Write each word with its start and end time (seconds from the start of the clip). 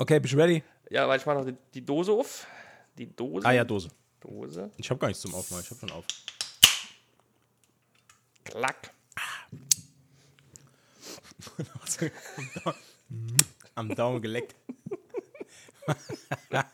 Okay, 0.00 0.20
bist 0.20 0.34
du 0.34 0.38
ready? 0.38 0.62
Ja, 0.90 1.08
weil 1.08 1.18
ich 1.18 1.26
mache 1.26 1.38
noch 1.38 1.44
die, 1.44 1.56
die 1.74 1.84
Dose 1.84 2.12
auf. 2.12 2.46
Die 2.96 3.14
Dose. 3.14 3.44
Ah 3.46 3.52
ja, 3.52 3.64
Dose. 3.64 3.88
Dose. 4.20 4.70
Ich 4.76 4.88
habe 4.90 5.00
gar 5.00 5.08
nichts 5.08 5.22
zum 5.22 5.34
Aufmachen, 5.34 5.64
ich 5.64 5.70
habe 5.70 5.80
schon 5.80 5.90
auf. 5.90 6.04
Klack. 8.44 8.92
Am 13.74 13.94
Daumen 13.94 14.22
geleckt. 14.22 14.54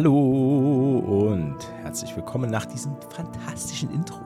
Hallo 0.00 1.28
und 1.28 1.58
herzlich 1.82 2.16
willkommen 2.16 2.50
nach 2.50 2.64
diesem 2.64 2.96
fantastischen 3.10 3.90
Intro. 3.90 4.18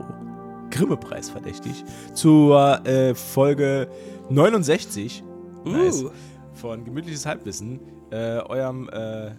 Grimme-Preis 0.70 1.30
verdächtig 1.30 1.84
zur 2.14 2.86
äh, 2.86 3.12
Folge 3.12 3.88
69 4.30 5.24
nice, 5.64 6.04
Uh. 6.04 6.10
von 6.52 6.84
Gemütliches 6.84 7.26
Halbwissen, 7.26 7.80
äh, 8.12 8.38
eurem 8.42 8.88
äh, 8.90 9.32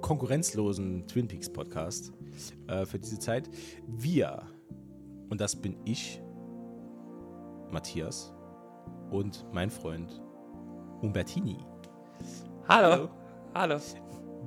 konkurrenzlosen 0.00 1.06
Twin 1.06 1.28
Peaks 1.28 1.48
Podcast 1.48 2.12
äh, 2.66 2.84
für 2.84 2.98
diese 2.98 3.20
Zeit. 3.20 3.48
Wir, 3.86 4.42
und 5.30 5.40
das 5.40 5.54
bin 5.54 5.76
ich, 5.84 6.20
Matthias 7.70 8.34
und 9.12 9.46
mein 9.52 9.70
Freund 9.70 10.20
Umbertini. 11.00 11.58
Hallo. 12.68 13.08
Hallo. 13.54 13.78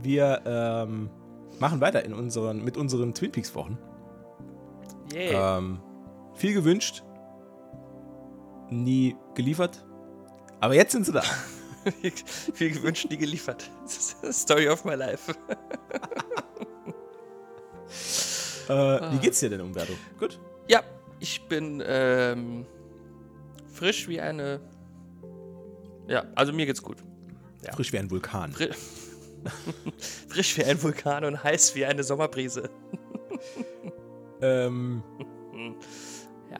Wir 0.02 0.42
ähm, 0.46 1.10
machen 1.60 1.82
weiter 1.82 2.04
in 2.04 2.14
unseren, 2.14 2.64
mit 2.64 2.78
unseren 2.78 3.14
Twin 3.14 3.32
Peaks 3.32 3.54
Wochen. 3.56 3.78
Yeah. 5.14 5.58
Ähm, 5.58 5.80
viel 6.34 6.54
gewünscht, 6.54 7.04
nie 8.70 9.16
geliefert. 9.36 9.86
Aber 10.60 10.76
jetzt 10.76 10.92
sind 10.92 11.06
sie 11.06 11.12
da. 11.12 11.24
Viel 12.54 12.72
gewünscht, 12.72 13.08
nie 13.12 13.18
geliefert. 13.18 13.70
Das 13.84 14.16
ist 14.24 14.42
Story 14.42 14.68
of 14.68 14.86
my 14.86 14.96
life. 14.96 15.34
Äh, 18.68 19.12
Wie 19.12 19.18
geht's 19.20 19.40
dir 19.42 19.50
denn, 19.52 19.62
Umberto? 19.62 19.94
Gut? 20.20 20.40
Ja, 20.68 20.82
ich 21.20 21.48
bin 21.48 21.84
ähm, 21.86 22.66
frisch 23.72 24.08
wie 24.08 24.20
eine. 24.20 24.60
Ja, 26.08 26.26
also 26.34 26.52
mir 26.52 26.66
geht's 26.66 26.82
gut. 26.82 26.98
Ja. 27.64 27.74
Frisch 27.74 27.94
wie 27.94 28.00
ein 28.00 28.10
Vulkan. 28.10 28.52
Fri 28.52 28.72
frisch 30.30 30.58
wie 30.58 30.64
ein 30.66 30.82
Vulkan 30.82 31.24
und 31.26 31.44
heiß 31.44 31.76
wie 31.76 31.86
eine 31.86 32.04
Sommerbrise. 32.04 32.70
Ähm, 34.42 35.04
Ja. 36.52 36.60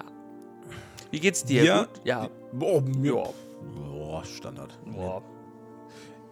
Wie 1.12 1.20
geht's 1.20 1.44
dir? 1.44 1.64
Ja. 1.64 1.84
Gut? 1.84 2.02
Ja. 2.04 2.30
boah, 2.54 2.82
mir, 2.82 3.14
Ja. 3.16 3.24
boah, 3.92 4.24
Standard. 4.26 4.78
Boah. 4.86 5.22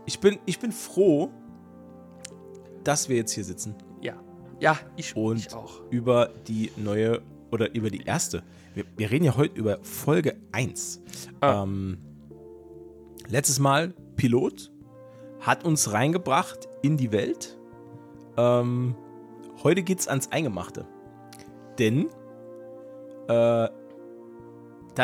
Ich 0.06 0.20
bin, 0.20 0.40
ich 0.46 0.60
bin 0.60 0.72
froh, 0.72 1.30
dass 2.84 3.08
wir 3.10 3.16
jetzt 3.18 3.32
hier 3.32 3.44
sitzen 3.44 3.76
Ja. 4.02 4.16
Ja, 4.60 4.78
ich, 4.98 5.16
und 5.16 5.38
ich 5.40 5.54
auch. 5.54 5.82
über 5.92 6.30
die 6.48 6.72
neue 6.78 7.22
oder 7.52 7.74
über 7.76 7.90
die 7.90 8.02
erste. 8.04 8.44
Wir, 8.74 8.86
wir 8.98 9.12
reden 9.12 9.26
ja 9.26 9.38
heute 9.38 9.58
über 9.60 9.80
Folge 9.84 10.38
1. 10.52 11.02
Ah. 11.42 11.64
Ähm, 11.64 11.98
letztes 13.30 13.60
Mal 13.60 13.94
Pilot 14.16 14.72
hat 15.44 15.66
uns 15.66 15.92
reingebracht 15.92 16.70
in 16.82 16.98
die 16.98 17.12
Welt. 17.12 17.58
Ähm, 18.38 18.96
heute 19.64 19.84
geht's 19.84 20.08
ans 20.08 20.32
Eingemachte. 20.32 20.88
Denn 21.78 22.06
äh, 23.28 23.28
da 23.28 23.70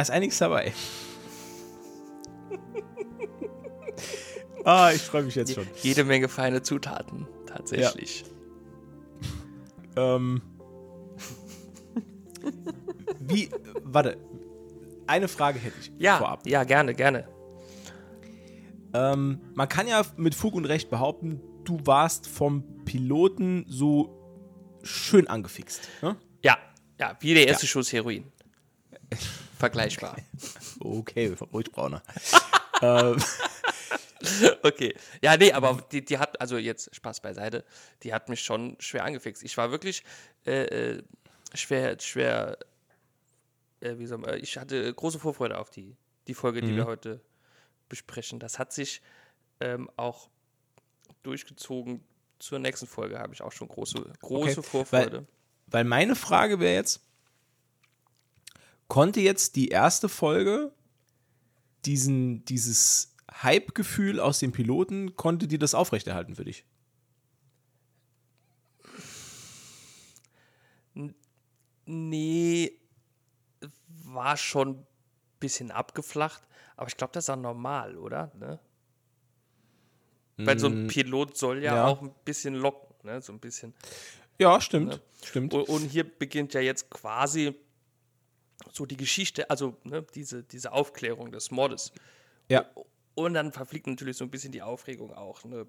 ist 0.01 0.11
einiges 0.11 0.37
dabei. 0.37 0.71
ah, 4.63 4.91
ich 4.93 5.01
freue 5.01 5.23
mich 5.23 5.35
jetzt 5.35 5.53
schon. 5.53 5.67
Jede 5.81 6.03
Menge 6.05 6.29
feine 6.29 6.61
Zutaten, 6.61 7.27
tatsächlich. 7.45 8.23
Ähm, 9.95 10.41
wie, 13.19 13.49
warte, 13.83 14.17
eine 15.07 15.27
Frage 15.27 15.59
hätte 15.59 15.75
ich 15.81 15.91
Ja, 15.97 16.17
vorab. 16.17 16.47
ja, 16.47 16.63
gerne, 16.63 16.93
gerne. 16.93 17.27
Ähm, 18.93 19.41
man 19.53 19.69
kann 19.69 19.87
ja 19.87 20.05
mit 20.17 20.35
Fug 20.35 20.55
und 20.55 20.65
Recht 20.65 20.89
behaupten, 20.89 21.41
du 21.63 21.79
warst 21.85 22.27
vom 22.27 22.83
Piloten 22.85 23.65
so 23.67 24.15
schön 24.83 25.27
angefixt. 25.27 25.87
Ne? 26.01 26.15
Ja, 26.43 26.57
ja, 26.99 27.17
wie 27.19 27.33
der 27.33 27.47
erste 27.47 27.67
Schuss 27.67 27.91
Heroin. 27.93 28.31
Vergleichbar. 29.57 30.15
Okay, 30.79 31.35
ruhig 31.51 31.71
brauner. 31.71 32.01
ähm, 32.81 33.17
Okay. 34.63 34.95
Ja, 35.21 35.37
nee, 35.37 35.51
aber 35.51 35.81
die, 35.91 36.03
die 36.03 36.17
hat, 36.17 36.39
also 36.41 36.57
jetzt 36.57 36.93
Spaß 36.93 37.21
beiseite, 37.21 37.63
die 38.03 38.13
hat 38.13 38.29
mich 38.29 38.41
schon 38.41 38.75
schwer 38.79 39.05
angefixt. 39.05 39.43
Ich 39.43 39.55
war 39.57 39.71
wirklich 39.71 40.03
äh, 40.45 40.63
äh, 40.95 41.03
schwer, 41.53 41.97
schwer, 41.99 42.57
äh, 43.79 43.97
wie 43.97 44.05
soll 44.05 44.19
man, 44.19 44.37
ich 44.39 44.57
hatte 44.57 44.93
große 44.93 45.19
Vorfreude 45.19 45.57
auf 45.57 45.69
die, 45.69 45.95
die 46.27 46.33
Folge, 46.33 46.61
die 46.61 46.75
wir 46.75 46.85
heute 46.85 47.21
besprechen. 47.89 48.39
Das 48.39 48.59
hat 48.59 48.71
sich 48.71 49.01
ähm, 49.59 49.89
auch 49.97 50.29
durchgezogen. 51.23 52.03
Zur 52.39 52.59
nächsten 52.59 52.87
Folge 52.87 53.19
habe 53.19 53.33
ich 53.33 53.41
auch 53.41 53.51
schon 53.51 53.67
große, 53.67 54.13
große 54.21 54.59
Okay, 54.59 54.63
Vorfreude. 54.69 55.27
weil 55.67 55.83
meine 55.83 56.15
Frage 56.15 56.59
wäre 56.61 56.75
jetzt, 56.75 57.01
konnte 58.87 59.19
jetzt 59.19 59.57
die 59.57 59.67
erste 59.67 60.07
Folge 60.07 60.71
diesen, 61.83 62.45
dieses 62.45 63.15
Hype-Gefühl 63.31 64.19
aus 64.21 64.39
dem 64.39 64.51
Piloten, 64.53 65.15
konnte 65.17 65.47
die 65.47 65.57
das 65.57 65.73
aufrechterhalten 65.73 66.35
für 66.35 66.45
dich? 66.45 66.65
Nee, 71.85 72.79
war 73.87 74.37
schon 74.37 74.69
ein 74.69 74.87
bisschen 75.39 75.71
abgeflacht, 75.71 76.47
aber 76.79 76.87
ich 76.87 76.95
glaube, 76.95 77.11
das 77.11 77.25
ist 77.25 77.29
auch 77.29 77.35
normal, 77.35 77.97
oder? 77.97 78.31
Ne? 78.39 78.57
Weil 80.37 80.57
so 80.57 80.67
ein 80.67 80.87
Pilot 80.87 81.35
soll 81.35 81.61
ja, 81.61 81.75
ja. 81.75 81.87
auch 81.87 82.01
ein 82.01 82.15
bisschen 82.23 82.55
locken, 82.55 82.95
ne? 83.03 83.21
So 83.21 83.33
ein 83.33 83.39
bisschen. 83.39 83.73
Ja, 84.39 84.61
stimmt. 84.61 85.01
Stimmt. 85.21 85.53
Und, 85.53 85.67
und 85.67 85.81
hier 85.81 86.05
beginnt 86.05 86.53
ja 86.53 86.61
jetzt 86.61 86.89
quasi 86.89 87.53
so 88.71 88.85
die 88.85 88.95
Geschichte, 88.95 89.49
also 89.49 89.75
ne, 89.83 90.05
diese, 90.15 90.41
diese 90.43 90.71
Aufklärung 90.71 91.33
des 91.33 91.51
Mordes. 91.51 91.91
Ja. 92.47 92.65
Und 93.13 93.33
dann 93.33 93.51
verfliegt 93.51 93.87
natürlich 93.87 94.15
so 94.15 94.23
ein 94.23 94.31
bisschen 94.31 94.53
die 94.53 94.61
Aufregung 94.61 95.13
auch. 95.13 95.43
Ne? 95.43 95.67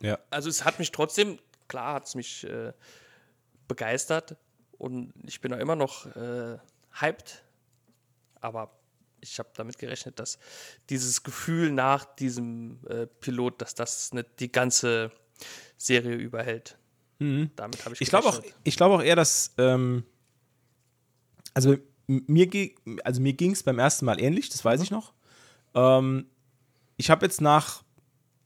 Ja. 0.00 0.18
Also 0.30 0.48
es 0.48 0.64
hat 0.64 0.80
mich 0.80 0.90
trotzdem, 0.90 1.38
klar 1.68 1.94
hat 1.94 2.06
es 2.06 2.16
mich 2.16 2.42
äh, 2.42 2.72
begeistert 3.68 4.36
und 4.78 5.12
ich 5.24 5.40
bin 5.40 5.54
auch 5.54 5.58
immer 5.58 5.76
noch 5.76 6.06
äh, 6.16 6.58
hyped, 7.00 7.44
aber 8.40 8.81
ich 9.22 9.38
habe 9.38 9.48
damit 9.54 9.78
gerechnet, 9.78 10.18
dass 10.18 10.38
dieses 10.90 11.22
Gefühl 11.22 11.72
nach 11.72 12.04
diesem 12.04 12.78
äh, 12.86 13.06
Pilot, 13.06 13.62
dass 13.62 13.74
das 13.74 14.12
nicht 14.12 14.40
die 14.40 14.52
ganze 14.52 15.10
Serie 15.78 16.16
überhält. 16.16 16.76
Damit 17.56 17.84
habe 17.84 17.94
ich 17.94 18.00
Ich 18.00 18.08
glaube 18.08 18.28
auch, 18.28 18.42
ich 18.64 18.76
glaube 18.76 18.96
auch 18.96 19.02
eher, 19.02 19.16
dass 19.16 19.54
ähm, 19.56 20.04
also 21.54 21.76
mir 22.06 22.50
also 23.04 23.20
mir 23.20 23.32
ging 23.32 23.52
es 23.52 23.62
beim 23.62 23.78
ersten 23.78 24.04
Mal 24.04 24.20
ähnlich, 24.20 24.48
das 24.50 24.64
weiß 24.64 24.82
ich 24.82 24.90
noch. 24.90 25.14
Ähm, 25.74 26.26
ich 26.96 27.10
habe 27.10 27.24
jetzt 27.24 27.40
nach 27.40 27.84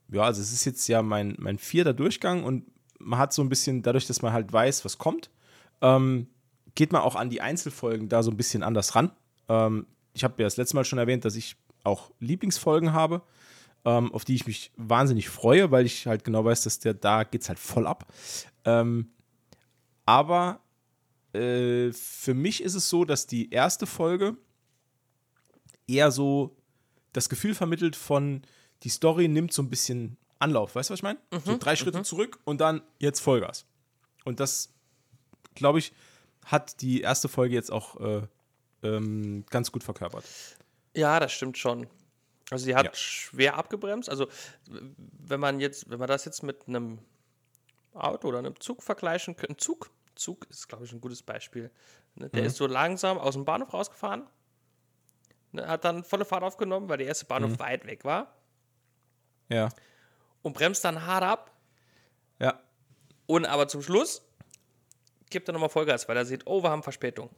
ja, 0.08 0.22
also 0.22 0.40
es 0.40 0.52
ist 0.52 0.64
jetzt 0.64 0.86
ja 0.88 1.02
mein, 1.02 1.34
mein 1.38 1.58
vierter 1.58 1.94
Durchgang 1.94 2.44
und 2.44 2.64
man 2.98 3.18
hat 3.18 3.32
so 3.32 3.42
ein 3.42 3.48
bisschen, 3.48 3.82
dadurch, 3.82 4.06
dass 4.06 4.22
man 4.22 4.32
halt 4.32 4.52
weiß, 4.52 4.84
was 4.84 4.98
kommt, 4.98 5.30
ähm, 5.80 6.28
geht 6.74 6.92
man 6.92 7.02
auch 7.02 7.16
an 7.16 7.30
die 7.30 7.40
Einzelfolgen 7.40 8.08
da 8.08 8.22
so 8.22 8.30
ein 8.30 8.36
bisschen 8.36 8.62
anders 8.62 8.94
ran. 8.94 9.10
Ähm, 9.48 9.86
ich 10.16 10.24
habe 10.24 10.42
ja 10.42 10.46
das 10.46 10.56
letzte 10.56 10.76
Mal 10.76 10.84
schon 10.84 10.98
erwähnt, 10.98 11.24
dass 11.24 11.36
ich 11.36 11.56
auch 11.84 12.10
Lieblingsfolgen 12.20 12.92
habe, 12.94 13.22
ähm, 13.84 14.12
auf 14.12 14.24
die 14.24 14.34
ich 14.34 14.46
mich 14.46 14.72
wahnsinnig 14.76 15.28
freue, 15.28 15.70
weil 15.70 15.86
ich 15.86 16.06
halt 16.06 16.24
genau 16.24 16.44
weiß, 16.44 16.62
dass 16.62 16.78
der 16.78 16.94
da 16.94 17.22
geht's 17.22 17.48
halt 17.48 17.58
voll 17.58 17.86
ab. 17.86 18.12
Ähm, 18.64 19.10
Aber 20.06 20.60
äh, 21.34 21.92
für 21.92 22.34
mich 22.34 22.62
ist 22.62 22.74
es 22.74 22.88
so, 22.88 23.04
dass 23.04 23.26
die 23.26 23.50
erste 23.50 23.86
Folge 23.86 24.36
eher 25.86 26.10
so 26.10 26.56
das 27.12 27.28
Gefühl 27.28 27.54
vermittelt 27.54 27.94
von, 27.94 28.42
die 28.82 28.88
Story 28.88 29.28
nimmt 29.28 29.52
so 29.52 29.62
ein 29.62 29.70
bisschen 29.70 30.16
Anlauf. 30.38 30.74
Weißt 30.74 30.90
du, 30.90 30.92
was 30.92 31.00
ich 31.00 31.04
meine? 31.04 31.18
Mhm, 31.30 31.40
so 31.44 31.56
drei 31.58 31.76
Schritte 31.76 32.02
zurück 32.02 32.38
und 32.44 32.60
dann 32.60 32.82
jetzt 32.98 33.20
Vollgas. 33.20 33.66
Und 34.24 34.40
das, 34.40 34.72
glaube 35.54 35.78
ich, 35.78 35.92
hat 36.44 36.80
die 36.80 37.02
erste 37.02 37.28
Folge 37.28 37.54
jetzt 37.54 37.70
auch 37.70 38.00
äh, 38.00 38.22
ähm, 38.82 39.44
ganz 39.50 39.72
gut 39.72 39.84
verkörpert. 39.84 40.24
Ja, 40.94 41.20
das 41.20 41.32
stimmt 41.32 41.58
schon. 41.58 41.86
Also 42.50 42.64
sie 42.64 42.74
hat 42.76 42.86
Ja. 42.86 42.94
schwer 42.94 43.56
abgebremst. 43.56 44.08
Also 44.08 44.28
wenn 44.68 45.40
man 45.40 45.60
jetzt, 45.60 45.90
wenn 45.90 45.98
man 45.98 46.08
das 46.08 46.24
jetzt 46.24 46.42
mit 46.42 46.68
einem 46.68 46.98
Auto 47.92 48.28
oder 48.28 48.38
einem 48.38 48.58
Zug 48.60 48.82
vergleichen 48.82 49.36
könnte, 49.36 49.56
Zug, 49.56 49.90
Zug 50.14 50.46
ist, 50.50 50.68
glaube 50.68 50.84
ich, 50.84 50.92
ein 50.92 51.00
gutes 51.00 51.22
Beispiel. 51.22 51.70
Ne? 52.14 52.28
Der 52.30 52.44
ist 52.44 52.56
so 52.56 52.66
langsam 52.66 53.18
aus 53.18 53.34
dem 53.34 53.44
Bahnhof 53.44 53.72
rausgefahren, 53.74 54.24
ne? 55.52 55.66
hat 55.66 55.84
dann 55.84 56.04
volle 56.04 56.24
Fahrt 56.24 56.42
aufgenommen, 56.44 56.88
weil 56.88 56.98
der 56.98 57.06
erste 57.08 57.26
Bahnhof 57.26 57.58
weit 57.58 57.84
weg 57.86 58.04
war 58.04 58.34
Ja. 59.48 59.68
und 60.42 60.52
bremst 60.54 60.84
dann 60.84 61.04
hart 61.04 61.24
ab 61.24 61.50
Ja. 62.38 62.60
und 63.26 63.44
aber 63.44 63.66
zum 63.68 63.82
Schluss 63.82 64.22
gibt 65.30 65.48
er 65.48 65.52
nochmal 65.52 65.68
Vollgas, 65.68 66.08
weil 66.08 66.16
er 66.16 66.24
sieht, 66.24 66.46
oh, 66.46 66.62
wir 66.62 66.70
haben 66.70 66.82
Verspätung. 66.82 67.28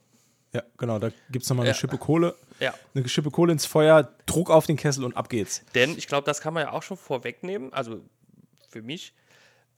Ja, 0.53 0.63
genau. 0.79 0.99
Da 0.99 1.11
gibt 1.31 1.45
es 1.45 1.49
nochmal 1.51 1.65
eine 1.67 1.75
Ja. 1.75 1.79
Schippe 1.79 1.99
Kohle. 1.99 2.35
Ja. 2.61 2.75
Eine 2.95 3.09
Schippe 3.09 3.31
Kohle 3.31 3.53
ins 3.53 3.67
Feuer, 3.67 4.13
Druck 4.27 4.51
auf 4.51 4.67
den 4.67 4.77
Kessel 4.77 5.05
und 5.05 5.17
ab 5.17 5.29
geht's. 5.29 5.63
Denn 5.75 5.97
ich 5.97 6.07
glaube, 6.07 6.25
das 6.25 6.41
kann 6.41 6.55
man 6.55 6.65
ja 6.65 6.73
auch 6.73 6.83
schon 6.83 6.97
vorwegnehmen. 6.97 7.73
Also 7.73 8.01
für 8.69 8.83
mich 8.83 9.15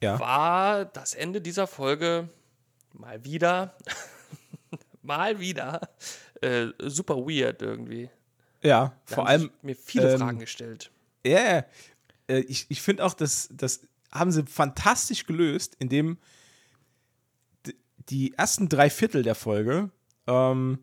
Ja. 0.01 0.19
war 0.21 0.85
das 0.85 1.15
Ende 1.15 1.41
dieser 1.41 1.67
Folge 1.67 2.29
mal 2.93 3.25
wieder, 3.25 3.75
mal 5.03 5.41
wieder 5.41 5.81
äh, 6.41 6.69
super 6.79 7.17
weird 7.17 7.63
irgendwie. 7.63 8.09
Ja, 8.63 8.95
Da 9.07 9.15
vor 9.15 9.27
allem, 9.27 9.51
mir 9.63 9.75
viele 9.77 10.13
ähm, 10.13 10.19
Fragen 10.21 10.39
gestellt. 10.39 10.91
ja, 11.27 11.41
ja. 11.57 11.65
Äh, 12.29 12.41
ich, 12.41 12.67
ich 12.69 12.81
finde 12.83 13.05
auch, 13.05 13.15
dass 13.15 13.49
das 13.53 13.81
haben 14.13 14.31
sie 14.33 14.45
fantastisch 14.45 15.25
gelöst, 15.27 15.77
indem 15.79 16.19
die 18.09 18.35
ersten 18.35 18.69
drei 18.69 18.91
Viertel 18.91 19.23
der 19.23 19.35
Folge 19.35 19.91
ähm, 20.27 20.79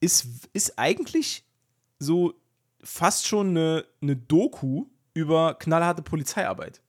ist, 0.00 0.48
ist 0.52 0.78
eigentlich 0.78 1.44
so 1.98 2.34
fast 2.82 3.26
schon 3.26 3.48
eine, 3.50 3.84
eine 4.00 4.16
Doku 4.16 4.86
über 5.14 5.54
knallharte 5.54 6.02
Polizeiarbeit. 6.02 6.80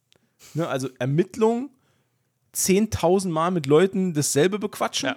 Ne, 0.53 0.67
also 0.67 0.89
Ermittlung, 0.99 1.71
10.000 2.55 3.29
Mal 3.29 3.51
mit 3.51 3.65
Leuten 3.65 4.13
dasselbe 4.13 4.59
bequatschen. 4.59 5.09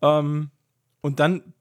Ja. 0.00 0.18
Ähm, 0.18 0.50
und 1.00 1.20
dann 1.20 1.54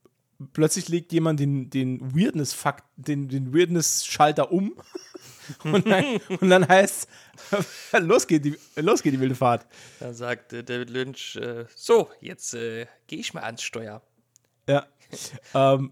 plötzlich 0.53 0.89
legt 0.89 1.11
jemand 1.13 1.39
den, 1.39 1.69
den 1.69 2.15
Weirdness-Fakt, 2.15 2.85
den, 2.95 3.29
den 3.29 3.53
Weirdness-Schalter 3.53 4.51
um. 4.51 4.75
und, 5.63 5.87
dann, 5.87 6.17
und 6.39 6.49
dann 6.49 6.67
heißt 6.67 7.07
los 7.99 8.27
geht 8.27 8.45
die, 8.45 8.57
los 8.75 9.03
geht 9.03 9.13
die 9.13 9.19
wilde 9.19 9.35
Fahrt. 9.35 9.65
Dann 9.99 10.13
sagt 10.13 10.53
äh, 10.53 10.63
David 10.63 10.89
Lynch, 10.89 11.35
äh, 11.35 11.65
so, 11.75 12.09
jetzt 12.21 12.53
äh, 12.53 12.87
gehe 13.07 13.19
ich 13.19 13.33
mal 13.33 13.43
ans 13.43 13.61
Steuer. 13.61 14.01
Ja. 14.67 14.85
ähm, 15.53 15.91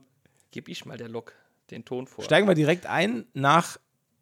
Gib 0.52 0.68
ich 0.68 0.86
mal 0.86 0.98
der 0.98 1.10
Lok 1.10 1.34
den 1.72 1.86
Ton 1.86 2.08
vor. 2.08 2.24
steigen 2.24 2.48
wir 2.48 2.56
direkt 2.56 2.86
ein 2.88 3.26
nach 3.34 3.78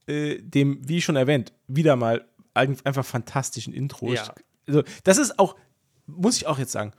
äh, 0.07 0.37
dem, 0.41 0.79
wie 0.87 1.01
schon 1.01 1.15
erwähnt, 1.15 1.53
wieder 1.67 1.95
mal 1.95 2.27
ein- 2.53 2.77
einfach 2.85 3.05
fantastischen 3.05 3.73
Intro. 3.73 4.11
Ja. 4.13 4.33
Also, 4.67 4.83
das 5.03 5.17
ist 5.17 5.37
auch, 5.39 5.55
muss 6.05 6.37
ich 6.37 6.47
auch 6.47 6.59
jetzt 6.59 6.71
sagen, 6.71 6.91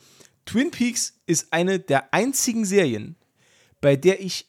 Twin 0.47 0.71
Peaks 0.71 1.21
ist 1.27 1.53
eine 1.53 1.79
der 1.81 2.15
einzigen 2.15 2.65
Serien, 2.65 3.17
bei 3.81 3.97
der 3.97 4.21
ich 4.21 4.49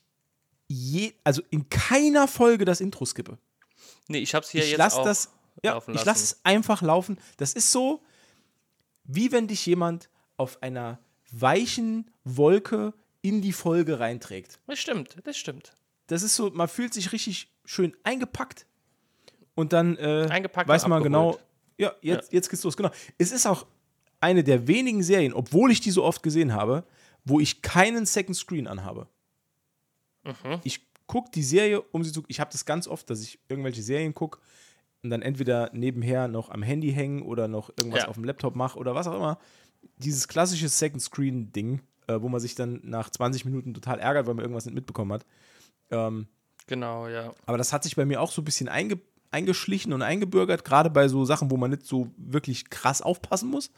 je, 0.67 1.13
also 1.23 1.41
in 1.49 1.67
keiner 1.69 2.27
Folge 2.27 2.63
das 2.63 2.79
Intro 2.79 3.03
skippe. 3.05 3.37
nee, 4.07 4.19
ich 4.19 4.33
habe 4.35 4.45
es 4.45 4.51
hier 4.51 4.63
ich 4.63 4.69
jetzt 4.71 4.77
lasse 4.77 4.99
auch 4.99 5.03
das, 5.05 5.29
ja, 5.63 5.73
laufen 5.73 5.91
ich 5.91 5.95
lassen. 5.97 6.07
lasse 6.07 6.23
es 6.23 6.39
einfach 6.45 6.81
laufen. 6.81 7.17
Das 7.37 7.53
ist 7.53 7.71
so, 7.71 8.01
wie 9.03 9.31
wenn 9.33 9.47
dich 9.47 9.65
jemand 9.65 10.09
auf 10.37 10.61
einer 10.63 10.99
weichen 11.31 12.09
Wolke 12.23 12.93
in 13.21 13.41
die 13.41 13.51
Folge 13.53 13.99
reinträgt. 13.99 14.59
Das 14.67 14.79
stimmt, 14.79 15.17
das 15.23 15.37
stimmt. 15.37 15.73
Das 16.07 16.23
ist 16.23 16.35
so, 16.35 16.49
man 16.51 16.67
fühlt 16.67 16.93
sich 16.93 17.11
richtig 17.11 17.51
schön 17.65 17.95
eingepackt 18.03 18.65
und 19.55 19.73
dann 19.73 19.97
äh, 19.97 20.27
Eingepackt 20.29 20.67
weiß 20.67 20.87
man 20.87 21.03
genau, 21.03 21.31
abgeholt. 21.31 21.45
ja, 21.77 21.93
jetzt, 22.01 22.31
jetzt 22.33 22.49
geht's 22.49 22.63
los. 22.63 22.75
Genau. 22.77 22.89
Es 23.17 23.31
ist 23.31 23.45
auch 23.45 23.67
eine 24.21 24.43
der 24.43 24.67
wenigen 24.67 25.03
Serien, 25.03 25.33
obwohl 25.33 25.71
ich 25.71 25.81
die 25.81 25.91
so 25.91 26.03
oft 26.03 26.23
gesehen 26.23 26.53
habe, 26.53 26.83
wo 27.25 27.39
ich 27.39 27.61
keinen 27.61 28.05
Second 28.05 28.35
Screen 28.35 28.67
anhabe. 28.67 29.07
Mhm. 30.23 30.59
Ich 30.63 30.81
gucke 31.07 31.29
die 31.31 31.43
Serie, 31.43 31.81
um 31.81 32.03
sie 32.03 32.11
zu. 32.11 32.23
Ich 32.27 32.39
habe 32.39 32.51
das 32.51 32.65
ganz 32.65 32.87
oft, 32.87 33.09
dass 33.09 33.21
ich 33.21 33.39
irgendwelche 33.49 33.81
Serien 33.81 34.13
gucke 34.13 34.39
und 35.03 35.09
dann 35.09 35.21
entweder 35.21 35.69
nebenher 35.73 36.27
noch 36.27 36.49
am 36.49 36.63
Handy 36.63 36.91
hängen 36.91 37.21
oder 37.21 37.47
noch 37.47 37.69
irgendwas 37.69 38.03
Ja. 38.03 38.07
auf 38.07 38.15
dem 38.15 38.23
Laptop 38.25 38.55
mache 38.55 38.77
oder 38.79 38.95
was 38.95 39.07
auch 39.07 39.15
immer. 39.15 39.37
Dieses 39.97 40.27
klassische 40.27 40.69
Second 40.69 41.01
Screen-Ding, 41.01 41.81
äh, 42.07 42.21
wo 42.21 42.29
man 42.29 42.39
sich 42.39 42.55
dann 42.55 42.79
nach 42.83 43.09
20 43.09 43.45
Minuten 43.45 43.73
total 43.73 43.99
ärgert, 43.99 44.27
weil 44.27 44.33
man 44.33 44.43
irgendwas 44.43 44.65
nicht 44.65 44.75
mitbekommen 44.75 45.13
hat. 45.13 45.25
Ähm, 45.91 46.27
Genau, 46.67 47.07
ja. 47.07 47.33
aber 47.47 47.57
das 47.57 47.73
hat 47.73 47.83
sich 47.83 47.95
bei 47.95 48.05
mir 48.05 48.21
auch 48.21 48.31
so 48.31 48.43
ein 48.43 48.45
bisschen 48.45 48.69
einge 48.69 48.99
eingeschlichen 49.31 49.93
und 49.93 50.01
eingebürgert, 50.01 50.65
gerade 50.65 50.89
bei 50.89 51.07
so 51.07 51.25
Sachen, 51.25 51.51
wo 51.51 51.57
man 51.57 51.71
nicht 51.71 51.85
so 51.85 52.11
wirklich 52.17 52.69
krass 52.69 53.01
aufpassen 53.01 53.49
muss. 53.49 53.71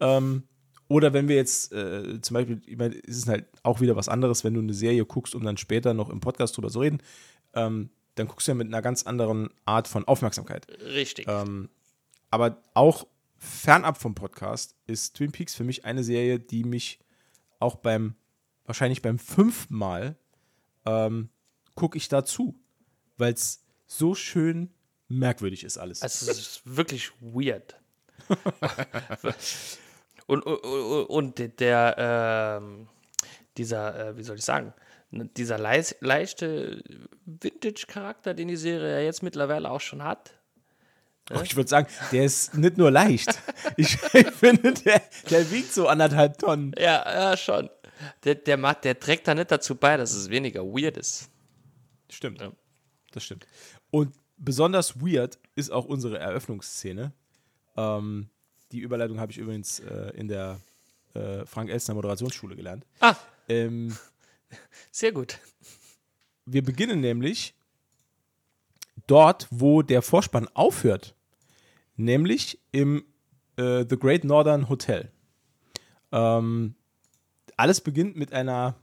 Ähm, 0.00 0.44
oder 0.88 1.12
wenn 1.12 1.28
wir 1.28 1.36
jetzt 1.36 1.72
äh, 1.72 2.20
zum 2.20 2.34
Beispiel, 2.34 2.62
ich 2.66 2.76
meine, 2.76 2.94
es 3.06 3.18
ist 3.18 3.28
halt 3.28 3.46
auch 3.62 3.80
wieder 3.80 3.96
was 3.96 4.08
anderes, 4.08 4.44
wenn 4.44 4.54
du 4.54 4.60
eine 4.60 4.74
Serie 4.74 5.04
guckst, 5.04 5.34
um 5.34 5.44
dann 5.44 5.56
später 5.56 5.94
noch 5.94 6.08
im 6.08 6.20
Podcast 6.20 6.56
drüber 6.56 6.70
zu 6.70 6.80
reden, 6.80 7.02
ähm, 7.54 7.90
dann 8.14 8.28
guckst 8.28 8.46
du 8.46 8.52
ja 8.52 8.54
mit 8.54 8.68
einer 8.68 8.82
ganz 8.82 9.02
anderen 9.02 9.50
Art 9.64 9.88
von 9.88 10.04
Aufmerksamkeit. 10.06 10.66
Richtig. 10.82 11.26
Ähm, 11.28 11.68
aber 12.30 12.62
auch 12.74 13.06
fernab 13.38 13.98
vom 13.98 14.14
Podcast 14.14 14.74
ist 14.86 15.16
Twin 15.16 15.32
Peaks 15.32 15.54
für 15.54 15.64
mich 15.64 15.84
eine 15.84 16.02
Serie, 16.04 16.38
die 16.40 16.64
mich 16.64 17.00
auch 17.58 17.76
beim, 17.76 18.14
wahrscheinlich 18.64 19.02
beim 19.02 19.18
fünften 19.18 19.76
Mal, 19.76 20.16
ähm, 20.84 21.30
gucke 21.74 21.98
ich 21.98 22.08
dazu, 22.08 22.58
weil 23.16 23.32
es 23.32 23.64
so 23.86 24.14
schön 24.14 24.72
merkwürdig 25.08 25.64
ist 25.64 25.78
alles. 25.78 26.02
Also 26.02 26.30
es 26.30 26.38
ist 26.38 26.62
wirklich 26.64 27.12
weird. 27.20 27.76
und, 30.26 30.42
und, 30.42 31.04
und 31.04 31.60
der, 31.60 32.58
ähm, 32.60 32.88
dieser, 33.56 34.08
äh, 34.08 34.16
wie 34.16 34.22
soll 34.22 34.36
ich 34.36 34.44
sagen, 34.44 34.72
ne, 35.10 35.26
dieser 35.36 35.58
leis- 35.58 35.96
leichte 36.00 36.82
Vintage-Charakter, 37.26 38.34
den 38.34 38.48
die 38.48 38.56
Serie 38.56 38.94
ja 38.98 39.00
jetzt 39.00 39.22
mittlerweile 39.22 39.70
auch 39.70 39.80
schon 39.80 40.02
hat. 40.02 40.32
Oh, 41.34 41.40
ich 41.42 41.56
würde 41.56 41.68
sagen, 41.68 41.88
der 42.12 42.24
ist 42.24 42.54
nicht 42.54 42.76
nur 42.78 42.90
leicht. 42.90 43.28
Ich, 43.78 43.98
ich 44.14 44.30
finde, 44.30 44.72
der, 44.72 45.02
der 45.28 45.50
wiegt 45.50 45.72
so 45.72 45.88
anderthalb 45.88 46.38
Tonnen. 46.38 46.72
Ja, 46.78 47.04
ja, 47.30 47.36
schon. 47.36 47.68
Der, 48.24 48.36
der, 48.36 48.56
macht, 48.56 48.84
der 48.84 48.98
trägt 49.00 49.26
da 49.28 49.34
nicht 49.34 49.50
dazu 49.50 49.74
bei, 49.74 49.96
dass 49.96 50.12
es 50.14 50.30
weniger 50.30 50.62
weird 50.64 50.96
ist. 50.96 51.28
Stimmt. 52.08 52.40
Ja. 52.40 52.52
Das 53.12 53.24
stimmt. 53.24 53.46
Und 53.90 54.14
besonders 54.38 55.00
weird 55.00 55.38
ist 55.56 55.70
auch 55.72 55.84
unsere 55.86 56.18
Eröffnungsszene. 56.18 57.12
Ähm, 57.76 58.28
die 58.72 58.78
Überleitung 58.78 59.18
habe 59.18 59.32
ich 59.32 59.38
übrigens 59.38 59.80
äh, 59.80 60.12
in 60.14 60.28
der 60.28 60.60
äh, 61.14 61.44
Frank 61.44 61.68
Elstner 61.70 61.94
Moderationsschule 61.96 62.54
gelernt. 62.56 62.86
Ah, 63.00 63.16
Ähm, 63.48 63.96
sehr 64.92 65.10
gut. 65.12 65.38
wir 66.46 66.62
beginnen 66.62 67.00
nämlich 67.00 67.52
dort, 69.06 69.48
wo 69.50 69.82
der 69.82 70.02
Vorspann 70.02 70.48
aufhört, 70.54 71.14
nämlich 71.96 72.60
im 72.72 73.04
äh, 73.56 73.84
The 73.88 73.98
Great 73.98 74.24
Northern 74.24 74.68
Hotel. 74.68 75.10
Ähm, 76.12 76.74
alles 77.56 77.80
beginnt 77.80 78.16
mit 78.16 78.32
einer 78.32 78.76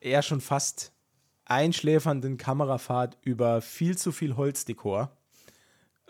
eher 0.00 0.22
schon 0.22 0.40
fast 0.40 0.92
einschläfernden 1.44 2.36
Kamerafahrt 2.36 3.18
über 3.22 3.60
viel 3.60 3.98
zu 3.98 4.12
viel 4.12 4.36
Holzdekor. 4.36 5.16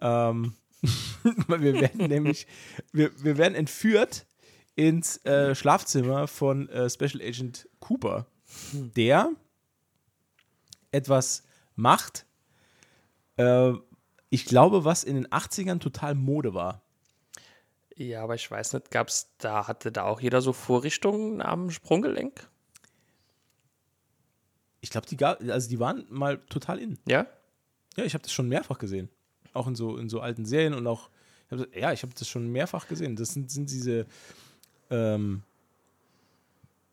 Ähm, 0.00 0.54
wir 1.48 1.80
werden 1.80 2.08
nämlich, 2.08 2.46
wir, 2.92 3.10
wir 3.22 3.38
werden 3.38 3.54
entführt 3.54 4.26
ins 4.76 5.24
äh, 5.24 5.54
Schlafzimmer 5.54 6.26
von 6.26 6.68
äh, 6.68 6.88
Special 6.88 7.20
Agent 7.22 7.68
Cooper, 7.80 8.26
der 8.72 9.30
etwas 10.90 11.42
macht, 11.74 12.26
äh, 13.36 13.72
ich 14.30 14.44
glaube, 14.46 14.84
was 14.84 15.04
in 15.04 15.16
den 15.16 15.26
80ern 15.28 15.80
total 15.80 16.14
Mode 16.14 16.54
war. 16.54 16.80
Ja, 17.96 18.22
aber 18.22 18.34
ich 18.34 18.50
weiß 18.50 18.72
nicht, 18.72 18.90
gab's 18.90 19.28
da, 19.38 19.66
hatte 19.68 19.92
da 19.92 20.04
auch 20.04 20.20
jeder 20.20 20.40
so 20.40 20.52
Vorrichtungen 20.54 21.42
am 21.42 21.70
Sprunggelenk? 21.70 22.48
Ich 24.80 24.90
glaube, 24.90 25.06
die, 25.06 25.16
ga- 25.16 25.36
also 25.48 25.68
die 25.68 25.78
waren 25.78 26.06
mal 26.08 26.38
total 26.48 26.78
in. 26.78 26.98
Ja? 27.06 27.26
Ja, 27.96 28.04
ich 28.04 28.14
habe 28.14 28.22
das 28.22 28.32
schon 28.32 28.48
mehrfach 28.48 28.78
gesehen. 28.78 29.10
Auch 29.52 29.66
in 29.66 29.74
so, 29.74 29.96
in 29.98 30.08
so 30.08 30.20
alten 30.20 30.46
Serien 30.46 30.74
und 30.74 30.86
auch, 30.86 31.10
ich 31.50 31.58
hab 31.58 31.76
ja, 31.76 31.92
ich 31.92 32.02
habe 32.02 32.14
das 32.16 32.28
schon 32.28 32.48
mehrfach 32.48 32.88
gesehen. 32.88 33.16
Das 33.16 33.30
sind, 33.34 33.50
sind 33.50 33.70
diese 33.70 34.06
ähm, 34.90 35.42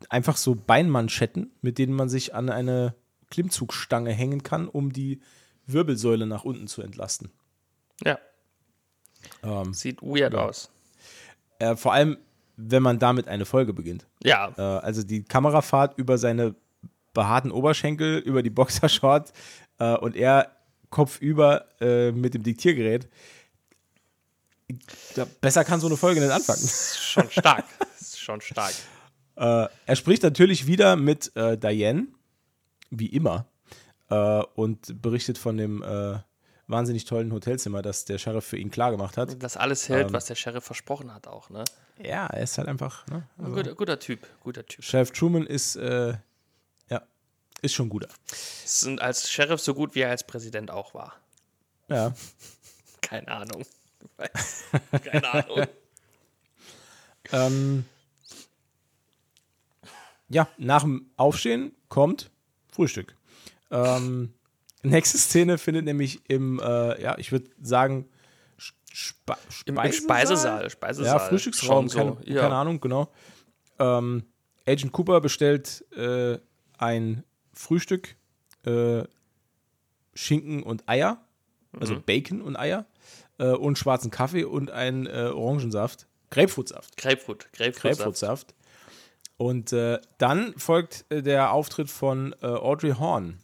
einfach 0.09 0.35
so 0.37 0.55
Beinmanschetten, 0.55 1.51
mit 1.61 1.77
denen 1.77 1.93
man 1.93 2.09
sich 2.09 2.33
an 2.35 2.49
eine 2.49 2.95
Klimmzugstange 3.29 4.11
hängen 4.11 4.43
kann, 4.43 4.67
um 4.67 4.91
die 4.91 5.21
Wirbelsäule 5.67 6.25
nach 6.25 6.43
unten 6.43 6.67
zu 6.67 6.81
entlasten. 6.81 7.29
Ja. 8.03 8.17
Ähm, 9.43 9.73
Sieht 9.73 10.01
weird 10.01 10.33
ja. 10.33 10.45
aus. 10.45 10.69
äh, 11.59 11.75
vor 11.75 11.93
allem, 11.93 12.17
wenn 12.55 12.81
man 12.81 12.97
damit 12.99 13.27
eine 13.27 13.45
Folge 13.45 13.73
beginnt. 13.73 14.07
Ja. 14.23 14.53
Äh, 14.57 14.61
also 14.61 15.03
die 15.03 15.23
Kamerafahrt 15.23 15.97
über 15.97 16.17
seine 16.17 16.55
behaarten 17.13 17.51
Oberschenkel, 17.51 18.19
über 18.19 18.41
die 18.43 18.49
Boxershort 18.49 19.31
äh, 19.79 19.95
und 19.97 20.15
er 20.15 20.51
kopfüber 20.89 21.65
äh, 21.81 22.11
mit 22.11 22.33
dem 22.33 22.43
Diktiergerät. 22.43 23.07
Ja, 25.15 25.25
besser 25.41 25.63
kann 25.63 25.79
so 25.79 25.87
eine 25.87 25.97
Folge 25.97 26.19
nicht 26.19 26.31
anfangen. 26.31 26.59
Schon 26.99 27.29
stark. 27.31 27.65
ist 27.99 28.19
schon 28.19 28.41
stark. 28.41 28.73
Äh, 29.37 29.67
er 29.85 29.95
spricht 29.95 30.23
natürlich 30.23 30.67
wieder 30.67 30.95
mit 30.95 31.33
äh, 31.35 31.57
Diane, 31.57 32.07
wie 32.89 33.07
immer, 33.07 33.45
äh, 34.09 34.43
und 34.55 35.01
berichtet 35.01 35.37
von 35.37 35.57
dem 35.57 35.83
äh, 35.83 36.19
wahnsinnig 36.67 37.05
tollen 37.05 37.31
Hotelzimmer, 37.31 37.81
das 37.81 38.05
der 38.05 38.17
Sheriff 38.17 38.45
für 38.45 38.57
ihn 38.57 38.71
klargemacht 38.71 39.17
hat. 39.17 39.41
Das 39.41 39.57
alles 39.57 39.87
hält, 39.89 40.07
Ähm. 40.07 40.13
was 40.13 40.25
der 40.25 40.35
Sheriff 40.35 40.63
versprochen 40.65 41.13
hat 41.13 41.27
auch, 41.27 41.49
ne? 41.49 41.63
Ja, 41.99 42.27
er 42.27 42.43
ist 42.43 42.57
halt 42.57 42.67
einfach. 42.67 43.07
Ne? 43.07 43.27
Ein 43.39 43.53
guter, 43.53 43.73
guter 43.73 43.99
Typ, 43.99 44.27
guter 44.41 44.65
Typ. 44.65 44.83
Sheriff 44.83 45.11
Truman 45.11 45.47
ist, 45.47 45.75
äh, 45.77 46.15
ja, 46.89 47.01
ist 47.61 47.73
schon 47.73 47.89
guter. 47.89 48.09
Sind 48.65 49.01
als 49.01 49.29
Sheriff 49.29 49.61
so 49.61 49.73
gut, 49.73 49.95
wie 49.95 50.01
er 50.01 50.09
als 50.11 50.25
Präsident 50.25 50.69
auch 50.69 50.93
war. 50.93 51.15
Ja. 51.89 52.13
Keine 53.01 53.27
Ahnung. 53.29 53.65
Keine 55.03 55.33
Ahnung. 55.33 55.67
Ähm, 57.33 57.83
ja, 60.29 60.47
nach 60.57 60.83
dem 60.83 61.09
Aufstehen 61.17 61.75
kommt 61.89 62.31
Frühstück. 62.71 63.16
Ähm, 63.71 64.33
nächste 64.83 65.17
Szene 65.17 65.57
findet 65.57 65.85
nämlich 65.85 66.21
im, 66.29 66.59
äh, 66.59 67.01
ja, 67.01 67.17
ich 67.17 67.31
würde 67.31 67.49
sagen, 67.61 68.09
Spe 68.93 69.35
Im, 69.65 69.77
Im 69.77 69.91
Speisesaal. 69.91 70.69
Speisesaal. 70.71 71.19
Ja, 71.19 71.19
Frühstücksraum, 71.19 71.87
Schon 71.89 72.15
keine, 72.15 72.25
so. 72.25 72.31
ja. 72.33 72.41
keine 72.41 72.55
Ahnung, 72.55 72.79
genau. 72.79 73.11
Ähm, 73.77 74.23
Agent 74.67 74.91
Cooper 74.91 75.21
bestellt 75.21 75.85
äh, 75.95 76.39
ein 76.79 77.23
Frühstück, 77.53 78.15
äh, 78.65 79.03
Schinken 80.15 80.63
und 80.63 80.89
Eier, 80.89 81.21
also 81.79 81.93
Mhm. 81.95 82.03
Bacon 82.05 82.41
und 82.41 82.55
Eier 82.55 82.85
äh, 83.37 83.49
und 83.51 83.77
schwarzen 83.77 84.09
Kaffee 84.09 84.45
und 84.45 84.71
ein 84.71 85.05
äh, 85.05 85.29
Orangensaft, 85.33 86.07
Grapefruitsaft. 86.31 86.97
Grapefruit. 86.97 87.47
Grapefruit. 87.53 87.81
Grapefruitsaft. 87.81 88.55
Und 89.37 89.71
äh, 89.73 89.99
dann 90.17 90.57
folgt 90.57 91.05
äh, 91.09 91.21
der 91.21 91.51
Auftritt 91.51 91.91
von 91.91 92.33
Audrey 92.41 92.93
Horn, 92.93 93.37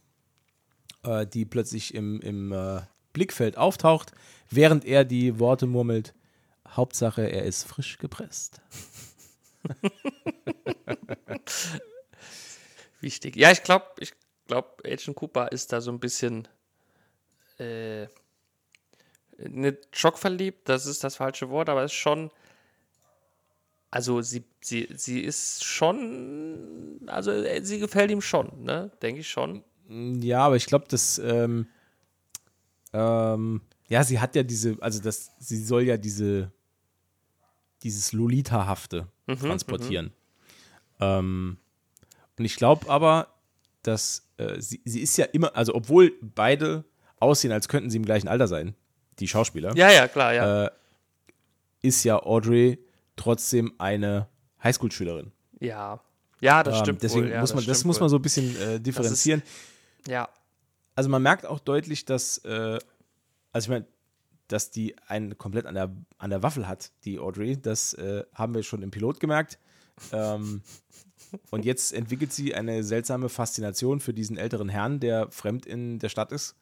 äh, 1.04 1.26
die 1.28 1.46
plötzlich 1.46 1.94
im, 1.94 2.20
im 2.22 2.52
äh, 2.52 2.82
Blickfeld 3.14 3.58
auftaucht, 3.58 4.12
während 4.50 4.86
er 4.86 5.06
die 5.06 5.40
Worte 5.40 5.68
murmelt: 5.68 6.14
Hauptsache, 6.68 7.30
er 7.30 7.44
ist 7.44 7.64
frisch 7.64 7.98
gepresst. 7.98 8.62
Wichtig. 13.02 13.36
Ja, 13.36 13.52
ich 13.52 13.64
glaube, 13.64 13.86
ich 14.00 14.14
glaube, 14.48 14.70
Agent 14.86 15.16
Cooper 15.16 15.52
ist 15.52 15.72
da 15.74 15.82
so 15.82 15.92
ein 15.92 16.00
bisschen 16.00 16.48
äh, 17.58 18.08
nicht 19.38 19.88
schockverliebt, 19.92 20.70
das 20.70 20.86
ist 20.86 21.04
das 21.04 21.16
falsche 21.16 21.50
Wort, 21.50 21.70
aber 21.70 21.84
ist 21.84 21.94
schon. 21.94 22.32
Also 23.92 24.22
sie, 24.22 24.44
sie, 24.60 24.90
sie 24.96 25.20
ist 25.20 25.64
schon, 25.64 27.00
also 27.06 27.32
äh, 27.32 27.64
sie 27.64 27.78
gefällt 27.80 28.10
ihm 28.10 28.22
schon, 28.22 28.64
ne? 28.64 28.92
Denke 29.04 29.22
ich 29.22 29.30
schon. 29.30 29.64
Ja, 29.90 30.46
aber 30.46 30.56
ich 30.56 30.66
glaube, 30.66 30.86
dass. 30.90 31.20
Ähm, 31.20 31.68
ähm, 32.94 33.62
ja, 33.88 34.04
sie 34.04 34.20
hat 34.20 34.36
ja 34.36 34.44
diese, 34.44 34.78
also 34.82 35.02
das, 35.02 35.32
sie 35.40 35.64
soll 35.64 35.84
ja 35.84 35.98
diese, 35.98 36.52
dieses 37.84 38.14
Lolita-hafte 38.14 39.08
transportieren. 39.40 40.12
Ähm, 41.00 41.58
und 42.38 42.46
ich 42.46 42.56
glaube 42.56 42.90
aber, 42.90 43.28
dass 43.82 44.30
äh, 44.38 44.60
sie, 44.62 44.82
sie 44.86 45.02
ist 45.02 45.18
ja 45.18 45.26
immer, 45.26 45.56
also 45.56 45.76
obwohl 45.76 46.14
beide 46.22 46.86
aussehen, 47.20 47.52
als 47.52 47.68
könnten 47.68 47.90
sie 47.90 47.98
im 47.98 48.06
gleichen 48.06 48.28
Alter 48.28 48.48
sein, 48.48 48.76
die 49.20 49.28
Schauspieler, 49.28 49.76
Ja, 49.76 49.92
ja, 49.92 50.08
klar, 50.08 50.34
ja. 50.34 50.66
äh, 50.66 50.72
ist 51.82 52.04
ja 52.04 52.24
Audrey 52.24 52.80
trotzdem 53.16 53.74
eine 53.78 54.28
Highschool-Schülerin. 54.64 55.32
ja. 55.60 56.00
Ja, 56.44 56.62
das 56.64 56.78
Ähm, 56.78 56.84
stimmt 56.84 57.04
deswegen 57.04 57.26
wohl. 57.26 57.32
Ja, 57.32 57.42
muss 57.42 57.54
man, 57.54 57.66
das 57.66 57.84
muss 57.86 57.96
wohl. 57.98 58.02
man 58.02 58.10
so 58.10 58.18
ein 58.18 58.22
bisschen 58.22 58.56
äh, 58.62 58.80
differenzieren. 58.80 59.42
Ja, 60.08 60.30
also 60.96 61.10
man 61.10 61.24
merkt 61.24 61.46
auch 61.46 61.60
deutlich, 61.60 62.06
dass, 62.06 62.38
äh, 62.40 62.80
also 63.52 63.66
ich 63.66 63.70
meine, 63.70 63.88
dass 64.48 64.70
die 64.70 64.96
einen 65.08 65.38
komplett 65.38 65.66
an 65.66 65.76
der, 65.76 65.96
an 66.18 66.30
der 66.30 66.44
Waffel 66.44 66.68
hat, 66.68 66.92
die 67.06 67.18
Audrey. 67.18 67.60
Das 67.60 67.94
äh, 67.94 68.24
haben 68.34 68.54
wir 68.54 68.62
schon 68.64 68.82
im 68.84 68.92
Pilot 68.92 69.20
gemerkt. 69.20 69.58
Ähm, 70.12 70.62
und 71.50 71.66
jetzt 71.66 71.94
entwickelt 71.94 72.34
sie 72.34 72.54
eine 72.54 72.84
seltsame 72.84 73.30
Faszination 73.30 74.00
für 74.00 74.14
diesen 74.14 74.38
älteren 74.38 74.70
Herrn, 74.70 75.00
der 75.00 75.32
fremd 75.32 75.66
in 75.66 75.98
der 76.00 76.10
Stadt 76.10 76.32
ist 76.32 76.56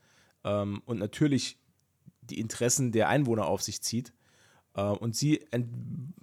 ähm, 0.44 0.82
und 0.86 1.00
natürlich 1.00 1.58
die 2.22 2.40
Interessen 2.40 2.92
der 2.92 3.10
Einwohner 3.10 3.48
auf 3.48 3.62
sich 3.62 3.82
zieht. 3.82 4.14
Äh, 4.76 4.84
und 4.84 5.16
sie, 5.16 5.46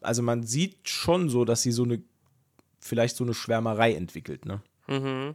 also 0.00 0.22
man 0.22 0.44
sieht 0.44 0.88
schon 0.88 1.28
so, 1.28 1.44
dass 1.44 1.62
sie 1.62 1.72
so 1.72 1.82
eine, 1.82 2.02
vielleicht 2.80 3.16
so 3.16 3.24
eine 3.24 3.34
Schwärmerei 3.34 3.94
entwickelt, 3.94 4.44
ne? 4.46 4.62
mhm. 4.86 5.34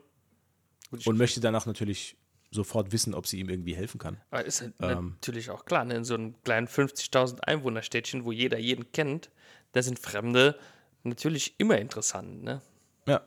Und 1.05 1.17
möchte 1.17 1.39
danach 1.41 1.65
natürlich 1.65 2.17
sofort 2.51 2.91
wissen, 2.91 3.15
ob 3.15 3.25
sie 3.25 3.39
ihm 3.39 3.49
irgendwie 3.49 3.75
helfen 3.75 3.97
kann. 3.99 4.21
Aber 4.29 4.45
ist 4.45 4.61
halt 4.61 4.73
Ähm. 4.79 5.13
natürlich 5.15 5.49
auch 5.49 5.65
klar, 5.65 5.85
ne? 5.85 5.95
in 5.95 6.03
so 6.03 6.13
einem 6.13 6.35
kleinen 6.43 6.67
50.000 6.67 7.39
Einwohnerstädtchen, 7.41 8.25
wo 8.25 8.31
jeder 8.31 8.59
jeden 8.59 8.91
kennt, 8.91 9.31
da 9.71 9.81
sind 9.81 9.97
Fremde 9.97 10.59
natürlich 11.01 11.55
immer 11.59 11.79
interessant. 11.79 12.43
Ne? 12.43 12.61
Ja, 13.07 13.21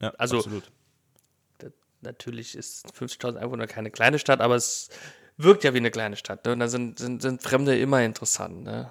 ja 0.00 0.10
Also- 0.18 0.38
absolut. 0.38 0.72
Da, 1.58 1.68
natürlich 2.00 2.56
ist 2.56 2.92
50.000 2.94 3.36
Einwohner 3.38 3.68
keine 3.68 3.92
kleine 3.92 4.18
Stadt, 4.18 4.40
aber 4.40 4.56
es 4.56 4.88
wirkt 5.36 5.62
ja 5.62 5.72
wie 5.72 5.78
eine 5.78 5.92
kleine 5.92 6.16
Stadt. 6.16 6.44
Ne? 6.44 6.52
Und 6.52 6.58
da 6.58 6.66
sind, 6.68 6.98
sind, 6.98 7.22
sind 7.22 7.42
Fremde 7.42 7.78
immer 7.78 8.02
interessant. 8.02 8.64
Ne? 8.64 8.90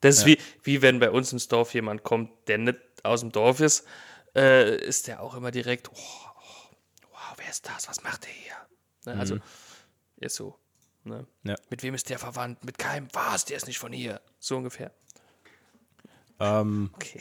Das 0.00 0.18
ist 0.18 0.22
Ja. 0.22 0.28
wie, 0.28 0.38
wie 0.62 0.82
wenn 0.82 1.00
bei 1.00 1.10
uns 1.10 1.32
ins 1.32 1.48
Dorf 1.48 1.74
jemand 1.74 2.04
kommt, 2.04 2.30
der 2.46 2.58
nicht 2.58 2.78
aus 3.04 3.20
dem 3.20 3.32
Dorf 3.32 3.60
ist, 3.60 3.86
äh, 4.34 4.76
ist 4.84 5.06
der 5.06 5.22
auch 5.22 5.34
immer 5.34 5.50
direkt, 5.50 5.88
oh, 5.88 5.94
oh, 5.96 6.76
wow, 7.10 7.34
wer 7.36 7.48
ist 7.50 7.66
das? 7.66 7.88
Was 7.88 8.02
macht 8.02 8.24
der 8.24 8.32
hier? 8.32 8.54
Ne? 9.06 9.20
Also, 9.20 9.38
ist 10.16 10.36
so. 10.36 10.58
Ne? 11.04 11.26
Ja. 11.44 11.54
Mit 11.70 11.82
wem 11.82 11.94
ist 11.94 12.10
der 12.10 12.18
verwandt? 12.18 12.64
Mit 12.64 12.78
keinem. 12.78 13.08
Was? 13.12 13.44
Der 13.44 13.56
ist 13.56 13.66
nicht 13.66 13.78
von 13.78 13.92
hier. 13.92 14.20
So 14.38 14.56
ungefähr. 14.56 14.92
Ähm, 16.40 16.90
Okay. 16.94 17.20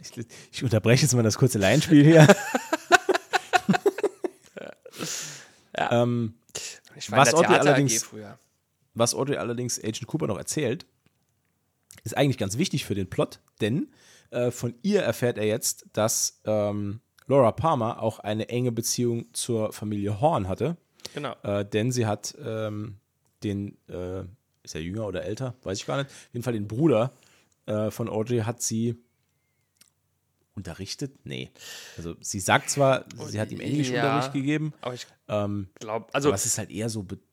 ich, 0.00 0.26
ich 0.52 0.64
unterbreche 0.64 1.02
jetzt 1.02 1.14
mal 1.14 1.22
das 1.22 1.38
kurze 1.38 1.58
Laienspiel 1.58 2.04
hier. 2.04 2.26
ähm, 5.74 6.34
Ich 6.96 7.10
Was 7.10 7.34
Audrey 7.34 7.56
was 8.94 9.14
Audrey 9.14 9.36
allerdings 9.36 9.78
Agent 9.78 10.06
Cooper 10.06 10.26
noch 10.26 10.38
erzählt, 10.38 10.86
ist 12.06 12.16
eigentlich 12.16 12.38
ganz 12.38 12.56
wichtig 12.58 12.84
für 12.84 12.94
den 12.94 13.08
Plot, 13.10 13.40
denn 13.60 13.88
äh, 14.30 14.50
von 14.50 14.74
ihr 14.82 15.02
erfährt 15.02 15.38
er 15.38 15.44
jetzt, 15.46 15.86
dass 15.92 16.40
ähm, 16.44 17.00
Laura 17.26 17.52
Palmer 17.52 18.00
auch 18.02 18.18
eine 18.20 18.48
enge 18.48 18.72
Beziehung 18.72 19.26
zur 19.34 19.72
Familie 19.72 20.20
Horn 20.20 20.48
hatte, 20.48 20.76
Genau. 21.14 21.34
äh, 21.42 21.64
denn 21.64 21.92
sie 21.92 22.06
hat 22.06 22.34
ähm, 22.44 22.96
den, 23.42 23.76
äh, 23.88 24.22
ist 24.62 24.74
er 24.74 24.80
jünger 24.82 25.06
oder 25.06 25.24
älter, 25.24 25.54
weiß 25.62 25.78
ich 25.78 25.86
gar 25.86 25.96
nicht, 25.98 26.10
auf 26.10 26.28
jeden 26.32 26.42
Fall 26.42 26.52
den 26.54 26.66
Bruder 26.68 27.12
äh, 27.66 27.90
von 27.90 28.08
Audrey 28.08 28.38
hat 28.40 28.62
sie 28.62 28.96
unterrichtet? 30.54 31.12
Nee. 31.24 31.50
Also 31.96 32.16
sie 32.20 32.40
sagt 32.40 32.70
zwar, 32.70 33.04
sie 33.28 33.40
hat 33.40 33.50
ihm 33.50 33.60
Englischunterricht 33.60 34.28
Ja. 34.28 34.32
gegeben, 34.32 34.72
Aber 34.80 34.94
ich 34.94 35.06
ähm, 35.28 35.68
glaube, 35.78 36.06
also 36.12 36.28
aber 36.28 36.36
es 36.36 36.46
ist 36.46 36.58
halt 36.58 36.70
eher 36.70 36.88
so 36.88 37.02
betro 37.02 37.24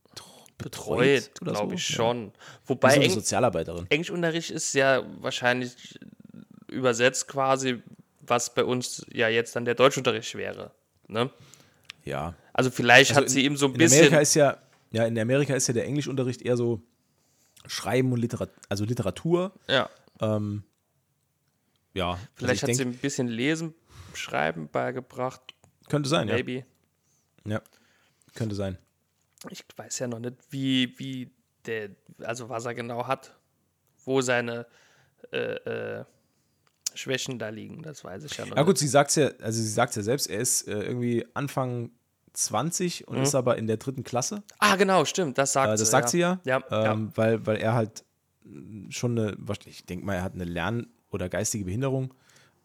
betreut, 0.58 1.32
oder 1.42 1.52
glaube 1.54 1.70
so. 1.72 1.76
ich 1.76 1.90
Ja. 1.90 1.96
schon. 1.96 2.32
Wobei 2.66 2.90
so 2.90 2.96
eine 2.96 3.06
Eng 3.06 3.12
Sozialarbeiterin. 3.12 3.86
Englischunterricht 3.90 4.52
ist 4.52 4.74
ja 4.74 5.04
wahrscheinlich 5.22 6.00
übersetzt 6.68 7.28
quasi, 7.28 7.82
was 8.22 8.54
bei 8.54 8.64
uns 8.64 9.06
ja 9.12 9.28
jetzt 9.30 9.56
dann 9.56 9.66
der 9.66 9.76
Deutschunterricht 9.76 10.36
wäre. 10.36 10.72
Ne? 11.08 11.30
Ja. 12.06 12.36
Also 12.54 12.72
vielleicht 12.72 13.12
Also 13.12 13.22
hat 13.22 13.30
sie 13.30 13.46
ihm 13.46 13.58
so 13.58 13.68
ein 13.68 13.76
In 13.76 13.82
Amerika 13.82 14.02
bisschen. 14.20 14.22
ist 14.22 14.34
ja, 14.36 14.58
ja, 14.92 15.06
in 15.06 15.18
Amerika 15.20 15.54
ist 15.56 15.68
ja 15.68 15.74
der 15.74 15.86
Englischunterricht 15.86 16.42
eher 16.42 16.58
so 16.58 16.82
Schreiben 17.66 18.12
und 18.12 18.20
Literatur, 18.20 18.54
also 18.70 18.86
Literatur. 18.86 19.52
Ja, 19.68 19.90
Ähm, 20.22 20.64
ja, 21.94 22.18
vielleicht 22.36 22.64
also 22.64 22.64
hat 22.64 22.70
ich 22.70 22.78
sie 22.78 22.84
denk, 22.86 22.96
ein 22.96 23.00
bisschen 23.00 23.28
Lesen, 23.28 23.74
Schreiben 24.14 24.68
beigebracht. 24.70 25.42
könnte 25.90 26.10
sein, 26.10 26.28
ja. 26.28 26.36
Maybe. 26.36 26.66
ja. 27.46 27.62
Könnte 28.36 28.56
sein. 28.56 28.78
Ich 29.52 29.64
weiß 29.76 30.00
ja 30.00 30.08
noch 30.08 30.20
nicht, 30.20 30.36
wie, 30.50 30.98
wie 31.00 31.32
der, 31.66 31.90
also 32.20 32.50
was 32.50 32.66
er 32.66 32.74
genau 32.76 33.08
hat, 33.08 33.36
wo 34.06 34.22
seine, 34.22 34.66
äh, 35.32 35.38
äh, 36.00 36.06
Schwächen 36.96 37.40
da 37.40 37.50
liegen, 37.50 37.82
das 37.82 38.04
weiß 38.04 38.24
ich 38.26 38.38
ja 38.38 38.46
noch. 38.46 38.56
Ja 38.56 38.62
gut, 38.64 38.78
sie 38.78 38.88
sagt 38.88 39.16
ja, 39.16 39.30
also 39.42 39.60
sie 39.62 39.68
sagt 39.70 39.96
ja 39.96 40.04
selbst, 40.04 40.28
er 40.30 40.40
ist 40.40 40.68
äh, 40.68 40.80
irgendwie 40.84 41.26
Anfang 41.34 41.90
20 42.34 43.08
und 43.08 43.18
ist 43.22 43.34
aber 43.36 43.58
in 43.58 43.66
der 43.68 43.78
dritten 43.78 44.04
Klasse. 44.04 44.44
Ah, 44.60 44.76
genau, 44.76 45.04
stimmt, 45.06 45.38
das 45.38 45.54
sagt 45.54 45.70
Äh, 45.70 45.72
das 45.72 45.80
sie. 45.80 45.86
sagt 45.88 46.10
sie 46.10 46.20
ja. 46.20 46.40
Ja, 46.46 46.64
ähm, 46.70 47.12
Weil, 47.16 47.46
weil 47.48 47.58
er 47.58 47.74
halt 47.74 48.04
mh, 48.44 48.92
schon 48.92 49.18
eine, 49.18 49.36
wahrscheinlich- 49.40 49.78
ich 49.80 49.86
denke 49.86 50.06
mal, 50.06 50.16
er 50.16 50.24
hat 50.24 50.34
eine 50.34 50.44
Lern- 50.46 50.88
oder 51.12 51.30
geistige 51.30 51.66
Behinderung. 51.66 52.14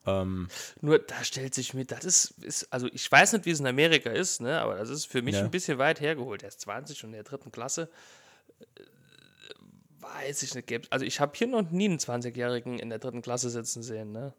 Ähm, 0.07 0.49
Nur 0.81 0.99
da 0.99 1.23
stellt 1.25 1.55
sich 1.55 1.75
mir, 1.75 1.85
das 1.85 2.05
ist, 2.05 2.35
ist, 2.43 2.73
also 2.73 2.87
ich 2.93 3.11
weiß 3.11 3.33
nicht, 3.35 3.45
wie 3.47 3.51
es 3.51 3.61
in 3.61 3.67
Amerika 3.67 4.11
ist, 4.11 4.41
ne, 4.41 4.61
aber 4.61 4.77
das 4.77 4.89
ist 4.91 5.07
für 5.07 5.21
mich 5.23 5.35
Ja. 5.35 5.43
ein 5.43 5.51
bisschen 5.51 5.79
weit 5.79 6.01
hergeholt. 6.01 6.43
Er 6.43 6.49
ist 6.49 6.61
20 6.63 7.05
und 7.05 7.11
in 7.11 7.15
der 7.15 7.25
dritten 7.25 7.53
Klasse. 7.53 7.91
Äh, 8.77 8.83
Weiß 10.01 10.43
ich 10.43 10.55
nicht. 10.55 10.93
Also 10.93 11.05
ich 11.05 11.21
habe 11.21 11.33
hier 11.35 11.49
noch 11.49 11.71
nie 11.71 11.87
einen 11.87 11.99
20-Jährigen 11.99 12.79
in 12.79 12.89
der 12.89 12.99
dritten 13.01 13.21
Klasse 13.21 13.51
sitzen 13.51 13.83
sehen. 13.83 14.13
Ne? 14.13 14.33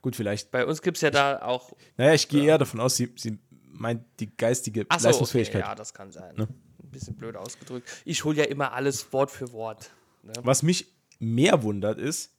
gut, 0.00 0.14
vielleicht. 0.16 0.50
Bei 0.52 0.64
uns 0.64 0.80
gibt 0.80 0.96
es 0.96 1.00
ja 1.02 1.10
da 1.10 1.42
auch. 1.42 1.72
Naja, 1.96 2.14
ich 2.14 2.28
gehe 2.28 2.44
eher 2.44 2.58
davon 2.58 2.78
aus, 2.80 2.96
sie, 2.96 3.12
sie 3.16 3.38
meint 3.66 4.04
die 4.20 4.34
geistige 4.34 4.82
so, 4.82 4.86
okay, 4.94 5.02
Leistungsfähigkeit. 5.04 5.62
ja, 5.62 5.74
das 5.74 5.92
kann 5.92 6.12
sein. 6.12 6.34
Ein 6.40 6.48
bisschen 6.90 7.16
blöd 7.16 7.36
ausgedrückt. 7.36 7.88
Ich 8.04 8.24
hole 8.24 8.36
ja 8.38 8.44
immer 8.44 8.72
alles 8.72 9.12
Wort 9.12 9.30
für 9.32 9.52
Wort. 9.52 9.90
Ne? 10.22 10.32
Was 10.42 10.62
mich 10.62 10.86
mehr 11.18 11.62
wundert, 11.64 11.98
ist, 11.98 12.30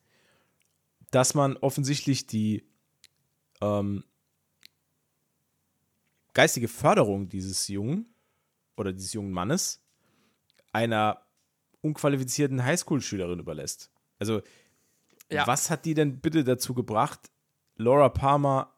dass 1.12 1.34
man 1.34 1.58
offensichtlich 1.58 2.28
die 2.28 2.66
ähm, 3.62 4.04
geistige 6.34 6.68
Förderung 6.68 7.30
dieses 7.30 7.68
Jungen 7.68 8.14
oder 8.78 8.94
dieses 8.94 9.14
jungen 9.14 9.32
Mannes 9.32 9.82
einer 10.72 11.22
unqualifizierten 11.82 12.64
Highschool-Schülerin 12.64 13.40
überlässt. 13.40 13.92
Also, 14.20 14.42
Ja. 15.32 15.48
was 15.48 15.70
hat 15.70 15.86
die 15.86 15.94
denn 15.94 16.20
bitte 16.20 16.44
dazu 16.44 16.74
gebracht, 16.74 17.32
Laura 17.76 18.10
Palmer 18.10 18.74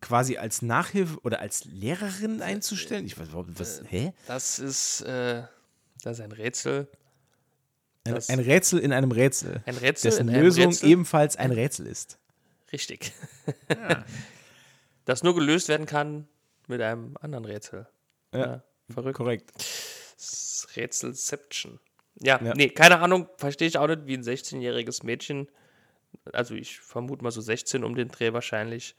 quasi 0.00 0.36
als 0.36 0.62
Nachhilfe 0.62 1.18
oder 1.22 1.40
als 1.40 1.64
Lehrerin 1.64 2.42
einzustellen? 2.42 3.04
Ich 3.06 3.18
weiß 3.18 3.28
überhaupt, 3.28 3.58
was, 3.58 3.82
hä? 3.88 4.12
Das 4.26 4.58
ist, 4.58 5.00
äh, 5.02 5.44
das 6.02 6.18
ist 6.18 6.24
ein 6.24 6.32
Rätsel. 6.32 6.88
Ein, 8.06 8.38
Rätsel 8.40 8.78
in 8.80 8.92
einem 8.92 9.10
Rätsel. 9.12 9.62
Ein 9.66 9.76
Rätsel 9.76 10.10
dessen 10.10 10.28
in 10.28 10.34
einem 10.34 10.44
Lösung 10.44 10.64
Rätsel. 10.66 10.88
ebenfalls 10.88 11.36
ein 11.36 11.52
Rätsel 11.52 11.86
ist. 11.86 12.18
Richtig. 12.72 13.12
das 15.04 15.22
nur 15.22 15.34
gelöst 15.34 15.68
werden 15.68 15.86
kann 15.86 16.28
mit 16.68 16.80
einem 16.80 17.16
anderen 17.20 17.44
Rätsel. 17.44 17.86
Ja, 18.34 18.62
verrückt. 18.90 19.16
korrekt. 19.16 19.52
Rätselception. 20.76 21.78
Ja, 22.20 22.40
Ja. 22.42 22.54
nee, 22.54 22.68
keine 22.70 22.98
Ahnung, 23.00 23.28
verstehe 23.36 23.68
ich 23.68 23.78
auch 23.78 23.86
nicht, 23.86 24.06
wie 24.06 24.14
ein 24.16 24.22
16-jähriges 24.22 25.04
Mädchen, 25.04 25.48
also 26.32 26.54
ich 26.54 26.80
vermute 26.80 27.22
mal 27.22 27.30
so 27.30 27.40
16 27.40 27.84
um 27.84 27.94
den 27.94 28.08
Dreh 28.08 28.32
wahrscheinlich. 28.32 28.96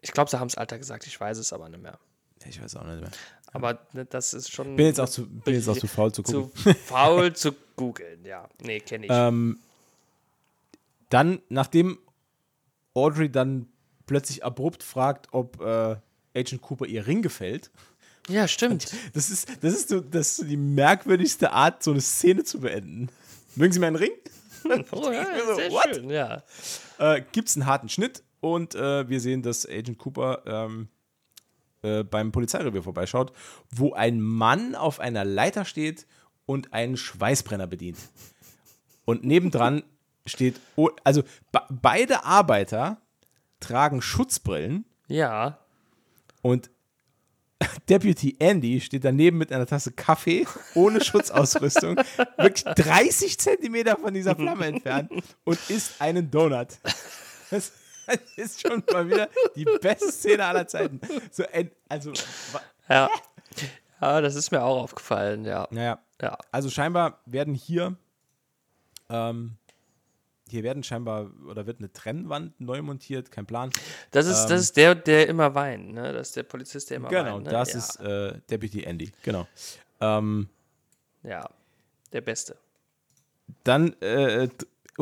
Ich 0.00 0.12
glaube, 0.12 0.30
sie 0.30 0.38
haben 0.38 0.48
das 0.48 0.56
Alter 0.56 0.78
gesagt, 0.78 1.06
ich 1.06 1.18
weiß 1.20 1.38
es 1.38 1.52
aber 1.52 1.68
nicht 1.68 1.82
mehr. 1.82 1.98
Ich 2.46 2.60
weiß 2.60 2.76
auch 2.76 2.84
nicht 2.84 3.00
mehr. 3.00 3.10
Aber 3.52 3.86
ne, 3.92 4.06
das 4.06 4.34
ist 4.34 4.50
schon 4.50 4.76
Bin 4.76 4.86
jetzt 4.86 5.00
auch 5.00 5.08
zu, 5.08 5.28
bin 5.28 5.54
jetzt 5.54 5.68
auch 5.68 5.76
zu 5.76 5.86
faul 5.86 6.12
zu 6.12 6.22
gucken. 6.22 6.50
zu 6.54 6.74
faul 6.86 7.32
zu 7.34 7.52
googeln, 7.76 8.24
ja. 8.24 8.48
Nee, 8.62 8.80
kenne 8.80 9.06
ich. 9.06 9.12
Ähm, 9.12 9.58
dann, 11.10 11.42
nachdem 11.48 11.98
Audrey 12.94 13.30
dann 13.30 13.68
plötzlich 14.06 14.44
abrupt 14.44 14.82
fragt, 14.82 15.28
ob 15.32 15.60
äh, 15.60 15.96
Agent 16.34 16.62
Cooper 16.62 16.86
ihr 16.86 17.06
Ring 17.06 17.22
gefällt, 17.22 17.70
ja, 18.28 18.46
stimmt. 18.46 18.92
das 19.14 19.30
ist, 19.30 19.48
das, 19.62 19.74
ist 19.74 19.88
so, 19.88 20.00
das 20.00 20.38
ist 20.38 20.50
die 20.50 20.56
merkwürdigste 20.56 21.52
Art, 21.52 21.82
so 21.82 21.90
eine 21.90 22.00
Szene 22.00 22.44
zu 22.44 22.60
beenden. 22.60 23.08
Mögen 23.56 23.72
Sie 23.72 23.80
meinen 23.80 23.96
Ring? 23.96 24.12
Oh, 24.64 25.10
ja, 25.10 25.26
so, 25.44 25.54
sehr 25.56 25.70
what? 25.72 25.94
schön, 25.94 26.08
ja. 26.08 26.42
Äh, 26.98 27.22
Gibt 27.32 27.48
es 27.48 27.56
einen 27.56 27.66
harten 27.66 27.88
Schnitt 27.88 28.22
und 28.40 28.76
äh, 28.76 29.08
wir 29.08 29.20
sehen, 29.20 29.42
dass 29.42 29.68
Agent 29.68 29.98
Cooper 29.98 30.42
ähm, 30.46 30.88
äh, 31.82 32.02
beim 32.04 32.32
Polizeirevier 32.32 32.82
vorbeischaut, 32.82 33.32
wo 33.70 33.92
ein 33.92 34.20
Mann 34.20 34.74
auf 34.74 35.00
einer 35.00 35.24
Leiter 35.24 35.64
steht 35.64 36.06
und 36.46 36.72
einen 36.72 36.96
Schweißbrenner 36.96 37.66
bedient. 37.66 37.98
Und 39.04 39.24
nebendran 39.24 39.82
steht, 40.26 40.60
also 41.04 41.22
be- 41.50 41.62
beide 41.70 42.24
Arbeiter 42.24 42.98
tragen 43.60 44.02
Schutzbrillen 44.02 44.84
Ja, 45.08 45.58
und 46.42 46.70
Deputy 47.88 48.34
Andy 48.40 48.80
steht 48.80 49.04
daneben 49.04 49.38
mit 49.38 49.52
einer 49.52 49.66
Tasse 49.66 49.92
Kaffee 49.92 50.46
ohne 50.74 51.00
Schutzausrüstung, 51.02 51.96
wirklich 52.36 52.64
30 52.64 53.38
Zentimeter 53.38 53.96
von 53.98 54.12
dieser 54.14 54.34
Flamme 54.34 54.66
entfernt 54.66 55.12
und 55.44 55.58
isst 55.70 56.00
einen 56.00 56.28
Donut. 56.30 56.68
Das 57.50 57.70
ist 58.36 58.60
schon 58.60 58.82
mal 58.92 59.06
wieder 59.08 59.28
die 59.54 59.64
beste 59.64 60.10
Szene 60.10 60.44
aller 60.44 60.66
Zeiten. 60.66 61.00
So 61.30 61.44
also, 61.88 62.12
ja. 62.88 63.10
Ja, 64.00 64.20
das 64.20 64.34
ist 64.34 64.50
mir 64.50 64.62
auch 64.62 64.82
aufgefallen, 64.82 65.44
ja. 65.44 65.68
naja, 65.70 66.00
Ja. 66.20 66.36
also 66.50 66.68
scheinbar 66.70 67.20
werden 67.24 67.54
hier, 67.54 67.96
ähm, 69.08 69.56
hier 70.48 70.64
werden 70.64 70.82
scheinbar, 70.82 71.30
oder 71.48 71.66
wird 71.66 71.78
eine 71.78 71.92
Trennwand 71.92 72.60
neu 72.60 72.82
montiert, 72.82 73.30
kein 73.30 73.46
Plan. 73.46 73.70
Das 74.10 74.26
ist, 74.26 74.46
das 74.46 74.60
ist 74.60 74.76
der, 74.76 74.96
der 74.96 75.28
immer 75.28 75.54
weint, 75.54 75.92
ne? 75.92 76.12
Das 76.12 76.28
ist 76.28 76.36
der 76.36 76.42
Polizist, 76.42 76.90
der 76.90 76.96
immer 76.96 77.10
Ähm. 77.10 77.24
Genau, 77.24 77.36
weint. 77.36 77.44
Ne? 77.44 77.50
das 77.52 77.72
ja. 77.72 77.78
ist 77.78 78.00
äh, 78.00 78.40
Deputy 78.50 78.82
Andy, 78.82 79.12
genau. 79.22 79.46
Ähm, 80.00 80.48
Ja, 81.22 81.48
der 82.12 82.20
Beste. 82.22 82.56
Dann 83.62 83.92
äh, 84.00 84.48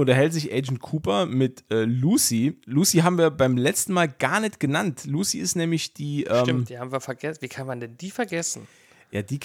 unterhält 0.00 0.32
sich 0.32 0.52
Agent 0.52 0.80
Cooper 0.80 1.26
mit 1.26 1.64
äh, 1.70 1.84
Lucy. 1.84 2.58
Lucy 2.64 2.98
haben 2.98 3.18
wir 3.18 3.30
beim 3.30 3.56
letzten 3.56 3.92
Mal 3.92 4.08
gar 4.08 4.40
nicht 4.40 4.60
genannt. 4.60 5.04
Lucy 5.04 5.38
ist 5.38 5.56
nämlich 5.56 5.94
die. 5.94 6.24
Ähm, 6.24 6.44
Stimmt, 6.44 6.68
die 6.68 6.78
haben 6.78 6.92
wir 6.92 7.00
vergessen. 7.00 7.42
Wie 7.42 7.48
kann 7.48 7.66
man 7.66 7.80
denn 7.80 7.96
die 7.96 8.10
vergessen? 8.10 8.66
Ja, 9.10 9.22
die, 9.22 9.38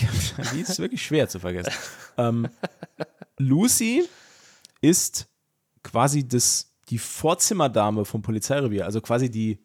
die 0.54 0.62
ist 0.62 0.80
wirklich 0.80 1.04
schwer 1.04 1.28
zu 1.28 1.40
vergessen. 1.40 1.74
ähm, 2.18 2.48
Lucy 3.38 4.08
ist 4.82 5.28
quasi 5.84 6.28
das, 6.28 6.72
die 6.90 6.98
Vorzimmerdame 6.98 8.06
vom 8.06 8.22
Polizeirevier. 8.22 8.86
Also 8.86 9.02
quasi 9.02 9.30
die, 9.30 9.60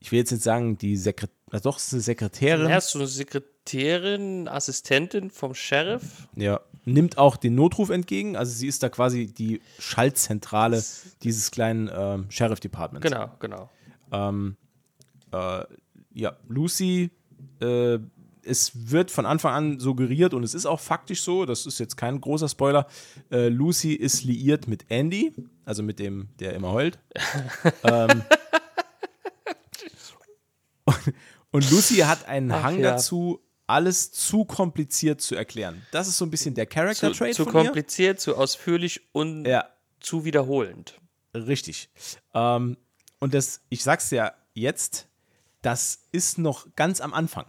ich 0.00 0.10
will 0.12 0.18
jetzt 0.20 0.32
nicht 0.32 0.42
sagen, 0.42 0.78
die 0.78 0.96
Sekret 0.96 1.30
na 1.52 1.60
doch, 1.60 1.76
ist 1.76 1.92
eine 1.92 2.02
Sekretärin. 2.02 2.66
Er 2.66 2.78
ist 2.78 2.88
so 2.88 2.98
eine 2.98 3.06
Sekretärin, 3.06 4.48
Assistentin 4.48 5.30
vom 5.30 5.54
Sheriff. 5.54 6.28
Ja, 6.34 6.60
nimmt 6.86 7.18
auch 7.18 7.36
den 7.36 7.54
Notruf 7.54 7.90
entgegen. 7.90 8.36
Also 8.36 8.52
sie 8.52 8.68
ist 8.68 8.82
da 8.82 8.88
quasi 8.88 9.26
die 9.26 9.60
Schaltzentrale 9.78 10.82
dieses 11.22 11.50
kleinen 11.50 11.90
ähm, 11.92 12.26
Sheriff-Departments. 12.30 13.06
Genau, 13.06 13.30
genau. 13.38 13.68
Ähm, 14.12 14.56
äh, 15.32 15.64
ja, 16.14 16.36
Lucy, 16.48 17.10
äh, 17.60 17.98
es 18.42 18.90
wird 18.90 19.10
von 19.10 19.26
Anfang 19.26 19.52
an 19.52 19.80
suggeriert 19.80 20.32
und 20.32 20.44
es 20.44 20.54
ist 20.54 20.66
auch 20.66 20.78
faktisch 20.78 21.22
so, 21.22 21.44
das 21.44 21.66
ist 21.66 21.80
jetzt 21.80 21.96
kein 21.96 22.20
großer 22.20 22.48
Spoiler, 22.48 22.86
äh, 23.30 23.48
Lucy 23.48 23.92
ist 23.92 24.22
liiert 24.22 24.68
mit 24.68 24.86
Andy, 24.88 25.34
also 25.64 25.82
mit 25.82 25.98
dem, 25.98 26.28
der 26.38 26.54
immer 26.54 26.72
heult. 26.72 27.00
ähm, 27.82 28.22
und, 30.84 31.14
und 31.50 31.70
Lucy 31.72 31.96
hat 31.96 32.28
einen 32.28 32.52
Ach, 32.52 32.62
Hang 32.62 32.78
ja. 32.78 32.92
dazu, 32.92 33.40
alles 33.66 34.12
zu 34.12 34.44
kompliziert 34.44 35.20
zu 35.20 35.34
erklären. 35.34 35.82
Das 35.90 36.06
ist 36.08 36.18
so 36.18 36.24
ein 36.24 36.30
bisschen 36.30 36.54
der 36.54 36.68
Zu, 36.68 36.74
Character-Trait 36.74 37.34
zu 37.34 37.44
von 37.44 37.54
ihr. 37.56 37.64
kompliziert, 37.64 38.20
zu 38.20 38.36
ausführlich 38.36 39.00
und 39.12 39.44
Ja, 39.44 39.68
zu 40.00 40.24
wiederholend. 40.24 41.00
Richtig. 41.34 41.90
Ähm, 42.34 42.76
und 43.18 43.34
das, 43.34 43.60
ich 43.68 43.82
sag's 43.82 44.10
ja 44.10 44.32
jetzt, 44.54 45.08
das 45.62 46.00
ist 46.12 46.38
noch 46.38 46.66
ganz 46.76 47.00
am 47.00 47.12
Anfang. 47.12 47.46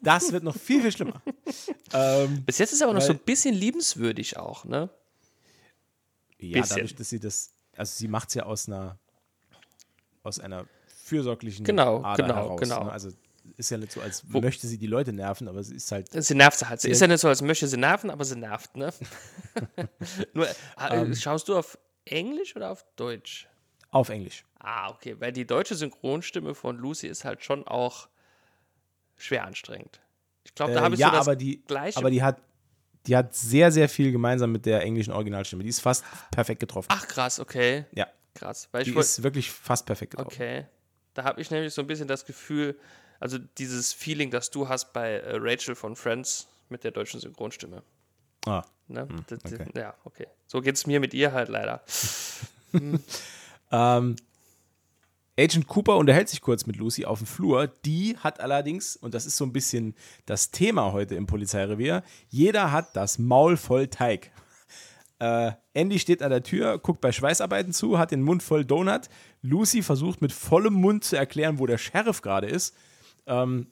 Das 0.00 0.32
wird 0.32 0.44
noch 0.44 0.54
viel, 0.56 0.82
viel 0.82 0.92
schlimmer. 0.92 1.22
ähm, 1.92 2.44
Bis 2.44 2.58
jetzt 2.58 2.72
ist 2.72 2.82
aber 2.82 2.92
noch 2.92 3.00
so 3.00 3.12
ein 3.12 3.18
bisschen 3.18 3.54
liebenswürdig 3.54 4.36
auch, 4.36 4.64
ne? 4.64 4.90
ja, 6.38 6.60
Bisschen. 6.60 6.76
dadurch, 6.76 6.94
dass 6.94 7.08
sie 7.08 7.18
das, 7.20 7.52
also 7.76 7.92
sie 7.96 8.06
macht's 8.08 8.34
ja 8.34 8.44
aus 8.44 8.68
einer, 8.68 8.98
aus 10.22 10.38
einer 10.40 10.66
fürsorglichen 11.04 11.64
Genau, 11.64 12.02
Ader 12.02 12.22
genau, 12.22 12.34
heraus. 12.34 12.60
genau. 12.60 12.84
Ne? 12.84 12.92
Also 12.92 13.10
ist 13.56 13.70
ja 13.70 13.76
nicht 13.78 13.92
so, 13.92 14.00
als 14.00 14.22
Wo- 14.32 14.40
möchte 14.40 14.66
sie 14.66 14.78
die 14.78 14.86
Leute 14.86 15.12
nerven, 15.12 15.48
aber 15.48 15.62
sie 15.62 15.74
ist 15.76 15.90
halt, 15.92 16.08
Sie 16.12 16.34
nervt 16.34 16.58
sie 16.58 16.68
halt. 16.68 16.80
Sie 16.80 16.90
ist 16.90 17.00
ja 17.00 17.06
nicht 17.06 17.20
so, 17.20 17.28
als 17.28 17.42
möchte 17.42 17.66
sie 17.68 17.76
nerven, 17.76 18.10
aber 18.10 18.24
sie 18.24 18.36
nervt, 18.36 18.76
ne? 18.76 18.92
Nur, 20.34 20.48
äh, 20.48 20.54
Ähm. 20.90 21.14
schaust 21.14 21.48
du 21.48 21.56
auf 21.56 21.78
Englisch 22.04 22.54
oder 22.56 22.70
auf 22.70 22.84
Deutsch? 22.96 23.48
auf 23.90 24.08
Englisch. 24.08 24.44
Ah, 24.58 24.90
okay, 24.90 25.14
weil 25.20 25.30
die 25.32 25.46
deutsche 25.46 25.76
Synchronstimme 25.76 26.54
von 26.56 26.76
Lucy 26.78 27.06
ist 27.06 27.24
halt 27.24 27.44
schon 27.44 27.64
auch 27.68 28.08
schwer 29.16 29.44
anstrengend. 29.44 30.00
Ich 30.44 30.54
glaube, 30.54 30.72
da 30.72 30.80
Äh, 30.80 30.82
habe 30.82 30.94
ich 30.96 31.00
ja, 31.00 31.08
so 31.10 31.12
das 31.12 31.20
aber 31.28 31.36
die, 31.36 31.62
gleiche. 31.64 31.96
aber 31.98 32.10
die 32.10 32.20
hat, 32.22 32.42
die 33.06 33.16
hat 33.16 33.34
sehr, 33.36 33.70
sehr 33.70 33.88
viel 33.88 34.10
gemeinsam 34.10 34.50
mit 34.50 34.66
der 34.66 34.82
englischen 34.82 35.12
Originalstimme. 35.12 35.62
Die 35.62 35.68
ist 35.68 35.78
fast 35.80 36.04
perfekt 36.32 36.58
getroffen. 36.60 36.88
Ach, 36.90 37.06
krass, 37.06 37.38
okay. 37.38 37.84
Ja, 37.92 38.08
Krass. 38.34 38.68
Weil 38.72 38.82
die 38.82 38.90
ich 38.90 38.96
wollt- 38.96 39.06
ist 39.06 39.22
wirklich 39.22 39.52
fast 39.52 39.86
perfekt 39.86 40.10
getroffen. 40.16 40.34
Okay. 40.34 40.66
Da 41.14 41.22
habe 41.22 41.40
ich 41.40 41.52
nämlich 41.52 41.72
so 41.72 41.80
ein 41.82 41.86
bisschen 41.86 42.08
das 42.08 42.24
Gefühl, 42.24 42.76
also 43.24 43.38
dieses 43.38 43.94
Feeling, 43.94 44.30
das 44.30 44.50
du 44.50 44.68
hast 44.68 44.92
bei 44.92 45.12
äh, 45.12 45.38
Rachel 45.40 45.74
von 45.74 45.96
Friends 45.96 46.46
mit 46.68 46.84
der 46.84 46.90
deutschen 46.90 47.20
Synchronstimme. 47.20 47.82
Ah. 48.44 48.62
Ne? 48.86 49.08
Hm, 49.08 49.24
okay. 49.30 49.64
Ja, 49.74 49.94
okay. 50.04 50.26
So 50.46 50.60
geht 50.60 50.74
es 50.74 50.86
mir 50.86 51.00
mit 51.00 51.14
ihr 51.14 51.32
halt 51.32 51.48
leider. 51.48 51.82
Ähm, 53.72 54.14
Agent 55.36 55.66
Cooper 55.66 55.96
unterhält 55.96 56.28
sich 56.28 56.40
kurz 56.40 56.64
mit 56.66 56.76
Lucy 56.76 57.06
auf 57.06 57.18
dem 57.18 57.26
Flur. 57.26 57.66
Die 57.84 58.16
hat 58.18 58.38
allerdings, 58.38 58.94
und 58.94 59.14
das 59.14 59.26
ist 59.26 59.36
so 59.36 59.44
ein 59.44 59.52
bisschen 59.52 59.96
das 60.26 60.52
Thema 60.52 60.92
heute 60.92 61.16
im 61.16 61.26
Polizeirevier, 61.26 62.04
jeder 62.28 62.70
hat 62.70 62.94
das 62.94 63.18
Maul 63.18 63.56
voll 63.56 63.88
Teig. 63.88 64.30
Äh, 65.18 65.52
Andy 65.72 65.98
steht 65.98 66.22
an 66.22 66.30
der 66.30 66.44
Tür, 66.44 66.78
guckt 66.78 67.00
bei 67.00 67.10
Schweißarbeiten 67.10 67.72
zu, 67.72 67.98
hat 67.98 68.12
den 68.12 68.22
Mund 68.22 68.44
voll 68.44 68.64
Donut. 68.64 69.08
Lucy 69.42 69.82
versucht 69.82 70.22
mit 70.22 70.30
vollem 70.30 70.74
Mund 70.74 71.02
zu 71.02 71.16
erklären, 71.16 71.58
wo 71.58 71.66
der 71.66 71.78
Sheriff 71.78 72.22
gerade 72.22 72.46
ist. 72.46 72.76
Ähm, 73.26 73.68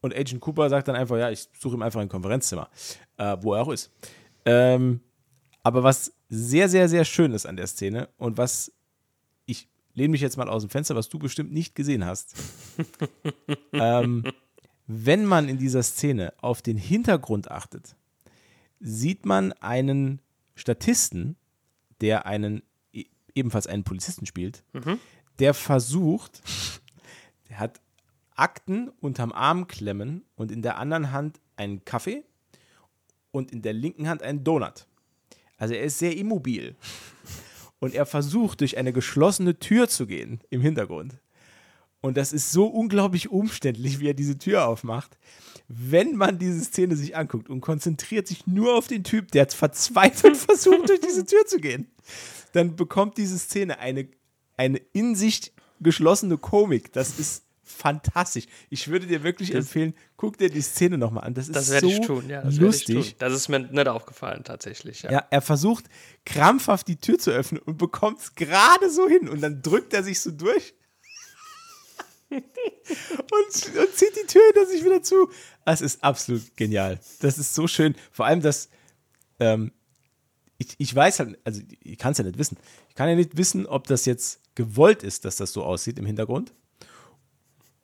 und 0.00 0.14
Agent 0.14 0.40
Cooper 0.40 0.68
sagt 0.70 0.88
dann 0.88 0.96
einfach, 0.96 1.18
ja, 1.18 1.30
ich 1.30 1.48
suche 1.58 1.76
ihm 1.76 1.82
einfach 1.82 2.00
ein 2.00 2.08
Konferenzzimmer, 2.08 2.68
äh, 3.18 3.36
wo 3.40 3.54
er 3.54 3.62
auch 3.62 3.68
ist. 3.68 3.90
Ähm, 4.44 5.00
aber 5.62 5.82
was 5.82 6.12
sehr, 6.28 6.68
sehr, 6.68 6.88
sehr 6.88 7.04
schön 7.04 7.32
ist 7.32 7.44
an 7.46 7.56
der 7.56 7.66
Szene 7.66 8.08
und 8.16 8.38
was 8.38 8.72
ich 9.46 9.68
lehne 9.94 10.12
mich 10.12 10.20
jetzt 10.20 10.36
mal 10.36 10.48
aus 10.48 10.62
dem 10.62 10.70
Fenster, 10.70 10.94
was 10.96 11.08
du 11.08 11.18
bestimmt 11.18 11.52
nicht 11.52 11.74
gesehen 11.74 12.04
hast. 12.06 12.34
ähm, 13.72 14.24
wenn 14.86 15.24
man 15.26 15.48
in 15.48 15.58
dieser 15.58 15.82
Szene 15.82 16.32
auf 16.38 16.62
den 16.62 16.76
Hintergrund 16.76 17.50
achtet, 17.50 17.94
sieht 18.80 19.26
man 19.26 19.52
einen 19.54 20.22
Statisten, 20.54 21.36
der 22.00 22.26
einen 22.26 22.62
e- 22.92 23.04
ebenfalls 23.34 23.66
einen 23.66 23.84
Polizisten 23.84 24.24
spielt, 24.26 24.64
der 25.38 25.52
versucht, 25.54 26.42
der 27.48 27.58
hat 27.58 27.80
Akten 28.40 28.88
unterm 29.00 29.32
Arm 29.32 29.68
klemmen 29.68 30.24
und 30.34 30.50
in 30.50 30.62
der 30.62 30.78
anderen 30.78 31.12
Hand 31.12 31.40
einen 31.56 31.84
Kaffee 31.84 32.24
und 33.30 33.52
in 33.52 33.62
der 33.62 33.74
linken 33.74 34.08
Hand 34.08 34.22
einen 34.22 34.44
Donut. 34.44 34.86
Also 35.58 35.74
er 35.74 35.84
ist 35.84 35.98
sehr 35.98 36.16
immobil. 36.16 36.74
Und 37.80 37.94
er 37.94 38.06
versucht, 38.06 38.60
durch 38.60 38.78
eine 38.78 38.92
geschlossene 38.92 39.58
Tür 39.58 39.88
zu 39.88 40.06
gehen 40.06 40.40
im 40.50 40.60
Hintergrund. 40.60 41.18
Und 42.00 42.16
das 42.16 42.32
ist 42.32 42.50
so 42.50 42.66
unglaublich 42.66 43.30
umständlich, 43.30 44.00
wie 44.00 44.08
er 44.08 44.14
diese 44.14 44.38
Tür 44.38 44.66
aufmacht. 44.66 45.18
Wenn 45.68 46.16
man 46.16 46.38
diese 46.38 46.64
Szene 46.64 46.96
sich 46.96 47.16
anguckt 47.16 47.50
und 47.50 47.60
konzentriert 47.60 48.26
sich 48.26 48.46
nur 48.46 48.74
auf 48.74 48.86
den 48.86 49.04
Typ, 49.04 49.30
der 49.32 49.48
verzweifelt 49.48 50.36
versucht, 50.38 50.88
durch 50.88 51.00
diese 51.00 51.26
Tür 51.26 51.44
zu 51.46 51.58
gehen, 51.58 51.90
dann 52.52 52.74
bekommt 52.74 53.18
diese 53.18 53.38
Szene 53.38 53.78
eine, 53.78 54.08
eine 54.56 54.78
in 54.94 55.14
sich 55.14 55.52
geschlossene 55.80 56.38
Komik. 56.38 56.92
Das 56.92 57.18
ist 57.18 57.44
fantastisch. 57.70 58.46
Ich 58.68 58.88
würde 58.88 59.06
dir 59.06 59.22
wirklich 59.22 59.54
empfehlen, 59.54 59.94
guck 60.16 60.36
dir 60.38 60.50
die 60.50 60.60
Szene 60.60 60.98
nochmal 60.98 61.24
an. 61.24 61.34
Das 61.34 61.48
ist 61.48 61.56
Das 61.56 61.70
werde 61.70 61.86
so 61.86 61.92
ich 61.92 62.00
tun, 62.06 62.28
ja. 62.28 62.42
Das 62.42 62.44
werde 62.44 62.54
ich 62.54 62.60
lustig. 62.60 63.10
tun. 63.10 63.14
Das 63.18 63.32
ist 63.32 63.48
mir 63.48 63.60
nicht 63.60 63.88
aufgefallen, 63.88 64.44
tatsächlich. 64.44 65.02
Ja. 65.02 65.12
Ja, 65.12 65.26
er 65.30 65.42
versucht 65.42 65.86
krampfhaft 66.24 66.88
die 66.88 66.96
Tür 66.96 67.18
zu 67.18 67.30
öffnen 67.30 67.60
und 67.62 67.78
bekommt 67.78 68.18
es 68.20 68.34
gerade 68.34 68.90
so 68.90 69.08
hin 69.08 69.28
und 69.28 69.40
dann 69.40 69.62
drückt 69.62 69.94
er 69.94 70.02
sich 70.02 70.20
so 70.20 70.30
durch 70.30 70.74
und, 72.30 72.42
und 73.78 73.94
zieht 73.96 74.14
die 74.16 74.26
Tür 74.26 74.42
hinter 74.52 74.66
sich 74.66 74.84
wieder 74.84 75.02
zu. 75.02 75.30
Das 75.64 75.80
ist 75.80 76.02
absolut 76.04 76.56
genial. 76.56 76.98
Das 77.20 77.38
ist 77.38 77.54
so 77.54 77.66
schön. 77.66 77.94
Vor 78.12 78.26
allem, 78.26 78.40
dass 78.40 78.68
ähm, 79.40 79.72
ich, 80.58 80.74
ich 80.78 80.94
weiß 80.94 81.20
halt, 81.20 81.38
also 81.44 81.62
ich 81.80 81.98
kann 81.98 82.12
es 82.12 82.18
ja 82.18 82.24
nicht 82.24 82.38
wissen. 82.38 82.58
Ich 82.88 82.94
kann 82.94 83.08
ja 83.08 83.14
nicht 83.16 83.36
wissen, 83.36 83.66
ob 83.66 83.86
das 83.86 84.04
jetzt 84.04 84.40
gewollt 84.54 85.02
ist, 85.02 85.24
dass 85.24 85.36
das 85.36 85.52
so 85.52 85.64
aussieht 85.64 85.98
im 85.98 86.06
Hintergrund. 86.06 86.52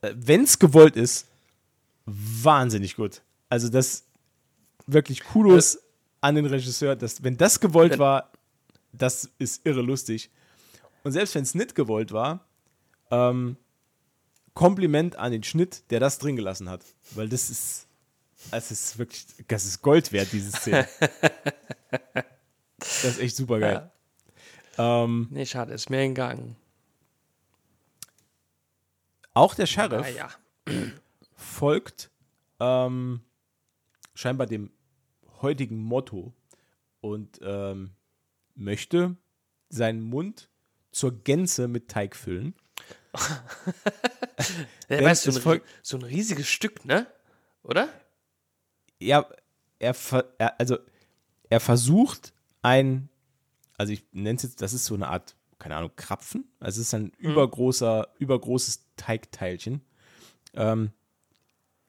Wenn 0.03 0.45
es 0.45 0.59
gewollt 0.59 0.97
ist, 0.97 1.27
wahnsinnig 2.07 2.97
gut. 2.97 3.23
Also 3.49 3.69
das 3.69 4.05
wirklich 4.87 5.25
Kudos 5.25 5.79
an 6.21 6.35
den 6.37 6.47
Regisseur, 6.47 6.97
dass 6.97 7.23
wenn 7.23 7.37
das 7.37 7.61
gewollt 7.61 7.93
Wenn- 7.93 7.99
war, 7.99 8.33
das 8.93 9.29
ist 9.39 9.65
irre 9.67 9.83
lustig. 9.83 10.31
Und 11.05 11.13
selbst 11.13 11.35
wenn 11.35 11.43
es 11.43 11.55
nicht 11.55 11.75
gewollt 11.75 12.13
war, 12.13 12.45
ähm, 13.11 13.57
Kompliment 14.55 15.17
an 15.17 15.33
den 15.33 15.43
Schnitt, 15.43 15.83
der 15.91 16.01
das 16.01 16.19
drin 16.19 16.37
gelassen 16.37 16.69
hat. 16.71 16.83
Weil 17.11 17.29
das 17.29 17.51
ist, 17.51 17.87
das 18.51 18.71
ist 18.71 18.97
wirklich, 18.99 19.27
das 19.49 19.67
ist 19.67 19.83
Gold 19.83 20.13
wert, 20.13 20.29
diese 20.33 20.51
Szene. 20.53 20.89
das 22.79 23.05
ist 23.05 23.21
echt 23.21 23.37
super 23.37 23.59
geil. 23.61 23.91
Ähm, 24.79 25.29
Nee, 25.31 25.47
schade, 25.47 25.75
ist 25.75 25.91
mir 25.91 26.01
entgangen. 26.01 26.57
Auch 29.37 29.55
der 29.55 29.67
Sheriff 29.67 30.03
Naja. 30.03 30.29
folgt 31.35 32.11
ähm, 32.61 33.21
scheinbar 34.15 34.47
dem 34.47 34.71
heutigen 35.43 35.79
Motto 35.79 36.33
und 37.01 37.39
ähm, 37.43 37.93
möchte 38.55 39.17
seinen 39.69 40.01
Mund 40.01 40.49
zur 40.91 41.13
Gänze 41.23 41.69
mit 41.69 41.89
Teig 41.89 42.17
füllen. 42.17 42.55
Ja, 44.89 45.03
weißt, 45.03 45.25
so, 45.25 45.51
ein, 45.51 45.61
so 45.83 45.97
ein 45.97 46.05
riesiges 46.05 46.47
Stück, 46.47 46.85
ne? 46.85 47.09
Oder? 47.65 47.89
er, 49.01 49.29
er, 49.79 49.95
er, 50.39 50.61
also 50.61 50.79
er 51.49 51.61
versucht 51.61 52.33
ein, 52.63 53.09
also 53.77 53.93
ich 53.93 54.05
nenne 54.13 54.37
es 54.37 54.43
jetzt, 54.43 54.63
das 54.63 54.73
ist 54.73 54.85
so 54.87 54.95
eine 54.95 55.09
Art, 55.09 55.37
keine 55.59 55.77
Ahnung, 55.77 55.91
Krapfen. 55.97 56.45
Also 56.61 56.81
es 56.81 56.89
ist 56.89 56.95
ein 56.95 57.13
übergroßer, 57.19 58.09
übergroßes 58.19 58.87
Teigteilchen. 58.97 59.83
Ähm, 60.55 60.91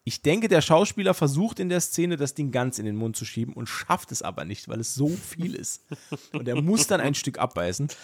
ich 0.04 0.22
denke, 0.22 0.48
der 0.48 0.62
Schauspieler 0.62 1.14
versucht 1.14 1.60
in 1.60 1.68
der 1.68 1.82
Szene, 1.82 2.16
das 2.16 2.34
Ding 2.34 2.52
ganz 2.52 2.80
in 2.80 2.86
den 2.86 2.96
Mund 2.96 3.18
zu 3.18 3.26
schieben 3.26 3.54
und 3.54 3.68
schafft 3.68 4.14
es 4.14 4.22
aber 4.22 4.46
nicht, 4.46 4.70
weil 4.70 4.80
es 4.80 4.96
so 4.96 5.10
viel 5.10 5.54
ist. 5.54 5.84
Und 6.32 6.48
er 6.48 6.62
muss 6.62 6.88
dann 6.88 7.02
ein 7.02 7.16
Stück 7.16 7.40
abbeißen. 7.40 7.90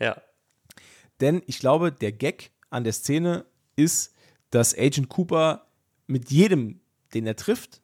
Ja. 0.00 0.22
Denn 1.20 1.42
ich 1.46 1.58
glaube, 1.58 1.90
der 1.90 2.12
Gag 2.12 2.52
an 2.70 2.84
der 2.84 2.92
Szene 2.92 3.46
ist, 3.74 4.14
dass 4.50 4.78
Agent 4.78 5.08
Cooper 5.08 5.66
mit 6.06 6.30
jedem, 6.30 6.80
den 7.14 7.26
er 7.26 7.34
trifft, 7.34 7.82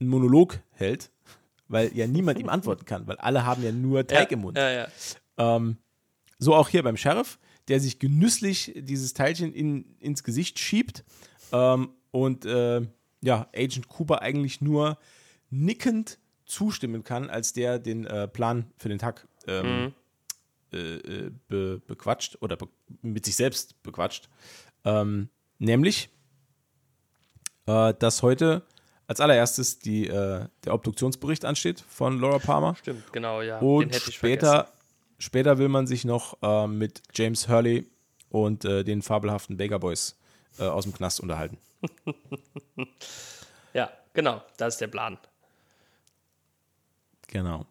einen 0.00 0.08
Monolog 0.08 0.58
hält, 0.70 1.10
weil 1.68 1.94
ja 1.94 2.06
niemand 2.06 2.38
ihm 2.38 2.48
antworten 2.48 2.86
kann, 2.86 3.06
weil 3.06 3.18
alle 3.18 3.44
haben 3.44 3.62
ja 3.62 3.72
nur 3.72 4.06
Teig 4.06 4.30
ja, 4.30 4.36
im 4.36 4.40
Mund. 4.40 4.56
Ja, 4.56 4.70
ja. 4.70 4.88
Ähm, 5.36 5.76
so 6.38 6.54
auch 6.54 6.68
hier 6.68 6.82
beim 6.82 6.96
Sheriff, 6.96 7.38
der 7.68 7.80
sich 7.80 7.98
genüsslich 7.98 8.72
dieses 8.76 9.14
Teilchen 9.14 9.52
in, 9.52 9.96
ins 9.98 10.22
Gesicht 10.24 10.58
schiebt 10.58 11.04
ähm, 11.52 11.90
und 12.10 12.44
äh, 12.46 12.82
ja, 13.20 13.48
Agent 13.54 13.88
Cooper 13.88 14.22
eigentlich 14.22 14.60
nur 14.60 14.98
nickend 15.50 16.18
zustimmen 16.44 17.04
kann, 17.04 17.28
als 17.28 17.52
der 17.52 17.78
den 17.78 18.06
äh, 18.06 18.28
Plan 18.28 18.70
für 18.78 18.88
den 18.88 18.98
Tag 18.98 19.26
ähm, 19.46 19.92
äh, 20.72 20.76
äh, 20.76 21.30
be, 21.48 21.80
bequatscht 21.86 22.38
oder 22.40 22.56
be, 22.56 22.68
mit 23.02 23.24
sich 23.24 23.36
selbst 23.36 23.82
bequatscht. 23.82 24.28
Ähm, 24.84 25.28
nämlich, 25.58 26.10
äh, 27.66 27.94
dass 27.94 28.22
heute 28.22 28.62
als 29.06 29.20
allererstes 29.20 29.78
die, 29.78 30.06
äh, 30.06 30.46
der 30.64 30.74
Obduktionsbericht 30.74 31.44
ansteht 31.44 31.82
von 31.88 32.20
Laura 32.20 32.38
Palmer. 32.38 32.76
Stimmt, 32.76 33.10
genau, 33.12 33.40
ja. 33.40 33.58
Und 33.58 33.86
Den 33.86 33.90
hätte 33.90 34.10
ich 34.10 34.16
später, 34.16 34.50
vergessen. 34.50 34.77
Später 35.18 35.58
will 35.58 35.68
man 35.68 35.86
sich 35.86 36.04
noch 36.04 36.38
äh, 36.42 36.66
mit 36.66 37.02
James 37.14 37.48
Hurley 37.48 37.86
und 38.30 38.64
äh, 38.64 38.84
den 38.84 39.02
fabelhaften 39.02 39.56
Baker 39.56 39.78
Boys 39.78 40.16
äh, 40.58 40.64
aus 40.64 40.84
dem 40.84 40.92
Knast 40.94 41.20
unterhalten. 41.20 41.58
Ja, 43.74 43.92
genau, 44.14 44.42
das 44.56 44.74
ist 44.74 44.80
der 44.80 44.88
Plan. 44.88 45.18
Genau. 47.28 47.66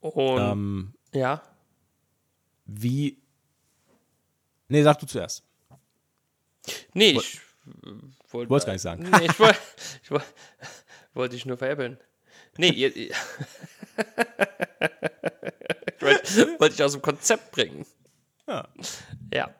Und 0.00 0.40
Ähm, 0.40 0.94
ja, 1.12 1.42
wie. 2.64 3.20
Nee, 4.68 4.82
sag 4.82 4.98
du 5.00 5.06
zuerst. 5.06 5.42
nee, 6.94 7.10
ich 7.10 7.34
äh, 7.66 7.90
wollte. 8.30 8.50
Wollt's 8.50 8.64
gar 8.64 8.72
nicht 8.72 8.82
sagen. 8.82 9.02
Nee, 9.10 9.26
ich 9.26 9.38
wollte 9.40 9.58
ich 10.02 10.10
wollt, 10.10 10.24
wollte 11.14 11.34
dich 11.34 11.44
nur 11.44 11.56
veräppeln. 11.58 11.98
Nee, 12.56 12.70
ihr. 12.70 13.14
ich 16.54 16.60
wollte 16.60 16.76
dich 16.76 16.82
aus 16.82 16.92
dem 16.92 17.02
Konzept 17.02 17.52
bringen. 17.52 17.86
Ja. 18.46 18.68
Ja. 19.32 19.54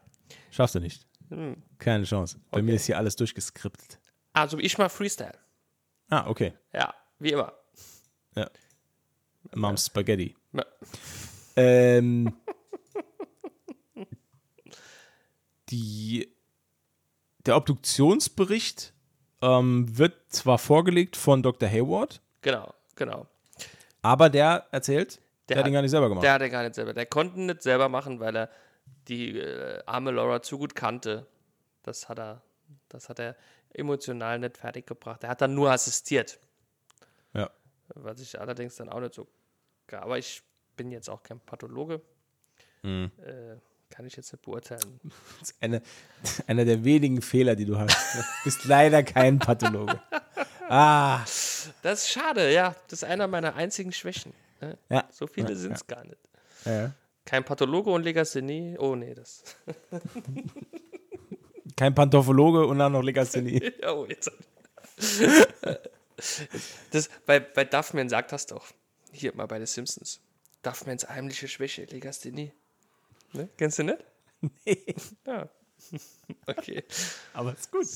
Schaffst 0.51 0.75
du 0.75 0.81
nicht. 0.81 1.07
Hm. 1.29 1.63
Keine 1.79 2.05
Chance. 2.05 2.41
Bei 2.51 2.61
mir 2.63 2.75
ist 2.75 2.87
hier 2.87 2.99
alles 2.99 3.17
durchgeskriptet. 3.17 3.99
Also 4.33 4.59
ich 4.59 4.79
mal 4.79 4.89
Freestyle. 4.89 5.39
Ah, 6.09 6.27
okay. 6.29 6.55
Ja, 6.73 6.93
wie 7.19 7.31
immer. 7.33 7.53
Ja. 8.35 8.51
Mom's 9.55 9.87
Spaghetti. 9.87 10.37
Ja. 10.53 10.65
Ähm, 11.57 12.35
die, 15.71 16.35
der 17.47 17.57
Obduktionsbericht 17.57 18.93
ähm, 19.43 19.97
wird 19.97 20.33
zwar 20.33 20.59
vorgelegt 20.59 21.17
von 21.17 21.43
Dr. 21.43 21.69
Hayward, 21.69 22.21
Genau, 22.43 22.75
genau. 22.97 23.27
aber 24.03 24.31
der 24.31 24.67
erzählt, 24.73 25.21
der, 25.51 25.57
Der 25.57 25.65
hat 25.65 25.67
ihn 25.67 25.73
hat- 25.73 25.77
gar 25.77 25.83
nicht 25.83 25.91
selber 25.91 26.09
gemacht. 26.09 26.25
Der 26.25 26.33
hat 26.33 26.43
er 26.43 26.49
gar 26.51 26.63
nicht 26.63 26.75
selber. 26.75 26.93
Der 26.95 27.07
konnte 27.07 27.39
ihn 27.39 27.47
nicht 27.47 27.63
selber 27.63 27.89
machen, 27.89 28.21
weil 28.21 28.37
er 28.37 28.51
die 29.09 29.39
äh, 29.39 29.83
arme 29.87 30.11
Laura 30.11 30.41
zu 30.43 30.59
gut 30.59 30.75
kannte. 30.75 31.27
Das 31.83 32.09
hat 32.09 32.19
er, 32.19 32.43
das 32.89 33.09
hat 33.09 33.19
er 33.19 33.37
emotional 33.73 34.39
nicht 34.39 34.59
fertiggebracht. 34.59 35.23
Er 35.25 35.31
hat 35.31 35.41
dann 35.41 35.55
nur 35.55 35.71
assistiert. 35.71 36.39
ja. 37.35 37.51
Was 37.95 38.21
ich 38.21 38.41
allerdings 38.41 38.77
dann 38.77 38.89
auch 38.89 39.01
nicht 39.01 39.15
so. 39.15 39.27
Aber 39.93 40.17
ich 40.19 40.43
bin 40.77 40.93
jetzt 40.93 41.11
auch 41.11 41.23
kein 41.25 41.41
Pathologe. 41.41 42.01
Mhm. 42.83 43.11
Äh, 43.19 43.57
kann 43.91 44.07
ich 44.07 44.15
jetzt 44.17 44.33
nicht 44.33 44.43
beurteilen. 44.43 45.01
Das 45.41 45.51
ist 45.51 45.57
eine, 45.61 45.83
einer 46.47 46.65
der 46.65 46.85
wenigen 46.85 47.21
Fehler, 47.21 47.57
die 47.57 47.65
du 47.65 47.77
hast. 47.79 48.15
Du 48.17 48.23
bist 48.45 48.65
leider 48.65 49.03
kein 49.03 49.39
Pathologe. 49.39 50.01
Ah, 50.73 51.19
Das 51.83 52.05
ist 52.05 52.11
schade, 52.11 52.53
ja. 52.53 52.77
Das 52.87 53.03
ist 53.03 53.05
einer 53.05 53.27
meiner 53.27 53.57
einzigen 53.57 53.91
Schwächen. 53.93 54.33
Ne? 54.61 54.79
ja. 54.89 55.09
So 55.11 55.27
viele 55.27 55.51
Ja, 55.51 55.55
sind 55.57 55.73
es 55.73 55.87
gar 55.87 56.05
nicht. 56.05 56.19
ja. 56.65 56.93
Kein 57.25 57.45
Pathologe 57.45 57.91
und 57.91 58.03
Legasthenie. 58.03 58.77
Oh 58.79 58.97
nee, 58.97 59.15
das. 59.15 59.43
Kein 61.77 61.95
Pantophologe 61.95 62.67
und 62.67 62.79
dann 62.79 62.93
noch 62.93 63.03
Legasthenie. 63.03 63.73
oh, 63.87 64.05
jetzt. 64.09 64.31
das, 66.91 67.09
bei, 67.27 67.41
bei 67.41 67.65
Duffman 67.65 68.09
sagt 68.09 68.33
das 68.33 68.47
doch. 68.47 68.67
Hier 69.13 69.35
mal 69.35 69.47
bei 69.47 69.59
den 69.59 69.67
Simpsons. 69.67 70.21
Duffmans 70.63 71.09
heimliche 71.09 71.49
Schwäche, 71.49 71.85
Legasthenie. 71.85 72.53
Ne? 73.33 73.49
Kennst 73.57 73.79
du 73.79 73.85
nicht? 73.85 73.99
Nee, 74.65 74.95
Ja. 75.27 75.49
Okay. 76.47 76.83
aber 77.35 77.53
ist 77.55 77.71
gut. 77.71 77.87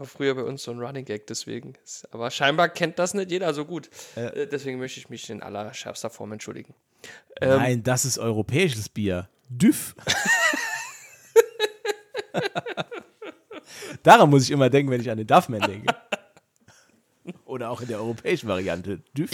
War 0.00 0.06
früher 0.06 0.34
bei 0.34 0.44
uns 0.44 0.62
so 0.62 0.70
ein 0.70 0.78
Running 0.80 1.04
Gag, 1.04 1.26
deswegen. 1.26 1.74
Aber 2.10 2.30
scheinbar 2.30 2.70
kennt 2.70 2.98
das 2.98 3.12
nicht 3.12 3.30
jeder 3.30 3.52
so 3.52 3.66
gut. 3.66 3.90
Äh, 4.16 4.46
Deswegen 4.46 4.78
möchte 4.78 4.98
ich 4.98 5.10
mich 5.10 5.28
in 5.28 5.42
allerschärfster 5.42 6.08
Form 6.08 6.32
entschuldigen. 6.32 6.74
Ähm, 7.38 7.58
Nein, 7.58 7.82
das 7.82 8.06
ist 8.06 8.16
europäisches 8.16 8.88
Bier. 8.88 9.28
Düff. 9.50 9.94
Daran 14.02 14.30
muss 14.30 14.44
ich 14.44 14.52
immer 14.52 14.70
denken, 14.70 14.90
wenn 14.90 15.02
ich 15.02 15.10
an 15.10 15.18
den 15.18 15.26
Duffman 15.26 15.60
denke. 15.60 15.94
Oder 17.44 17.68
auch 17.68 17.82
in 17.82 17.88
der 17.88 17.98
europäischen 17.98 18.48
Variante. 18.48 19.02
Düff. 19.14 19.30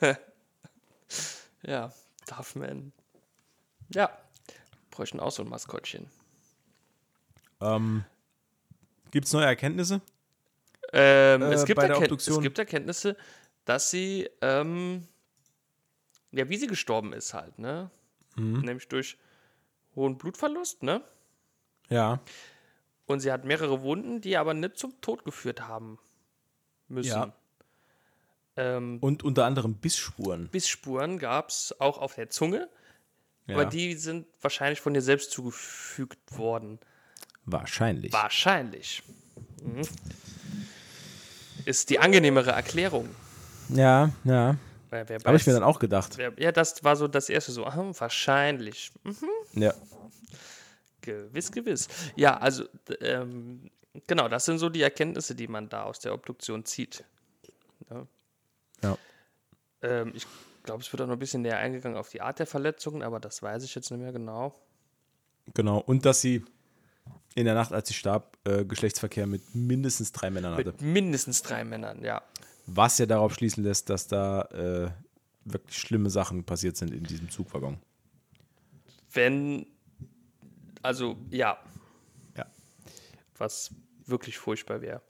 Ja, 1.66 1.90
Duffman. 2.28 2.92
Ja, 3.94 4.10
bräuchten 4.90 5.18
auch 5.18 5.30
so 5.30 5.42
ein 5.42 5.48
Maskottchen. 5.48 6.10
Ähm, 7.62 8.04
Gibt 9.14 9.28
es 9.28 9.32
neue 9.32 9.46
Erkenntnisse? 9.46 10.00
Ähm, 10.92 11.40
Äh, 11.42 11.52
es, 11.52 11.64
gibt 11.64 11.76
bei 11.76 11.86
der 11.86 11.94
Erkennt- 11.96 12.06
Obduktion? 12.10 12.38
es 12.38 12.42
gibt 12.42 12.58
Erkenntnisse, 12.58 13.16
dass 13.64 13.88
sie, 13.92 14.28
ähm, 14.40 15.06
ja, 16.32 16.48
wie 16.48 16.56
sie 16.56 16.66
gestorben 16.66 17.12
ist 17.12 17.32
halt, 17.32 17.56
ne? 17.60 17.92
Mhm. 18.34 18.62
Nämlich 18.62 18.88
durch 18.88 19.16
hohen 19.94 20.18
Blutverlust, 20.18 20.82
ne? 20.82 21.00
Ja. 21.90 22.20
Und 23.06 23.20
sie 23.20 23.30
hat 23.30 23.44
mehrere 23.44 23.82
Wunden, 23.82 24.20
die 24.20 24.36
aber 24.36 24.52
nicht 24.52 24.78
zum 24.78 25.00
Tod 25.00 25.24
geführt 25.24 25.60
haben 25.68 26.00
müssen. 26.88 27.08
Ja. 27.10 27.32
Ähm, 28.56 28.98
Und 29.00 29.22
unter 29.22 29.44
anderem 29.44 29.74
Bissspuren. 29.74 30.48
Bissspuren 30.48 31.20
gab 31.20 31.50
es 31.50 31.72
auch 31.80 31.98
auf 31.98 32.16
der 32.16 32.30
Zunge, 32.30 32.68
Ja. 33.46 33.54
aber 33.54 33.66
die 33.66 33.94
sind 33.94 34.26
wahrscheinlich 34.40 34.80
von 34.80 34.92
ihr 34.96 35.02
selbst 35.02 35.30
zugefügt 35.30 36.36
worden. 36.36 36.80
Wahrscheinlich. 37.46 38.12
Wahrscheinlich. 38.12 39.02
Mhm. 39.62 39.82
Ist 41.64 41.90
die 41.90 41.98
angenehmere 41.98 42.50
Erklärung. 42.50 43.08
ja, 43.68 44.10
ja. 44.24 44.56
Habe 44.92 45.36
ich 45.36 45.46
mir 45.46 45.54
dann 45.54 45.64
auch 45.64 45.80
gedacht. 45.80 46.16
wer, 46.18 46.32
ja, 46.38 46.52
das 46.52 46.84
war 46.84 46.94
so 46.94 47.08
das 47.08 47.28
erste 47.28 47.50
so, 47.50 47.66
aha, 47.66 47.90
wahrscheinlich. 47.98 48.92
Mhm. 49.02 49.60
Ja. 49.60 49.74
Gewiss, 51.00 51.50
gewiss. 51.50 51.88
Ja, 52.14 52.36
also, 52.36 52.64
ähm, 53.00 53.70
genau, 54.06 54.28
das 54.28 54.44
sind 54.44 54.58
so 54.58 54.68
die 54.68 54.82
Erkenntnisse, 54.82 55.34
die 55.34 55.48
man 55.48 55.68
da 55.68 55.82
aus 55.82 55.98
der 55.98 56.14
Obduktion 56.14 56.64
zieht. 56.64 57.02
Ja. 57.90 58.06
Ja. 58.82 58.98
Ähm, 59.82 60.12
ich 60.14 60.26
glaube, 60.62 60.82
es 60.82 60.92
wird 60.92 61.02
auch 61.02 61.06
noch 61.06 61.14
ein 61.14 61.18
bisschen 61.18 61.42
näher 61.42 61.58
eingegangen 61.58 61.98
auf 61.98 62.10
die 62.10 62.20
Art 62.20 62.38
der 62.38 62.46
Verletzungen, 62.46 63.02
aber 63.02 63.18
das 63.18 63.42
weiß 63.42 63.64
ich 63.64 63.74
jetzt 63.74 63.90
nicht 63.90 64.00
mehr 64.00 64.12
genau. 64.12 64.54
Genau. 65.54 65.78
Und 65.78 66.06
dass 66.06 66.20
sie 66.20 66.44
in 67.34 67.44
der 67.44 67.54
Nacht, 67.54 67.72
als 67.72 67.88
sie 67.88 67.94
starb, 67.94 68.36
äh, 68.44 68.64
Geschlechtsverkehr 68.64 69.26
mit 69.26 69.54
mindestens 69.54 70.12
drei 70.12 70.30
Männern 70.30 70.54
hatte. 70.54 70.72
Mit 70.72 70.82
mindestens 70.82 71.42
drei 71.42 71.64
Männern, 71.64 72.02
ja. 72.02 72.22
Was 72.66 72.98
ja 72.98 73.06
darauf 73.06 73.34
schließen 73.34 73.62
lässt, 73.64 73.90
dass 73.90 74.06
da 74.06 74.42
äh, 74.42 74.90
wirklich 75.44 75.76
schlimme 75.78 76.10
Sachen 76.10 76.44
passiert 76.44 76.76
sind 76.76 76.92
in 76.92 77.04
diesem 77.04 77.30
Zugwaggon. 77.30 77.78
Wenn, 79.12 79.66
also, 80.82 81.16
ja, 81.30 81.58
Ja. 82.36 82.46
was 83.36 83.70
wirklich 84.06 84.38
furchtbar 84.38 84.80
wäre. 84.80 85.02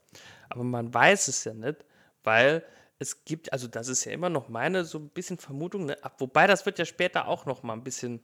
Aber 0.49 0.63
man 0.63 0.93
weiß 0.93 1.27
es 1.27 1.43
ja 1.43 1.53
nicht, 1.53 1.85
weil 2.23 2.63
es 2.99 3.25
gibt, 3.25 3.51
also 3.51 3.67
das 3.67 3.87
ist 3.87 4.05
ja 4.05 4.11
immer 4.13 4.29
noch 4.29 4.47
meine 4.49 4.85
so 4.85 4.99
ein 4.99 5.09
bisschen 5.09 5.37
Vermutung, 5.37 5.85
ne? 5.85 5.97
Wobei 6.17 6.47
das 6.47 6.65
wird 6.65 6.79
ja 6.79 6.85
später 6.85 7.27
auch 7.27 7.45
noch 7.45 7.61
mal 7.63 7.73
ein 7.73 7.83
bisschen, 7.83 8.21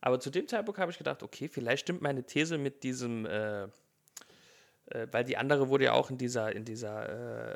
aber 0.00 0.20
zu 0.20 0.30
dem 0.30 0.48
Zeitpunkt 0.48 0.78
habe 0.80 0.90
ich 0.90 0.98
gedacht, 0.98 1.22
okay, 1.22 1.48
vielleicht 1.48 1.82
stimmt 1.82 2.02
meine 2.02 2.22
These 2.24 2.56
mit 2.58 2.82
diesem, 2.82 3.26
äh, 3.26 3.64
äh, 3.64 3.68
weil 5.10 5.24
die 5.24 5.36
andere 5.36 5.68
wurde 5.68 5.84
ja 5.84 5.92
auch 5.92 6.10
in 6.10 6.18
dieser, 6.18 6.52
in 6.52 6.64
dieser 6.64 7.08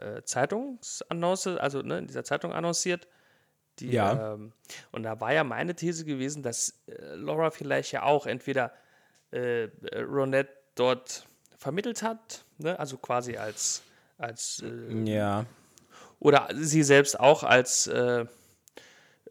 äh, 0.03 0.19
äh, 0.19 0.25
Zeitungsannonce, 0.25 1.59
also 1.59 1.83
ne, 1.83 1.99
in 1.99 2.07
dieser 2.07 2.25
Zeitung 2.25 2.53
annonciert. 2.53 3.09
Die, 3.81 3.91
Ja. 3.91 4.35
ähm, 4.35 4.53
und 4.93 5.03
da 5.03 5.21
war 5.21 5.33
ja 5.33 5.43
meine 5.43 5.75
These 5.75 6.05
gewesen, 6.05 6.43
dass 6.43 6.75
äh, 6.87 7.15
Laura 7.17 7.51
vielleicht 7.51 7.93
ja 7.93 8.03
auch 8.03 8.27
entweder 8.27 8.73
äh, 9.31 9.69
Ronette 9.97 10.53
dort 10.75 11.27
vermittelt 11.59 12.03
hat, 12.03 12.45
ne? 12.59 12.79
also 12.79 12.99
quasi 12.99 13.37
als, 13.37 13.83
als 14.19 14.63
Ja. 15.05 15.47
oder 16.21 16.49
sie 16.53 16.83
selbst 16.83 17.19
auch 17.19 17.43
als 17.43 17.91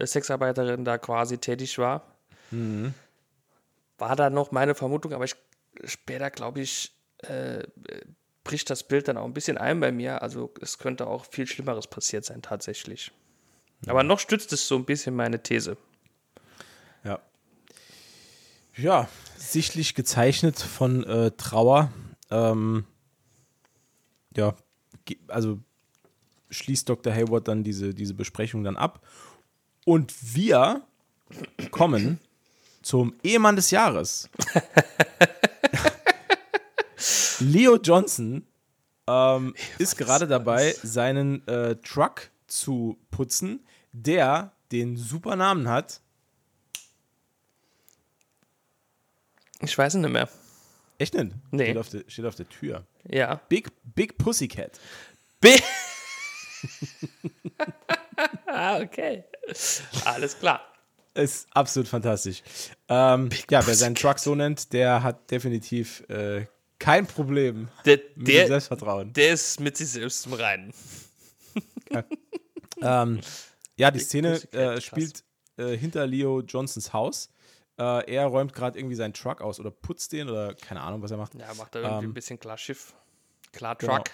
Sexarbeiterin 0.01 0.83
da 0.83 0.97
quasi 0.97 1.37
tätig 1.37 1.77
war. 1.77 2.12
War 2.51 4.15
da 4.15 4.29
noch 4.29 4.51
meine 4.51 4.75
Vermutung, 4.75 5.13
aber 5.13 5.25
ich, 5.25 5.35
später 5.85 6.29
glaube 6.29 6.61
ich, 6.61 6.95
äh, 7.19 7.63
bricht 8.43 8.69
das 8.69 8.87
Bild 8.87 9.07
dann 9.07 9.17
auch 9.17 9.25
ein 9.25 9.33
bisschen 9.33 9.57
ein 9.57 9.79
bei 9.79 9.91
mir. 9.91 10.21
Also 10.21 10.53
es 10.61 10.77
könnte 10.77 11.07
auch 11.07 11.25
viel 11.25 11.47
Schlimmeres 11.47 11.87
passiert 11.87 12.25
sein 12.25 12.41
tatsächlich. 12.41 13.11
Aber 13.87 14.03
noch 14.03 14.19
stützt 14.19 14.53
es 14.53 14.67
so 14.67 14.75
ein 14.75 14.85
bisschen 14.85 15.15
meine 15.15 15.41
These. 15.41 15.77
Ja. 17.03 17.19
Ja, 18.75 19.09
sichtlich 19.37 19.93
gezeichnet 19.93 20.59
von 20.59 21.03
äh, 21.03 21.31
Trauer. 21.31 21.91
Ähm, 22.31 22.85
ja, 24.35 24.55
also 25.27 25.59
schließt 26.49 26.87
Dr. 26.87 27.13
Hayward 27.13 27.47
dann 27.47 27.63
diese, 27.63 27.93
diese 27.93 28.13
Besprechung 28.13 28.63
dann 28.63 28.77
ab. 28.77 29.05
Und 29.85 30.13
wir 30.35 30.81
kommen 31.71 32.19
zum 32.83 33.15
Ehemann 33.23 33.55
des 33.55 33.71
Jahres. 33.71 34.29
Leo 37.39 37.77
Johnson 37.77 38.45
ähm, 39.07 39.55
ist 39.79 39.97
gerade 39.97 40.27
dabei, 40.27 40.75
seinen 40.83 41.45
äh, 41.47 41.75
Truck 41.77 42.29
zu 42.47 42.97
putzen, 43.09 43.65
der 43.91 44.51
den 44.71 44.97
super 44.97 45.35
Namen 45.35 45.67
hat. 45.67 46.01
Ich 49.61 49.77
weiß 49.77 49.95
es 49.95 49.99
nicht 49.99 50.11
mehr. 50.11 50.29
Echt 50.97 51.15
nicht? 51.15 51.33
Nee. 51.51 51.63
Steht 51.63 51.77
auf 51.77 51.89
der, 51.89 52.03
steht 52.07 52.25
auf 52.25 52.35
der 52.35 52.49
Tür. 52.49 52.85
Ja. 53.09 53.35
Big, 53.49 53.71
Big 53.95 54.17
Pussycat. 54.17 54.79
B. 55.41 55.49
ah, 58.47 58.79
okay. 58.79 59.23
Alles 60.05 60.37
klar. 60.37 60.72
Ist 61.15 61.47
absolut 61.51 61.87
fantastisch. 61.87 62.41
Ähm, 62.87 63.29
ja, 63.49 63.65
wer 63.65 63.75
seinen. 63.75 63.95
Truck 63.95 64.17
so 64.19 64.33
nennt, 64.35 64.73
der 64.73 65.03
hat 65.03 65.29
definitiv 65.29 66.01
äh, 66.09 66.45
kein 66.79 67.05
Problem 67.05 67.69
Der, 67.85 67.99
mit 68.15 68.27
der, 68.27 68.47
Selbstvertrauen. 68.47 69.13
der 69.13 69.33
ist 69.33 69.59
mit 69.59 69.77
sich 69.77 69.89
selbst 69.89 70.25
im 70.25 70.33
Reinen. 70.33 70.73
Ähm, 72.81 73.21
ja, 73.77 73.91
die 73.91 73.99
Big 73.99 74.07
Szene 74.07 74.41
äh, 74.53 74.81
spielt 74.81 75.23
äh, 75.57 75.77
hinter 75.77 76.05
Leo 76.07 76.41
Johnsons 76.41 76.91
Haus. 76.93 77.29
Äh, 77.77 78.11
er 78.13 78.25
räumt 78.25 78.53
gerade 78.53 78.77
irgendwie 78.77 78.95
seinen 78.95 79.13
Truck 79.13 79.41
aus 79.41 79.59
oder 79.59 79.71
putzt 79.71 80.11
den 80.11 80.29
oder 80.29 80.53
keine 80.55 80.81
Ahnung, 80.81 81.01
was 81.01 81.11
er 81.11 81.17
macht. 81.17 81.35
Ja, 81.35 81.53
macht 81.53 81.73
da 81.75 81.79
irgendwie 81.79 82.05
Ähm, 82.05 82.11
ein 82.11 82.13
bisschen 82.13 82.39
Klarschiff. 82.39 82.93
Klar 83.51 83.75
genau. 83.75 83.97
Truck. 83.97 84.09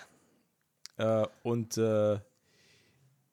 Äh, 0.97 1.25
und 1.43 1.77
äh, 1.77 2.19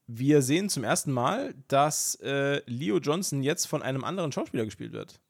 wir 0.06 0.42
sehen 0.42 0.68
zum 0.68 0.84
ersten 0.84 1.12
Mal, 1.12 1.54
dass 1.68 2.16
äh, 2.22 2.62
Leo 2.66 2.98
Johnson 2.98 3.42
jetzt 3.42 3.66
von 3.66 3.82
einem 3.82 4.04
anderen 4.04 4.32
Schauspieler 4.32 4.64
gespielt 4.64 4.92
wird. 4.92 5.20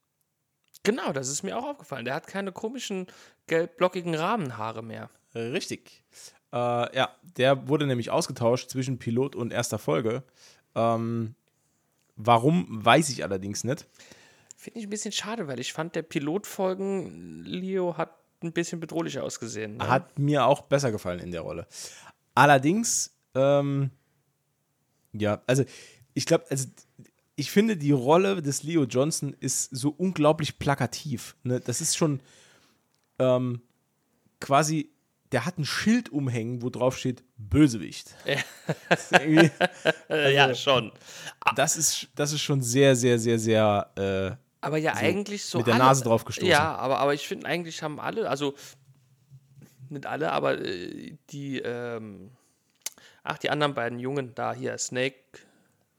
Genau, 0.83 1.11
das 1.11 1.29
ist 1.29 1.43
mir 1.43 1.57
auch 1.57 1.65
aufgefallen. 1.65 2.05
Der 2.05 2.13
hat 2.13 2.27
keine 2.27 2.51
komischen 2.51 3.07
gelbblockigen 3.47 4.15
Rahmenhaare 4.15 4.83
mehr. 4.83 5.09
Richtig. 5.33 6.03
Äh, 6.53 6.95
ja, 6.95 7.15
der 7.37 7.67
wurde 7.67 7.87
nämlich 7.87 8.09
ausgetauscht 8.09 8.69
zwischen 8.69 8.99
Pilot 8.99 9.35
und 9.35 9.51
erster 9.51 9.79
Folge. 9.79 10.23
Ähm, 10.75 11.35
warum, 12.15 12.67
weiß 12.69 13.09
ich 13.09 13.23
allerdings 13.23 13.63
nicht. 13.63 13.87
Finde 14.55 14.79
ich 14.79 14.85
ein 14.85 14.89
bisschen 14.89 15.11
schade, 15.11 15.47
weil 15.47 15.59
ich 15.59 15.73
fand, 15.73 15.95
der 15.95 16.03
Pilotfolgen 16.03 17.43
Leo 17.43 17.97
hat 17.97 18.15
ein 18.43 18.53
bisschen 18.53 18.79
bedrohlicher 18.79 19.23
ausgesehen. 19.23 19.77
Ne? 19.77 19.87
Hat 19.87 20.17
mir 20.19 20.45
auch 20.45 20.61
besser 20.61 20.91
gefallen 20.91 21.19
in 21.19 21.31
der 21.31 21.41
Rolle. 21.41 21.67
Allerdings, 22.35 23.15
ähm, 23.35 23.91
Ja, 25.13 25.41
also 25.47 25.63
ich 26.13 26.25
glaube, 26.25 26.45
also 26.49 26.67
ich 27.35 27.51
finde, 27.51 27.77
die 27.77 27.91
Rolle 27.91 28.41
des 28.41 28.63
Leo 28.63 28.83
Johnson 28.83 29.35
ist 29.39 29.69
so 29.75 29.89
unglaublich 29.89 30.57
plakativ. 30.57 31.35
Ne? 31.43 31.59
Das 31.59 31.81
ist 31.81 31.95
schon 31.95 32.19
ähm, 33.19 33.61
quasi, 34.39 34.89
der 35.31 35.45
hat 35.45 35.59
ein 35.59 35.65
Schild 35.65 36.09
umhängen, 36.09 36.63
wo 36.63 36.69
drauf 36.69 36.97
steht 36.97 37.23
Bösewicht. 37.37 38.15
Ja, 38.25 38.37
also, 40.09 40.29
ja 40.29 40.55
schon. 40.55 40.91
Das 41.55 41.77
ist, 41.77 42.07
das 42.15 42.33
ist 42.33 42.41
schon 42.41 42.61
sehr, 42.61 42.95
sehr, 42.95 43.19
sehr, 43.19 43.37
sehr 43.37 43.91
äh, 43.95 44.47
aber 44.61 44.77
ja, 44.77 44.95
so 44.95 45.01
eigentlich 45.01 45.45
so. 45.45 45.57
Mit 45.59 45.67
der 45.67 45.77
Nase 45.77 46.03
drauf 46.03 46.25
gestoßen. 46.25 46.49
Ja, 46.49 46.75
aber, 46.75 46.97
aber 46.97 47.13
ich 47.13 47.27
finde, 47.27 47.45
eigentlich 47.45 47.83
haben 47.83 47.99
alle, 47.99 48.29
also 48.29 48.55
nicht 49.89 50.05
alle, 50.05 50.31
aber 50.31 50.59
äh, 50.59 51.17
die, 51.29 51.59
ähm, 51.59 52.31
ach, 53.27 53.37
die 53.37 53.49
anderen 53.49 53.73
beiden 53.73 53.99
Jungen 53.99 54.33
da 54.35 54.53
hier, 54.53 54.77
Snake 54.77 55.15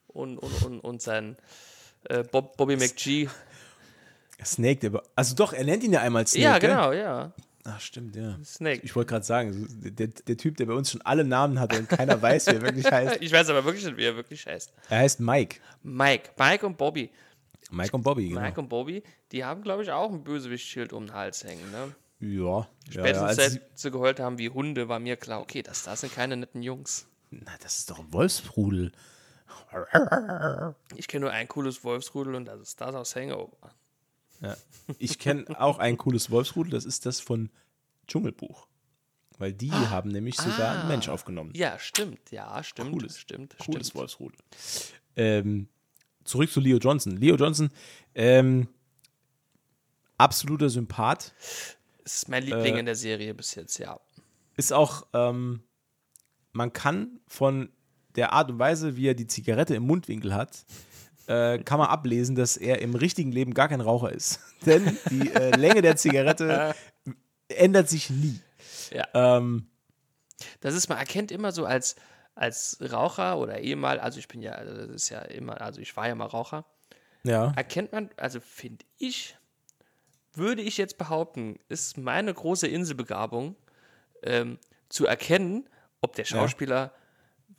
und, 0.09 0.39
und, 0.39 0.63
und, 0.63 0.81
und 0.81 1.03
sein 1.03 1.37
äh, 2.05 2.23
Bob, 2.25 2.57
Bobby 2.57 2.77
McGee. 2.77 3.29
Snake, 4.45 4.91
der, 4.91 5.03
also 5.15 5.35
doch, 5.35 5.53
er 5.53 5.65
nennt 5.65 5.83
ihn 5.83 5.93
ja 5.93 6.01
einmal 6.01 6.27
Snake. 6.27 6.45
Ja, 6.45 6.59
genau, 6.59 6.91
gell? 6.91 7.01
ja. 7.01 7.33
Ach, 7.65 7.81
stimmt, 7.81 8.17
ja. 8.17 8.39
Snake. 8.45 8.81
Ich 8.83 8.97
wollte 8.97 9.11
gerade 9.11 9.27
sagen, 9.27 9.67
der, 9.69 10.07
der 10.07 10.37
Typ, 10.37 10.57
der 10.57 10.67
bei 10.67 10.73
uns 10.73 10.91
schon 10.91 11.03
alle 11.03 11.25
Namen 11.25 11.61
hat 11.61 11.77
und 11.77 11.89
keiner 11.89 12.21
weiß, 12.23 12.47
wie 12.47 12.55
er 12.55 12.63
wirklich 12.63 12.91
heißt. 12.91 13.19
Ich 13.21 13.31
weiß 13.31 13.51
aber 13.51 13.65
wirklich 13.65 13.85
nicht, 13.85 13.97
wie 13.97 14.05
er 14.05 14.17
wirklich 14.17 14.47
heißt. 14.47 14.73
Er 14.89 14.99
heißt 14.99 15.21
Mike. 15.21 15.61
Mike. 15.83 16.31
Mike 16.39 16.65
und 16.65 16.79
Bobby. 16.79 17.11
Mike 17.71 17.95
und 17.95 18.03
Bobby, 18.03 18.29
genau. 18.29 18.41
Mike 18.41 18.59
und 18.59 18.69
Bobby, 18.69 19.03
die 19.33 19.45
haben, 19.45 19.63
glaube 19.63 19.83
ich, 19.83 19.91
auch 19.91 20.11
ein 20.11 20.25
Bösewichtschild 20.25 20.95
um 20.95 21.07
den 21.07 21.15
Hals 21.15 21.45
hängen, 21.45 21.71
ne? 21.71 21.95
Ja. 22.21 22.67
Spätestens 22.89 22.97
ja, 22.97 23.21
ja. 23.21 23.27
Also 23.27 23.43
seit 23.43 23.63
sie 23.75 23.91
geheult 23.91 24.21
haben 24.21 24.39
wie 24.39 24.49
Hunde, 24.49 24.89
war 24.89 24.99
mir 24.99 25.17
klar, 25.17 25.41
okay, 25.41 25.63
das, 25.63 25.83
das 25.83 26.01
sind 26.01 26.15
keine 26.15 26.37
netten 26.39 26.63
Jungs. 26.63 27.07
Na, 27.31 27.53
das 27.63 27.79
ist 27.79 27.91
doch 27.91 27.99
ein 27.99 28.13
Wolfsrudel. 28.13 28.93
Ich 30.97 31.09
kenne 31.09 31.27
nur 31.27 31.33
ein 31.33 31.49
cooles 31.49 31.85
Wolfsrudel 31.85 32.35
und 32.35 32.47
das 32.47 32.61
ist 32.61 32.81
das 32.81 32.95
aus 32.95 33.17
Hangover. 33.17 33.75
Ja. 34.41 34.57
Ich 34.99 35.19
kenne 35.19 35.45
auch 35.61 35.79
ein 35.79 35.99
cooles 35.99 36.31
Wolfsrudel, 36.31 36.71
das 36.71 36.85
ist 36.85 37.07
das 37.07 37.21
von 37.21 37.51
Dschungelbuch. 38.07 38.67
Weil 39.39 39.53
die 39.53 39.71
ah, 39.71 39.91
haben 39.91 40.11
nämlich 40.11 40.37
sogar 40.37 40.75
ah, 40.75 40.81
einen 40.81 40.89
Mensch 40.89 41.09
aufgenommen. 41.09 41.53
Ja, 41.55 41.79
stimmt. 41.79 42.31
Ja, 42.33 42.63
stimmt. 42.65 42.93
Cooles, 42.93 43.19
stimmt. 43.19 43.57
Cooles 43.59 43.89
stimmt. 43.89 43.95
Wolfsrudel. 43.95 44.39
Ähm, 45.17 45.69
zurück 46.25 46.51
zu 46.51 46.61
Leo 46.61 46.79
Johnson. 46.79 47.17
Leo 47.17 47.37
Johnson, 47.37 47.71
ähm, 48.15 48.69
absoluter 50.17 50.69
Sympath. 50.69 51.35
Ist 52.05 52.29
mein 52.29 52.43
Liebling 52.43 52.77
äh, 52.77 52.81
in 52.81 52.87
der 52.87 52.97
Serie 52.97 53.35
bis 53.35 53.55
jetzt, 53.55 53.79
ja. 53.79 54.01
Ist 54.57 54.73
auch, 54.73 55.07
ähm, 55.13 55.63
man 56.59 56.73
kann 56.73 57.21
von 57.29 57.71
der 58.17 58.33
Art 58.33 58.51
und 58.51 58.59
Weise, 58.59 58.97
wie 58.97 59.07
er 59.07 59.15
die 59.15 59.29
Zigarette 59.29 59.77
im 59.77 59.85
Mundwinkel 59.85 60.35
hat, 60.35 60.65
äh, 61.29 61.59
kann 61.61 61.79
man 61.79 61.89
ablesen, 61.89 62.35
dass 62.35 62.57
er 62.57 62.83
im 62.83 62.95
richtigen 62.95 63.31
Leben 63.31 63.55
gar 63.55 63.69
kein 63.69 63.81
Raucher 63.81 64.13
ist. 64.13 64.41
Denn 64.67 64.99
die 65.11 65.31
äh, 65.33 65.57
Länge 65.57 65.83
der 65.83 65.97
Zigarette 65.97 66.75
ändert 67.49 67.89
sich 67.89 68.11
nie. 68.11 68.41
Ja. 68.91 69.07
Ähm, 69.15 69.69
das 70.61 70.75
ist, 70.75 70.89
man 70.89 70.99
erkennt 70.99 71.31
immer 71.31 71.53
so 71.53 71.65
als, 71.65 71.95
als 72.35 72.79
Raucher 72.81 73.39
oder 73.39 73.61
ehemal, 73.61 74.01
also 74.01 74.19
ich 74.19 74.27
bin 74.27 74.43
ja, 74.43 74.53
also 74.53 74.75
das 74.75 74.89
ist 74.89 75.09
ja 75.11 75.21
immer, 75.21 75.61
also 75.61 75.81
ich 75.81 75.97
war 75.97 76.09
ja 76.09 76.15
mal 76.15 76.27
Raucher. 76.27 76.65
Ja. 77.23 77.53
Erkennt 77.55 77.93
man, 77.93 78.11
also 78.17 78.41
finde 78.41 78.85
ich, 78.99 79.37
würde 80.35 80.63
ich 80.63 80.77
jetzt 80.77 80.99
behaupten, 80.99 81.61
ist 81.69 81.99
meine 81.99 82.35
große 82.35 82.67
Inselbegabung, 82.67 83.55
ähm, 84.23 84.59
zu 84.89 85.07
erkennen, 85.07 85.69
ob 86.01 86.15
der 86.15 86.25
Schauspieler 86.25 86.77
ja. 86.77 86.93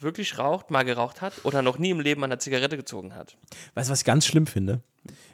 wirklich 0.01 0.37
raucht, 0.37 0.71
mal 0.71 0.83
geraucht 0.83 1.21
hat 1.21 1.33
oder 1.43 1.61
noch 1.61 1.77
nie 1.77 1.89
im 1.89 1.99
Leben 1.99 2.23
an 2.23 2.29
der 2.29 2.39
Zigarette 2.39 2.77
gezogen 2.77 3.15
hat. 3.15 3.37
Weißt 3.75 3.89
du, 3.89 3.91
was 3.91 3.99
ich 3.99 4.05
ganz 4.05 4.25
schlimm 4.25 4.47
finde? 4.47 4.81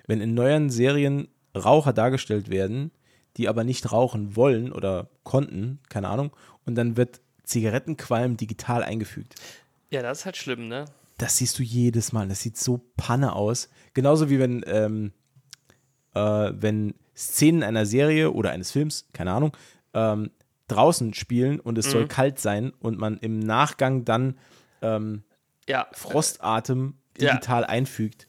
Wenn 0.07 0.21
in 0.21 0.33
neuen 0.33 0.69
Serien 0.69 1.27
Raucher 1.55 1.93
dargestellt 1.93 2.49
werden, 2.49 2.91
die 3.37 3.47
aber 3.47 3.63
nicht 3.63 3.91
rauchen 3.91 4.35
wollen 4.35 4.71
oder 4.71 5.09
konnten, 5.23 5.79
keine 5.89 6.09
Ahnung, 6.09 6.31
und 6.65 6.75
dann 6.75 6.97
wird 6.97 7.21
Zigarettenqualm 7.43 8.37
digital 8.37 8.83
eingefügt. 8.83 9.35
Ja, 9.89 10.01
das 10.01 10.19
ist 10.19 10.25
halt 10.25 10.37
schlimm, 10.37 10.67
ne? 10.67 10.85
Das 11.17 11.37
siehst 11.37 11.57
du 11.59 11.63
jedes 11.63 12.11
Mal. 12.11 12.27
Das 12.27 12.41
sieht 12.41 12.57
so 12.57 12.81
Panne 12.97 13.33
aus. 13.33 13.69
Genauso 13.93 14.29
wie 14.29 14.39
wenn, 14.39 14.63
ähm, 14.67 15.13
äh, 16.13 16.51
wenn 16.53 16.95
Szenen 17.15 17.63
einer 17.63 17.85
Serie 17.85 18.31
oder 18.31 18.51
eines 18.51 18.71
Films, 18.71 19.07
keine 19.13 19.31
Ahnung, 19.31 19.55
ähm, 19.93 20.31
draußen 20.67 21.13
spielen 21.13 21.59
und 21.59 21.77
es 21.77 21.87
mhm. 21.87 21.91
soll 21.91 22.07
kalt 22.07 22.39
sein 22.39 22.71
und 22.79 22.97
man 22.97 23.17
im 23.17 23.39
Nachgang 23.39 24.05
dann 24.05 24.37
ähm, 24.81 25.23
ja. 25.67 25.87
Frostatem 25.93 26.95
digital 27.19 27.63
ja. 27.63 27.69
einfügt, 27.69 28.27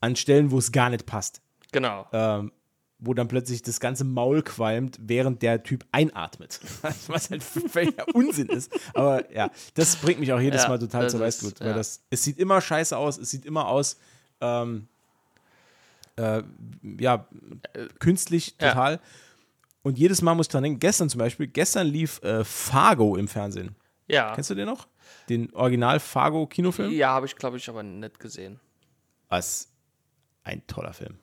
an 0.00 0.16
Stellen, 0.16 0.50
wo 0.50 0.58
es 0.58 0.72
gar 0.72 0.90
nicht 0.90 1.06
passt. 1.06 1.40
Genau. 1.72 2.06
Ähm, 2.12 2.52
wo 3.00 3.14
dann 3.14 3.28
plötzlich 3.28 3.62
das 3.62 3.78
ganze 3.78 4.04
Maul 4.04 4.42
qualmt, 4.42 4.98
während 5.00 5.42
der 5.42 5.62
Typ 5.62 5.84
einatmet. 5.92 6.60
Was 7.06 7.30
halt 7.30 7.44
völliger 7.44 8.04
Unsinn 8.12 8.48
ist. 8.48 8.72
Aber 8.94 9.32
ja, 9.32 9.50
das 9.74 9.96
bringt 9.96 10.18
mich 10.18 10.32
auch 10.32 10.40
jedes 10.40 10.64
ja, 10.64 10.68
Mal 10.68 10.78
total 10.78 11.08
zur 11.08 11.20
Weißglut. 11.20 11.60
Weil 11.60 11.74
das, 11.74 12.02
es 12.10 12.24
sieht 12.24 12.38
immer 12.38 12.60
scheiße 12.60 12.96
aus, 12.96 13.18
es 13.18 13.30
sieht 13.30 13.44
immer 13.44 13.68
aus, 13.68 13.98
ähm, 14.40 14.88
äh, 16.16 16.42
ja, 16.98 17.28
künstlich 18.00 18.56
total. 18.56 19.00
Und 19.88 19.98
jedes 19.98 20.20
Mal 20.20 20.34
muss 20.34 20.48
ich 20.48 20.50
dran 20.50 20.64
denken, 20.64 20.80
gestern 20.80 21.08
zum 21.08 21.18
Beispiel, 21.18 21.46
gestern 21.46 21.86
lief 21.86 22.22
äh, 22.22 22.44
Fargo 22.44 23.16
im 23.16 23.26
Fernsehen. 23.26 23.74
Ja. 24.06 24.34
Kennst 24.34 24.50
du 24.50 24.54
den 24.54 24.66
noch? 24.66 24.86
Den 25.30 25.50
Original 25.54 25.98
Fargo-Kinofilm? 25.98 26.92
Ja, 26.92 27.08
habe 27.08 27.24
ich, 27.24 27.34
glaube 27.34 27.56
ich, 27.56 27.66
aber 27.70 27.82
nicht 27.82 28.20
gesehen. 28.20 28.60
Was 29.30 29.72
ein 30.42 30.66
toller 30.66 30.92
Film. 30.92 31.16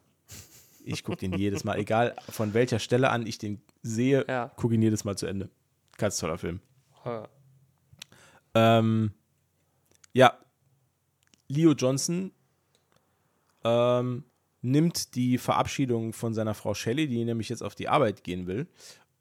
Ich 0.84 1.04
gucke 1.04 1.20
den 1.20 1.34
jedes 1.34 1.64
Mal, 1.64 1.78
egal 1.78 2.16
von 2.28 2.56
welcher 2.56 2.80
Stelle 2.80 3.12
an 3.12 3.28
ich 3.28 3.38
den 3.38 3.62
sehe, 3.84 4.26
ja. 4.28 4.48
gucke 4.56 4.74
ihn 4.74 4.82
jedes 4.82 5.04
Mal 5.04 5.16
zu 5.16 5.28
Ende. 5.28 5.52
Ganz 5.98 6.18
toller 6.18 6.40
Film. 6.40 6.60
Ja. 7.06 7.28
Ähm, 8.56 9.12
ja, 10.12 10.40
Leo 11.50 11.74
Johnson 11.74 12.32
ähm, 13.64 14.24
nimmt 14.66 15.16
die 15.16 15.38
Verabschiedung 15.38 16.14
von 16.14 16.34
seiner 16.34 16.54
Frau 16.54 16.74
Shelley, 16.74 17.08
die 17.08 17.24
nämlich 17.24 17.50
jetzt 17.50 17.64
auf 17.64 17.76
die 17.76 17.88
Arbeit 17.88 18.24
gehen 18.24 18.48
will, 18.48 18.68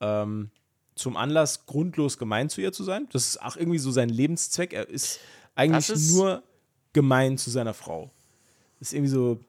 ähm, 0.01 0.51
zum 0.95 1.17
Anlass, 1.17 1.67
grundlos 1.67 2.19
gemein 2.19 2.49
zu 2.49 2.61
ihr 2.61 2.73
zu 2.73 2.85
sein. 2.85 3.09
Das 3.13 3.27
ist 3.27 3.43
auch 3.43 3.57
irgendwie 3.57 3.79
so 3.79 3.91
sein 3.91 4.09
Lebenszweck. 4.09 4.73
Er 4.73 4.89
ist 4.89 5.21
eigentlich 5.55 5.89
ist 5.91 6.15
nur 6.15 6.43
gemein 6.93 7.39
zu 7.39 7.51
seiner 7.51 7.75
Frau. 7.75 8.11
Das 8.79 8.89
ist 8.89 8.95
irgendwie 8.95 9.11
so, 9.11 9.41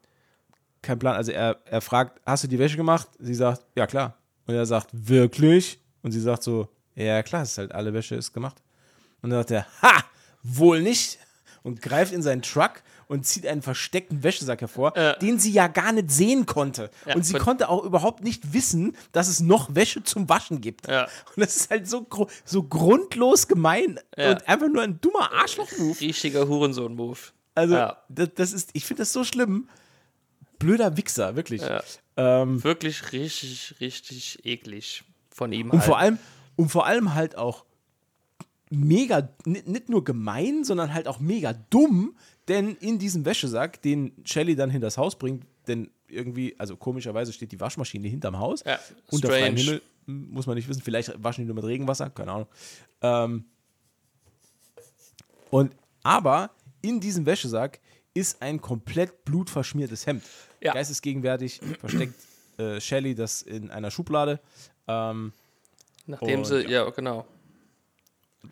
kein 0.81 0.99
Plan. 0.99 1.15
Also 1.15 1.31
er, 1.31 1.59
er 1.65 1.81
fragt, 1.81 2.21
hast 2.25 2.43
du 2.43 2.47
die 2.47 2.59
Wäsche 2.59 2.77
gemacht? 2.77 3.07
Sie 3.19 3.33
sagt, 3.33 3.65
ja 3.75 3.87
klar. 3.87 4.17
Und 4.47 4.55
er 4.55 4.65
sagt, 4.65 4.89
wirklich? 4.91 5.79
Und 6.01 6.11
sie 6.11 6.21
sagt 6.21 6.43
so, 6.43 6.69
ja 6.95 7.23
klar, 7.23 7.43
ist 7.43 7.57
halt 7.57 7.73
alle 7.73 7.93
Wäsche 7.93 8.15
ist 8.15 8.33
gemacht. 8.33 8.61
Und 9.21 9.31
dann 9.31 9.39
sagt 9.39 9.51
er, 9.51 9.65
ha, 9.81 10.03
wohl 10.43 10.81
nicht. 10.81 11.19
Und 11.63 11.81
greift 11.81 12.13
in 12.13 12.21
seinen 12.21 12.43
Truck 12.43 12.83
und 13.07 13.25
zieht 13.25 13.45
einen 13.45 13.61
versteckten 13.61 14.23
Wäschesack 14.23 14.61
hervor, 14.61 14.95
äh. 14.95 15.17
den 15.19 15.39
sie 15.39 15.51
ja 15.51 15.67
gar 15.67 15.91
nicht 15.91 16.11
sehen 16.11 16.45
konnte. 16.45 16.89
Ja, 17.05 17.15
und 17.15 17.23
sie 17.23 17.33
konnte 17.33 17.69
auch 17.69 17.83
überhaupt 17.83 18.23
nicht 18.23 18.53
wissen, 18.53 18.95
dass 19.11 19.27
es 19.27 19.39
noch 19.39 19.75
Wäsche 19.75 20.03
zum 20.03 20.29
Waschen 20.29 20.61
gibt. 20.61 20.87
Ja. 20.87 21.03
Und 21.35 21.43
das 21.43 21.55
ist 21.55 21.69
halt 21.69 21.87
so, 21.87 22.07
so 22.43 22.63
grundlos 22.63 23.47
gemein 23.47 23.99
ja. 24.17 24.31
und 24.31 24.47
einfach 24.47 24.67
nur 24.67 24.83
ein 24.83 24.99
dummer 25.01 25.31
Arschloch-Move. 25.31 25.99
Richtiger 26.01 26.47
Hurensohn-Move. 26.47 27.19
Also, 27.53 27.91
das, 28.09 28.29
das, 28.35 28.53
ist, 28.53 28.69
ich 28.73 28.85
finde 28.85 29.01
das 29.01 29.13
so 29.13 29.23
schlimm 29.23 29.69
blöder 30.59 30.97
Wichser, 30.97 31.35
wirklich. 31.35 31.61
Ähm, 32.17 32.63
wirklich 32.63 33.11
richtig, 33.11 33.75
richtig 33.79 34.45
eklig 34.45 35.03
von 35.29 35.51
ihm. 35.51 35.69
Und 35.69 35.79
halt. 35.79 35.85
vor 35.85 35.97
allem, 35.99 36.17
und 36.55 36.69
vor 36.69 36.85
allem 36.85 37.13
halt 37.13 37.37
auch 37.37 37.65
mega, 38.69 39.29
nicht 39.45 39.89
nur 39.89 40.03
gemein, 40.03 40.63
sondern 40.63 40.93
halt 40.93 41.07
auch 41.07 41.19
mega 41.19 41.53
dumm, 41.69 42.15
denn 42.47 42.75
in 42.75 42.99
diesem 42.99 43.25
Wäschesack, 43.25 43.81
den 43.81 44.11
Shelly 44.23 44.55
dann 44.55 44.69
hinters 44.69 44.97
Haus 44.97 45.15
bringt, 45.15 45.45
denn 45.67 45.89
irgendwie, 46.07 46.55
also 46.59 46.77
komischerweise 46.77 47.33
steht 47.33 47.51
die 47.51 47.59
Waschmaschine 47.59 48.07
hinterm 48.07 48.37
Haus, 48.37 48.63
ja, 48.65 48.79
unter 49.11 49.29
freiem 49.29 49.55
Himmel, 49.55 49.81
muss 50.05 50.45
man 50.45 50.55
nicht 50.55 50.67
wissen, 50.67 50.81
vielleicht 50.81 51.11
waschen 51.23 51.41
die 51.41 51.45
nur 51.45 51.55
mit 51.55 51.65
Regenwasser, 51.65 52.09
keine 52.09 52.31
Ahnung. 52.31 52.47
Ähm, 53.01 53.45
und 55.49 55.75
aber 56.03 56.51
in 56.81 56.99
diesem 56.99 57.25
Wäschesack 57.25 57.79
ist 58.13 58.41
ein 58.41 58.61
komplett 58.61 59.25
blutverschmiertes 59.25 60.05
Hemd. 60.05 60.23
Ja. 60.61 60.73
Geistesgegenwärtig 60.73 61.59
versteckt 61.79 62.15
äh, 62.57 62.79
Shelly 62.79 63.15
das 63.15 63.41
in 63.41 63.71
einer 63.71 63.91
Schublade. 63.91 64.39
Ähm, 64.87 65.33
Nachdem 66.05 66.39
und, 66.39 66.45
sie, 66.45 66.61
ja, 66.63 66.85
ja, 66.85 66.89
genau. 66.91 67.25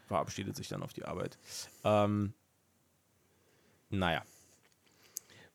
Verabschiedet 0.07 0.55
sich 0.55 0.67
dann 0.67 0.81
auf 0.81 0.93
die 0.93 1.05
Arbeit. 1.05 1.37
Ähm, 1.83 2.33
naja. 3.93 4.23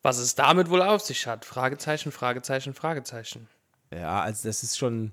Was 0.03 0.19
es 0.19 0.35
damit 0.35 0.71
wohl 0.71 0.83
auf 0.83 1.03
sich 1.03 1.27
hat? 1.27 1.45
Fragezeichen, 1.45 2.13
Fragezeichen, 2.13 2.73
Fragezeichen. 2.73 3.49
Ja, 3.93 4.21
also 4.23 4.49
das 4.49 4.63
ist 4.63 4.79
schon. 4.79 5.13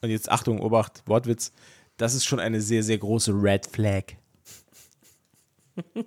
Und 0.00 0.10
jetzt 0.10 0.30
Achtung, 0.30 0.60
Obacht, 0.60 1.02
Wortwitz. 1.06 1.52
Das 1.96 2.14
ist 2.14 2.24
schon 2.24 2.40
eine 2.40 2.60
sehr, 2.60 2.82
sehr 2.82 2.98
große 2.98 3.32
Red 3.32 3.66
Flag. 3.66 4.04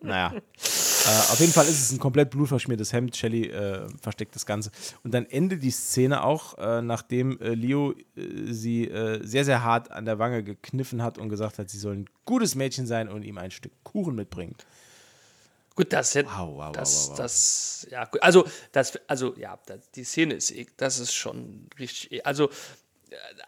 naja. 0.00 0.32
äh, 0.34 0.38
auf 0.38 1.40
jeden 1.40 1.52
Fall 1.52 1.66
ist 1.66 1.80
es 1.80 1.92
ein 1.92 1.98
komplett 1.98 2.30
blutverschmiertes 2.30 2.92
Hemd. 2.92 3.16
Shelly 3.16 3.46
äh, 3.46 3.86
versteckt 4.00 4.34
das 4.34 4.44
Ganze. 4.44 4.70
Und 5.02 5.14
dann 5.14 5.26
endet 5.26 5.62
die 5.62 5.70
Szene 5.70 6.22
auch, 6.22 6.58
äh, 6.58 6.82
nachdem 6.82 7.40
äh, 7.40 7.54
Leo 7.54 7.92
äh, 7.92 8.52
sie 8.52 8.88
äh, 8.88 9.24
sehr, 9.24 9.44
sehr 9.44 9.62
hart 9.62 9.90
an 9.90 10.04
der 10.04 10.18
Wange 10.18 10.42
gekniffen 10.42 11.02
hat 11.02 11.18
und 11.18 11.28
gesagt 11.28 11.58
hat, 11.58 11.70
sie 11.70 11.78
soll 11.78 11.94
ein 11.94 12.10
gutes 12.24 12.54
Mädchen 12.54 12.86
sein 12.86 13.08
und 13.08 13.22
ihm 13.22 13.38
ein 13.38 13.50
Stück 13.50 13.72
Kuchen 13.82 14.14
mitbringen. 14.14 14.56
Gut, 15.76 15.92
das 15.92 16.14
hätte. 16.14 16.28
Wow, 16.30 16.56
wow, 16.56 16.72
das, 16.72 17.10
wow, 17.10 17.16
das, 17.18 17.86
ja, 17.90 18.04
gut. 18.06 18.22
Also, 18.22 18.44
das, 18.72 18.98
also, 19.06 19.36
ja, 19.36 19.58
das, 19.66 19.90
die 19.92 20.02
Szene 20.04 20.34
ist, 20.34 20.50
eh- 20.50 20.66
das 20.76 20.98
ist 20.98 21.12
schon 21.14 21.68
richtig. 21.78 22.10
eh- 22.12 22.22
Also, 22.22 22.50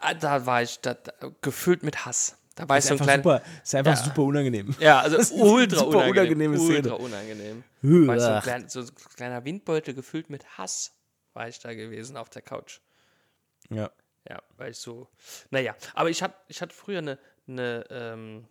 äh, 0.03 0.15
da 0.15 0.45
war 0.45 0.61
ich 0.61 0.79
da, 0.79 0.93
da, 0.93 1.11
gefüllt 1.41 1.83
mit 1.83 2.05
Hass. 2.05 2.37
Da 2.55 2.67
war 2.69 2.77
ich 2.77 2.83
Ist 2.83 2.89
so 2.89 2.93
ein 2.95 2.99
einfach, 3.01 3.05
kleiner. 3.23 3.23
super, 3.39 3.61
ist 3.63 3.75
einfach 3.75 3.97
Ja. 3.97 4.03
super 4.03 4.21
unangenehm. 4.23 4.75
Ja, 4.79 4.99
also 4.99 5.17
Das 5.17 5.31
ist 5.31 5.39
ultra 5.41 5.79
super 5.79 6.07
unangenehm. 6.07 6.53
ultra 6.59 6.93
unangenehm. 6.95 7.63
War 7.81 8.15
ich 8.15 8.21
so, 8.21 8.27
ein 8.29 8.41
klein, 8.41 8.69
so 8.69 8.79
ein 8.81 8.89
kleiner 9.15 9.43
Windbeutel 9.45 9.93
gefüllt 9.93 10.29
mit 10.29 10.45
Hass, 10.57 10.91
war 11.33 11.47
ich 11.47 11.59
da 11.59 11.73
gewesen 11.73 12.15
auf 12.17 12.29
der 12.29 12.41
Couch. 12.41 12.79
Ja. 13.69 13.89
Ja, 14.29 14.41
weil 14.57 14.71
ich 14.71 14.77
so. 14.77 15.07
Naja, 15.49 15.75
aber 15.95 16.09
ich, 16.09 16.21
hab, 16.21 16.43
ich 16.49 16.61
hatte 16.61 16.75
früher 16.75 16.99
eine, 16.99 17.17
eine, 17.47 17.85
ähm, 17.89 18.47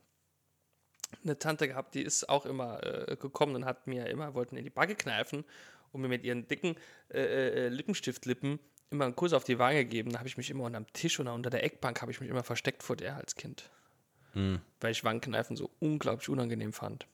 eine 1.25 1.39
Tante 1.39 1.69
gehabt, 1.69 1.95
die 1.95 2.03
ist 2.03 2.29
auch 2.29 2.47
immer 2.47 2.83
äh, 2.85 3.17
gekommen 3.17 3.55
und 3.57 3.65
hat 3.65 3.87
mir 3.87 4.07
immer, 4.07 4.35
wollten 4.35 4.57
in 4.57 4.65
die 4.65 4.71
Backe 4.71 4.95
kneifen 4.95 5.45
und 5.93 6.01
mir 6.03 6.09
mit 6.09 6.25
ihren 6.25 6.47
dicken 6.49 6.77
äh, 7.13 7.21
äh, 7.21 7.69
Lippenstiftlippen 7.69 8.59
immer 8.91 9.05
einen 9.07 9.17
Kuss 9.17 9.33
auf 9.33 9.45
die 9.45 9.59
Wange 9.59 9.85
gegeben. 9.85 10.13
Da 10.13 10.19
habe 10.19 10.29
ich 10.29 10.37
mich 10.37 10.51
immer 10.51 10.65
unterm 10.65 10.87
Tisch 10.93 11.19
oder 11.21 11.35
unter 11.35 11.51
der 11.51 11.65
Eckbank 11.65 12.01
habe 12.03 12.11
ich 12.13 12.21
mich 12.21 12.31
immer 12.31 12.45
versteckt 12.45 12.83
vor 12.83 12.97
der 12.97 13.17
als 13.17 13.35
Kind. 13.37 13.71
Weil 14.81 14.93
ich 14.93 15.03
Wangenkneifen 15.03 15.57
so 15.57 15.69
unglaublich 15.81 16.29
unangenehm 16.29 16.73
fand. 16.73 17.07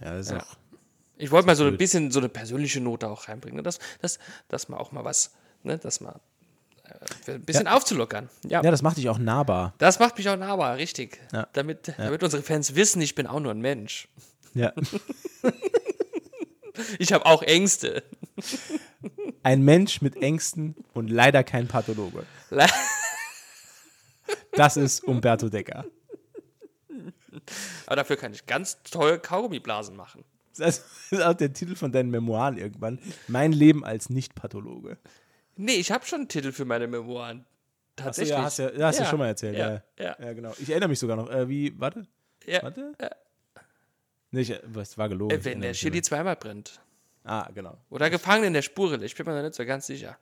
Ja, 0.00 0.12
das 0.16 0.26
ist 0.26 0.32
Ja. 0.32 0.42
auch. 0.42 0.56
Ich 1.16 1.30
wollte 1.30 1.46
mal 1.46 1.56
so 1.56 1.64
ein 1.64 1.70
blöd. 1.70 1.78
bisschen 1.78 2.10
so 2.10 2.18
eine 2.18 2.28
persönliche 2.28 2.80
Note 2.80 3.08
auch 3.08 3.28
reinbringen. 3.28 3.56
Ne? 3.56 3.62
Dass, 3.62 3.78
dass, 4.00 4.18
dass 4.48 4.68
man 4.68 4.78
auch 4.80 4.92
mal 4.92 5.04
was, 5.04 5.34
ne? 5.62 5.78
dass 5.78 6.00
man 6.00 6.14
äh, 6.14 6.18
ein 7.26 7.42
bisschen 7.42 7.68
aufzulockern. 7.68 8.28
Ja. 8.48 8.62
Ja, 8.62 8.70
das 8.70 8.82
macht 8.82 8.96
dich 8.96 9.08
auch 9.08 9.18
nahbar. 9.18 9.74
Das 9.78 9.98
macht 9.98 10.16
mich 10.18 10.28
auch 10.28 10.36
nahbar, 10.36 10.76
richtig. 10.76 11.20
Ja. 11.32 11.46
Damit, 11.52 11.94
damit 11.96 12.22
unsere 12.22 12.42
Fans 12.42 12.74
wissen, 12.74 13.00
ich 13.02 13.14
bin 13.14 13.26
auch 13.26 13.40
nur 13.40 13.52
ein 13.52 13.60
Mensch. 13.60 14.08
Ja. 14.54 14.72
Ich 16.98 17.12
habe 17.12 17.26
auch 17.26 17.42
Ängste. 17.42 18.02
Ein 19.42 19.62
Mensch 19.62 20.00
mit 20.00 20.16
Ängsten 20.16 20.74
und 20.94 21.10
leider 21.10 21.44
kein 21.44 21.66
Pathologe. 21.68 22.24
Le- 22.48 22.66
Das 24.52 24.76
ist 24.78 25.04
Umberto 25.04 25.48
Decker. 25.50 25.84
Aber 27.86 27.96
dafür 27.96 28.16
kann 28.16 28.32
ich 28.32 28.46
ganz 28.46 28.78
toll 28.90 29.18
Kaugummiblasen 29.18 29.94
machen. 29.96 30.24
Das 30.56 30.84
ist 31.10 31.22
auch 31.22 31.34
der 31.34 31.52
Titel 31.52 31.74
von 31.74 31.92
deinen 31.92 32.10
Memoiren 32.10 32.56
irgendwann. 32.56 32.98
Mein 33.28 33.52
Leben 33.52 33.84
als 33.84 34.08
Nicht-Pathologe. 34.10 34.96
Nee, 35.62 35.74
ich 35.74 35.92
habe 35.92 36.06
schon 36.06 36.20
einen 36.20 36.28
Titel 36.28 36.52
für 36.52 36.64
meine 36.64 36.86
Memoiren. 36.86 37.40
Achso, 37.96 38.04
Tatsächlich. 38.06 38.30
ja, 38.30 38.42
hast 38.42 38.58
ja, 38.58 38.70
ja, 38.72 38.86
hast 38.86 38.96
ja, 38.98 39.04
Ja, 39.04 39.10
schon 39.10 39.18
mal 39.18 39.26
erzählt. 39.26 39.58
Ja, 39.58 39.82
ja, 39.98 40.16
ja. 40.18 40.32
genau. 40.32 40.54
Ich 40.58 40.70
erinnere 40.70 40.88
mich 40.88 40.98
sogar 40.98 41.16
noch. 41.16 41.28
Äh, 41.30 41.48
wie, 41.50 41.78
warte, 41.78 42.06
Ja. 42.46 42.62
warte? 42.62 42.94
Ja. 42.98 43.10
Nee, 44.30 44.40
ich, 44.40 44.58
was 44.64 44.96
war 44.96 45.08
gelogen. 45.10 45.36
Äh, 45.38 45.44
wenn 45.44 45.60
der 45.60 45.72
Chili 45.72 46.00
zweimal 46.00 46.36
brennt. 46.36 46.80
Ah, 47.24 47.46
genau. 47.54 47.76
Oder 47.90 48.08
Gefangen 48.08 48.44
in 48.44 48.54
der 48.54 48.62
Spurrille. 48.62 49.04
Ich 49.04 49.14
bin 49.14 49.26
mir 49.26 49.34
da 49.34 49.42
nicht 49.42 49.54
so 49.54 49.66
ganz 49.66 49.86
sicher. 49.86 50.16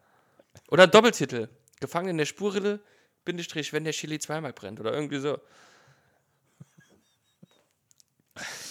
Oder 0.70 0.88
Doppeltitel. 0.88 1.48
Gefangen 1.78 2.08
in 2.08 2.18
der 2.18 2.26
Spurrille, 2.26 2.80
Bindestrich, 3.24 3.72
wenn 3.72 3.84
der 3.84 3.92
Chili 3.92 4.18
zweimal 4.18 4.52
brennt. 4.52 4.80
Oder 4.80 4.92
irgendwie 4.92 5.18
so. 5.20 5.38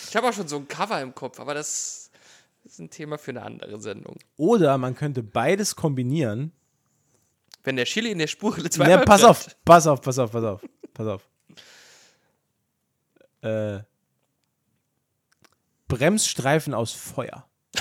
Ich 0.09 0.15
habe 0.15 0.27
auch 0.27 0.33
schon 0.33 0.47
so 0.49 0.57
ein 0.57 0.67
Cover 0.67 1.01
im 1.01 1.15
Kopf, 1.15 1.39
aber 1.39 1.53
das 1.53 2.06
ist 2.67 2.79
ein 2.79 2.89
Thema 2.89 3.17
für 3.17 3.31
eine 3.31 3.43
andere 3.43 3.79
Sendung. 3.79 4.17
Oder 4.35 4.77
man 4.77 4.93
könnte 4.95 5.23
beides 5.23 5.75
kombinieren. 5.75 6.51
Wenn 7.63 7.75
der 7.77 7.85
Chili 7.85 8.11
in 8.11 8.17
der 8.19 8.27
Ja, 8.27 8.69
zweimal 8.69 9.05
pass 9.05 9.21
brennt. 9.21 9.29
auf, 9.31 9.55
pass 9.65 9.87
auf, 9.87 10.01
pass 10.01 10.19
auf, 10.19 10.31
pass 10.31 10.43
auf, 10.43 10.61
pass 10.93 11.07
auf. 11.07 11.29
Äh, 13.41 13.79
Bremsstreifen 15.87 16.73
aus 16.73 16.91
Feuer. 16.91 17.47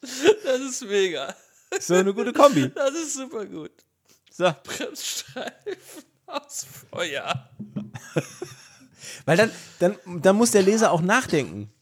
Das 0.00 0.60
ist 0.60 0.84
mega. 0.84 1.34
So 1.80 1.94
eine 1.94 2.12
gute 2.14 2.32
Kombi. 2.32 2.68
Das 2.74 2.90
ist 2.94 3.14
super 3.14 3.46
gut. 3.46 3.72
So. 4.30 4.52
Bremsstreifen 4.62 6.04
aus 6.26 6.66
Feuer. 6.90 7.48
Weil 9.24 9.36
dann, 9.36 9.50
dann, 9.78 9.96
dann 10.22 10.36
muss 10.36 10.50
der 10.52 10.62
Leser 10.62 10.90
auch 10.92 11.00
nachdenken. 11.00 11.72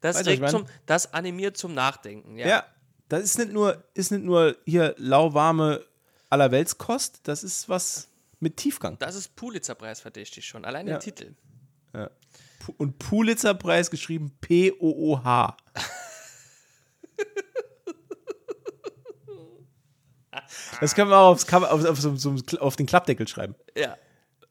Das, 0.00 0.16
Weißt 0.16 0.26
regt 0.28 0.48
zum, 0.50 0.66
das 0.86 1.12
animiert 1.12 1.56
zum 1.56 1.74
Nachdenken. 1.74 2.38
Ja. 2.38 2.46
Ja. 2.46 2.66
Das 3.08 3.22
ist 3.22 3.38
nicht 3.38 3.52
nur, 3.52 3.84
ist 3.94 4.10
nicht 4.12 4.24
nur 4.24 4.56
hier 4.64 4.94
lauwarme 4.98 5.84
Allerweltskost, 6.30 7.20
das 7.24 7.44
ist 7.44 7.68
was 7.68 8.08
mit 8.40 8.56
Tiefgang. 8.56 8.98
Das 8.98 9.14
ist 9.14 9.36
Pulitzer-Preis 9.36 10.00
verdächtig 10.00 10.44
schon. 10.46 10.64
Allein 10.64 10.86
Ja. 10.86 10.94
der 10.94 11.00
Titel. 11.00 11.34
Pu- 11.92 12.74
Und 12.78 12.98
Pulitzer-Preis 12.98 13.90
geschrieben 13.90 14.36
P-O-O-H. 14.40 15.56
Das 20.80 20.94
können 20.94 21.10
wir 21.10 21.18
auch 21.18 21.30
aufs 21.30 21.52
auf, 21.52 22.04
auf, 22.04 22.18
so, 22.18 22.36
auf 22.60 22.76
den 22.76 22.86
Klappdeckel 22.86 23.26
schreiben. 23.28 23.54
Ja. 23.76 23.96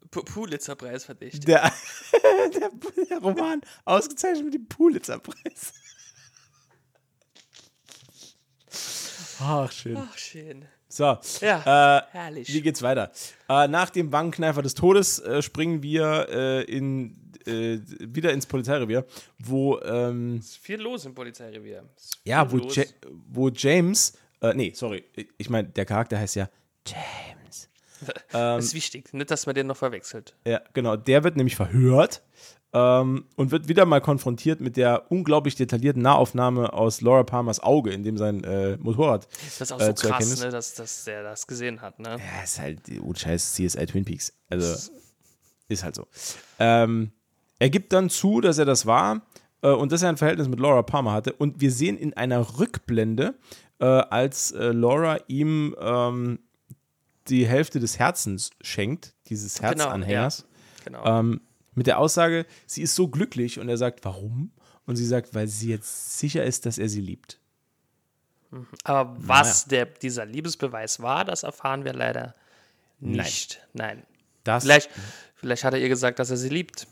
Pulitzer-Preis 0.10 1.06
verdächtig. 1.06 1.42
Der, 1.46 1.72
der, 2.54 2.72
der 3.10 3.18
Roman 3.20 3.62
ausgezeichnet 3.84 4.46
mit 4.46 4.54
dem 4.54 4.68
Pulitzer-Preis. 4.68 5.74
Ach, 9.42 9.72
schön. 9.72 9.98
Ach, 9.98 10.18
schön. 10.18 10.66
So, 10.88 11.18
Ja, 11.42 11.98
äh, 11.98 12.02
herrlich. 12.12 12.54
wie 12.54 12.62
geht's 12.62 12.82
weiter? 12.82 13.12
Äh, 13.50 13.68
nach 13.68 13.90
dem 13.90 14.14
Wangenkneifer 14.14 14.62
des 14.62 14.76
Todes 14.76 15.20
äh, 15.20 15.42
springen 15.42 15.84
wir 15.84 16.28
äh, 16.30 16.62
in, 16.64 17.34
äh, 17.46 17.80
wieder 18.00 18.32
ins 18.32 18.46
Polizeirevier, 18.46 19.06
wo, 19.38 19.78
ähm, 19.82 20.38
ist 20.38 20.58
viel 20.58 20.80
los 20.80 21.04
im 21.04 21.14
Polizeirevier. 21.14 21.84
Ja, 22.24 22.50
wo, 22.50 22.60
ja 22.60 22.84
wo 23.28 23.50
James, 23.50 24.14
äh, 24.42 24.54
nee, 24.54 24.72
sorry, 24.76 25.04
ich 25.38 25.50
meine, 25.50 25.70
der 25.70 25.86
Charakter 25.86 26.20
heißt 26.20 26.36
ja 26.36 26.50
James. 26.86 27.70
Das 28.32 28.66
ist 28.66 28.74
wichtig. 28.74 29.14
Nicht, 29.14 29.32
dass 29.32 29.46
man 29.46 29.56
den 29.56 29.68
noch 29.68 29.78
verwechselt. 29.78 30.36
Ja, 30.46 30.62
genau, 30.74 30.98
der 30.98 31.24
wird 31.24 31.38
nämlich 31.38 31.56
verhört 31.56 32.22
ähm, 32.76 33.26
und 33.38 33.52
wird 33.52 33.70
wieder 33.70 33.86
mal 33.86 34.02
konfrontiert 34.02 34.60
mit 34.60 34.76
der 34.76 35.10
unglaublich 35.10 35.56
detaillierten 35.56 36.02
Nahaufnahme 36.02 36.74
aus 36.74 37.00
Laura 37.00 37.24
Palmers 37.24 37.62
Auge, 37.62 37.92
in 37.92 38.04
dem 38.04 38.18
sein 38.18 38.44
äh, 38.44 38.78
Motorrad 38.78 39.28
Das 39.46 39.62
ist 39.62 39.72
auch 39.72 39.80
äh, 39.80 39.86
so 39.86 39.94
zu 39.94 40.08
krass, 40.10 40.44
ne, 40.44 40.50
dass, 40.50 40.74
dass 40.74 41.06
der 41.06 41.24
das 41.24 41.48
gesehen 41.48 41.82
hat. 41.82 42.00
Ne? 42.00 42.10
Ja, 42.10 42.44
ist 42.44 42.60
halt, 42.60 42.82
oh 43.02 43.14
Scheiß, 43.16 43.54
CSI 43.54 43.86
Twin 43.86 44.04
Peaks. 44.04 44.34
Also, 44.50 44.92
ist 45.70 45.84
halt 45.84 45.96
so. 45.96 46.06
Ähm, 46.60 47.12
er 47.60 47.70
gibt 47.70 47.94
dann 47.94 48.10
zu, 48.10 48.42
dass 48.42 48.58
er 48.58 48.66
das 48.66 48.86
war 48.86 49.22
äh, 49.62 49.70
und 49.70 49.94
dass 49.94 50.04
er 50.04 50.10
ein 50.10 50.18
Verhältnis 50.18 50.50
mit 50.50 50.60
Laura 50.60 50.82
Palmer 50.82 51.14
hatte. 51.14 51.32
Und 51.32 51.62
wir 51.62 51.72
sehen 51.72 51.98
in 51.98 52.14
einer 52.14 52.60
Rückblende, 52.60 53.36
äh, 53.80 53.86
als 53.86 54.52
äh, 54.52 54.72
Laura 54.72 55.20
ihm 55.28 55.76
ähm, 55.80 56.40
die 57.28 57.48
Hälfte 57.48 57.80
des 57.80 57.98
Herzens 58.00 58.52
schenkt, 58.62 59.14
dieses 59.28 59.62
Herzanhängers, 59.62 60.46
Genau. 60.84 61.04
ähm, 61.06 61.42
mit 61.74 61.88
der 61.88 62.00
Aussage, 62.00 62.46
sie 62.68 62.82
ist 62.84 62.96
so 62.96 63.08
glücklich. 63.08 63.60
Und 63.60 63.68
er 63.70 63.78
sagt, 63.78 64.06
warum? 64.06 64.52
Und 64.86 64.96
sie 64.98 65.06
sagt, 65.06 65.34
weil 65.34 65.48
sie 65.48 65.70
jetzt 65.70 66.20
sicher 66.20 66.44
ist, 66.44 66.66
dass 66.66 66.78
er 66.78 66.88
sie 66.90 67.02
liebt. 67.02 67.40
Aber 68.84 69.16
was 69.20 69.66
der, 69.66 69.86
dieser 69.88 70.26
Liebesbeweis 70.26 71.02
war, 71.02 71.26
das 71.26 71.44
erfahren 71.44 71.84
wir 71.84 71.94
leider 71.94 72.36
nicht. 73.00 73.62
Nein. 73.74 74.04
Das, 74.44 74.64
Vielleicht, 74.64 74.90
vielleicht 75.36 75.64
hat 75.64 75.74
er 75.74 75.80
ihr 75.80 75.90
gesagt, 75.90 76.20
dass 76.20 76.30
er 76.30 76.38
sie 76.38 76.50
liebt. 76.50 76.88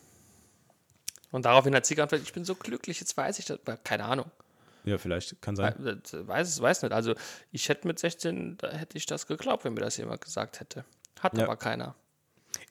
Und 1.32 1.46
daraufhin 1.46 1.74
hat 1.76 1.86
sie 1.86 1.96
geantwortet, 1.96 2.28
ich 2.28 2.34
bin 2.34 2.44
so 2.44 2.56
glücklich, 2.56 3.00
jetzt 3.00 3.16
weiß 3.16 3.40
ich 3.40 3.46
das. 3.46 3.60
Keine 3.84 4.06
Ahnung. 4.06 4.30
Ja, 4.86 4.98
vielleicht 4.98 5.42
kann 5.42 5.56
sein. 5.56 5.74
Weiß 5.78 6.48
es, 6.48 6.62
weiß 6.62 6.82
nicht. 6.84 6.92
Also 6.92 7.14
ich 7.52 7.70
hätte 7.70 7.88
mit 7.88 8.00
16, 8.00 8.58
da 8.58 8.72
hätte 8.72 8.98
ich 8.98 9.06
das 9.06 9.28
geglaubt, 9.28 9.64
wenn 9.66 9.74
mir 9.74 9.82
das 9.82 9.98
jemand 9.98 10.22
gesagt 10.22 10.60
hätte. 10.60 10.86
Hat 11.20 11.38
Ja. 11.38 11.44
aber 11.46 11.56
keiner. 11.58 11.96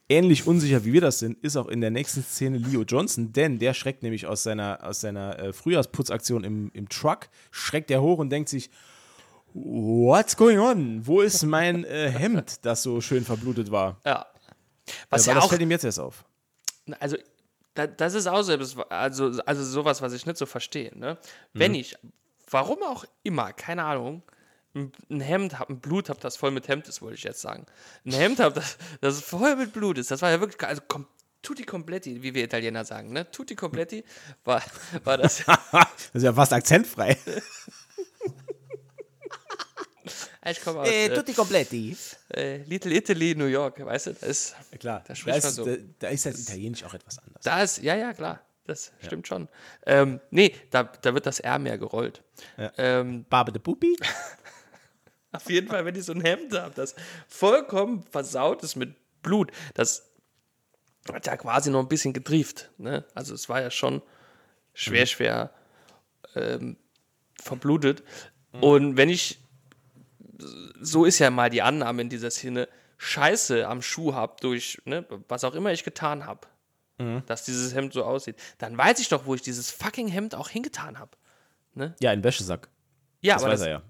ähnlich 0.09 0.47
unsicher 0.47 0.85
wie 0.85 0.93
wir 0.93 1.01
das 1.01 1.19
sind, 1.21 1.43
ist 1.43 1.57
auch 1.57 1.69
in 1.69 1.81
der 1.81 1.91
nächsten 1.91 2.23
Szene 2.23 2.59
Leo 2.59 2.83
Johnson, 2.83 3.33
denn 3.33 3.59
der 3.59 3.73
schreckt 3.73 4.03
nämlich 4.03 4.27
aus 4.27 4.43
seiner, 4.43 4.81
aus 4.85 5.01
seiner 5.01 5.39
äh, 5.39 5.53
Frühjahrsputzaktion 5.55 6.45
im, 6.45 6.71
im 6.75 6.89
Truck, 6.91 7.29
schreckt 7.51 7.91
er 7.91 8.03
hoch 8.03 8.19
und 8.19 8.29
denkt 8.31 8.51
sich, 8.51 8.69
what's 9.55 10.37
going 10.37 10.59
on? 10.59 11.07
Wo 11.07 11.21
ist 11.21 11.43
mein 11.45 11.85
äh, 11.85 12.11
Hemd, 12.11 12.65
das 12.65 12.83
so 12.83 13.01
schön 13.01 13.25
verblutet 13.25 13.71
war? 13.71 14.01
Ja. 14.05 14.23
Äh, 14.87 14.93
Was 15.11 15.27
weil 15.27 15.31
ja 15.31 15.35
das 15.37 15.45
auch, 15.45 15.49
fällt 15.51 15.63
ihm 15.63 15.71
jetzt 15.71 15.85
erst 15.85 16.01
auf. 16.01 16.25
also 17.01 17.17
da, 17.75 17.87
das 17.87 18.15
ist 18.15 18.27
auch 18.27 18.43
selbst, 18.43 18.77
also, 18.91 19.41
also 19.47 19.65
sowas, 19.65 20.03
was 20.03 20.13
ich 20.13 20.27
nicht 20.27 20.39
so 20.39 20.47
verstehe. 20.47 20.97
Ne? 20.99 21.19
Wenn 21.53 21.75
ich 21.75 21.97
warum 22.53 22.83
auch 22.83 23.05
immer, 23.23 23.53
keine 23.53 23.85
Ahnung, 23.85 24.23
ein 24.75 25.21
Hemd 25.21 25.59
hab, 25.59 25.69
ein 25.69 25.81
Blut 25.81 26.09
hab, 26.09 26.21
das 26.21 26.37
voll 26.37 26.51
mit 26.51 26.69
Hemd 26.69 26.89
ist, 26.89 27.03
wollte 27.03 27.17
ich 27.17 27.25
jetzt 27.25 27.41
sagen. 27.41 27.67
Ein 28.07 28.13
Hemd 28.13 28.41
hab, 28.41 28.55
das, 28.55 28.79
das 29.01 29.21
voll 29.21 29.57
mit 29.57 29.73
Blut 29.73 29.99
ist. 29.99 30.11
Das 30.11 30.23
war 30.23 30.31
ja 30.31 30.41
wirklich, 30.41 30.63
also 30.67 30.83
kom 30.89 31.07
tutti 31.43 31.65
completti, 31.65 32.23
wie 32.23 32.35
wir 32.35 32.45
Italiener 32.45 32.85
sagen, 32.85 33.13
ne? 33.13 33.29
Tutti 33.31 33.57
completti 33.57 34.05
war, 34.45 34.63
war 35.05 35.19
das. 35.19 35.43
Das 35.73 36.21
ist 36.21 36.23
ja 36.23 36.33
fast 36.33 36.53
akzentfrei. 36.53 37.17
Ich 40.45 40.61
komme 40.61 40.81
aus 40.81 40.89
äh, 40.89 41.23
completti. 41.35 41.97
äh, 42.35 42.59
Little 42.65 42.93
Italy, 42.95 43.35
New 43.35 43.47
York, 43.47 43.85
weißt 43.85 44.09
du? 44.09 44.15
Das 44.15 44.23
ist, 44.29 44.57
Ja, 44.73 44.79
klar, 44.79 45.05
Da 45.07 45.15
da, 45.15 45.35
ist, 45.37 45.55
so. 45.55 45.65
da, 45.65 45.77
da 46.01 46.09
ist 46.09 46.27
das 46.27 46.41
Italienisch 46.41 46.83
auch 46.85 46.95
etwas 46.95 47.19
anders. 47.19 47.43
da 47.45 47.63
ist, 47.63 47.79
ja, 47.83 47.95
ja, 47.95 48.13
klar. 48.13 48.41
Das 48.65 48.93
stimmt 49.05 49.27
schon. 49.27 49.49
Ähm, 49.87 50.21
nee, 50.31 50.55
da, 50.71 50.85
da 50.85 51.15
wird 51.15 51.27
das 51.27 51.41
R 51.41 51.59
mehr 51.59 51.79
gerollt. 51.79 52.23
Ja. 52.57 52.73
Ähm, 52.79 53.25
Barbe 53.29 53.51
de 53.53 53.61
Pupi? 53.61 53.97
Auf 55.33 55.49
jeden 55.51 55.67
Fall, 55.69 55.85
wenn 55.85 55.97
ich 55.97 56.05
so 56.05 56.13
ein 56.13 56.21
Hemd 56.21 56.53
habe, 56.57 56.73
das 56.75 56.95
vollkommen 57.27 58.05
versaut 58.05 58.63
ist 58.63 58.77
mit 58.77 58.95
Blut, 59.23 59.51
das 59.75 60.11
hat 61.13 61.27
ja 61.27 61.37
quasi 61.37 61.71
noch 61.71 61.81
ein 61.81 61.89
bisschen 61.89 62.13
getrieft. 62.13 62.71
Ne? 62.79 63.05
Also 63.15 63.35
es 63.35 63.49
war 63.49 63.61
ja 63.61 63.71
schon 63.71 64.01
schwer, 64.75 65.07
schwer 65.07 65.51
ähm, 66.37 66.77
verblutet. 67.41 68.05
Und 68.61 68.97
wenn 68.97 69.09
ich, 69.09 69.41
so 70.81 71.05
ist 71.05 71.19
ja 71.19 71.31
mal 71.31 71.51
die 71.51 71.63
Annahme 71.63 72.03
in 72.03 72.09
dieser 72.09 72.31
Szene, 72.31 72.69
Scheiße 72.99 73.67
am 73.67 73.83
Schuh 73.83 74.15
habe 74.15 74.37
durch, 74.41 74.81
ne, 74.85 75.05
was 75.29 75.45
auch 75.45 75.55
immer 75.55 75.73
ich 75.73 75.83
getan 75.85 76.27
habe, 76.27 76.47
dass 77.27 77.45
dieses 77.45 77.75
Hemd 77.75 77.93
so 77.93 78.05
aussieht, 78.05 78.37
dann 78.59 78.79
weiß 78.79 79.01
ich 79.01 79.09
doch, 79.09 79.27
wo 79.27 79.35
ich 79.35 79.43
dieses 79.43 79.73
fucking 79.73 80.07
Hemd 80.07 80.37
auch 80.37 80.49
hingetan 80.49 81.01
habe. 81.01 81.11
Ja, 82.01 82.11
ein 82.13 82.23
Wäschesack. 82.23 82.69
Ja, 83.23 83.35
Das 83.35 83.43
aber 83.43 83.53
weiß 83.53 83.61
das, 83.61 83.67
er 83.67 83.73
ja. 83.73 83.83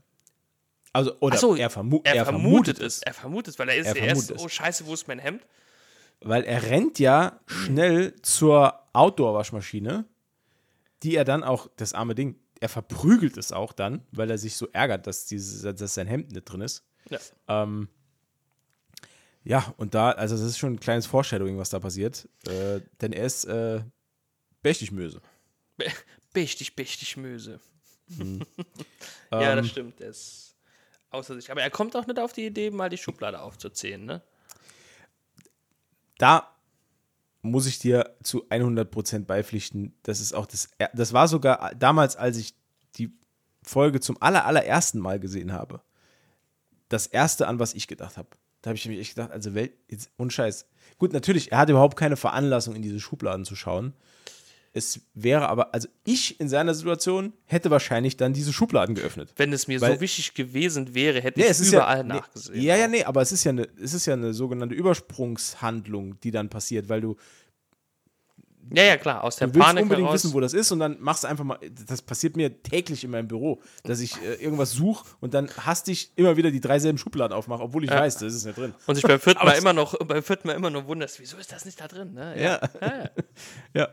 Also, 0.95 1.17
oder 1.21 1.37
so, 1.37 1.55
er, 1.55 1.69
vermu 1.69 2.01
er, 2.05 2.15
er 2.15 2.25
vermutet 2.25 2.79
es. 2.79 3.03
Er 3.03 3.13
vermutet 3.13 3.55
es, 3.55 3.59
weil 3.59 3.69
er 3.69 3.77
ist 3.77 3.87
Er 3.87 3.97
er 3.97 4.03
erst, 4.03 4.27
vermutet 4.27 4.37
es. 4.37 4.43
oh 4.43 4.49
scheiße, 4.49 4.87
wo 4.87 4.95
ist 4.95 5.09
mein 5.09 5.19
Hemd? 5.19 5.43
Weil 6.21 6.45
er 6.45 6.63
rennt 6.63 6.99
ja 6.99 7.41
schnell 7.47 8.15
zur 8.23 8.79
Outdoor-Waschmaschine, 8.95 10.07
die 11.03 11.17
er 11.17 11.25
dann 11.25 11.45
auch, 11.45 11.69
das 11.77 11.93
arme 11.95 12.15
Ding, 12.15 12.37
er 12.63 12.69
verprügelt 12.69 13.37
es 13.37 13.51
auch 13.53 13.73
dann, 13.73 14.07
weil 14.13 14.31
er 14.31 14.39
sich 14.39 14.57
so 14.57 14.69
ärgert, 14.73 15.07
dass, 15.09 15.27
dieses, 15.27 15.63
dass 15.77 15.95
sein 15.95 16.07
Hemd 16.07 16.31
nicht 16.33 16.45
drin 16.45 16.61
ist. 16.61 16.85
Ja. 17.11 17.19
Ähm, 17.49 17.89
ja, 19.45 19.75
und 19.79 19.95
da, 19.95 20.13
also 20.13 20.37
das 20.37 20.45
ist 20.47 20.59
schon 20.59 20.75
ein 20.75 20.81
kleines 20.81 21.07
Foreshadowing, 21.07 21.59
was 21.59 21.71
da 21.71 21.81
passiert. 21.81 22.29
Äh, 22.47 22.81
denn 23.01 23.13
er 23.13 23.27
ist 23.27 23.45
äh, 23.47 23.83
mächtig 24.63 24.93
Möse. 24.93 25.21
Be- 25.77 25.87
Mächtig, 26.35 26.77
mächtig 26.77 27.17
Möse. 27.17 27.59
Mhm. 28.07 28.47
ja, 29.33 29.51
Ähm. 29.51 29.57
das 29.57 29.69
stimmt. 29.69 29.99
Der 29.99 30.11
ist 30.11 30.55
außer 31.11 31.35
sich. 31.35 31.51
Aber 31.51 31.63
er 31.63 31.71
kommt 31.71 31.97
auch 31.97 32.07
nicht 32.07 32.21
auf 32.21 32.33
die 32.33 32.47
Idee, 32.47 32.71
mal 32.71 32.89
die 32.89 32.97
Schublade 32.99 33.41
aufzuzählen, 33.41 34.05
ne? 34.05 34.23
da 36.19 36.52
muss 37.43 37.67
ich 37.67 37.79
dir 37.79 38.15
zu 38.23 38.49
100% 38.49 39.25
beipflichten. 39.25 39.95
Das 40.05 40.21
ist 40.21 40.33
auch 40.33 40.47
das, 40.47 40.71
das 40.95 41.13
war 41.13 41.29
sogar 41.29 41.75
damals, 41.75 42.17
als 42.17 42.37
ich 42.37 42.55
die 42.97 43.13
Folge 43.63 44.01
zum 44.01 44.17
aller, 44.21 44.47
allerersten 44.47 45.01
Mal 45.01 45.19
gesehen 45.19 45.53
habe, 45.53 45.83
das 46.89 47.07
erste, 47.07 47.49
an 47.49 47.59
was 47.59 47.75
ich 47.75 47.89
gedacht 47.89 48.17
habe. 48.17 48.29
Da 48.63 48.69
habe 48.69 48.77
ich 48.77 48.87
mir 48.87 48.99
echt 48.99 49.17
gedacht, 49.17 49.33
also 49.33 49.55
Welt, 49.55 49.73
jetzt, 49.89 50.11
unscheiß. 50.17 50.67
Gut, 50.99 51.13
natürlich, 51.13 51.51
er 51.51 51.59
hat 51.59 51.69
überhaupt 51.69 51.97
keine 51.97 52.17
Veranlassung, 52.17 52.77
in 52.77 52.83
diese 52.83 53.01
Schubladen 53.01 53.45
zu 53.45 53.57
schauen. 53.57 53.93
Es 54.75 55.01
wäre 55.13 55.49
aber, 55.51 55.75
also 55.75 55.87
ich 56.05 56.41
in 56.41 56.49
seiner 56.49 56.73
Situation 56.75 57.35
hätte 57.45 57.71
wahrscheinlich 57.71 58.17
dann 58.17 58.33
diese 58.33 58.53
Schubladen 58.55 58.95
geöffnet. 58.95 59.33
Wenn 59.37 59.53
es 59.53 59.69
mir 59.69 59.81
Weil- 59.83 59.97
so 59.97 60.01
wichtig 60.01 60.33
gewesen 60.33 60.95
wäre, 60.95 61.21
hätte 61.21 61.41
Nee, 61.41 61.45
ich 61.47 61.51
es 61.53 61.69
überall 61.69 61.99
ja, 61.99 62.03
nee, 62.03 62.09
nachgesehen. 62.09 62.63
Ja, 62.63 62.77
ja, 62.77 62.89
nee, 62.89 63.05
aber 63.05 63.21
es 63.21 63.33
ist 63.33 63.45
ja 63.45 63.51
eine, 63.51 63.69
es 63.83 63.93
ist 63.93 64.07
ja 64.07 64.15
eine 64.15 64.33
sogenannte 64.33 64.75
Übersprungshandlung, 64.75 66.19
die 66.21 66.31
dann 66.31 66.49
passiert, 66.49 66.89
weil 66.89 67.01
du, 67.03 67.17
ja, 68.71 68.85
ja, 68.85 68.97
klar. 68.97 69.25
Aus 69.25 69.37
der 69.37 69.49
du 69.49 69.55
willst 69.55 69.67
Panik 69.67 69.83
unbedingt 69.83 70.07
heraus. 70.09 70.25
wissen, 70.25 70.35
wo 70.35 70.41
das 70.41 70.53
ist 70.53 70.71
und 70.73 70.79
dann 70.79 70.97
machst 71.01 71.25
du 71.25 71.29
einfach 71.29 71.45
mal, 71.45 71.59
das 71.89 72.01
passiert 72.03 72.37
mir 72.37 72.63
täglich 72.63 73.05
in 73.05 73.11
meinem 73.11 73.29
Büro, 73.29 73.61
dass 73.83 74.01
ich 74.01 74.21
äh, 74.23 74.35
irgendwas 74.35 74.73
suche 74.73 75.05
und 75.21 75.35
dann 75.35 75.49
hastig 75.57 76.13
immer 76.17 76.37
wieder 76.37 76.51
die 76.51 76.61
drei 76.61 76.79
selben 76.79 76.99
Schubladen 76.99 77.37
aufmache, 77.37 77.63
obwohl 77.63 77.85
ich 77.85 77.91
weiß, 77.91 78.19
das 78.19 78.35
ist 78.35 78.45
nicht 78.45 78.57
drin. 78.57 78.75
und 78.87 78.95
sich 78.95 79.05
beim 79.05 79.21
vierten 79.21 79.45
Mal 79.45 79.59
immer 79.59 79.73
noch, 79.73 79.99
beim 79.99 80.23
vierten 80.23 80.49
Mal 80.49 80.55
immer 80.55 80.71
noch 80.71 80.87
wunderst, 80.87 81.19
wieso 81.21 81.37
ist 81.37 81.53
das 81.53 81.65
nicht 81.65 81.81
da 81.81 81.89
drin? 81.89 82.15
Ne? 82.15 82.41
Ja. 82.41 82.61
ja. 82.81 83.11
Ja. 83.75 83.89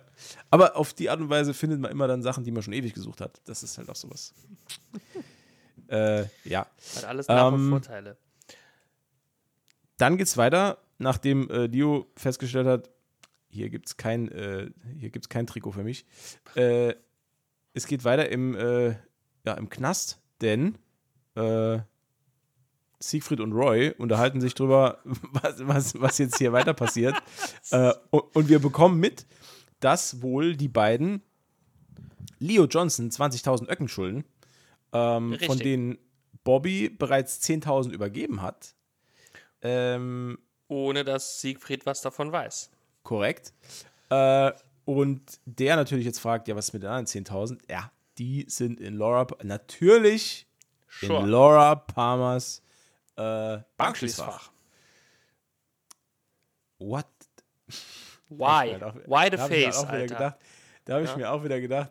Aber 0.50 0.76
auf 0.76 0.94
die 0.94 1.10
Art 1.10 1.20
und 1.20 1.30
Weise 1.30 1.54
findet 1.54 1.80
man 1.80 1.92
immer 1.92 2.08
dann 2.08 2.22
Sachen, 2.22 2.44
die 2.44 2.52
man 2.52 2.62
schon 2.62 2.74
ewig 2.74 2.94
gesucht 2.94 3.22
hat. 3.22 3.40
Das 3.46 3.64
ist 3.64 3.78
halt 3.78 3.90
auch 3.90 3.96
sowas. 3.96 4.34
äh, 5.88 6.26
ja. 6.44 6.68
Hat 6.96 7.06
alles 7.06 7.28
Nach- 7.28 7.48
und 7.48 7.54
Ähm, 7.56 7.70
Vorteile. 7.70 8.18
Dann 9.98 10.18
geht's 10.18 10.38
weiter, 10.38 10.78
nachdem 10.98 11.50
äh, 11.50 11.68
Dio 11.68 12.08
festgestellt 12.16 12.68
hat, 12.68 12.90
hier 13.50 13.70
gibt's 13.70 13.98
kein, 13.98 14.30
äh, 14.30 14.70
hier 14.98 15.10
gibt's 15.10 15.30
kein 15.30 15.48
Trikot 15.48 15.72
für 15.72 15.84
mich. 15.84 16.06
Äh, 16.56 16.94
es 17.74 17.88
geht 17.88 18.04
weiter 18.04 18.30
im, 18.30 18.56
äh, 18.56 18.96
ja, 19.46 19.54
im 19.56 19.70
Knast, 19.70 20.22
denn 20.42 20.78
äh, 21.36 21.80
Siegfried 23.00 23.40
und 23.40 23.54
Roy 23.54 23.94
unterhalten 23.98 24.42
sich 24.42 24.54
drüber, 24.54 25.00
was, 25.04 25.68
was, 25.68 26.02
was 26.02 26.18
jetzt 26.18 26.38
hier 26.38 26.54
weiter 26.54 26.74
passiert. 26.74 27.16
Äh, 27.72 27.94
und, 28.10 28.36
und 28.36 28.50
wir 28.50 28.58
bekommen 28.58 29.00
mit, 29.00 29.28
dass 29.80 30.24
wohl 30.24 30.56
die 30.56 30.70
beiden 30.70 31.22
Leo 32.40 32.66
Johnson 32.66 33.12
20.000 33.12 33.70
Öcken 33.70 33.88
schulden, 33.88 34.24
ähm, 34.92 35.38
von 35.46 35.60
denen 35.60 36.00
Bobby 36.44 36.90
bereits 36.90 37.44
10.000 37.44 37.92
übergeben 37.92 38.42
hat. 38.42 38.74
Ähm, 39.62 40.40
Ohne 40.68 41.04
dass 41.04 41.42
Siegfried 41.42 41.86
was 41.86 42.02
davon 42.02 42.32
weiß. 42.32 42.72
Korrekt. 43.04 43.54
Äh, 44.10 44.52
und 44.86 45.22
der 45.46 45.76
natürlich 45.76 46.06
jetzt 46.06 46.20
fragt, 46.20 46.48
ja, 46.48 46.56
was 46.56 46.70
ist 46.70 46.74
mit 46.74 46.84
den 46.84 46.90
anderen 46.90 47.06
10.000? 47.06 47.60
Ja, 47.70 47.92
die 48.18 48.46
sind 48.50 48.80
in 48.82 48.96
Laura, 48.96 49.28
natürlich 49.44 50.48
Sure. 50.90 51.20
in 51.22 51.28
Laura 51.28 51.76
Palmers 51.76 52.62
äh, 53.16 53.60
Bankschließfach. 53.78 54.50
What? 56.80 57.06
Why? 58.30 58.76
Auch- 58.84 58.96
Why 59.06 59.30
the 59.32 59.38
face, 59.38 59.78
Alter? 59.84 60.08
Gedacht, 60.08 60.38
da 60.86 60.94
habe 60.96 61.04
ich 61.04 61.12
Ja. 61.12 61.18
mir 61.18 61.32
auch 61.32 61.44
wieder 61.44 61.60
gedacht, 61.60 61.90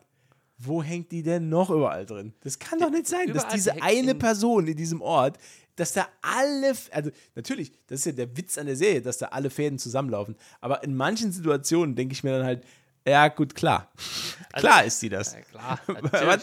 wo 0.58 0.82
hängt 0.82 1.12
die 1.12 1.22
denn 1.22 1.48
noch 1.48 1.70
überall 1.70 2.04
drin? 2.06 2.34
Das 2.40 2.58
kann 2.58 2.78
doch 2.80 2.90
nicht 2.90 3.06
sein, 3.06 3.32
dass 3.32 3.46
diese 3.48 3.80
eine 3.82 4.12
in- 4.12 4.18
Person 4.18 4.66
in 4.66 4.76
diesem 4.76 5.00
Ort, 5.02 5.38
dass 5.78 5.92
da 5.92 6.08
alle, 6.22 6.74
also 6.90 7.10
natürlich, 7.34 7.72
das 7.86 8.00
ist 8.00 8.06
ja 8.06 8.12
der 8.12 8.36
Witz 8.36 8.58
an 8.58 8.66
der 8.66 8.76
Serie, 8.76 9.00
dass 9.02 9.18
da 9.18 9.26
alle 9.26 9.50
Fäden 9.50 9.78
zusammenlaufen. 9.78 10.36
Aber 10.60 10.82
in 10.82 10.96
manchen 10.96 11.32
Situationen 11.32 11.94
denke 11.94 12.12
ich 12.12 12.24
mir 12.24 12.36
dann 12.36 12.44
halt, 12.46 12.64
ja 13.06 13.28
gut, 13.28 13.54
klar. 13.54 13.90
klar 14.52 14.84
ist 14.84 15.00
sie 15.00 15.08
das. 15.08 15.34
Ja, 15.34 15.40
klar. 15.42 15.80
Natürlich. 16.02 16.42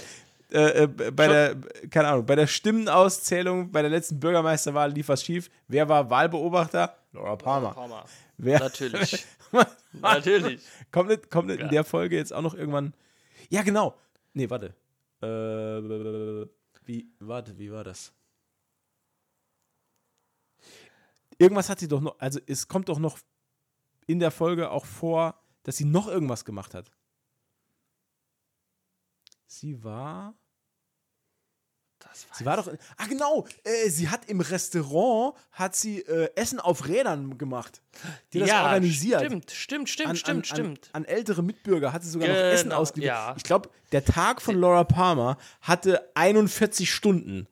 Äh, 0.51 0.83
äh, 0.83 0.87
bei 0.87 1.27
der, 1.27 1.55
keine 1.89 2.07
Ahnung, 2.09 2.25
bei 2.25 2.35
der 2.35 2.47
Stimmenauszählung 2.47 3.71
bei 3.71 3.81
der 3.81 3.91
letzten 3.91 4.19
Bürgermeisterwahl 4.19 4.91
lief 4.91 5.09
was 5.09 5.23
schief. 5.23 5.49
Wer 5.67 5.89
war 5.89 6.09
Wahlbeobachter? 6.09 6.95
Laura 7.13 7.35
Palmer. 7.35 7.73
Palmer. 7.73 8.05
Wer, 8.37 8.59
Natürlich. 8.59 9.25
Natürlich. 9.93 10.61
Kommt 10.91 11.09
nicht, 11.09 11.29
kommt 11.31 11.47
nicht 11.47 11.59
in 11.59 11.65
Ja. 11.65 11.71
der 11.71 11.83
Folge 11.83 12.15
jetzt 12.15 12.33
auch 12.33 12.41
noch 12.41 12.53
irgendwann. 12.53 12.93
Ja, 13.49 13.63
genau. 13.63 13.95
Nee, 14.33 14.49
warte. 14.49 14.73
Äh, 15.21 16.47
wie, 16.85 17.07
warte, 17.19 17.57
wie 17.57 17.71
war 17.71 17.83
das? 17.83 18.11
Irgendwas 21.37 21.69
hat 21.69 21.79
sie 21.79 21.87
doch 21.87 22.01
noch, 22.01 22.19
also 22.19 22.39
es 22.47 22.67
kommt 22.67 22.89
doch 22.89 22.99
noch 22.99 23.17
in 24.07 24.19
der 24.19 24.31
Folge 24.31 24.69
auch 24.71 24.85
vor, 24.85 25.39
dass 25.63 25.77
sie 25.77 25.85
noch 25.85 26.07
irgendwas 26.07 26.45
gemacht 26.45 26.73
hat. 26.73 26.91
Sie 29.47 29.83
war. 29.83 30.35
Das 31.99 32.27
Sie 32.33 32.45
war 32.45 32.57
doch. 32.57 32.71
Ah, 32.97 33.05
genau! 33.07 33.47
Äh, 33.63 33.89
sie 33.89 34.09
hat 34.09 34.25
im 34.29 34.41
Restaurant 34.41 35.35
hat 35.51 35.75
sie 35.75 36.01
äh, 36.01 36.29
Essen 36.35 36.59
auf 36.59 36.87
Rädern 36.87 37.37
gemacht. 37.37 37.81
Die 38.33 38.41
hat 38.43 38.49
das 38.49 38.61
organisiert. 38.63 39.21
Stimmt, 39.21 39.51
stimmt, 39.51 39.89
stimmt, 39.89 40.09
an, 40.09 40.15
stimmt, 40.17 40.37
an, 40.37 40.43
stimmt. 40.45 40.89
An, 40.93 41.03
an 41.03 41.05
ältere 41.05 41.41
Mitbürger 41.41 41.93
hatte 41.93 42.05
sie 42.05 42.11
sogar 42.11 42.27
noch 42.27 42.35
Essen 42.35 42.69
Genau, 42.69 42.81
ausgeliefert. 42.81 43.15
ja. 43.17 43.33
Ich 43.37 43.43
glaube, 43.43 43.69
der 43.91 44.03
Tag 44.05 44.41
von 44.41 44.59
Laura 44.59 44.83
Palmer 44.83 45.37
hatte 45.61 46.11
41 46.15 46.91
Stunden. 46.93 47.47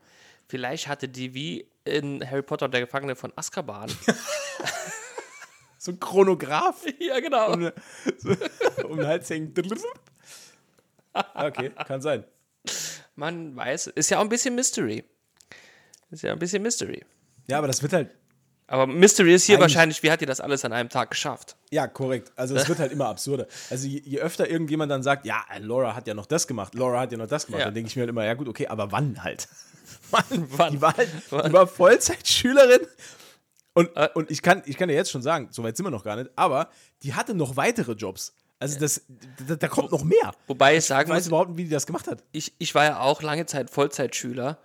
Vielleicht 0.48 0.88
hatte 0.88 1.08
die 1.10 1.34
wie 1.34 1.68
in 1.86 2.30
Harry 2.30 2.42
Potter 2.42 2.66
und 2.66 2.74
der 2.74 2.82
Gefangene 2.82 3.16
von 3.16 3.34
Azkaban. 3.36 3.92
So 5.84 5.92
ein 5.92 6.00
Chronograph 6.00 6.86
ja, 7.00 7.20
genau. 7.20 7.52
um, 7.52 7.70
so, 8.18 8.30
um 8.88 8.96
den 8.96 9.06
Hals 9.06 9.30
hängen. 9.30 9.54
Okay, 11.34 11.72
kann 11.86 12.02
sein. 12.02 12.24
Man 13.18 13.54
weiß, 13.54 13.88
ist 13.88 14.10
ja 14.10 14.20
auch 14.20 14.22
ein 14.22 14.30
bisschen 14.30 14.56
Mystery. 14.56 15.04
Ist 16.10 16.24
ja 16.24 16.32
ein 16.32 16.40
bisschen 16.40 16.64
Mystery. 16.64 17.04
Ja, 17.48 17.58
aber 17.58 17.68
das 17.68 17.82
wird 17.82 17.92
halt. 17.92 18.16
Aber 18.74 18.88
Mystery 18.88 19.36
ist 19.36 19.44
hier 19.44 19.56
Eigentlich- 19.58 19.62
wahrscheinlich, 19.62 20.02
wie 20.02 20.10
hat 20.10 20.22
ihr 20.22 20.26
das 20.28 20.40
alles 20.40 20.66
an 20.66 20.74
einem 20.74 20.90
Tag 20.90 21.12
geschafft? 21.12 21.56
Ja, 21.70 21.86
korrekt. 21.86 22.32
Also 22.36 22.56
es 22.56 22.68
wird 22.68 22.80
halt 22.80 22.92
immer 22.92 23.08
absurder. 23.08 23.46
Also 23.70 23.86
je, 23.88 24.02
je 24.04 24.20
öfter 24.20 24.50
irgendjemand 24.50 24.92
dann 24.92 25.04
sagt, 25.04 25.28
ja, 25.28 25.44
Laura 25.60 25.94
hat 25.96 26.08
ja 26.08 26.16
noch 26.16 26.26
das 26.26 26.48
gemacht, 26.48 26.74
Laura 26.74 27.02
hat 27.02 27.12
ja 27.12 27.20
noch 27.20 27.28
das 27.28 27.46
gemacht, 27.46 27.60
Ja. 27.60 27.66
dann 27.66 27.76
denke 27.76 27.90
ich 27.90 27.96
mir 27.96 28.02
halt 28.02 28.10
immer, 28.10 28.26
ja 28.26 28.34
gut, 28.34 28.48
okay, 28.50 28.66
aber 28.66 28.92
wann 28.92 29.24
halt? 29.24 29.48
Wann? 30.10 30.24
Wann? 30.58 30.72
Die 30.74 30.82
war 30.82 30.98
halt, 30.98 31.10
Wann? 31.30 31.46
die 31.48 31.54
war 31.54 31.68
Vollzeitschülerin. 31.68 32.80
Und, 33.74 33.96
Äh. 33.96 34.10
und 34.16 34.32
ich, 34.32 34.42
kann, 34.42 34.64
ich 34.66 34.76
kann 34.78 34.90
dir 34.90 34.96
jetzt 34.96 35.12
schon 35.12 35.22
sagen, 35.22 35.50
so 35.52 35.64
weit 35.64 35.78
sind 35.78 35.86
wir 35.86 35.92
noch 35.92 36.04
gar 36.04 36.16
nicht, 36.16 36.32
aber 36.36 36.70
die 37.04 37.14
hatte 37.14 37.36
noch 37.36 37.56
weitere 37.58 37.92
Jobs. 37.94 38.34
Also 38.60 38.80
das, 38.80 39.02
da, 39.48 39.56
da 39.56 39.68
kommt 39.68 39.92
noch 39.92 40.04
mehr. 40.04 40.32
Wobei 40.48 40.74
ich 40.74 40.78
Ich 40.80 40.86
sagen 40.86 41.10
weiß 41.12 41.18
muss, 41.26 41.28
überhaupt 41.28 41.50
nicht, 41.50 41.58
wie 41.60 41.64
die 41.66 41.70
das 41.70 41.86
gemacht 41.86 42.08
hat. 42.08 42.24
ich, 42.32 42.54
ich 42.58 42.74
war 42.74 42.86
ja 42.86 43.00
auch 43.02 43.22
lange 43.22 43.46
Zeit 43.46 43.70
Vollzeitschüler 43.70 44.58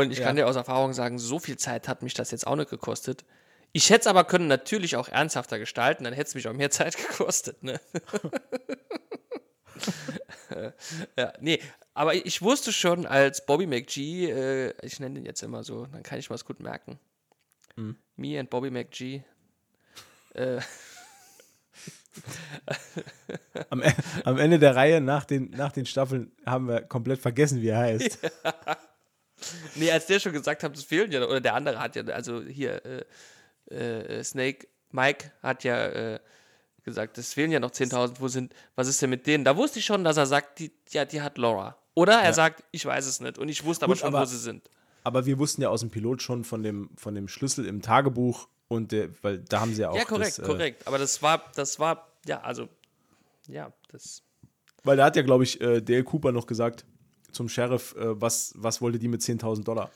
und 0.00 0.10
ich 0.10 0.18
Ja. 0.18 0.26
kann 0.26 0.36
dir 0.36 0.48
aus 0.48 0.56
Erfahrung 0.56 0.94
sagen, 0.94 1.18
so 1.18 1.38
viel 1.38 1.58
Zeit 1.58 1.86
hat 1.86 2.02
mich 2.02 2.14
das 2.14 2.30
jetzt 2.30 2.46
auch 2.46 2.56
nicht 2.56 2.70
gekostet. 2.70 3.24
Ich 3.72 3.90
hätte 3.90 4.00
es 4.00 4.06
aber 4.06 4.24
können 4.24 4.48
natürlich 4.48 4.96
auch 4.96 5.08
ernsthafter 5.08 5.58
gestalten, 5.58 6.04
dann 6.04 6.14
hätte 6.14 6.28
es 6.28 6.34
mich 6.34 6.48
auch 6.48 6.54
mehr 6.54 6.70
Zeit 6.78 6.96
gekostet. 6.96 7.62
Ne? 7.62 7.78
ja, 11.18 11.32
nee, 11.40 11.58
aber 11.94 12.14
ich 12.14 12.40
wusste 12.42 12.72
schon, 12.72 13.06
als 13.06 13.44
Bobby 13.44 13.66
McGee, 13.66 14.30
äh, 14.30 14.74
ich 14.82 14.98
nenne 15.00 15.16
den 15.16 15.24
jetzt 15.26 15.42
immer 15.42 15.62
so, 15.64 15.86
dann 15.86 16.02
kann 16.02 16.18
ich 16.18 16.28
mal 16.30 16.36
es 16.36 16.44
gut 16.44 16.60
merken. 16.60 16.98
Mhm. 17.76 17.96
Me 18.16 18.38
and 18.40 18.48
Bobby 18.50 18.70
McGee. 18.70 19.22
Äh, 20.34 20.60
Am, 23.70 23.82
E- 23.82 23.92
am 24.24 24.38
Ende 24.38 24.58
der 24.58 24.76
Reihe 24.76 25.00
nach 25.00 25.24
den, 25.24 25.50
nach 25.50 25.72
den 25.72 25.86
Staffeln 25.86 26.30
haben 26.44 26.68
wir 26.68 26.82
komplett 26.82 27.20
vergessen, 27.20 27.62
wie 27.62 27.68
er 27.68 27.78
heißt. 27.78 28.18
Nee, 29.74 29.90
als 29.90 30.06
der 30.06 30.20
schon 30.20 30.32
gesagt 30.32 30.62
hat, 30.62 30.76
es 30.76 30.84
fehlen 30.84 31.10
ja, 31.12 31.22
oder 31.24 31.40
der 31.40 31.54
andere 31.54 31.78
hat 31.78 31.96
ja, 31.96 32.02
also 32.04 32.42
hier, 32.42 32.82
äh, 32.84 33.04
äh, 34.18 34.24
Snake, 34.24 34.66
Mike 34.90 35.32
hat 35.42 35.64
ja 35.64 35.86
äh, 35.86 36.20
gesagt, 36.84 37.16
es 37.18 37.32
fehlen 37.32 37.50
ja 37.52 37.60
noch 37.60 37.70
10.000, 37.70 38.16
wo 38.20 38.28
sind, 38.28 38.54
was 38.74 38.88
ist 38.88 39.00
denn 39.02 39.10
mit 39.10 39.26
denen? 39.26 39.44
Da 39.44 39.56
wusste 39.56 39.78
ich 39.78 39.84
schon, 39.84 40.04
dass 40.04 40.16
er 40.16 40.26
sagt, 40.26 40.58
die, 40.58 40.72
ja, 40.90 41.04
die 41.04 41.22
hat 41.22 41.38
Laura. 41.38 41.76
Oder 41.94 42.14
er 42.14 42.24
Ja. 42.26 42.32
sagt, 42.32 42.64
ich 42.70 42.84
weiß 42.84 43.06
es 43.06 43.20
nicht 43.20 43.38
und 43.38 43.48
ich 43.48 43.64
wusste 43.64 43.84
aber 43.84 43.94
Gut, 43.94 44.00
schon, 44.00 44.12
wo 44.12 44.16
aber- 44.18 44.26
sie 44.26 44.38
sind. 44.38 44.68
Aber 45.04 45.26
wir 45.26 45.38
wussten 45.38 45.62
ja 45.62 45.68
aus 45.68 45.80
dem 45.80 45.90
Pilot 45.90 46.22
schon 46.22 46.44
von 46.44 46.62
dem, 46.62 46.90
von 46.96 47.14
dem 47.14 47.26
Schlüssel 47.26 47.66
im 47.66 47.82
Tagebuch 47.82 48.48
und 48.68 48.92
der, 48.92 49.08
weil 49.22 49.38
da 49.40 49.60
haben 49.60 49.74
sie 49.74 49.82
ja 49.82 49.90
auch. 49.90 49.96
Ja, 49.96 50.04
korrekt, 50.04 50.38
das, 50.38 50.38
äh, 50.38 50.42
korrekt. 50.42 50.86
Aber 50.86 50.96
das 50.98 51.20
war, 51.22 51.50
das 51.56 51.78
war, 51.80 52.08
ja, 52.24 52.40
also, 52.40 52.68
ja, 53.48 53.72
das, 53.88 54.22
Weil 54.84 54.96
da 54.96 55.04
hat 55.06 55.16
ja, 55.16 55.22
glaube 55.22 55.42
ich, 55.44 55.60
äh, 55.60 55.80
Dale 55.82 56.04
Cooper 56.04 56.30
noch 56.32 56.46
gesagt 56.46 56.84
zum 57.32 57.48
Sheriff, 57.48 57.94
äh, 57.96 58.20
was, 58.20 58.52
was 58.56 58.80
wollte 58.80 58.98
die 58.98 59.08
mit 59.08 59.20
10.000 59.22 59.64
Dollar? 59.64 59.90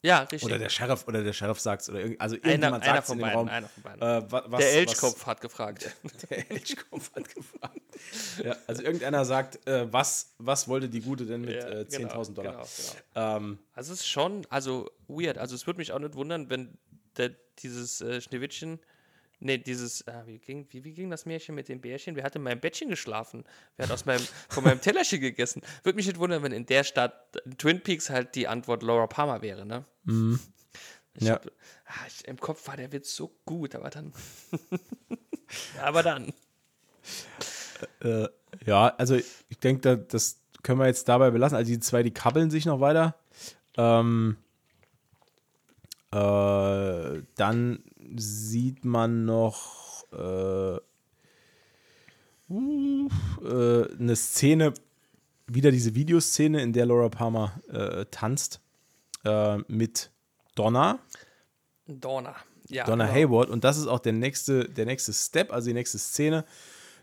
ja, 0.00 0.20
richtig. 0.20 0.44
Oder 0.44 0.58
der 0.60 0.68
Sheriff, 0.68 1.08
oder 1.08 1.24
der 1.24 1.32
Sheriff 1.32 1.58
sagt 1.58 1.82
es. 1.82 1.90
Oder 1.90 2.00
irgend, 2.00 2.20
also 2.20 2.36
irgendjemand 2.36 2.84
sagt 2.84 3.00
es 3.00 3.06
von 3.06 3.18
in 3.18 3.24
dem 3.24 3.26
beiden, 3.26 3.38
Raum. 3.38 3.48
einer 3.48 3.68
von 3.68 3.82
beiden. 3.82 4.00
Äh, 4.02 4.30
wa- 4.32 4.44
was, 4.46 4.58
der 4.60 4.68
was- 4.68 4.74
Elchkopf 4.76 5.26
hat 5.26 5.40
gefragt. 5.40 5.96
Der 6.30 6.50
Elchkopf 6.52 7.10
hat 7.16 7.34
gefragt. 7.34 7.80
ja, 8.44 8.56
also 8.68 8.82
irgendeiner 8.84 9.24
sagt, 9.24 9.66
äh, 9.66 9.92
was, 9.92 10.34
was 10.38 10.68
wollte 10.68 10.88
die 10.88 11.00
Gute 11.00 11.26
denn 11.26 11.40
mit 11.40 11.56
Ja, 11.56 11.68
äh, 11.68 11.80
10.000 11.82 11.96
genau, 11.98 12.24
Dollar? 12.26 12.52
genau, 12.52 12.66
genau. 13.14 13.36
Ähm, 13.36 13.58
Also 13.74 13.92
es 13.92 14.00
ist 14.00 14.06
schon, 14.08 14.46
also 14.50 14.88
weird. 15.08 15.36
Also 15.36 15.56
es 15.56 15.66
würde 15.66 15.78
mich 15.78 15.90
auch 15.90 15.98
nicht 15.98 16.14
wundern, 16.14 16.48
wenn 16.48 16.78
der, 17.16 17.30
dieses 17.58 18.00
äh, 18.00 18.20
Schneewittchen, 18.20 18.78
nee, 19.40 19.58
dieses, 19.58 20.02
äh, 20.02 20.22
wie, 20.26 20.38
ging, 20.38 20.66
wie, 20.70 20.84
wie 20.84 20.92
ging 20.92 21.10
das 21.10 21.26
Märchen 21.26 21.54
mit 21.54 21.68
dem 21.68 21.80
Bärchen? 21.80 22.16
Wer 22.16 22.24
hat 22.24 22.36
in 22.36 22.42
meinem 22.42 22.60
Bettchen 22.60 22.88
geschlafen? 22.88 23.44
Wer 23.76 23.86
hat 23.86 23.92
aus 23.92 24.04
meinem, 24.04 24.26
von 24.48 24.64
meinem 24.64 24.80
Tellerchen 24.80 25.20
gegessen? 25.20 25.62
Würde 25.82 25.96
mich 25.96 26.06
nicht 26.06 26.18
wundern, 26.18 26.42
wenn 26.42 26.52
in 26.52 26.66
der 26.66 26.84
Stadt 26.84 27.36
in 27.44 27.56
Twin 27.58 27.82
Peaks 27.82 28.10
halt 28.10 28.34
die 28.34 28.48
Antwort 28.48 28.82
Laura 28.82 29.06
Palmer 29.06 29.42
wäre, 29.42 29.64
ne? 29.66 29.84
Mhm. 30.04 30.40
Ja. 31.20 31.34
hab, 31.34 31.46
ah, 31.86 32.06
ich, 32.06 32.26
Im 32.28 32.38
Kopf 32.38 32.66
war 32.68 32.76
der 32.76 32.92
Witz 32.92 33.14
so 33.14 33.34
gut, 33.44 33.74
aber 33.74 33.90
dann. 33.90 34.12
aber 35.82 36.02
dann. 36.02 36.32
äh, 38.00 38.28
ja, 38.64 38.88
also 38.96 39.16
ich 39.16 39.58
denke, 39.58 39.80
da, 39.80 39.96
das 39.96 40.40
können 40.62 40.80
wir 40.80 40.86
jetzt 40.86 41.08
dabei 41.08 41.30
belassen. 41.30 41.56
Also 41.56 41.70
die 41.70 41.80
zwei, 41.80 42.02
die 42.02 42.12
kabbeln 42.12 42.50
sich 42.50 42.66
noch 42.66 42.80
weiter. 42.80 43.16
Ähm, 43.76 44.36
äh, 46.10 47.22
dann 47.36 47.82
sieht 48.16 48.84
man 48.84 49.24
noch 49.24 50.04
äh, 50.12 50.78
uh, 52.48 53.08
äh, 53.44 53.92
eine 53.98 54.16
Szene, 54.16 54.74
wieder 55.46 55.70
diese 55.70 55.94
Videoszene, 55.94 56.62
in 56.62 56.72
der 56.72 56.86
Laura 56.86 57.08
Palmer 57.08 57.60
äh, 57.68 58.04
tanzt 58.10 58.60
äh, 59.24 59.58
mit 59.68 60.10
Donna. 60.54 60.98
Donna. 61.86 62.34
Ja, 62.68 62.84
Donna 62.84 63.06
genau. 63.06 63.16
Hayward. 63.16 63.50
Und 63.50 63.64
das 63.64 63.78
ist 63.78 63.86
auch 63.86 64.00
der 64.00 64.12
nächste, 64.12 64.68
der 64.68 64.86
nächste 64.86 65.12
Step, 65.12 65.52
also 65.52 65.68
die 65.68 65.74
nächste 65.74 65.98
Szene. 65.98 66.44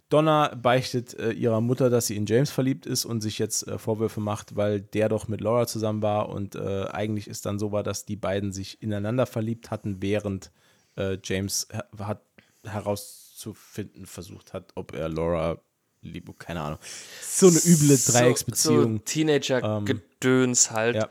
Donna 0.10 0.53
beichtet 0.53 1.16
äh, 1.16 1.32
ihrer 1.32 1.62
Mutter, 1.62 1.89
dass 1.89 2.08
sie 2.08 2.16
in 2.16 2.28
James 2.28 2.51
verliebt 2.51 2.86
ist 2.86 3.06
und 3.06 3.22
sich 3.22 3.39
jetzt 3.39 3.68
äh, 3.68 3.80
Vorwürfe 3.80 4.20
macht, 4.20 4.56
weil 4.56 4.82
der 4.82 5.10
doch 5.10 5.28
mit 5.28 5.41
Laura 5.41 5.66
zusammen 5.66 6.03
war 6.03 6.30
und 6.30 6.56
äh, 6.56 6.86
eigentlich 6.91 7.28
ist 7.28 7.47
dann 7.47 7.58
so 7.58 7.72
war, 7.72 7.82
dass 7.82 8.06
die 8.06 8.16
beiden 8.16 8.53
sich 8.53 8.84
ineinander 8.84 9.26
verliebt 9.26 9.72
hatten, 9.72 10.03
während 10.03 10.51
äh, 10.98 11.18
James 11.24 11.68
her 11.72 11.88
hat 12.00 12.22
herauszufinden 12.64 14.06
versucht 14.06 14.54
hat, 14.54 14.72
ob 14.76 14.93
er 14.93 15.10
Laura 15.10 15.60
liebt, 16.02 16.39
keine 16.39 16.62
Ahnung. 16.62 16.80
So 17.22 17.48
eine 17.48 17.60
üble 17.60 17.98
Dreiecksbeziehung. 17.98 18.84
So, 18.84 18.91
so 18.91 18.98
Teenager-Gedöns 19.00 20.72
halt. 20.72 20.96
Ja. 20.96 21.10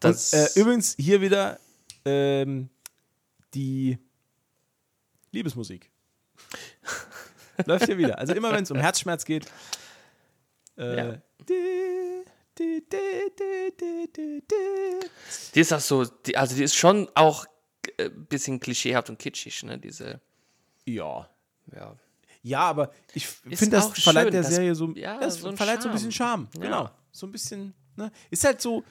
Das- 0.00 0.32
und 0.32 0.38
äh, 0.40 0.60
übrigens 0.60 0.94
hier 0.98 1.20
wieder 1.20 1.58
ähm, 2.04 2.68
die 3.54 3.98
Liebesmusik. 5.30 5.90
Läuft 7.66 7.86
hier 7.86 7.98
wieder. 7.98 8.18
Also 8.18 8.34
immer 8.34 8.52
wenn 8.52 8.64
es 8.64 8.70
um 8.70 8.78
Herzschmerz 8.78 9.24
geht. 9.24 9.46
Äh, 10.76 10.96
Ja. 10.96 11.12
di, 11.48 12.24
di, 12.58 12.82
di, 12.90 13.30
di, 13.38 13.72
di, 13.78 14.08
di, 14.12 14.42
di. 14.50 15.06
Die 15.54 15.60
ist 15.60 15.72
auch 15.72 15.80
so, 15.80 16.04
die, 16.04 16.36
also 16.36 16.56
die 16.56 16.64
ist 16.64 16.74
schon 16.74 17.08
auch 17.14 17.46
bisschen 18.28 18.60
klischeehaft 18.60 19.10
und 19.10 19.18
kitschig, 19.18 19.62
ne? 19.64 19.78
Diese, 19.78 20.20
Ja. 20.84 21.28
ja. 21.74 21.96
Ja, 22.44 22.58
aber 22.60 22.90
ich 23.14 23.28
finde, 23.28 23.76
das 23.76 23.92
verleiht 24.00 24.24
schön, 24.24 24.32
der 24.32 24.42
das- 24.42 24.50
Serie 24.50 24.74
so, 24.74 24.90
ja, 24.96 25.20
das 25.20 25.36
so 25.36 25.48
ein 25.48 25.56
verleiht 25.56 25.80
so 25.80 25.88
ein 25.88 25.94
bisschen 25.94 26.10
Charme. 26.10 26.48
Ja. 26.56 26.60
Genau. 26.62 26.90
So 27.12 27.26
ein 27.26 27.30
bisschen, 27.32 27.72
ne? 27.96 28.10
Ist 28.30 28.42
halt 28.44 28.60
so, 28.60 28.82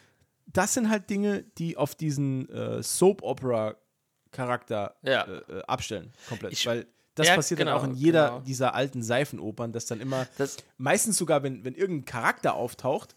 das 0.47 0.73
sind 0.73 0.89
halt 0.89 1.09
Dinge, 1.09 1.43
die 1.57 1.75
auf 1.75 1.93
diesen 1.95 2.47
äh, 2.49 2.81
Soap-Opera-Charakter 2.81 4.95
Ja. 5.03 5.23
äh, 5.25 5.59
äh, 5.59 5.63
abstellen, 5.63 6.13
komplett. 6.29 6.53
Ich- 6.53 6.65
Weil 6.65 6.87
das 7.15 7.27
Ja, 7.27 7.35
passiert 7.35 7.59
dann 7.59 7.67
genau, 7.67 7.77
auch 7.79 7.83
in 7.83 7.93
jeder 7.93 8.27
genau. 8.29 8.39
dieser 8.41 8.73
alten 8.73 9.03
Seifenopern, 9.03 9.73
dass 9.73 9.85
dann 9.85 9.99
immer, 9.99 10.27
Das 10.37 10.55
meistens 10.77 11.17
sogar, 11.17 11.43
wenn, 11.43 11.65
wenn 11.65 11.75
irgendein 11.75 12.05
Charakter 12.05 12.53
auftaucht, 12.53 13.15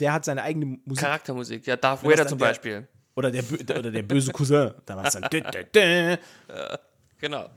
der 0.00 0.14
hat 0.14 0.24
seine 0.24 0.42
eigene 0.42 0.78
Musik. 0.86 1.04
Charaktermusik, 1.04 1.66
ja, 1.66 1.76
Darth 1.76 2.02
Vader 2.02 2.16
dann 2.16 2.28
zum 2.28 2.38
der- 2.38 2.46
Beispiel. 2.46 2.88
Oder, 3.14 3.30
der, 3.30 3.44
oder 3.78 3.90
der 3.90 4.02
böse 4.02 4.32
Cousin. 4.32 4.72
Da 4.86 4.96
macht 4.96 5.06
es 5.08 5.12
dann. 5.14 5.24
dü- 5.24 5.44
dü- 5.44 6.16
dü. 6.16 6.22
Genau. 7.18 7.48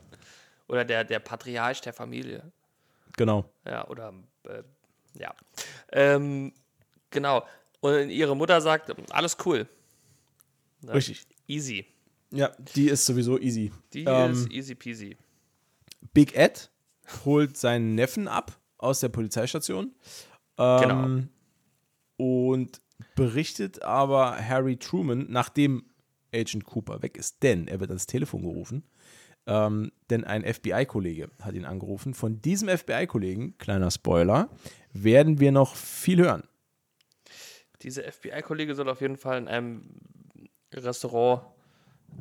Oder 0.68 0.84
der, 0.84 1.04
der 1.04 1.18
Patriarch 1.20 1.80
der 1.80 1.92
Familie. 1.92 2.42
Genau. 3.16 3.48
Ja, 3.64 3.86
oder, 3.88 4.12
äh, 4.44 4.62
ja. 5.18 5.34
Ähm, 5.92 6.52
genau. 7.10 7.46
Und 7.80 8.10
ihre 8.10 8.36
Mutter 8.36 8.60
sagt, 8.60 8.92
alles 9.12 9.36
cool. 9.44 9.66
Ne? 10.82 10.94
Richtig. 10.94 11.24
Easy. 11.46 11.86
Ja, 12.32 12.50
die 12.74 12.88
ist 12.88 13.06
sowieso 13.06 13.38
easy. 13.38 13.72
Die 13.92 14.04
Ähm, 14.04 14.32
ist 14.32 14.50
easy 14.50 14.74
peasy. 14.74 15.16
Big 16.12 16.34
Ed 16.36 16.70
holt 17.24 17.56
seinen 17.56 17.94
Neffen 17.94 18.26
ab 18.28 18.58
aus 18.78 19.00
der 19.00 19.08
Polizeistation. 19.08 19.94
Ähm, 20.58 20.80
Genau. 20.80 21.22
Und 22.18 22.80
berichtet 23.14 23.82
aber 23.82 24.36
Harry 24.36 24.76
Truman, 24.76 25.26
nachdem 25.28 25.84
Agent 26.34 26.64
Cooper 26.64 27.02
weg 27.02 27.16
ist, 27.16 27.42
denn 27.42 27.68
er 27.68 27.80
wird 27.80 27.90
ans 27.90 28.06
Telefon 28.06 28.42
gerufen. 28.42 28.84
Ähm, 29.46 29.92
denn 30.10 30.24
ein 30.24 30.42
FBI-Kollege 30.42 31.30
hat 31.40 31.54
ihn 31.54 31.64
angerufen. 31.64 32.14
Von 32.14 32.42
diesem 32.42 32.68
FBI-Kollegen, 32.68 33.56
kleiner 33.58 33.90
Spoiler, 33.90 34.50
werden 34.92 35.38
wir 35.38 35.52
noch 35.52 35.76
viel 35.76 36.18
hören. 36.18 36.42
Diese 37.82 38.02
FBI-Kollege 38.02 38.74
soll 38.74 38.88
auf 38.88 39.00
jeden 39.00 39.16
Fall 39.16 39.38
in 39.38 39.48
einem 39.48 40.00
Restaurant 40.74 41.42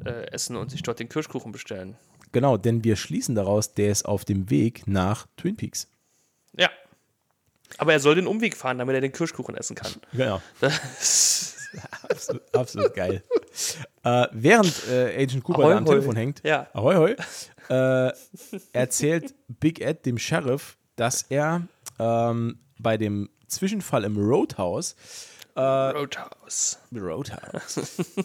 äh, 0.05 0.27
essen 0.31 0.55
und 0.55 0.69
sich 0.69 0.83
dort 0.83 0.99
den 0.99 1.09
Kirschkuchen 1.09 1.51
bestellen. 1.51 1.97
Genau, 2.31 2.57
denn 2.57 2.83
wir 2.83 2.95
schließen 2.95 3.33
daraus, 3.33 3.73
der 3.73 3.91
ist 3.91 4.05
auf 4.05 4.25
dem 4.25 4.49
Weg 4.49 4.87
nach 4.87 5.27
Twin 5.37 5.55
Peaks. 5.55 5.87
Ja. 6.57 6.69
Aber 7.77 7.93
er 7.93 7.99
soll 7.99 8.15
den 8.15 8.27
Umweg 8.27 8.55
fahren, 8.55 8.77
damit 8.77 8.95
er 8.95 9.01
den 9.01 9.11
Kirschkuchen 9.11 9.55
essen 9.55 9.75
kann. 9.75 9.91
Genau. 10.13 10.41
Absolut, 12.09 12.55
absolut 12.55 12.93
geil. 12.93 13.21
Äh, 14.03 14.27
während 14.31 14.87
äh, 14.89 15.21
Agent 15.21 15.43
Cooper 15.43 15.59
Ahoi, 15.63 15.71
da 15.71 15.77
am 15.79 15.85
hoi. 15.85 15.89
Telefon 15.95 16.15
hängt, 16.15 16.41
Ja. 16.45 16.67
ahoi, 16.73 16.95
hoi, 16.95 17.15
äh, 17.69 18.13
erzählt 18.71 19.33
Big 19.59 19.81
Ed 19.81 20.05
dem 20.05 20.17
Sheriff, 20.17 20.77
dass 20.95 21.23
er 21.23 21.63
ähm, 21.99 22.59
bei 22.79 22.95
dem 22.95 23.29
Zwischenfall 23.47 24.05
im 24.05 24.15
Roadhouse, 24.17 24.95
Roadhouse. 25.57 26.79
Roadhouse 26.95 27.79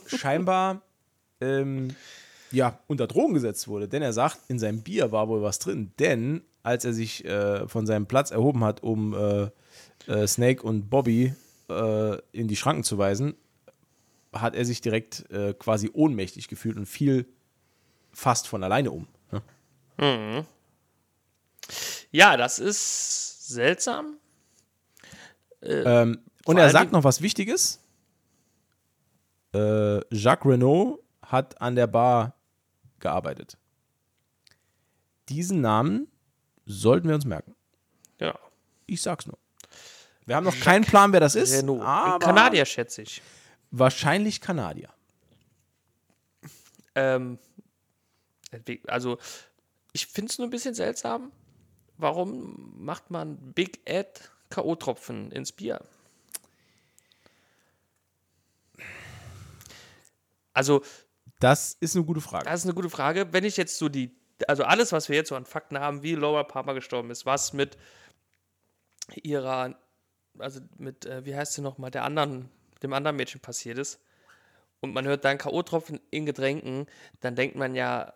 scheinbar 0.07 0.83
ähm, 1.41 1.95
ja, 2.53 2.79
unter 2.89 3.07
Drogen 3.07 3.35
gesetzt 3.35 3.67
wurde. 3.69 3.89
Denn 3.89 4.03
er 4.03 4.13
sagt, 4.13 4.39
in 4.49 4.59
seinem 4.59 4.83
Bier 4.83 5.11
war 5.13 5.29
wohl 5.29 5.43
was 5.43 5.59
drin. 5.61 5.93
Denn 5.99 6.43
als 6.63 6.85
er 6.85 6.93
sich 6.93 7.25
äh, 7.25 7.67
von 7.69 7.87
seinem 7.87 8.07
Platz 8.07 8.31
erhoben 8.31 8.65
hat, 8.65 8.83
um 8.83 9.15
äh, 9.15 9.51
äh, 10.07 10.27
Snake 10.27 10.63
und 10.63 10.91
Bobby 10.91 11.35
äh, 11.69 12.19
in 12.33 12.49
die 12.49 12.57
Schranken 12.57 12.85
zu 12.85 12.99
weisen, 12.99 13.35
hat 14.33 14.55
er 14.55 14.65
sich 14.65 14.81
direkt 14.81 15.31
äh, 15.31 15.55
quasi 15.55 15.91
ohnmächtig 15.93 16.49
gefühlt 16.49 16.77
und 16.77 16.87
fiel 16.87 17.27
fast 18.13 18.49
von 18.49 18.63
alleine 18.63 18.91
um. 18.91 19.07
Ne? 19.99 20.47
Ja, 22.11 22.37
das 22.37 22.59
ist 22.59 23.49
seltsam. 23.49 24.17
Ähm, 25.63 26.21
und 26.45 26.57
er 26.57 26.71
sagt 26.71 26.93
noch 26.93 27.05
was 27.05 27.23
Wichtiges. 27.23 27.81
Jacques 29.53 30.47
Renault 30.47 31.01
hat 31.23 31.61
an 31.61 31.75
der 31.75 31.89
Bar 31.89 32.37
gearbeitet. 33.01 33.59
Diesen 35.29 35.61
Namen 35.61 36.07
sollten 36.67 37.09
wir 37.09 37.15
uns 37.15 37.25
merken. 37.25 37.55
Ja. 38.19 38.39
Ich 38.87 39.03
sag's 39.03 39.27
nur. 39.27 39.39
Wir 40.27 40.37
haben 40.37 40.45
noch 40.45 40.59
keinen 40.61 40.85
Plan, 40.85 41.13
wer 41.13 41.21
das 41.21 41.35
ist. 41.35 41.53
Renault. 41.53 41.83
Aber 41.83 42.19
Kanadier, 42.25 42.65
schätze 42.65 43.03
ich. 43.03 43.23
Wahrscheinlich 43.71 44.41
Kanadier. 44.41 44.91
Ähm, 46.95 47.39
also, 48.87 49.19
ich 49.93 50.07
finde 50.07 50.31
es 50.31 50.39
nur 50.39 50.47
ein 50.47 50.51
bisschen 50.51 50.75
seltsam. 50.75 51.33
Warum 51.97 52.75
macht 52.77 53.11
man 53.11 53.37
Big 53.53 53.81
Ed 53.85 54.31
K.O.-Tropfen 54.51 55.31
ins 55.33 55.53
Bier? 55.53 55.81
Also, 60.53 60.83
Das 61.39 61.77
ist 61.81 61.95
eine 61.97 62.05
gute 62.05 62.21
Frage. 62.21 62.45
das 62.45 62.61
ist 62.61 62.67
eine 62.67 62.75
gute 62.75 62.91
Frage. 62.91 63.33
Wenn 63.33 63.45
ich 63.45 63.57
jetzt 63.57 63.79
so 63.79 63.89
die, 63.89 64.11
also 64.49 64.65
alles, 64.65 64.93
was 64.93 65.09
wir 65.09 65.17
jetzt 65.17 65.29
so 65.29 65.37
an 65.37 65.45
Fakten 65.45 65.79
haben, 65.79 66.03
wie 66.03 66.15
Laura 66.15 66.45
Palmer 66.45 66.75
gestorben 66.75 67.11
ist, 67.11 67.27
was 67.27 67.53
mit 67.53 67.77
ihrer, 69.23 69.75
also 70.39 70.61
mit, 70.79 71.07
äh, 71.07 71.25
wie 71.25 71.35
heißt 71.35 71.55
sie 71.55 71.63
nochmal, 71.63 71.91
der 71.91 72.05
anderen, 72.05 72.49
dem 72.83 72.93
anderen 72.93 73.17
Mädchen 73.17 73.41
passiert 73.41 73.79
ist, 73.79 74.01
und 74.81 74.95
man 74.95 75.07
hört 75.07 75.25
dann 75.25 75.39
K.O.-Tropfen 75.39 76.01
in 76.11 76.25
Getränken, 76.27 76.87
dann 77.21 77.37
denkt 77.37 77.55
man 77.57 77.75
ja 77.75 78.15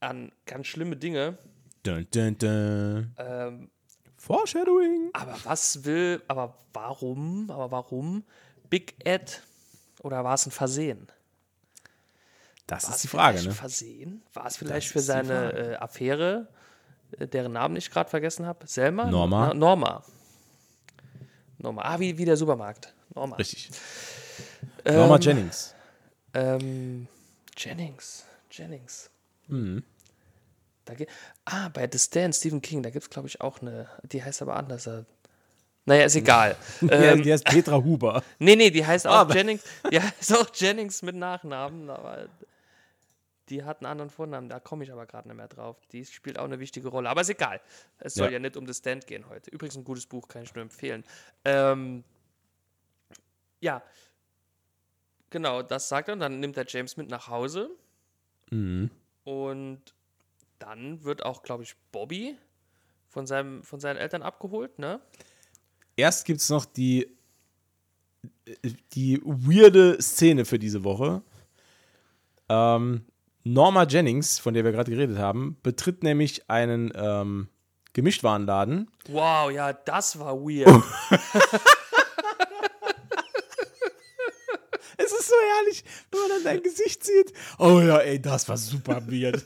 an 0.00 0.30
ganz 0.46 0.68
schlimme 0.68 0.96
Dinge. 0.96 1.38
Dun, 1.82 2.06
dun, 2.12 2.38
dun. 2.38 3.14
Ähm, 3.18 3.70
Foreshadowing. 4.16 5.10
aber 5.12 5.36
was 5.44 5.84
will, 5.84 6.22
aber 6.28 6.56
warum, 6.72 7.50
aber 7.50 7.70
warum 7.70 8.24
Big 8.70 8.94
Ed? 9.04 9.42
Oder 10.02 10.24
war 10.24 10.34
es 10.34 10.46
ein 10.46 10.52
Versehen? 10.52 11.08
Das 12.66 12.86
War 12.88 12.94
ist 12.94 13.04
die 13.04 13.08
Frage, 13.08 13.42
ne? 13.42 13.52
Versehen? 13.52 14.22
War 14.32 14.46
es 14.46 14.56
vielleicht 14.56 14.88
Das 14.88 14.92
für 14.92 14.98
die 14.98 15.04
seine 15.04 15.52
äh, 15.52 15.76
Affäre, 15.76 16.48
äh, 17.18 17.28
deren 17.28 17.52
Namen 17.52 17.76
ich 17.76 17.90
gerade 17.90 18.10
vergessen 18.10 18.44
habe? 18.46 18.66
Selma? 18.66 19.04
Norma. 19.06 19.48
Na, 19.48 19.54
Norma. 19.54 20.04
Norma. 21.58 21.82
Ah, 21.82 22.00
wie, 22.00 22.18
wie 22.18 22.24
der 22.24 22.36
Supermarkt. 22.36 22.92
Norma. 23.14 23.36
Richtig. 23.36 23.70
Norma 24.84 25.14
Ähm, 25.16 25.20
Jennings. 25.20 25.74
Ähm, 26.34 27.08
Jennings. 27.56 28.24
Jennings. 28.50 29.10
Mhm. 29.48 29.84
Da 30.84 30.94
ah, 31.46 31.68
bei 31.72 31.88
The 31.90 31.98
Stand, 31.98 32.34
Stephen 32.34 32.62
King, 32.62 32.82
da 32.82 32.90
gibt 32.90 33.04
es, 33.04 33.10
glaube 33.10 33.26
ich, 33.28 33.40
auch 33.40 33.60
eine. 33.60 33.88
Die 34.04 34.22
heißt 34.22 34.42
aber 34.42 34.56
anders. 34.56 34.88
Naja, 35.84 36.04
ist 36.04 36.16
egal. 36.16 36.56
Ähm, 36.82 37.22
der 37.22 37.36
ist 37.36 37.44
Petra 37.44 37.76
Huber. 37.76 38.22
nee, 38.38 38.54
nee, 38.56 38.70
die 38.70 38.84
heißt 38.84 39.06
auch 39.06 39.14
Aber- 39.14 39.34
Jennings. 39.34 39.62
Die 39.90 40.00
heißt 40.00 40.36
auch 40.36 40.48
Jennings 40.54 41.02
mit 41.02 41.16
Nachnamen, 41.16 41.90
aber 41.90 42.28
die 43.48 43.64
hat 43.64 43.80
einen 43.80 43.86
anderen 43.86 44.10
Vornamen. 44.10 44.48
Da 44.48 44.60
komme 44.60 44.84
ich 44.84 44.92
aber 44.92 45.06
gerade 45.06 45.28
nicht 45.28 45.36
mehr 45.36 45.48
drauf. 45.48 45.76
Die 45.92 46.04
spielt 46.04 46.38
auch 46.38 46.44
eine 46.44 46.58
wichtige 46.58 46.88
Rolle. 46.88 47.08
Aber 47.08 47.20
ist 47.20 47.30
egal. 47.30 47.60
Es 47.98 48.14
soll 48.14 48.26
Ja. 48.26 48.32
ja, 48.34 48.38
nicht 48.40 48.56
um 48.56 48.66
The 48.66 48.74
Stand 48.74 49.06
gehen 49.06 49.28
heute. 49.28 49.50
Übrigens 49.50 49.76
ein 49.76 49.84
gutes 49.84 50.06
Buch, 50.06 50.28
kann 50.28 50.42
ich 50.42 50.54
nur 50.54 50.62
empfehlen. 50.62 51.04
Ähm, 51.44 52.04
ja. 53.60 53.82
Genau, 55.30 55.62
das 55.62 55.88
sagt 55.88 56.08
er. 56.08 56.14
Und 56.14 56.20
dann 56.20 56.40
nimmt 56.40 56.56
er 56.56 56.64
James 56.66 56.96
mit 56.96 57.08
nach 57.08 57.28
Hause. 57.28 57.70
Mhm. 58.50 58.90
Und 59.24 59.80
dann 60.58 61.04
wird 61.04 61.24
auch, 61.24 61.42
glaube 61.42 61.62
ich, 61.62 61.76
Bobby 61.92 62.36
von, 63.08 63.26
seinem, 63.26 63.62
von 63.62 63.80
seinen 63.80 63.96
Eltern 63.96 64.22
abgeholt, 64.22 64.78
ne? 64.78 65.00
Erst 65.96 66.26
gibt 66.26 66.40
es 66.40 66.50
noch 66.50 66.64
die, 66.66 67.16
die 68.92 69.20
weirde 69.24 70.00
Szene 70.02 70.44
für 70.44 70.58
diese 70.58 70.84
Woche. 70.84 71.22
Ähm, 72.48 73.06
Norma 73.46 73.84
Jennings, 73.84 74.40
von 74.40 74.54
der 74.54 74.64
wir 74.64 74.72
gerade 74.72 74.90
geredet 74.90 75.18
haben, 75.18 75.56
betritt 75.62 76.02
nämlich 76.02 76.50
einen 76.50 76.92
ähm, 76.96 77.48
Gemischtwarenladen. 77.92 78.90
Wow, 79.08 79.52
ja, 79.52 79.72
das 79.72 80.18
war 80.18 80.36
weird. 80.36 80.68
Es 84.98 85.12
ist 85.12 85.28
so 85.28 85.34
herrlich, 85.34 85.84
wenn 86.10 86.20
man 86.20 86.28
dann 86.30 86.44
dein 86.44 86.62
Gesicht 86.62 87.04
sieht. 87.04 87.32
Oh 87.58 87.80
ja, 87.80 87.98
ey, 87.98 88.20
das 88.20 88.48
war 88.48 88.56
super 88.56 89.06
weird. 89.06 89.44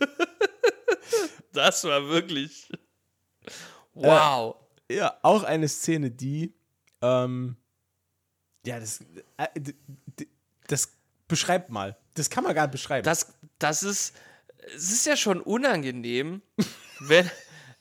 Das 1.53 1.83
war 1.83 2.09
wirklich. 2.09 2.71
Wow. 3.93 4.55
ja, 4.89 5.19
auch 5.23 5.43
eine 5.43 5.69
Szene, 5.69 6.13
die, 6.13 6.55
ähm, 7.03 7.57
ja, 8.65 8.79
das, 8.79 9.05
äh, 9.37 9.49
das 10.69 10.93
beschreibt 11.27 11.71
mal. 11.71 12.00
Das 12.15 12.31
kann 12.31 12.45
man 12.45 12.55
gar 12.55 12.63
nicht 12.67 12.73
beschreiben. 12.73 13.05
Das, 13.05 13.35
das 13.59 13.83
ist. 13.83 14.15
Es 14.75 14.91
ist 14.91 15.07
ja 15.07 15.17
schon 15.17 15.41
unangenehm, 15.41 16.43
wenn. 17.01 17.31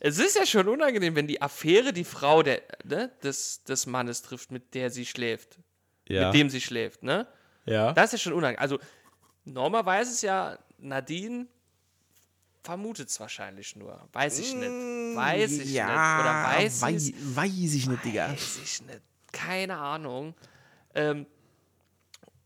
Es 0.01 0.17
ist 0.17 0.37
ja 0.37 0.45
schon 0.45 0.69
unangenehm, 0.69 1.15
wenn 1.15 1.27
die 1.27 1.41
Affäre 1.41 1.91
die 1.91 2.05
Frau 2.05 2.41
der, 2.41 2.61
ne, 2.85 3.11
des, 3.21 3.63
des 3.65 3.85
Mannes 3.85 4.21
trifft, 4.21 4.49
mit 4.49 4.73
der 4.73 4.91
sie 4.91 5.05
schläft. 5.05 5.59
ja. 6.07 6.27
Mit 6.27 6.35
dem 6.35 6.49
sie 6.49 6.61
schläft, 6.61 7.03
ne? 7.03 7.27
ja. 7.65 7.91
Das 7.91 8.05
ist 8.05 8.11
ja 8.13 8.17
schon 8.19 8.33
unangenehm. 8.33 8.61
Also, 8.61 8.79
Norma 9.43 9.85
weiß 9.85 10.09
es 10.09 10.21
ja, 10.21 10.57
Nadine 10.77 11.47
vermutet 12.63 13.09
es 13.09 13.19
wahrscheinlich 13.19 13.75
nur. 13.75 14.07
Weiß 14.13 14.39
ich 14.39 14.53
nicht. 14.53 14.69
Weiß 14.69 15.51
ich 15.51 15.65
nicht. 15.65 15.73
Oder 15.73 16.43
weiß 16.45 16.81
wei 16.81 16.93
weiß 16.93 17.73
ich 17.73 17.87
nicht, 17.87 18.05
Digga. 18.05 18.29
Weiß 18.29 18.59
ich 18.63 18.81
nicht. 18.83 19.01
Keine 19.31 19.77
Ahnung. 19.77 20.35
Ähm, 20.95 21.25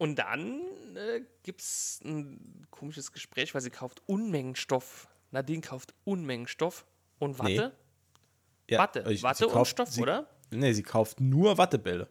und 0.04 0.16
dann 0.16 0.60
äh, 0.95 1.22
gibt 1.43 1.62
es 1.62 1.99
ein 2.04 2.68
komisches 2.72 3.12
Gespräch, 3.12 3.54
weil 3.54 3.62
sie 3.62 3.70
kauft 3.70 4.01
Unmengen 4.06 4.56
Stoff. 4.56 5.08
Nadine 5.32 5.62
kauft 5.62 5.93
Unmengen 6.04 6.47
Stoff 6.47 6.86
und 7.20 7.39
Watte. 7.39 7.72
Ja, 8.70 8.80
Watte. 8.80 9.06
ich- 9.10 9.24
Watte 9.24 9.38
sie 9.39 9.45
und 9.45 9.51
kauft- 9.54 9.72
Stoff, 9.72 9.89
sie, 9.89 10.01
oder? 10.01 10.28
Nee, 10.51 10.74
sie 10.74 10.84
kauft 10.84 11.20
nur 11.22 11.58
Wattebälle. 11.58 12.08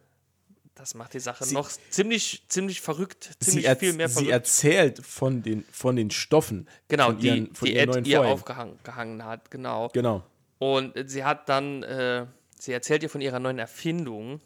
Das 0.75 0.95
macht 0.95 1.13
die 1.13 1.19
Sache 1.19 1.45
Sie- 1.45 1.53
noch 1.53 1.69
ziemlich, 1.69 2.45
ziemlich 2.47 2.81
verrückt. 2.81 3.35
Sie, 3.39 3.51
Ziemlich 3.51 3.67
erz- 3.67 3.79
viel 3.79 3.93
mehr 3.93 4.07
sie 4.09 4.13
verrückt. 4.15 4.31
erzählt 4.31 5.05
von 5.05 5.43
den, 5.43 5.63
von 5.71 5.95
den 5.95 6.09
Stoffen. 6.09 6.67
Genau, 6.87 7.05
von 7.07 7.19
die, 7.19 7.27
ihren, 7.27 7.55
von 7.55 7.65
die 7.67 7.75
ihren 7.75 7.89
Ed 7.89 7.93
neuen 7.95 8.05
ihr 8.05 8.21
aufgehangen 8.23 8.79
gehangen 8.83 9.23
hat. 9.23 9.51
Genau. 9.51 9.89
Genau. 9.89 10.23
Und 10.57 10.93
sie 11.09 11.23
hat 11.23 11.47
dann, 11.47 11.83
äh, 11.83 12.25
sie 12.59 12.71
erzählt 12.73 13.03
ihr 13.03 13.09
von 13.09 13.21
ihrer 13.21 13.39
neuen 13.39 13.59
Erfindung, 13.59 14.41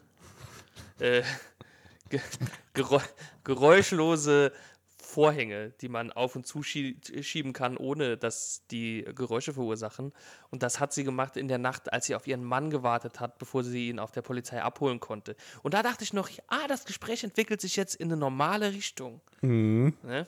äh, 0.99 1.23
geräuschlose 3.43 4.51
Vorhänge, 5.07 5.71
die 5.81 5.87
man 5.87 6.11
auf 6.11 6.35
und 6.35 6.45
zuschieben 6.45 7.53
kann, 7.53 7.77
ohne 7.77 8.17
dass 8.17 8.63
die 8.69 9.05
Geräusche 9.15 9.53
verursachen. 9.53 10.11
Und 10.49 10.63
das 10.63 10.79
hat 10.79 10.91
sie 10.91 11.03
gemacht 11.03 11.37
in 11.37 11.47
der 11.47 11.57
Nacht, 11.59 11.91
als 11.93 12.07
sie 12.07 12.15
auf 12.15 12.27
ihren 12.27 12.43
Mann 12.43 12.69
gewartet 12.69 13.19
hat, 13.19 13.37
bevor 13.37 13.63
sie 13.63 13.89
ihn 13.89 13.99
auf 13.99 14.11
der 14.11 14.21
Polizei 14.21 14.61
abholen 14.61 14.99
konnte. 14.99 15.35
Und 15.63 15.73
da 15.73 15.81
dachte 15.81 16.03
ich 16.03 16.13
noch, 16.13 16.29
ah, 16.47 16.67
das 16.67 16.85
Gespräch 16.85 17.23
entwickelt 17.23 17.61
sich 17.61 17.77
jetzt 17.77 17.95
in 17.95 18.09
eine 18.09 18.17
normale 18.17 18.73
Richtung. 18.73 19.21
Ne? 20.03 20.27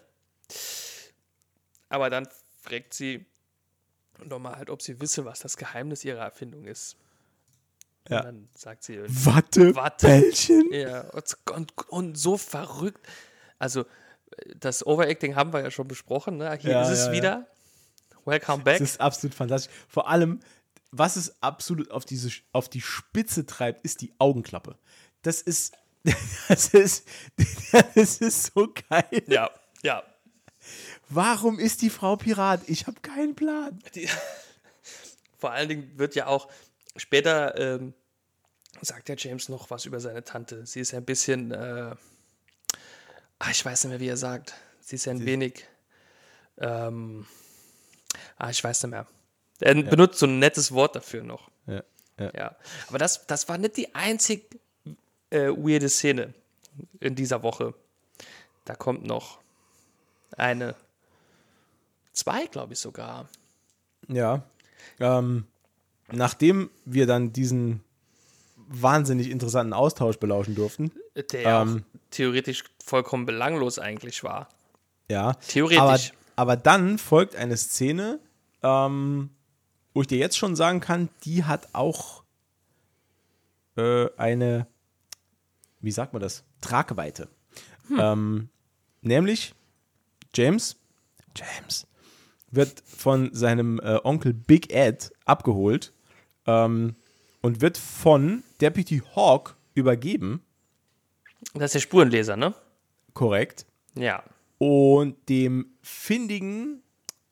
Aber 1.89 2.09
dann 2.09 2.27
fragt 2.61 2.93
sie 2.93 3.25
nochmal 4.23 4.55
halt, 4.55 4.69
ob 4.69 4.82
sie 4.82 5.01
wisse, 5.01 5.25
was 5.25 5.39
das 5.39 5.57
Geheimnis 5.57 6.05
ihrer 6.05 6.23
Erfindung 6.23 6.65
ist. 6.65 6.95
Ja. 8.07 8.19
Und 8.19 8.25
dann 8.25 8.49
sagt 8.55 8.83
sie, 8.83 8.99
Wattebällchen? 8.99 10.69
ja, 10.71 11.05
und, 11.53 11.73
und, 11.89 12.17
so 12.17 12.37
verrückt. 12.37 13.05
Also, 13.59 13.85
das 14.55 14.85
Overacting 14.85 15.35
haben 15.35 15.53
wir 15.53 15.61
ja 15.61 15.71
schon 15.71 15.87
besprochen. 15.87 16.37
Ne? 16.37 16.57
Hier 16.59 16.71
Ja, 16.71 16.81
ist 16.83 16.89
es 16.89 17.05
ja. 17.07 17.11
wieder. 17.11 17.47
Welcome 18.25 18.63
back. 18.63 18.79
Das 18.79 18.91
ist 18.91 19.01
absolut 19.01 19.35
fantastisch. 19.35 19.73
Vor 19.87 20.09
allem, 20.09 20.39
was 20.91 21.15
es 21.15 21.41
absolut 21.41 21.91
auf, 21.91 22.05
diese, 22.05 22.29
auf 22.51 22.69
die 22.69 22.81
Spitze 22.81 23.45
treibt, 23.45 23.83
ist 23.83 24.01
die 24.01 24.13
Augenklappe. 24.17 24.77
Das 25.21 25.41
ist, 25.41 25.75
das 26.47 26.73
ist, 26.73 27.07
das 27.95 28.17
ist 28.17 28.51
so 28.53 28.73
geil. 28.89 29.23
ja, 29.27 29.49
ja. 29.83 30.03
Warum 31.09 31.57
ist 31.57 31.81
die 31.81 31.89
Frau 31.89 32.15
Pirat? 32.15 32.61
Ich 32.67 32.87
habe 32.87 32.99
keinen 33.01 33.35
Plan. 33.35 33.79
Die, 33.95 34.07
vor 35.37 35.51
allen 35.51 35.69
Dingen 35.69 35.97
wird 35.97 36.15
ja 36.15 36.27
auch 36.27 36.49
später 36.95 37.57
ähm, 37.57 37.93
sagt 38.81 39.07
der 39.07 39.15
James 39.17 39.49
noch 39.49 39.69
was 39.69 39.85
über 39.85 39.99
seine 39.99 40.23
Tante. 40.23 40.65
Sie 40.65 40.79
ist 40.79 40.93
ein 40.93 41.05
bisschen, 41.05 41.51
äh, 41.51 41.95
ah, 43.39 43.49
ich 43.51 43.63
weiß 43.63 43.83
nicht 43.83 43.91
mehr, 43.91 43.99
wie 43.99 44.09
er 44.09 44.17
sagt. 44.17 44.53
Sie 44.79 44.95
ist 44.95 45.07
ein 45.07 45.25
wenig. 45.25 45.65
Ähm, 46.57 47.25
ah, 48.37 48.49
ich 48.49 48.63
weiß 48.63 48.83
nicht 48.83 48.91
mehr. 48.91 49.07
Er 49.59 49.75
benutzt 49.75 50.19
so 50.19 50.25
ein 50.25 50.39
nettes 50.39 50.71
Wort 50.71 50.95
dafür 50.95 51.23
noch. 51.23 51.49
Ja, 51.67 51.83
ja. 52.17 52.31
Ja. 52.33 52.55
Aber 52.87 52.97
das, 52.97 53.27
das 53.27 53.47
war 53.49 53.57
nicht 53.57 53.77
die 53.77 53.93
einzig 53.93 54.59
äh, 55.29 55.49
weirde 55.49 55.89
Szene 55.89 56.33
in 56.99 57.15
dieser 57.15 57.43
Woche. 57.43 57.73
Da 58.65 58.75
kommt 58.75 59.05
noch 59.05 59.39
eine. 60.37 60.75
Zwei, 62.13 62.47
glaube 62.47 62.73
ich 62.73 62.79
sogar. 62.79 63.29
Ja. 64.07 64.43
Ähm, 64.99 65.45
nachdem 66.12 66.70
wir 66.86 67.05
dann 67.07 67.34
diesen 67.34 67.82
wahnsinnig 68.68 69.30
interessanten 69.32 69.74
Austausch 69.74 70.18
belauschen 70.18 70.55
durften, 70.55 70.91
Der 71.32 71.62
Ähm. 71.62 71.84
auch 71.95 71.99
theoretisch 72.12 72.64
vollkommen 72.84 73.26
belanglos 73.26 73.80
eigentlich 73.80 74.24
war. 74.24 74.49
ja. 75.10 75.34
Theoretisch. 75.47 75.80
Aber, 75.82 75.99
aber 76.36 76.55
dann 76.55 76.97
folgt 76.97 77.36
eine 77.36 77.57
Szene, 77.57 78.20
ähm, 78.62 79.30
wo 79.93 80.01
ich 80.01 80.07
dir 80.07 80.18
jetzt 80.20 80.38
schon 80.38 80.55
sagen 80.55 80.80
kann, 80.82 81.10
die 81.24 81.43
hat 81.43 81.70
auch 81.74 82.24
äh, 83.76 84.07
eine, 84.18 84.68
wie 85.82 85.91
sagt 85.91 86.14
man 86.14 86.22
das, 86.22 86.43
Tragweite. 86.62 87.28
Ähm, 87.97 88.49
nämlich 89.01 89.55
James, 90.36 90.76
James, 91.36 91.88
wird 92.51 92.84
von 92.86 93.34
seinem 93.34 93.80
äh, 93.80 93.99
Onkel 94.03 94.34
Big 94.34 94.72
Ed 94.72 95.12
abgeholt 95.26 95.91
ähm, 96.49 96.95
und 97.41 97.61
wird 97.61 97.77
von 97.77 98.43
Deputy 98.59 99.01
Hawk 99.15 99.55
übergeben, 99.73 100.41
Das 101.53 101.65
ist 101.65 101.75
der 101.75 101.79
Spurenleser, 101.81 102.35
ne? 102.35 102.53
korrekt. 103.13 103.65
Ja. 103.95 104.23
Und 104.57 105.15
dem 105.29 105.67
findigen 105.81 106.81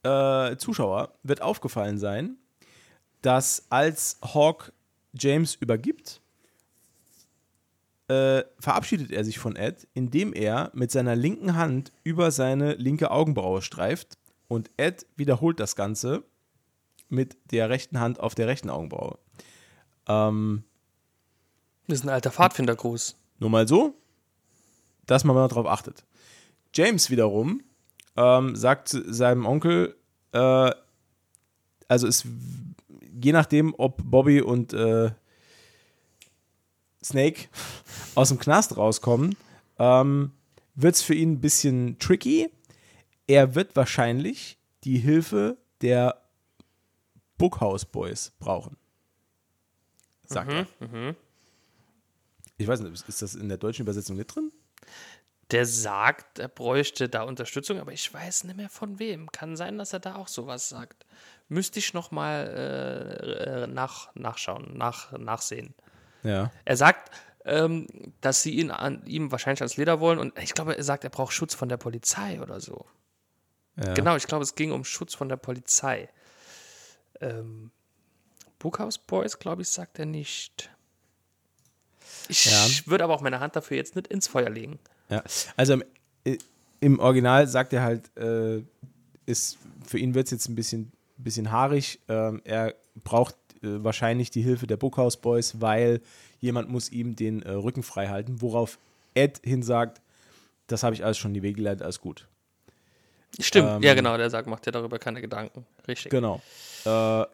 äh, 0.03 0.55
Zuschauer 0.57 1.13
wird 1.24 1.41
aufgefallen 1.41 1.97
sein, 1.97 2.38
dass 3.22 3.65
als 3.70 4.18
Hawk 4.22 4.72
James 5.13 5.55
übergibt, 5.55 6.22
äh, 8.07 8.43
verabschiedet 8.59 9.11
er 9.11 9.26
sich 9.26 9.39
von 9.39 9.55
Ed, 9.55 9.88
indem 9.93 10.34
er 10.34 10.72
mit 10.74 10.91
seiner 10.91 11.15
linken 11.15 11.55
Hand 11.55 11.91
über 12.03 12.32
seine 12.32 12.76
linke 12.76 13.11
Augenbraue 13.11 13.61
streift 13.61 14.18
und 14.47 14.70
Ed 14.78 15.05
wiederholt 15.18 15.59
das 15.59 15.76
Ganze 15.76 16.24
mit 17.10 17.38
der 17.51 17.70
rechten 17.70 17.99
Hand 17.99 18.20
auf 18.20 18.36
der 18.36 18.47
rechten 18.47 18.70
Augenbraue. 18.70 19.18
Ähm, 20.08 20.64
Das 21.88 21.99
ist 21.99 22.05
ein 22.05 22.10
alter 22.10 22.32
Pfadfindergruß. 22.32 23.16
nur 23.39 23.49
mal 23.49 23.68
so, 23.68 23.95
dass 25.05 25.24
man 25.24 25.36
mal 25.36 25.47
darauf 25.47 25.68
achtet. 25.68 26.03
James 26.74 27.10
wiederum 27.10 27.62
ähm, 28.16 28.55
sagt 28.55 28.89
seinem 28.89 29.45
Onkel, 29.45 29.95
äh, 30.34 30.72
also 31.88 32.08
es, 32.08 32.26
je 33.22 33.32
nachdem, 33.32 33.74
ob 33.78 34.01
Bobby 34.03 34.41
und 34.41 34.74
äh, 34.74 35.12
Snake 37.03 37.47
aus 38.16 38.30
dem 38.30 38.39
Knast 38.39 38.76
rauskommen, 38.76 39.36
ähm, 39.80 40.32
wird 40.76 40.95
es 40.95 41.01
für 41.01 41.14
ihn 41.14 41.34
ein 41.34 41.41
bisschen 41.41 41.97
tricky. 41.99 42.49
Er 43.28 43.55
wird 43.55 43.76
wahrscheinlich 43.76 44.58
die 44.84 44.97
Hilfe 44.97 45.58
der 45.82 46.22
Bookhouse 47.38 47.86
Boys 47.86 48.32
brauchen. 48.40 48.78
Sagt 50.24 50.52
er. 50.52 51.16
Ich 52.58 52.68
weiß 52.68 52.80
nicht, 52.82 53.08
ist 53.08 53.22
das 53.22 53.36
in 53.36 53.50
der 53.50 53.58
deutschen 53.58 53.84
Übersetzung 53.84 54.18
nicht 54.18 54.36
drin? 54.36 54.52
Der 55.52 55.66
sagt, 55.66 56.40
er 56.40 56.50
bräuchte 56.50 57.08
da 57.08 57.24
Unterstützung, 57.24 57.80
aber 57.80 57.94
ich 57.94 58.14
weiß 58.14 58.44
nicht 58.46 58.58
mehr 58.58 58.70
von 58.70 59.00
wem. 59.00 59.32
Kann 59.32 59.56
sein, 59.56 59.78
dass 59.78 59.94
er 59.94 60.00
da 60.00 60.16
auch 60.16 60.28
sowas 60.28 60.68
sagt. 60.68 61.06
Müsste 61.48 61.80
ich 61.80 61.94
noch 61.94 62.12
mal 62.12 62.48
äh, 62.48 63.64
äh, 63.64 63.68
nach, 63.68 64.14
nachschauen, 64.16 64.78
nach, 64.78 65.14
nachsehen. 65.18 65.74
Ja. 66.24 66.52
Er 66.66 66.76
sagt, 66.76 67.12
ähm, 67.46 67.88
dass 68.20 68.42
sie 68.42 68.56
ihn 68.56 68.72
an, 68.72 69.06
ihm 69.06 69.32
wahrscheinlich 69.32 69.62
als 69.62 69.78
Leder 69.78 70.02
wollen 70.02 70.20
und 70.20 70.38
ich 70.38 70.54
glaube, 70.54 70.76
er 70.76 70.84
sagt, 70.84 71.06
er 71.06 71.10
braucht 71.10 71.32
Schutz 71.32 71.54
von 71.56 71.70
der 71.70 71.78
Polizei 71.78 72.42
oder 72.42 72.60
so. 72.60 72.86
ja. 73.78 73.94
Genau, 73.94 74.18
ich 74.18 74.28
glaube, 74.28 74.44
es 74.44 74.56
ging 74.56 74.74
um 74.74 74.84
Schutz 74.84 75.16
von 75.16 75.30
der 75.30 75.38
Polizei. 75.38 76.10
Ähm, 77.22 77.72
Bookhouse 78.59 78.97
Boys, 78.97 79.38
glaube 79.39 79.61
ich, 79.61 79.70
sagt 79.70 79.99
er 79.99 80.05
nicht. 80.05 80.70
Ich 82.30 82.45
Ja. 82.45 82.68
würde 82.89 83.03
aber 83.03 83.13
auch 83.13 83.22
meine 83.22 83.39
Hand 83.39 83.55
dafür 83.55 83.78
jetzt 83.78 83.95
nicht 83.95 84.07
ins 84.07 84.28
Feuer 84.28 84.49
legen. 84.49 84.80
Ja, 85.09 85.24
also 85.55 85.74
im, 85.74 85.84
äh, 86.26 86.38
im 86.80 86.99
Original 86.99 87.47
sagt 87.47 87.74
er 87.74 87.84
halt, 87.84 88.15
äh, 88.18 88.61
ist, 89.26 89.57
für 89.86 89.97
ihn 89.97 90.13
wird 90.15 90.26
es 90.28 90.32
jetzt 90.32 90.49
ein 90.49 90.55
bisschen, 90.55 90.91
bisschen 91.18 91.51
haarig. 91.51 91.99
Ähm, 92.07 92.41
er 92.43 92.76
braucht 93.03 93.36
äh, 93.61 93.84
wahrscheinlich 93.84 94.32
die 94.32 94.41
Hilfe 94.41 94.68
der 94.68 94.78
Bookhouse 94.78 95.18
Boys, 95.18 95.61
weil 95.61 96.01
jemand 96.39 96.70
muss 96.70 96.91
ihm 96.91 97.15
den 97.15 97.41
äh, 97.43 97.51
Rücken 97.51 97.84
frei 97.84 98.07
halten, 98.07 98.41
worauf 98.41 98.78
Ed 99.13 99.39
hin 99.43 99.63
sagt, 99.63 100.01
das 100.68 100.84
habe 100.84 100.93
ich 100.95 101.03
alles 101.05 101.18
schon 101.18 101.32
in 101.32 101.36
die 101.36 101.43
Wege 101.43 101.55
geleitet, 101.57 101.82
alles 101.84 101.99
gut. 102.01 102.28
Stimmt, 103.40 103.70
Ähm, 103.70 103.84
ja 103.84 103.94
genau, 103.94 104.18
der 104.18 104.30
sagt, 104.30 104.48
macht 104.48 104.66
dir 104.66 104.72
darüber 104.72 105.00
keine 105.00 105.22
Gedanken. 105.22 105.66
Richtig. 105.88 106.12
Genau. 106.12 106.42
Äh, 106.86 107.26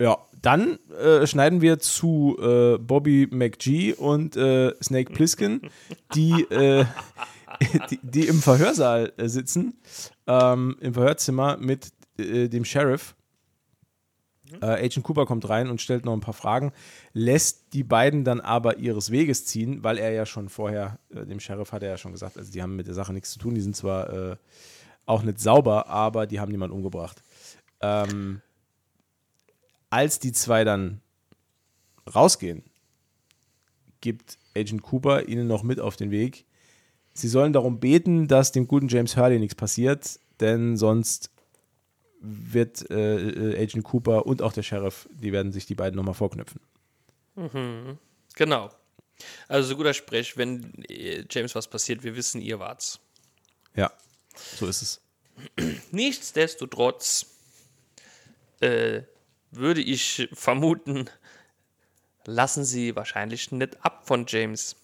ja, 0.00 0.18
dann 0.42 0.78
äh, 1.00 1.26
schneiden 1.26 1.60
wir 1.60 1.78
zu 1.78 2.36
äh, 2.40 2.78
Bobby 2.78 3.28
McGee 3.30 3.92
und 3.92 4.36
äh, 4.36 4.74
Snake 4.82 5.12
Plissken, 5.12 5.70
die, 6.14 6.42
äh, 6.50 6.84
die, 7.90 8.00
die 8.02 8.26
im 8.26 8.42
Verhörsaal 8.42 9.12
äh, 9.16 9.28
sitzen, 9.28 9.78
ähm, 10.26 10.76
im 10.80 10.94
Verhörzimmer 10.94 11.56
mit 11.58 11.92
dem 12.16 12.64
Sheriff. 12.64 13.16
Agent 14.60 15.02
Cooper 15.02 15.26
kommt 15.26 15.48
rein 15.48 15.68
und 15.68 15.80
stellt 15.80 16.04
noch 16.04 16.12
ein 16.12 16.20
paar 16.20 16.32
Fragen, 16.32 16.70
lässt 17.12 17.72
die 17.72 17.82
beiden 17.82 18.22
dann 18.22 18.40
aber 18.40 18.76
ihres 18.76 19.10
Weges 19.10 19.46
ziehen, 19.46 19.82
weil 19.82 19.98
er 19.98 20.12
ja 20.12 20.26
schon 20.26 20.48
vorher, 20.48 21.00
dem 21.10 21.40
Sheriff 21.40 21.72
hat 21.72 21.82
er 21.82 21.88
ja 21.88 21.96
schon 21.96 22.12
gesagt, 22.12 22.38
also 22.38 22.52
die 22.52 22.62
haben 22.62 22.76
mit 22.76 22.86
der 22.86 22.94
Sache 22.94 23.12
nichts 23.12 23.32
zu 23.32 23.40
tun, 23.40 23.56
die 23.56 23.60
sind 23.60 23.74
zwar 23.74 24.38
auch 25.06 25.22
nicht 25.22 25.40
sauber, 25.40 25.88
aber 25.88 26.26
die 26.26 26.40
haben 26.40 26.50
niemanden 26.50 26.76
umgebracht. 26.76 27.22
Ähm, 27.80 28.40
als 29.90 30.18
die 30.18 30.32
zwei 30.32 30.64
dann 30.64 31.00
rausgehen, 32.14 32.62
gibt 34.00 34.38
Agent 34.56 34.82
Cooper 34.82 35.28
ihnen 35.28 35.46
noch 35.46 35.62
mit 35.62 35.80
auf 35.80 35.96
den 35.96 36.10
Weg. 36.10 36.44
Sie 37.12 37.28
sollen 37.28 37.52
darum 37.52 37.80
beten, 37.80 38.28
dass 38.28 38.52
dem 38.52 38.66
guten 38.66 38.88
James 38.88 39.16
Hurley 39.16 39.38
nichts 39.38 39.54
passiert, 39.54 40.18
denn 40.40 40.76
sonst 40.76 41.30
wird 42.20 42.90
äh, 42.90 43.52
äh, 43.52 43.62
Agent 43.62 43.84
Cooper 43.84 44.26
und 44.26 44.42
auch 44.42 44.52
der 44.52 44.62
Sheriff, 44.62 45.08
die 45.12 45.32
werden 45.32 45.52
sich 45.52 45.66
die 45.66 45.74
beiden 45.74 45.96
nochmal 45.96 46.14
vorknüpfen. 46.14 46.60
Genau. 48.34 48.70
Also 49.48 49.68
so 49.68 49.76
guter 49.76 49.94
Sprech, 49.94 50.36
wenn 50.36 50.84
äh, 50.88 51.24
James 51.30 51.54
was 51.54 51.68
passiert, 51.68 52.02
wir 52.02 52.16
wissen, 52.16 52.40
ihr 52.40 52.58
wart's. 52.58 52.98
Ja, 53.76 53.92
so 54.34 54.66
ist 54.66 54.82
es. 54.82 55.00
Nichtsdestotrotz 55.90 57.26
äh, 58.60 59.02
würde 59.50 59.80
ich 59.80 60.28
vermuten, 60.32 61.10
lassen 62.24 62.64
sie 62.64 62.96
wahrscheinlich 62.96 63.52
nicht 63.52 63.84
ab 63.84 64.06
von 64.06 64.26
James. 64.26 64.76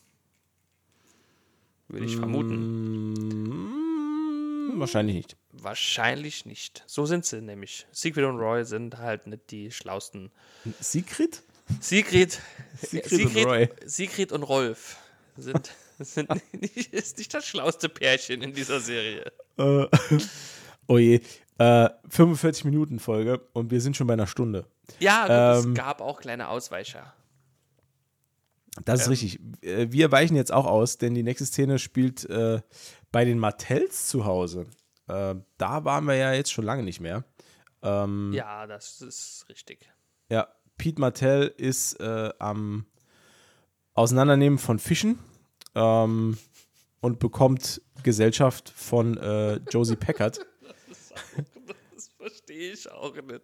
Würde 1.89 2.07
ich 2.07 2.17
vermuten. 2.17 3.17
Hm, 3.17 4.81
wahrscheinlich 4.81 5.17
nicht. 5.17 5.37
Wahrscheinlich 5.53 6.47
nicht. 6.47 6.85
So 6.87 7.07
sind 7.07 7.27
sie 7.27 7.41
nämlich. 7.41 7.87
Sigrid 7.91 8.25
und 8.25 8.39
Roy 8.39 8.65
sind 8.65 8.99
halt 8.99 9.27
nicht 9.27 9.51
die 9.51 9.73
schlausten. 9.73 10.31
Sigrid? 10.79 11.43
Sigrid, 11.81 12.41
Sigrid 12.81 13.27
und 13.27 13.37
Roy. 13.45 13.69
Sigrid 13.85 14.33
und 14.33 14.43
Rolf 14.43 14.97
sind, 15.37 15.73
sind 16.05 16.29
nicht, 16.61 16.93
ist 16.93 17.19
nicht 17.19 17.33
das 17.35 17.47
schlauste 17.47 17.89
Pärchen 17.89 18.43
in 18.43 18.53
dieser 18.53 18.81
Serie. 18.81 19.31
Äh, 19.59 19.87
oh 20.87 20.99
je. 20.99 21.21
Äh, 21.59 21.91
45 22.09 22.65
Minuten 22.65 22.99
Folge 22.99 23.41
und 23.53 23.71
wir 23.71 23.81
sind 23.81 23.97
schon 23.97 24.07
bei 24.07 24.15
einer 24.15 24.27
Stunde. 24.27 24.67
Ja, 24.99 25.23
gut, 25.55 25.65
Ähm, 25.65 25.73
es 25.73 25.77
gab 25.79 26.01
auch 26.01 26.21
kleine 26.21 26.49
Ausweicher. 26.49 27.13
Das 28.85 29.03
ist 29.03 29.09
richtig. 29.11 29.41
Äh, 29.63 29.89
Wir 29.91 30.11
weichen 30.13 30.37
jetzt 30.37 30.53
auch 30.53 30.67
aus, 30.67 30.97
denn 30.99 31.15
die 31.15 31.23
nächste 31.23 31.45
Szene 31.45 31.79
spielt 31.79 32.25
äh, 32.31 32.61
bei 33.13 33.25
den 33.25 33.39
Martells 33.39 34.07
zu 34.07 34.25
Hause. 34.25 34.67
Äh, 35.09 35.35
da 35.59 35.85
waren 35.85 36.05
wir 36.07 36.15
ja 36.15 36.33
jetzt 36.33 36.53
schon 36.53 36.65
lange 36.65 36.83
nicht 36.83 37.01
mehr. 37.01 37.25
Ähm, 37.83 38.33
Ja, 38.33 38.67
das 38.67 39.01
ist 39.03 39.45
richtig. 39.49 39.91
ja, 40.31 40.49
Pete 40.79 41.01
Martell 41.01 41.53
ist 41.59 42.01
äh, 42.01 42.31
am 42.39 42.87
Auseinandernehmen 43.93 44.59
von 44.59 44.79
Fischen 44.79 45.19
ähm, 45.75 46.39
und 47.01 47.19
bekommt 47.19 47.81
Gesellschaft 48.03 48.73
von 48.75 49.17
äh, 49.17 49.57
Josie 49.71 49.97
Packard. 49.97 50.41
verstehe 52.21 52.73
ich 52.73 52.91
auch 52.91 53.15
nicht, 53.15 53.41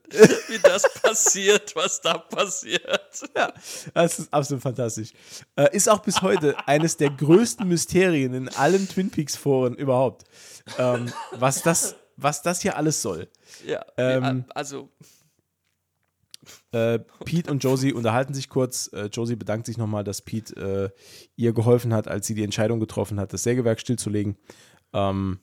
wie 0.49 0.59
das 0.59 0.83
passiert, 1.03 1.75
was 1.75 2.01
da 2.01 2.19
passiert. 2.19 3.25
Ja, 3.35 3.53
das 3.95 4.19
ist 4.19 4.33
absolut 4.33 4.63
fantastisch. 4.63 5.13
Äh, 5.57 5.75
ist 5.75 5.89
auch 5.89 6.01
bis 6.01 6.21
heute 6.23 6.57
eines 6.67 6.97
der 6.97 7.11
größten 7.11 7.67
Mysterien 7.67 8.35
in 8.35 8.49
allen 8.51 8.87
Twin 8.89 9.11
Peaks 9.11 9.37
Foren 9.37 9.75
überhaupt. 9.75 10.25
Ähm, 10.79 11.11
was, 11.33 11.63
das, 11.63 11.97
was 12.17 12.43
das 12.43 12.61
hier 12.61 12.77
alles 12.77 13.01
soll. 13.01 13.29
Ja, 13.65 13.85
Ähm, 13.97 14.45
also, 14.55 14.91
Äh, 16.77 16.99
Pete 17.25 17.51
und 17.51 17.65
Josie 17.65 17.93
unterhalten 17.93 18.35
sich 18.35 18.49
kurz. 18.49 18.91
Äh, 18.93 19.07
Josie 19.07 19.37
bedankt 19.37 19.67
sich 19.67 19.79
nochmal, 19.79 20.05
dass 20.05 20.21
Pete 20.21 20.93
äh, 20.95 21.01
ihr 21.37 21.53
geholfen 21.53 21.95
hat, 21.95 22.09
als 22.09 22.27
sie 22.27 22.35
die 22.35 22.45
Entscheidung 22.45 22.81
getroffen 22.81 23.19
hat, 23.19 23.33
das 23.33 23.43
Sägewerk 23.45 23.81
stillzulegen. 23.81 24.37
Ähm, 24.93 25.41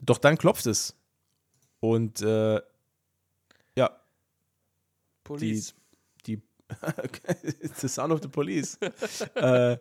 doch 0.00 0.18
dann 0.18 0.36
klopft 0.36 0.66
es. 0.66 0.96
Und 1.80 2.22
äh, 2.22 2.60
ja, 3.76 4.00
Police. 5.24 5.74
die 6.26 6.40
It's 7.60 7.80
the 7.80 7.88
sound 7.88 8.12
of 8.12 8.20
the 8.22 8.28
police. 8.28 8.78
äh, 9.34 9.76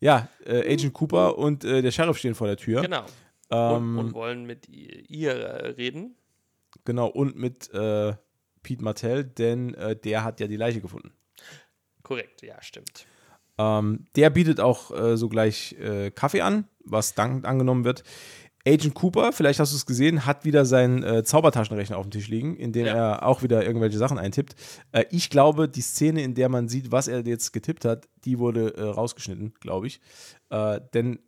ja, 0.00 0.28
äh, 0.46 0.72
Agent 0.72 0.94
Cooper 0.94 1.36
und 1.36 1.64
äh, 1.64 1.82
der 1.82 1.90
Sheriff 1.90 2.16
stehen 2.16 2.34
vor 2.34 2.46
der 2.46 2.56
Tür. 2.56 2.80
Genau. 2.80 3.04
Ähm, 3.50 3.98
und, 3.98 4.06
und 4.06 4.14
wollen 4.14 4.46
mit 4.46 4.68
ihr, 4.68 5.10
ihr 5.10 5.74
reden. 5.76 6.16
Genau, 6.84 7.08
und 7.08 7.36
mit 7.36 7.70
äh, 7.74 8.14
Pete 8.62 8.82
Martell, 8.84 9.24
denn 9.24 9.74
äh, 9.74 9.96
der 9.96 10.24
hat 10.24 10.40
ja 10.40 10.46
die 10.46 10.56
Leiche 10.56 10.80
gefunden. 10.80 11.12
Korrekt, 12.02 12.42
ja, 12.42 12.60
stimmt. 12.62 13.06
Ähm, 13.58 14.06
der 14.16 14.30
bietet 14.30 14.60
auch 14.60 14.90
äh, 14.90 15.16
sogleich 15.16 15.76
äh, 15.80 16.10
Kaffee 16.10 16.40
an, 16.40 16.66
was 16.84 17.14
dankend 17.14 17.44
angenommen 17.44 17.84
wird. 17.84 18.02
Agent 18.66 18.94
Cooper, 18.94 19.32
vielleicht 19.32 19.58
hast 19.58 19.72
du 19.72 19.76
es 19.76 19.86
gesehen, 19.86 20.26
hat 20.26 20.44
wieder 20.44 20.66
seinen 20.66 21.02
äh, 21.02 21.24
Zaubertaschenrechner 21.24 21.96
auf 21.96 22.04
dem 22.04 22.10
Tisch 22.10 22.28
liegen, 22.28 22.56
in 22.56 22.72
den 22.72 22.84
Ja. 22.86 22.94
er 22.94 23.26
auch 23.26 23.42
wieder 23.42 23.64
irgendwelche 23.64 23.96
Sachen 23.96 24.18
eintippt. 24.18 24.54
Äh, 24.92 25.04
ich 25.10 25.30
glaube, 25.30 25.68
die 25.68 25.80
Szene, 25.80 26.22
in 26.22 26.34
der 26.34 26.50
man 26.50 26.68
sieht, 26.68 26.92
was 26.92 27.08
er 27.08 27.26
jetzt 27.26 27.52
getippt 27.52 27.86
hat, 27.86 28.08
die 28.24 28.38
wurde 28.38 28.74
äh, 28.76 28.82
rausgeschnitten, 28.82 29.54
glaube 29.60 29.86
ich. 29.86 30.00
Äh, 30.50 30.80
denn 30.92 31.20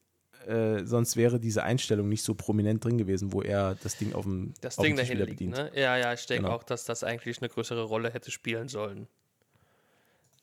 äh, 0.49 0.84
sonst 0.86 1.16
wäre 1.16 1.38
diese 1.40 1.62
Einstellung 1.62 2.09
nicht 2.09 2.22
so 2.24 2.34
prominent 2.34 2.84
drin 2.84 2.99
gewesen, 2.99 3.32
wo 3.32 3.43
er 3.43 3.76
das 3.82 3.97
Ding 3.99 4.12
auf 4.14 4.24
dem, 4.24 4.55
Das 4.61 4.78
auf 4.78 4.84
Ding 4.84 4.97
dahin 4.97 5.18
liegt, 5.18 5.30
bedient. 5.30 5.57
ne? 5.57 5.70
Ja, 5.74 5.97
ja, 5.97 6.12
ich 6.12 6.24
denke 6.26 6.45
Genau. 6.45 6.55
auch, 6.57 6.62
dass 6.62 6.84
das 6.84 7.05
eigentlich 7.05 7.38
eine 7.40 7.49
größere 7.49 7.82
Rolle 7.84 8.11
hätte 8.12 8.30
spielen 8.30 8.68
sollen. 8.68 9.09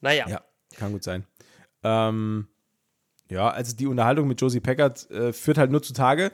Naja, 0.00 0.26
Ja, 0.28 0.42
kann 0.76 0.92
gut 0.92 1.04
sein. 1.04 1.26
Ähm, 1.82 2.46
ja, 3.30 3.48
also 3.50 3.74
die 3.76 3.86
Unterhaltung 3.86 4.28
mit 4.28 4.40
Josie 4.40 4.60
Packard 4.60 5.10
äh, 5.10 5.32
führt 5.32 5.58
halt 5.58 5.70
nur 5.70 5.82
zutage. 5.82 6.32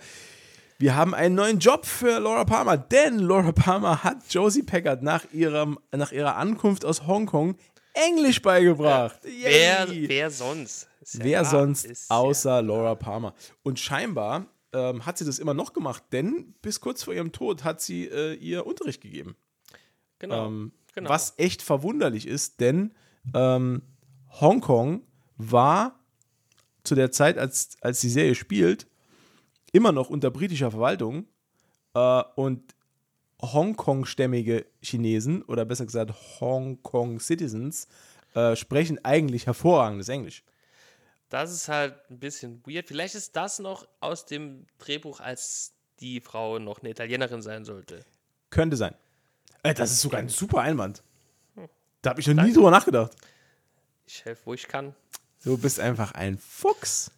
Wir 0.79 0.95
haben 0.95 1.15
einen 1.15 1.35
neuen 1.35 1.59
Job 1.59 1.87
für 1.87 2.19
Laura 2.21 2.45
Palmer, 2.45 2.77
denn 2.77 3.19
Laura 3.19 3.53
Palmer 3.53 4.05
hat 4.05 4.19
Josie 4.31 4.63
Packard 4.63 5.03
nach, 5.03 5.25
ihrem, 5.33 5.79
nach 5.91 6.13
ihrer 6.13 6.37
Ankunft 6.37 6.85
aus 6.85 7.07
Hongkong 7.07 7.57
Englisch 7.95 8.43
beigebracht. 8.43 9.19
wer, 9.23 9.87
Yay! 9.89 10.09
wer 10.09 10.31
sonst? 10.31 10.87
Ja 11.15 11.25
Wer 11.25 11.45
sonst 11.45 12.11
außer 12.11 12.63
Laura 12.63 12.95
Palmer? 12.95 13.35
Und 13.63 13.79
scheinbar 13.79 14.47
ähm, 14.73 15.07
hat 15.07 15.19
sie 15.19 15.25
das 15.25 15.39
immer 15.39 15.55
noch 15.55 15.73
gemacht, 15.73 16.03
denn 16.13 16.55
bis 16.63 16.81
kurz 16.81 17.03
vor 17.03 17.15
ihrem 17.15 17.33
Tod 17.33 17.65
hat 17.65 17.81
sie 17.81 18.07
äh, 18.07 18.35
ihr 18.35 18.67
Unterricht 18.67 19.01
gegeben. 19.01 19.37
Genau, 20.19 20.47
Ähm, 20.47 20.73
genau. 20.95 21.11
Was 21.11 21.35
echt 21.37 21.63
verwunderlich 21.63 22.27
ist, 22.27 22.61
denn 22.61 22.95
ähm, 23.35 23.83
Hongkong 24.41 25.03
war 25.37 26.01
zu 26.85 26.95
der 26.95 27.11
Zeit, 27.11 27.39
als, 27.39 27.77
als 27.81 28.01
die 28.01 28.09
Serie 28.09 28.35
spielt, 28.35 28.87
immer 29.73 29.93
noch 29.93 30.09
unter 30.09 30.31
britischer 30.31 30.71
Verwaltung 30.71 31.27
äh, 31.95 32.23
und 32.35 32.75
Hongkong-stämmige 33.43 34.67
Chinesen 34.81 35.43
oder 35.43 35.65
besser 35.65 35.85
gesagt 35.85 36.13
Hongkong-Citizens 36.41 37.89
äh, 38.35 38.57
sprechen 38.57 39.05
eigentlich 39.05 39.47
hervorragendes 39.47 40.09
Englisch. 40.09 40.43
Das 41.29 41.53
ist 41.53 41.69
halt 41.69 41.95
ein 42.11 42.19
bisschen 42.19 42.63
weird. 42.67 42.87
Vielleicht 42.89 43.15
ist 43.15 43.35
das 43.37 43.59
noch 43.59 43.87
aus 44.01 44.27
dem 44.27 44.67
Drehbuch, 44.79 45.21
als 45.21 45.73
die 46.01 46.21
Frau 46.21 46.59
noch 46.59 46.81
eine 46.81 46.91
Italienerin 46.91 47.43
sein 47.43 47.65
sollte. 47.65 48.05
Könnte 48.51 48.77
sein. 48.77 48.95
Äh, 49.63 49.75
das 49.75 49.91
ist 49.91 50.01
sogar 50.03 50.21
ein 50.21 50.29
super 50.29 50.61
Einwand. 50.61 51.03
Da 52.03 52.11
habe 52.11 52.21
ich 52.21 52.27
noch 52.29 52.45
nie 52.45 52.53
drüber 52.53 52.71
nachgedacht. 52.71 53.13
Ich 54.07 54.25
helfe, 54.25 54.43
wo 54.45 54.55
ich 54.55 54.69
kann. 54.69 54.95
Du 55.43 55.59
bist 55.59 55.81
einfach 55.81 56.13
ein 56.13 56.39
Fuchs. 56.39 57.11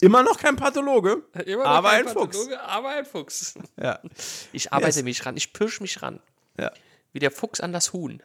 Immer 0.00 0.22
noch 0.22 0.38
kein 0.38 0.56
Pathologe, 0.56 1.22
Immer 1.46 1.64
noch 1.64 1.70
aber 1.70 1.90
kein 1.90 2.06
ein 2.08 2.12
Fuchs. 2.12 2.36
Pathologe, 2.38 2.60
Aber 2.62 2.88
ein 2.88 3.04
Fuchs. 3.04 3.54
Ja. 3.80 4.00
Ich 4.52 4.72
arbeite 4.72 4.96
Yes. 4.96 5.04
mich 5.04 5.26
ran, 5.26 5.36
ich 5.36 5.52
pirsch 5.52 5.80
mich 5.80 6.00
ran. 6.02 6.20
Ja. 6.58 6.72
Wie 7.12 7.18
der 7.20 7.30
Fuchs 7.30 7.60
an 7.60 7.72
das 7.72 7.92
Huhn. 7.92 8.22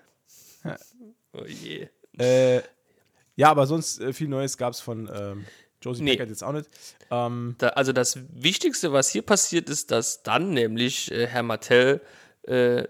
Oh 1.34 1.44
je. 1.46 1.90
Äh, 2.18 2.62
ja, 3.36 3.50
aber 3.50 3.68
sonst 3.68 4.00
äh, 4.02 4.14
viel 4.14 4.28
Neues 4.28 4.58
gab 4.58 4.74
es 4.74 4.80
von 4.80 5.10
ähm, 5.14 5.46
Josie 5.82 6.04
Nee. 6.04 6.12
Packard 6.14 6.30
jetzt 6.30 6.44
auch 6.44 6.52
nicht. 6.54 6.70
Ähm, 7.12 7.56
Da, 7.60 7.70
also 7.70 7.92
das 7.94 8.18
Wichtigste, 8.34 8.92
was 8.92 9.10
hier 9.10 9.22
passiert, 9.22 9.70
ist, 9.70 9.92
dass 9.92 10.24
dann 10.24 10.52
nämlich 10.52 11.12
äh, 11.12 11.28
Herr 11.28 11.44
Martell 11.44 12.02
äh, 12.44 12.84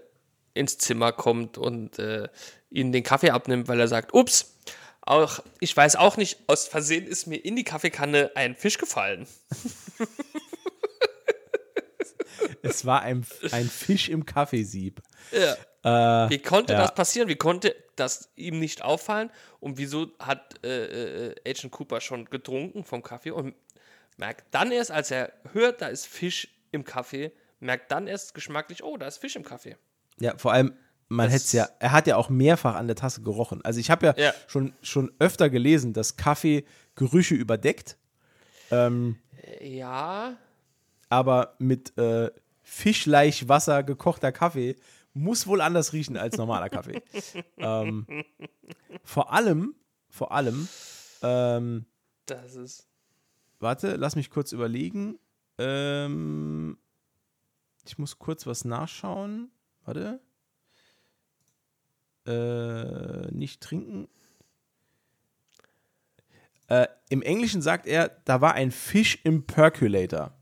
ins 0.54 0.78
Zimmer 0.78 1.12
kommt 1.12 1.58
und 1.58 1.98
äh, 1.98 2.28
ihnen 2.70 2.92
den 2.92 3.02
Kaffee 3.02 3.30
abnimmt, 3.30 3.68
weil 3.68 3.78
er 3.80 3.88
sagt, 3.88 4.14
ups, 4.14 4.54
auch, 5.02 5.40
ich 5.60 5.76
weiß 5.76 5.96
auch 5.96 6.16
nicht, 6.16 6.38
aus 6.46 6.66
Versehen 6.66 7.06
ist 7.06 7.26
mir 7.26 7.36
in 7.36 7.54
die 7.54 7.64
Kaffeekanne 7.64 8.32
ein 8.34 8.56
Fisch 8.56 8.78
gefallen. 8.78 9.26
es 12.62 12.84
war 12.84 13.02
ein, 13.02 13.26
ein 13.52 13.68
Fisch 13.68 14.08
im 14.08 14.24
Kaffeesieb. 14.26 15.02
Ja. 15.32 16.26
Äh, 16.26 16.30
Wie 16.30 16.38
konnte 16.38 16.72
ja. 16.72 16.80
das 16.80 16.94
passieren? 16.94 17.28
Wie 17.28 17.36
konnte 17.36 17.74
das 17.94 18.30
ihm 18.36 18.58
nicht 18.58 18.82
auffallen? 18.82 19.30
Und 19.60 19.78
wieso 19.78 20.08
hat 20.18 20.64
äh, 20.64 21.28
äh, 21.28 21.34
Agent 21.48 21.72
Cooper 21.72 22.00
schon 22.00 22.24
getrunken 22.26 22.84
vom 22.84 23.02
Kaffee 23.02 23.30
und 23.30 23.54
merkt 24.16 24.46
dann 24.52 24.72
erst, 24.72 24.90
als 24.90 25.10
er 25.10 25.32
hört, 25.52 25.82
da 25.82 25.88
ist 25.88 26.06
Fisch 26.06 26.48
im 26.72 26.84
Kaffee, 26.84 27.32
merkt 27.60 27.90
dann 27.90 28.06
erst 28.06 28.34
geschmacklich, 28.34 28.82
oh, 28.82 28.96
da 28.96 29.06
ist 29.06 29.18
Fisch 29.18 29.36
im 29.36 29.44
Kaffee. 29.44 29.76
Ja, 30.18 30.36
vor 30.36 30.52
allem, 30.52 30.74
man 31.08 31.28
hätte 31.28 31.44
es 31.44 31.52
ja, 31.52 31.68
er 31.78 31.92
hat 31.92 32.06
ja 32.06 32.16
auch 32.16 32.28
mehrfach 32.30 32.74
an 32.74 32.88
der 32.88 32.96
Tasse 32.96 33.22
gerochen. 33.22 33.64
Also 33.64 33.78
ich 33.78 33.90
habe 33.90 34.06
ja, 34.06 34.14
Ja. 34.16 34.34
Schon, 34.48 34.72
schon 34.82 35.12
öfter 35.18 35.50
gelesen, 35.50 35.92
dass 35.92 36.16
Kaffee 36.16 36.64
Gerüche 36.96 37.34
überdeckt, 37.34 37.96
ähm, 38.70 39.18
Ja, 39.60 40.36
aber 41.08 41.54
mit 41.58 41.96
äh, 41.98 42.30
Fischleichwasser 42.62 43.82
gekochter 43.82 44.32
Kaffee 44.32 44.76
muss 45.14 45.46
wohl 45.46 45.60
anders 45.60 45.92
riechen 45.92 46.16
als 46.16 46.36
normaler 46.36 46.68
Kaffee. 46.68 47.02
ähm, 47.56 48.06
vor 49.02 49.32
allem, 49.32 49.74
vor 50.10 50.32
allem, 50.32 50.68
ähm, 51.22 51.86
das 52.26 52.54
ist. 52.54 52.86
warte, 53.60 53.96
lass 53.96 54.16
mich 54.16 54.30
kurz 54.30 54.52
überlegen. 54.52 55.18
Ähm, 55.58 56.76
ich 57.86 57.98
muss 57.98 58.18
kurz 58.18 58.46
was 58.46 58.64
nachschauen. 58.64 59.50
Warte. 59.84 60.20
Äh, 62.26 63.32
nicht 63.32 63.62
trinken. 63.62 64.08
Äh, 66.68 66.88
Im 67.08 67.22
Englischen 67.22 67.62
sagt 67.62 67.86
er, 67.86 68.08
da 68.24 68.40
war 68.40 68.54
ein 68.54 68.72
Fisch 68.72 69.20
im 69.22 69.46
Percolator. 69.46 70.36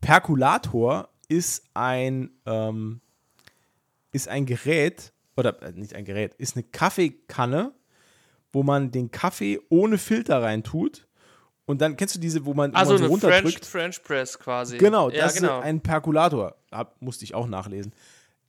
Perkulator 0.00 1.08
ist 1.28 1.64
ein, 1.74 2.30
ähm, 2.46 3.00
ist 4.12 4.28
ein 4.28 4.46
Gerät, 4.46 5.12
oder 5.36 5.60
äh, 5.62 5.72
nicht 5.72 5.94
ein 5.94 6.04
Gerät, 6.04 6.34
ist 6.34 6.56
eine 6.56 6.64
Kaffeekanne, 6.64 7.72
wo 8.52 8.62
man 8.62 8.90
den 8.90 9.10
Kaffee 9.10 9.60
ohne 9.68 9.98
Filter 9.98 10.42
reintut. 10.42 11.06
Und 11.66 11.80
dann 11.80 11.96
kennst 11.96 12.16
du 12.16 12.18
diese, 12.18 12.44
wo 12.44 12.52
man, 12.54 12.72
wo 12.72 12.76
Also 12.76 12.92
man 12.92 12.98
so 12.98 13.04
eine 13.04 13.10
runterdrückt? 13.12 13.64
French, 13.64 13.94
French 14.00 14.02
Press 14.02 14.38
quasi. 14.38 14.78
Genau, 14.78 15.08
ja, 15.10 15.24
das 15.26 15.34
genau. 15.36 15.60
ist 15.60 15.64
ein 15.66 15.80
Perkulator. 15.80 16.56
Hab, 16.72 17.00
musste 17.00 17.24
ich 17.24 17.34
auch 17.34 17.46
nachlesen. 17.46 17.92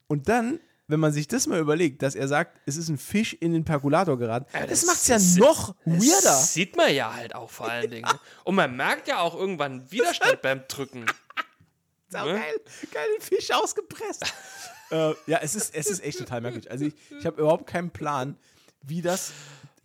Und 0.08 0.28
dann, 0.28 0.60
wenn 0.88 1.00
man 1.00 1.12
sich 1.14 1.28
das 1.28 1.46
mal 1.46 1.60
überlegt, 1.60 2.02
dass 2.02 2.16
er 2.16 2.28
sagt, 2.28 2.60
es 2.66 2.78
ist 2.78 2.90
ein 2.90 2.98
Fisch 2.98 3.34
in 3.34 3.54
den 3.54 3.64
Perkulator 3.64 4.18
geraten, 4.18 4.48
Ja, 4.54 4.62
das, 4.62 4.82
das- 4.82 4.86
macht 4.88 5.02
es 5.02 5.08
ja 5.08 5.16
das- 5.16 5.36
noch 5.36 5.76
Das 5.86 5.94
weirder. 6.04 6.36
sieht 6.38 6.76
man 6.76 6.94
ja 6.96 7.14
halt 7.14 7.36
auch 7.36 7.52
vor 7.52 7.70
allen 7.70 7.92
Dingen. 7.92 8.10
Und 8.44 8.56
man 8.56 8.76
merkt 8.76 9.08
ja 9.08 9.20
auch 9.20 9.36
irgendwann 9.36 9.92
Widerstand 9.92 10.42
beim 10.42 10.62
Drücken. 10.68 11.06
Sau 12.12 12.26
ne? 12.26 12.34
geil, 12.34 12.62
geil, 12.92 13.08
den 13.18 13.22
Fisch 13.22 13.52
ausgepresst. 13.52 14.24
äh, 14.92 15.14
ja, 15.26 15.40
es 15.42 15.56
ist, 15.56 15.74
es 15.74 15.88
ist 15.88 16.04
echt 16.04 16.20
total 16.20 16.42
merkwürdig. 16.42 16.70
Also 16.70 16.86
ich, 16.86 16.94
ich 17.18 17.26
habe 17.26 17.42
überhaupt 17.42 17.68
keinen 17.68 17.90
Plan, 17.90 18.38
wie 18.82 19.02
das, 19.02 19.32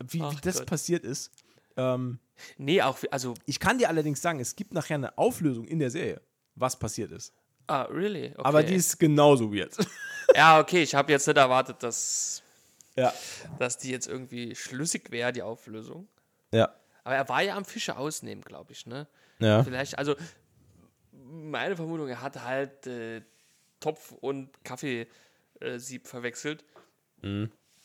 wie, 0.05 0.21
wie 0.21 0.37
das 0.41 0.59
Gott. 0.59 0.67
passiert 0.67 1.03
ist. 1.03 1.31
Ähm, 1.77 2.19
Nee, 2.57 2.81
auch, 2.81 2.97
also, 3.11 3.33
ich 3.45 3.59
kann 3.59 3.77
dir 3.77 3.89
allerdings 3.89 4.21
sagen, 4.21 4.39
es 4.39 4.55
gibt 4.55 4.73
nachher 4.73 4.95
eine 4.95 5.17
Auflösung 5.17 5.67
in 5.67 5.79
der 5.79 5.89
Serie, 5.89 6.21
was 6.55 6.77
passiert 6.77 7.11
ist. 7.11 7.33
ah, 7.67 7.83
really? 7.83 8.27
Okay. 8.27 8.41
Aber 8.43 8.63
die 8.63 8.75
ist 8.75 8.99
genauso 8.99 9.53
weird. 9.53 9.75
Ja, 10.35 10.59
okay, 10.59 10.83
ich 10.83 10.93
habe 10.93 11.09
jetzt 11.13 11.25
nicht 11.25 11.37
erwartet, 11.37 11.81
dass, 11.81 12.43
ja. 12.97 13.13
dass 13.59 13.77
die 13.77 13.89
jetzt 13.89 14.07
irgendwie 14.07 14.53
schlüssig 14.55 15.09
wäre, 15.09 15.31
die 15.31 15.41
Auflösung. 15.41 16.09
Ja. 16.51 16.75
Aber 17.05 17.15
er 17.15 17.29
war 17.29 17.41
ja 17.41 17.55
am 17.55 17.63
Fische 17.63 17.95
ausnehmen, 17.95 18.43
glaube 18.43 18.73
ich, 18.73 18.85
ne? 18.85 19.07
Ja. 19.39 19.63
Vielleicht, 19.63 19.97
also 19.97 20.17
meine 21.27 21.75
Vermutung, 21.75 22.07
er 22.07 22.21
hat 22.21 22.43
halt 22.43 22.87
äh, 22.87 23.21
Topf 23.79 24.11
und 24.11 24.49
Kaffeesieb 24.63 26.07
verwechselt. 26.07 26.63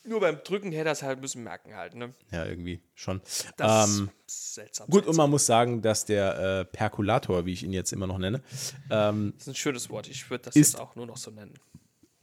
Nur 0.05 0.21
beim 0.21 0.43
Drücken 0.43 0.73
hätte 0.73 0.89
er 0.89 0.93
es 0.93 1.03
halt 1.03 1.21
müssen 1.21 1.43
merken 1.45 1.77
halt, 1.77 1.95
ne? 1.95 2.13
Ja, 2.31 2.45
irgendwie 2.45 2.81
schon. 2.95 3.21
Das 3.57 3.89
Ähm, 3.89 4.11
ist 4.27 4.55
seltsam. 4.55 4.87
gut, 4.89 5.01
und 5.01 5.05
seltsam. 5.05 5.17
man 5.17 5.31
muss 5.31 5.47
sagen, 5.47 5.81
dass 5.81 6.05
der 6.05 6.61
äh, 6.61 6.65
Perkulator, 6.65 7.47
wie 7.47 7.53
ich 7.53 7.63
ihn 7.63 7.73
jetzt 7.73 7.93
immer 7.93 8.07
noch 8.07 8.19
nenne, 8.19 8.43
ähm, 8.91 9.33
Das 9.37 9.43
ist 9.43 9.49
ein 9.49 9.55
schönes 9.55 9.91
Wort. 9.91 10.09
Ich 10.09 10.29
würde 10.29 10.45
das 10.45 10.55
jetzt 10.55 10.79
auch 10.79 10.97
nur 10.97 11.07
noch 11.07 11.17
so 11.17 11.31
nennen. 11.31 11.55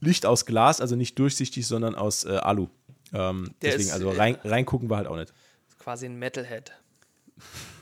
Licht 0.02 0.26
aus 0.26 0.46
Glas, 0.46 0.82
also 0.82 0.96
nicht 0.96 1.18
durchsichtig, 1.20 1.68
sondern 1.68 1.96
aus 1.96 2.26
äh, 2.26 2.30
Alu. 2.38 2.68
Ähm, 3.14 3.54
deswegen, 3.62 3.88
ist, 3.90 3.94
also 3.94 4.12
äh, 4.12 4.16
rein, 4.18 4.38
reingucken 4.44 4.90
wir 4.90 4.98
halt 4.98 5.08
auch 5.08 5.16
nicht. 5.18 5.34
Ist 5.68 5.80
quasi 5.80 6.06
ein 6.06 6.18
Metalhead. 6.20 6.74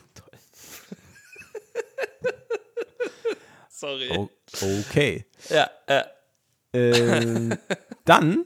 Sorry. 3.78 4.10
O 4.10 4.28
okay. 4.60 5.24
Ja, 5.50 5.70
äh, 5.86 6.02
Ähm, 6.72 7.56
dann, 8.04 8.44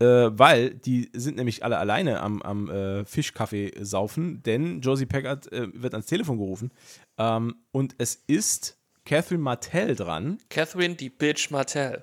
äh, 0.00 0.04
weil 0.06 0.70
die 0.70 1.10
sind 1.12 1.36
nämlich 1.36 1.62
alle 1.62 1.76
alleine 1.78 2.20
am, 2.20 2.40
am 2.40 2.70
äh, 2.70 3.04
Fischkaffee 3.04 3.72
saufen, 3.80 4.42
denn 4.42 4.80
Josie 4.80 5.04
Packard 5.06 5.52
äh, 5.52 5.68
wird 5.74 5.92
ans 5.92 6.06
Telefon 6.06 6.38
gerufen 6.38 6.72
ähm, 7.18 7.56
und 7.72 7.94
es 7.98 8.14
ist 8.26 8.78
Catherine 9.04 9.42
Martell 9.42 9.94
dran. 9.94 10.38
Catherine, 10.48 10.94
die 10.94 11.10
Bitch 11.10 11.50
Martell. 11.50 12.02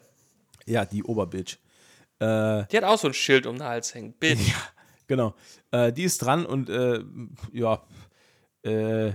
Ja, 0.67 0.85
die 0.85 1.03
Oberbitch. 1.03 1.57
Äh, 2.19 2.65
Die 2.67 2.77
hat 2.77 2.83
auch 2.83 2.99
so 2.99 3.07
ein 3.07 3.15
Schild 3.15 3.47
um 3.47 3.57
den 3.57 3.63
Hals 3.63 3.95
hängen. 3.95 4.13
Bitch. 4.13 4.53
genau. 5.07 5.33
Äh, 5.71 5.91
die 5.91 6.03
ist 6.03 6.19
dran 6.19 6.45
und 6.45 6.69
äh, 6.69 7.03
ja, 7.51 7.83
äh, 8.63 9.13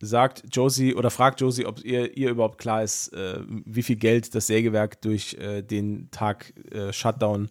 sagt 0.00 0.44
Josie 0.52 0.94
oder 0.94 1.10
fragt 1.10 1.40
Josie, 1.40 1.66
ob 1.66 1.84
ihr, 1.84 2.16
ihr 2.16 2.30
überhaupt 2.30 2.58
klar 2.58 2.82
ist, 2.82 3.08
äh, 3.12 3.40
wie 3.46 3.82
viel 3.82 3.96
Geld 3.96 4.34
das 4.34 4.46
Sägewerk 4.46 5.00
durch 5.02 5.34
äh, 5.34 5.62
den 5.62 6.10
Tag 6.10 6.52
äh, 6.72 6.92
Shutdown 6.92 7.50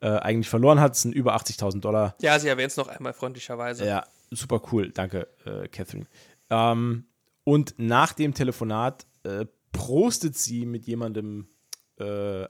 äh, 0.00 0.08
eigentlich 0.08 0.48
verloren 0.48 0.80
hat. 0.80 0.94
Es 0.94 1.02
sind 1.02 1.14
über 1.14 1.36
80.000 1.36 1.80
Dollar. 1.80 2.16
Ja, 2.20 2.38
sie 2.38 2.48
erwähnt 2.48 2.70
es 2.70 2.76
noch 2.76 2.88
einmal 2.88 3.12
freundlicherweise. 3.12 3.86
Ja, 3.86 4.04
super 4.30 4.62
cool. 4.72 4.90
Danke, 4.90 5.28
äh, 5.44 5.68
Catherine. 5.68 6.06
Ähm, 6.50 7.04
und 7.44 7.74
nach 7.78 8.12
dem 8.14 8.34
Telefonat 8.34 9.06
äh, 9.24 9.46
prostet 9.72 10.36
sie 10.36 10.66
mit 10.66 10.86
jemandem 10.86 11.48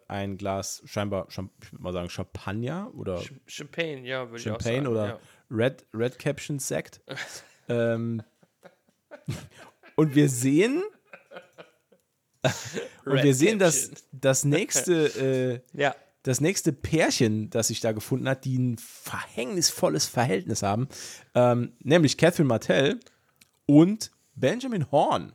ein 0.09 0.39
Glas, 0.39 0.81
scheinbar, 0.87 1.27
ich 1.29 1.37
würde 1.37 1.51
mal 1.79 1.93
sagen, 1.93 2.09
Champagner 2.09 2.91
oder 2.95 3.19
Ch- 3.19 3.33
Champagne, 3.47 4.01
ja, 4.07 4.31
würde 4.31 4.39
ich 4.41 4.49
auch 4.49 4.53
Champagne 4.55 4.77
sagen. 4.85 4.87
oder 4.87 5.07
ja. 5.09 5.19
Red, 5.51 5.85
Red 5.93 6.19
Caption 6.19 6.59
Sect. 6.59 7.03
ähm, 7.69 8.23
und 9.97 10.15
wir 10.15 10.29
sehen, 10.29 10.83
und 13.05 13.23
wir 13.23 13.35
sehen, 13.35 13.59
dass 13.59 13.91
das 14.13 14.45
nächste, 14.45 15.63
äh, 15.75 15.79
Ja, 15.81 15.95
das 16.25 16.41
nächste 16.41 16.73
Pärchen, 16.73 17.51
das 17.51 17.69
sich 17.69 17.81
da 17.81 17.93
gefunden 17.93 18.29
hat, 18.29 18.45
die 18.45 18.57
ein 18.57 18.79
verhängnisvolles 18.79 20.07
Verhältnis 20.07 20.63
haben, 20.63 20.89
ähm, 21.35 21.73
nämlich 21.81 22.17
Catherine 22.17 22.49
Martell 22.49 23.01
und 23.67 24.13
Benjamin 24.35 24.91
Horn, 24.91 25.33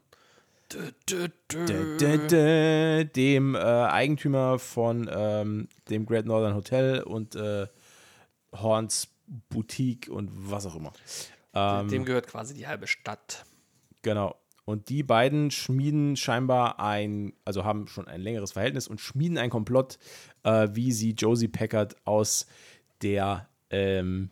Dö, 0.73 0.91
dö, 1.09 2.27
dö. 2.27 3.05
dem 3.05 3.55
äh, 3.55 3.59
Eigentümer 3.59 4.59
von 4.59 5.09
ähm, 5.09 5.69
dem 5.89 6.05
Great 6.05 6.25
Northern 6.25 6.55
Hotel 6.55 7.03
und 7.03 7.35
äh, 7.35 7.67
Horns 8.53 9.07
Boutique 9.49 10.09
und 10.09 10.29
was 10.33 10.65
auch 10.65 10.75
immer. 10.75 10.91
Ähm, 11.53 11.87
Dem 11.87 12.05
gehört 12.05 12.27
quasi 12.27 12.53
die 12.53 12.67
halbe 12.67 12.87
Stadt. 12.87 13.45
Genau. 14.07 14.37
Und 14.63 14.87
die 14.87 15.03
beiden 15.03 15.51
schmieden 15.51 16.15
scheinbar 16.15 16.79
ein, 16.79 17.33
also 17.43 17.65
haben 17.65 17.89
schon 17.89 18.07
ein 18.07 18.21
längeres 18.21 18.53
Verhältnis 18.53 18.87
und 18.87 19.01
schmieden 19.01 19.37
ein 19.37 19.49
Komplott, 19.49 19.99
äh, 20.43 20.69
wie 20.71 20.93
sie 20.93 21.11
Josie 21.11 21.49
Packard 21.49 21.97
aus 22.05 22.47
der 23.01 23.49
ähm, 23.69 24.29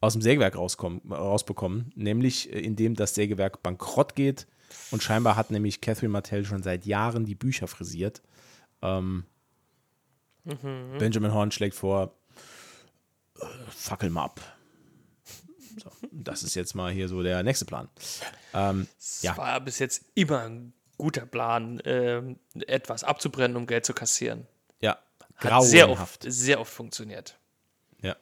aus 0.00 0.14
dem 0.14 0.22
Sägewerk 0.22 0.56
rauskommen, 0.56 1.02
rausbekommen, 1.12 1.92
nämlich 1.94 2.50
äh, 2.50 2.60
indem 2.60 2.94
das 2.94 3.14
Sägewerk 3.14 3.62
bankrott 3.62 4.14
geht 4.14 4.46
und 4.90 5.02
scheinbar 5.02 5.36
hat 5.36 5.50
nämlich 5.50 5.82
Catherine 5.82 6.12
Martell 6.12 6.46
schon 6.46 6.62
seit 6.62 6.86
Jahren 6.86 7.26
die 7.26 7.34
Bücher 7.34 7.68
frisiert. 7.68 8.22
Ähm, 8.80 9.24
Benjamin 10.98 11.34
Horn 11.34 11.50
schlägt 11.50 11.74
vor, 11.74 12.14
äh, 13.38 13.44
fackel 13.68 14.08
mal 14.08 14.24
ab. 14.24 14.59
So, 15.82 15.90
das 16.10 16.42
ist 16.42 16.54
jetzt 16.54 16.74
mal 16.74 16.92
hier 16.92 17.08
so 17.08 17.22
der 17.22 17.42
nächste 17.42 17.64
Plan. 17.64 17.88
Ähm, 18.54 18.86
Es 18.98 19.22
Ja. 19.22 19.36
war 19.36 19.60
bis 19.60 19.78
jetzt 19.78 20.04
immer 20.14 20.40
ein 20.42 20.72
guter 20.98 21.24
Plan, 21.26 21.80
ähm, 21.84 22.38
etwas 22.66 23.04
abzubrennen, 23.04 23.56
um 23.56 23.66
Geld 23.66 23.86
zu 23.86 23.94
kassieren. 23.94 24.46
ja, 24.80 24.98
Hat 25.36 25.62
sehr 25.64 25.86
grauenhaft. 25.86 26.24
oft, 26.26 26.32
sehr 26.32 26.60
oft 26.60 26.72
funktioniert. 26.72 27.38
Ja. 28.02 28.16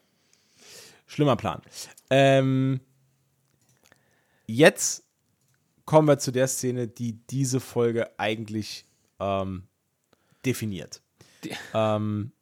Schlimmer 1.06 1.36
Plan. 1.36 1.61
Ähm, 2.11 2.80
jetzt 4.46 5.04
kommen 5.84 6.06
wir 6.09 6.18
zu 6.18 6.30
der 6.30 6.46
Szene, 6.48 6.86
die 6.86 7.14
diese 7.26 7.61
Folge 7.61 8.11
eigentlich 8.18 8.84
ähm, 9.20 9.66
definiert. 10.44 11.02
Die- 11.44 11.56
Ähm, 11.74 12.32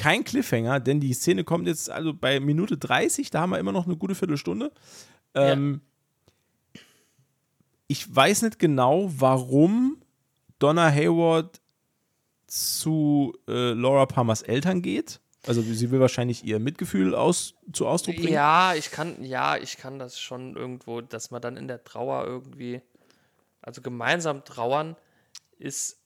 kein 0.00 0.24
Cliffhanger, 0.24 0.80
denn 0.80 0.98
die 0.98 1.12
Szene 1.12 1.44
kommt 1.44 1.66
jetzt 1.66 1.90
also 1.90 2.14
bei 2.14 2.40
Minute 2.40 2.78
30, 2.78 3.28
da 3.30 3.42
haben 3.42 3.50
wir 3.50 3.58
immer 3.58 3.70
noch 3.70 3.84
eine 3.84 3.96
gute 3.98 4.14
Viertelstunde. 4.14 4.72
Ähm, 5.34 5.82
Ich 7.86 8.16
weiß 8.16 8.42
nicht 8.42 8.58
genau, 8.58 9.10
warum 9.14 10.00
Donna 10.58 10.90
Hayward 10.90 11.60
zu 12.46 13.36
äh, 13.46 13.72
Laura 13.72 14.06
Palmers 14.06 14.40
Eltern 14.40 14.80
geht. 14.80 15.20
Also 15.46 15.60
sie 15.60 15.90
will 15.90 16.00
wahrscheinlich 16.00 16.44
ihr 16.44 16.60
Mitgefühl 16.60 17.14
aus, 17.14 17.54
zu 17.72 17.86
Ausdruck 17.86 18.16
bringen. 18.16 18.32
Ja, 18.32 18.74
ich 18.74 18.90
kann, 18.90 19.22
ja, 19.22 19.58
ich 19.58 19.76
kann 19.76 19.98
das 19.98 20.18
schon 20.18 20.56
irgendwo, 20.56 21.02
dass 21.02 21.30
man 21.30 21.42
dann 21.42 21.58
in 21.58 21.68
der 21.68 21.84
Trauer 21.84 22.24
irgendwie, 22.24 22.80
also 23.60 23.82
gemeinsam 23.82 24.44
trauern 24.46 24.96
ist 25.58 25.98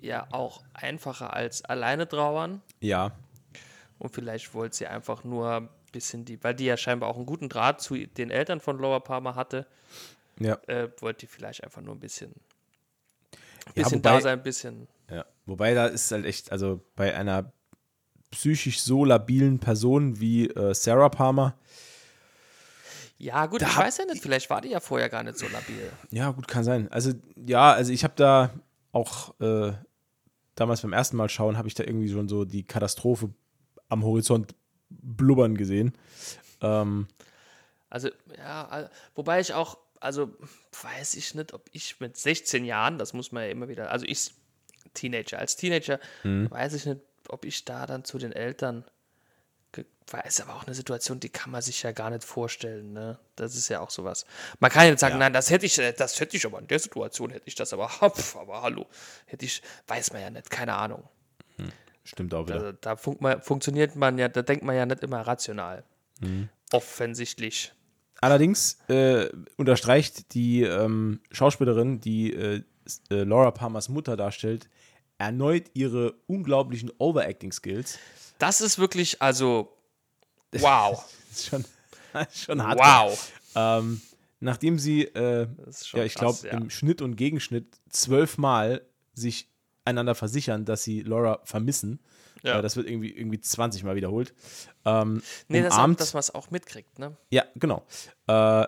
ja 0.00 0.28
auch 0.30 0.62
einfacher 0.72 1.34
als 1.34 1.62
alleine 1.62 2.08
trauern. 2.08 2.62
Ja, 2.80 3.12
Und 3.98 4.14
vielleicht 4.14 4.54
wollte 4.54 4.76
sie 4.76 4.86
einfach 4.86 5.24
nur 5.24 5.50
ein 5.52 5.68
bisschen 5.92 6.24
die, 6.24 6.42
weil 6.42 6.54
die 6.54 6.64
ja 6.66 6.76
scheinbar 6.76 7.08
auch 7.08 7.16
einen 7.16 7.26
guten 7.26 7.48
Draht 7.48 7.80
zu 7.80 7.94
den 7.96 8.30
Eltern 8.30 8.60
von 8.60 8.78
Laura 8.78 9.00
Palmer 9.00 9.34
hatte, 9.36 9.66
ja. 10.38 10.58
äh, 10.66 10.88
wollte 11.00 11.20
die 11.20 11.26
vielleicht 11.26 11.62
einfach 11.64 11.80
nur 11.82 11.94
ein 11.94 12.00
bisschen, 12.00 12.34
Ja, 13.74 13.84
bisschen 13.84 13.98
wobei- 13.98 14.10
da 14.10 14.20
sein, 14.20 14.38
ein 14.38 14.42
bisschen. 14.42 14.88
Ja, 15.10 15.24
wobei 15.46 15.74
da 15.74 15.86
ist 15.86 16.10
halt 16.10 16.24
echt, 16.24 16.50
also 16.50 16.80
bei 16.96 17.14
einer 17.14 17.52
psychisch 18.30 18.80
so 18.80 19.04
labilen 19.04 19.60
Person 19.60 20.18
wie 20.18 20.48
äh, 20.48 20.74
Sarah 20.74 21.08
Palmer, 21.08 21.56
Ja, 23.18 23.46
gut, 23.46 23.62
ich 23.62 23.76
weiß 23.76 23.98
ja 23.98 24.04
nicht, 24.06 24.20
vielleicht 24.22 24.50
war 24.50 24.60
die 24.60 24.70
ja 24.70 24.80
vorher 24.80 25.08
gar 25.08 25.22
nicht 25.22 25.38
so 25.38 25.46
labil. 25.48 25.90
ja 26.10 26.30
gut, 26.32 26.48
kann 26.48 26.64
sein. 26.64 26.90
Also 26.90 27.12
ja, 27.46 27.72
also 27.72 27.92
ich 27.92 28.02
habe 28.02 28.14
da 28.16 28.50
auch 28.92 29.38
äh, 29.40 29.72
damals 30.56 30.82
beim 30.82 30.92
ersten 30.92 31.16
Mal 31.16 31.28
schauen, 31.28 31.56
habe 31.56 31.68
ich 31.68 31.74
da 31.74 31.84
irgendwie 31.84 32.10
schon 32.10 32.28
so 32.28 32.44
die 32.44 32.64
Katastrophe 32.66 33.30
am 33.94 34.04
Horizont 34.04 34.54
blubbern 34.90 35.56
gesehen. 35.56 35.96
Ähm, 36.60 37.08
Also, 37.88 38.10
ja, 38.36 38.90
wobei 39.14 39.40
ich 39.40 39.54
auch, 39.54 39.78
also 40.00 40.30
weiß 40.82 41.14
ich 41.14 41.34
nicht, 41.34 41.52
ob 41.54 41.62
ich 41.72 42.00
mit 42.00 42.16
16 42.16 42.64
Jahren, 42.64 42.98
das 42.98 43.12
muss 43.12 43.32
man 43.32 43.44
ja 43.44 43.50
immer 43.50 43.68
wieder, 43.68 43.90
also 43.90 44.04
ich, 44.06 44.32
Teenager, 44.94 45.38
als 45.38 45.56
Teenager, 45.56 45.98
weiß 46.50 46.74
ich 46.74 46.86
nicht, 46.86 47.00
ob 47.28 47.44
ich 47.44 47.64
da 47.64 47.86
dann 47.86 48.04
zu 48.04 48.18
den 48.18 48.32
Eltern, 48.32 48.84
ge- 49.72 49.86
weiß 50.10 50.40
aber 50.42 50.54
auch 50.56 50.64
eine 50.66 50.74
Situation, 50.74 51.20
die 51.20 51.30
kann 51.30 51.50
man 51.50 51.62
sich 51.62 51.82
ja 51.82 51.92
gar 51.92 52.10
nicht 52.10 52.22
vorstellen, 52.24 52.92
ne? 52.92 53.18
Das 53.36 53.54
ist 53.56 53.68
ja 53.68 53.80
auch 53.80 53.90
sowas. 53.90 54.26
Man 54.60 54.70
kann 54.70 54.84
ja 54.84 54.90
nicht 54.90 55.00
sagen, 55.00 55.14
Ja. 55.14 55.18
nein, 55.20 55.32
das 55.32 55.50
hätte 55.50 55.66
ich, 55.66 55.74
das 55.96 56.20
hätte 56.20 56.36
ich 56.36 56.44
aber 56.46 56.58
in 56.58 56.66
der 56.66 56.78
Situation 56.80 57.30
hätte 57.30 57.46
ich 57.48 57.54
das 57.54 57.72
aber, 57.72 57.88
hopf, 58.00 58.36
aber 58.36 58.62
hallo, 58.62 58.86
hätte 59.26 59.44
ich, 59.46 59.62
weiß 59.86 60.12
man 60.12 60.20
ja 60.22 60.30
nicht, 60.30 60.50
keine 60.50 60.74
Ahnung. 60.74 61.08
Stimmt 62.04 62.34
auch 62.34 62.46
wieder. 62.46 62.56
Also, 62.56 62.72
da 62.80 62.96
fun 62.96 63.16
man, 63.20 63.42
funktioniert 63.42 63.96
man 63.96 64.18
ja, 64.18 64.28
da 64.28 64.42
denkt 64.42 64.64
man 64.64 64.76
ja 64.76 64.86
nicht 64.86 65.02
immer 65.02 65.20
rational. 65.22 65.84
Offensichtlich. 66.72 67.72
Allerdings 68.20 68.78
äh, 68.88 69.28
unterstreicht 69.56 70.34
die 70.34 70.62
ähm, 70.62 71.20
Schauspielerin, 71.30 72.00
die 72.00 72.32
äh, 72.32 72.62
äh, 73.10 73.22
Laura 73.24 73.50
Palmers 73.50 73.88
Mutter 73.88 74.16
darstellt, 74.16 74.68
erneut 75.18 75.70
ihre 75.74 76.14
unglaublichen 76.26 76.90
Overacting-Skills. 76.98 77.98
Das 78.38 78.60
ist 78.60 78.78
wirklich, 78.78 79.20
also, 79.20 79.76
wow. 80.52 81.04
Das 81.28 81.38
ist 81.38 81.46
schon, 81.46 81.64
das 82.12 82.28
ist 82.34 82.44
schon 82.44 82.62
hart. 82.62 82.78
wow. 82.78 83.32
Ähm, 83.54 84.00
nachdem 84.40 84.78
sie, 84.78 85.02
äh, 85.02 85.46
ja, 85.92 86.04
ich 86.04 86.14
glaube, 86.14 86.38
ja. 86.44 86.52
im 86.52 86.70
Schnitt 86.70 87.02
und 87.02 87.16
Gegenschnitt 87.16 87.78
zwölfmal 87.90 88.82
sich 89.14 89.48
einander 89.84 90.14
versichern, 90.14 90.64
dass 90.64 90.82
sie 90.84 91.02
Laura 91.02 91.40
vermissen. 91.44 92.00
Ja. 92.42 92.58
Äh, 92.58 92.62
das 92.62 92.76
wird 92.76 92.88
irgendwie, 92.88 93.10
irgendwie 93.10 93.40
20 93.40 93.84
Mal 93.84 93.96
wiederholt. 93.96 94.34
Ähm, 94.84 95.22
Nee, 95.48 95.62
das 95.62 95.72
auch, 95.74 95.78
umarmt- 95.78 96.00
dass 96.00 96.12
man 96.14 96.20
es 96.20 96.34
auch 96.34 96.50
mitkriegt, 96.50 96.98
ne? 96.98 97.16
Ja, 97.30 97.44
genau. 97.54 97.84
Äh, 98.26 98.66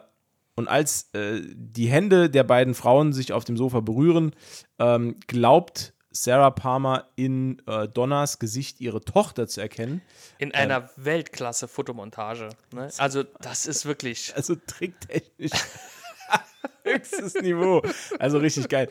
und 0.54 0.68
als 0.68 1.10
äh, 1.12 1.42
die 1.54 1.86
Hände 1.88 2.30
der 2.30 2.44
beiden 2.44 2.74
Frauen 2.74 3.12
sich 3.12 3.32
auf 3.34 3.44
dem 3.44 3.56
Sofa 3.58 3.80
berühren, 3.80 4.34
ähm, 4.78 5.16
glaubt 5.26 5.92
Sarah 6.10 6.50
Palmer 6.50 7.10
in 7.16 7.60
äh, 7.66 7.86
Donners 7.88 8.38
Gesicht 8.38 8.80
ihre 8.80 9.02
Tochter 9.02 9.46
zu 9.48 9.60
erkennen. 9.60 10.00
In 10.38 10.54
einer 10.54 10.88
Weltklasse-Fotomontage. 10.96 12.48
Ne? 12.72 12.88
Also, 12.96 13.22
das 13.22 13.66
ist 13.66 13.84
wirklich. 13.84 14.32
Also 14.34 14.54
tricktechnisch 14.66 15.50
höchstes 16.84 17.34
Niveau. 17.34 17.82
Also 18.18 18.38
richtig 18.38 18.68
geil. 18.68 18.88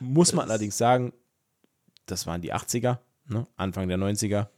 Muss 0.00 0.32
man 0.32 0.48
allerdings 0.48 0.76
sagen, 0.78 1.12
das 2.10 2.26
waren 2.26 2.40
die 2.42 2.52
80er, 2.54 2.98
ne? 3.26 3.46
Anfang 3.56 3.88
der 3.88 3.98
90er. 3.98 4.48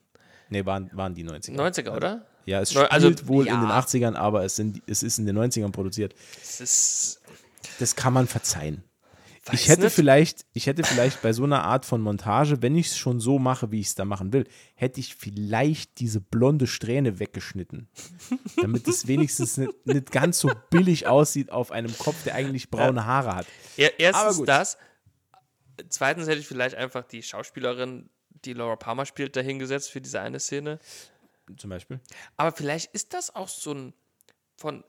Ne, 0.49 0.67
waren, 0.67 0.91
waren 0.95 1.15
die 1.15 1.25
90er. 1.25 1.55
90er, 1.57 1.95
oder? 1.97 2.27
Ja, 2.47 2.61
es 2.61 2.75
Neu- 2.75 2.81
spielt 2.87 2.93
also, 2.93 3.29
wohl 3.29 3.47
ja. 3.47 3.55
in 3.55 3.61
den 3.61 3.71
80ern, 3.71 4.15
aber 4.17 4.45
es, 4.45 4.57
sind, 4.57 4.83
es 4.87 5.03
ist 5.03 5.19
in 5.19 5.27
den 5.27 5.39
90ern 5.39 5.71
produziert. 5.71 6.15
Das 7.79 7.97
kann 7.97 8.13
man 8.13 8.27
verzeihen. 8.27 8.83
Weiß 9.47 9.59
Ich 9.59 9.69
hätte, 9.69 9.85
nicht. 9.85 9.95
vielleicht, 9.95 10.45
ich 10.53 10.67
hätte 10.67 10.83
vielleicht 10.85 11.23
bei 11.23 11.33
so 11.33 11.45
einer 11.45 11.63
Art 11.65 11.87
von 11.87 12.01
Montage, 12.03 12.61
wenn 12.63 12.77
ich 12.77 12.89
es 12.89 12.99
schon 12.99 13.21
so 13.21 13.39
mache, 13.39 13.71
wie 13.73 13.81
ich 13.81 13.87
es 13.89 13.95
da 13.95 14.05
machen 14.05 14.33
will, 14.35 14.47
hätte 14.75 15.01
ich 15.01 15.15
vielleicht 15.15 15.99
diese 15.99 16.21
blonde 16.21 16.67
Strähne 16.67 17.19
weggeschnitten. 17.21 17.89
Damit 18.61 18.87
es 18.87 19.07
wenigstens 19.07 19.57
nicht, 19.57 19.87
nicht 19.87 20.13
ganz 20.13 20.41
so 20.41 20.51
billig 20.69 21.07
aussieht 21.07 21.51
auf 21.53 21.71
einem 21.71 21.97
Kopf, 21.97 22.23
der 22.25 22.35
eigentlich 22.35 22.71
braune 22.71 23.07
Haare 23.07 23.35
hat. 23.35 23.47
Er, 23.79 23.99
erstens 23.99 24.25
Aber 24.27 24.35
gut. 24.37 24.49
das. 24.49 24.77
Zweitens 25.89 26.29
hätte 26.29 26.41
ich 26.41 26.47
vielleicht 26.47 26.75
einfach 26.75 27.05
die 27.05 27.23
Schauspielerin, 27.23 28.11
die 28.45 28.53
Laura 28.53 28.77
Palmer 28.77 29.07
spielt, 29.07 29.37
dahingesetzt 29.37 29.91
für 29.91 30.01
diese 30.01 30.21
eine 30.21 30.41
Szene. 30.41 30.79
Zum 31.57 31.71
Beispiel. 31.71 32.01
Aber 32.37 32.53
vielleicht 32.53 32.93
ist 32.95 33.15
das 33.15 33.35
auch 33.35 33.49
so 33.49 33.75
ein 33.75 33.95
von 34.57 34.85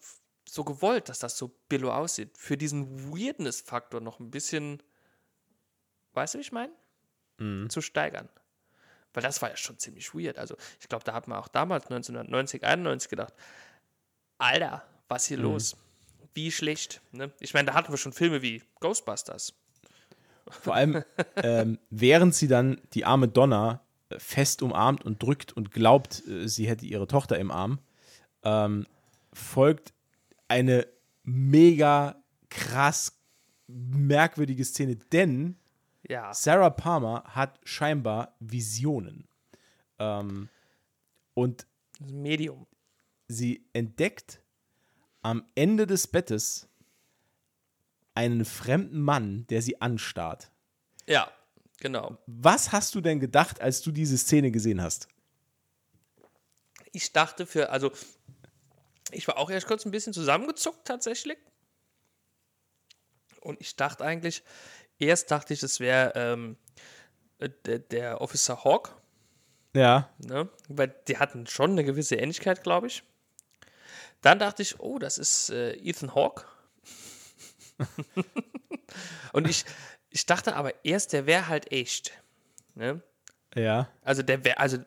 so 0.47 0.65
gewollt, 0.65 1.07
dass 1.07 1.19
das 1.19 1.37
so 1.37 1.47
billo 1.69 1.93
aussieht. 1.93 2.37
Für 2.37 2.57
diesen 2.57 3.11
Weirdness-Faktor 3.11 4.01
noch 4.01 4.19
ein 4.19 4.29
bisschen, 4.29 4.83
weißt 6.13 6.33
du, 6.33 6.39
wie 6.39 6.41
ich 6.41 6.51
meine? 6.51 6.73
Zu 7.69 7.81
steigern. 7.81 8.29
Weil 9.13 9.23
das 9.23 9.41
war 9.41 9.49
ja 9.49 9.57
schon 9.57 9.79
ziemlich 9.79 10.13
weird. 10.13 10.37
Also, 10.37 10.55
ich 10.79 10.89
glaube, 10.89 11.05
da 11.05 11.13
hat 11.13 11.27
man 11.27 11.39
auch 11.39 11.47
damals 11.47 11.85
1990, 11.85 12.63
91 12.63 13.09
gedacht, 13.09 13.33
Alter, 14.37 14.85
was 15.07 15.25
hier 15.25 15.37
los? 15.37 15.77
Wie 16.33 16.51
schlecht. 16.51 17.01
Ne? 17.11 17.31
Ich 17.39 17.53
meine, 17.53 17.67
da 17.67 17.73
hatten 17.73 17.91
wir 17.91 17.97
schon 17.97 18.13
Filme 18.13 18.41
wie 18.41 18.61
Ghostbusters. 18.79 19.53
Vor 20.49 20.75
allem, 20.75 21.03
ähm, 21.37 21.79
während 21.89 22.35
sie 22.35 22.47
dann 22.47 22.81
die 22.93 23.05
arme 23.05 23.27
Donna 23.27 23.81
äh, 24.09 24.19
fest 24.19 24.61
umarmt 24.61 25.05
und 25.05 25.21
drückt 25.23 25.53
und 25.53 25.71
glaubt, 25.71 26.25
äh, 26.27 26.47
sie 26.47 26.67
hätte 26.67 26.85
ihre 26.85 27.07
Tochter 27.07 27.39
im 27.39 27.51
Arm, 27.51 27.79
ähm, 28.43 28.85
folgt 29.33 29.93
eine 30.47 30.87
mega 31.23 32.21
krass 32.49 33.17
merkwürdige 33.67 34.65
Szene, 34.65 34.95
denn 34.97 35.55
Ja. 36.09 36.33
Sarah 36.33 36.69
Palmer 36.71 37.23
hat 37.25 37.59
scheinbar 37.63 38.35
Visionen. 38.39 39.27
Ähm, 39.99 40.49
und 41.33 41.65
Das 41.99 42.11
Medium. 42.11 42.65
sie 43.27 43.65
entdeckt 43.71 44.41
am 45.21 45.45
Ende 45.55 45.87
des 45.87 46.07
Bettes 46.07 46.67
einen 48.13 48.45
fremden 48.45 49.01
Mann, 49.01 49.45
der 49.47 49.61
sie 49.61 49.81
anstarrt. 49.81 50.51
Ja, 51.07 51.31
genau. 51.79 52.17
Was 52.27 52.71
hast 52.71 52.95
du 52.95 53.01
denn 53.01 53.19
gedacht, 53.19 53.61
als 53.61 53.81
du 53.81 53.91
diese 53.91 54.17
Szene 54.17 54.51
gesehen 54.51 54.81
hast? 54.81 55.07
Ich 56.91 57.13
dachte 57.13 57.45
für, 57.45 57.69
also, 57.69 57.91
ich 59.11 59.27
war 59.27 59.37
auch 59.37 59.49
erst 59.49 59.67
kurz 59.67 59.85
ein 59.85 59.91
bisschen 59.91 60.13
zusammengezuckt 60.13 60.85
tatsächlich. 60.85 61.37
Und 63.41 63.59
ich 63.61 63.75
dachte 63.75 64.03
eigentlich, 64.03 64.43
erst 64.99 65.31
dachte 65.31 65.53
ich, 65.53 65.63
es 65.63 65.79
wäre 65.79 66.11
ähm, 66.15 66.57
äh, 67.39 67.49
der, 67.65 67.79
der 67.79 68.21
Officer 68.21 68.63
Hawk, 68.63 68.95
Ja. 69.73 70.09
ne? 70.19 70.49
weil 70.67 70.93
die 71.07 71.17
hatten 71.17 71.47
schon 71.47 71.71
eine 71.71 71.83
gewisse 71.83 72.15
Ähnlichkeit, 72.15 72.61
glaube 72.63 72.87
ich. 72.87 73.03
Dann 74.21 74.37
dachte 74.37 74.61
ich, 74.61 74.79
oh, 74.79 74.99
das 74.99 75.17
ist 75.17 75.49
äh, 75.49 75.73
Ethan 75.77 76.13
Hawke. 76.13 76.45
Und 79.33 79.47
ich, 79.47 79.65
ich 80.09 80.25
dachte 80.25 80.55
aber 80.55 80.73
erst, 80.83 81.13
der 81.13 81.25
wäre 81.25 81.47
halt 81.47 81.71
echt. 81.71 82.11
Ne? 82.75 83.01
Ja. 83.55 83.89
Also 84.03 84.23
der 84.23 84.43
wäre, 84.43 84.57
also, 84.57 84.77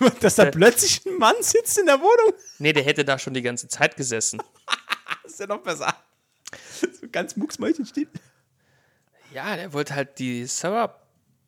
Dass 0.20 0.36
da 0.36 0.46
plötzlich 0.50 1.04
ein 1.06 1.18
Mann 1.18 1.36
sitzt 1.40 1.78
in 1.78 1.86
der 1.86 1.98
Wohnung, 2.00 2.38
nee, 2.58 2.72
der 2.72 2.82
hätte 2.82 3.04
da 3.04 3.18
schon 3.18 3.34
die 3.34 3.42
ganze 3.42 3.68
Zeit 3.68 3.96
gesessen. 3.96 4.42
ist 5.24 5.40
ja 5.40 5.46
noch 5.46 5.62
besser. 5.62 5.94
So 6.80 7.08
ganz 7.10 7.36
mucksmäulchen 7.36 7.84
steht. 7.86 8.08
Ja, 9.32 9.56
der 9.56 9.72
wollte 9.72 9.94
halt 9.94 10.18
die 10.18 10.46
Sarah 10.46 10.98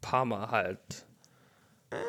Palmer 0.01 0.51
halt. 0.51 1.07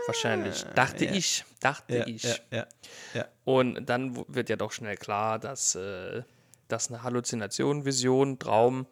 Wahrscheinlich. 0.08 0.64
Dachte 0.76 1.06
ich. 1.06 1.46
Dachte 1.60 1.98
Ja, 1.98 2.08
ich. 2.08 2.24
ja, 2.24 2.36
ja, 2.52 2.68
ja. 3.14 3.28
Und 3.44 3.86
dann 3.86 4.26
wird 4.34 4.50
ja 4.50 4.56
doch 4.56 4.72
schnell 4.72 4.98
klar, 4.98 5.38
dass 5.38 5.76
äh, 5.76 6.24
das 6.68 6.90
eine 6.90 7.04
Halluzination, 7.04 7.86
Vision, 7.86 8.40
Traum, 8.40 8.86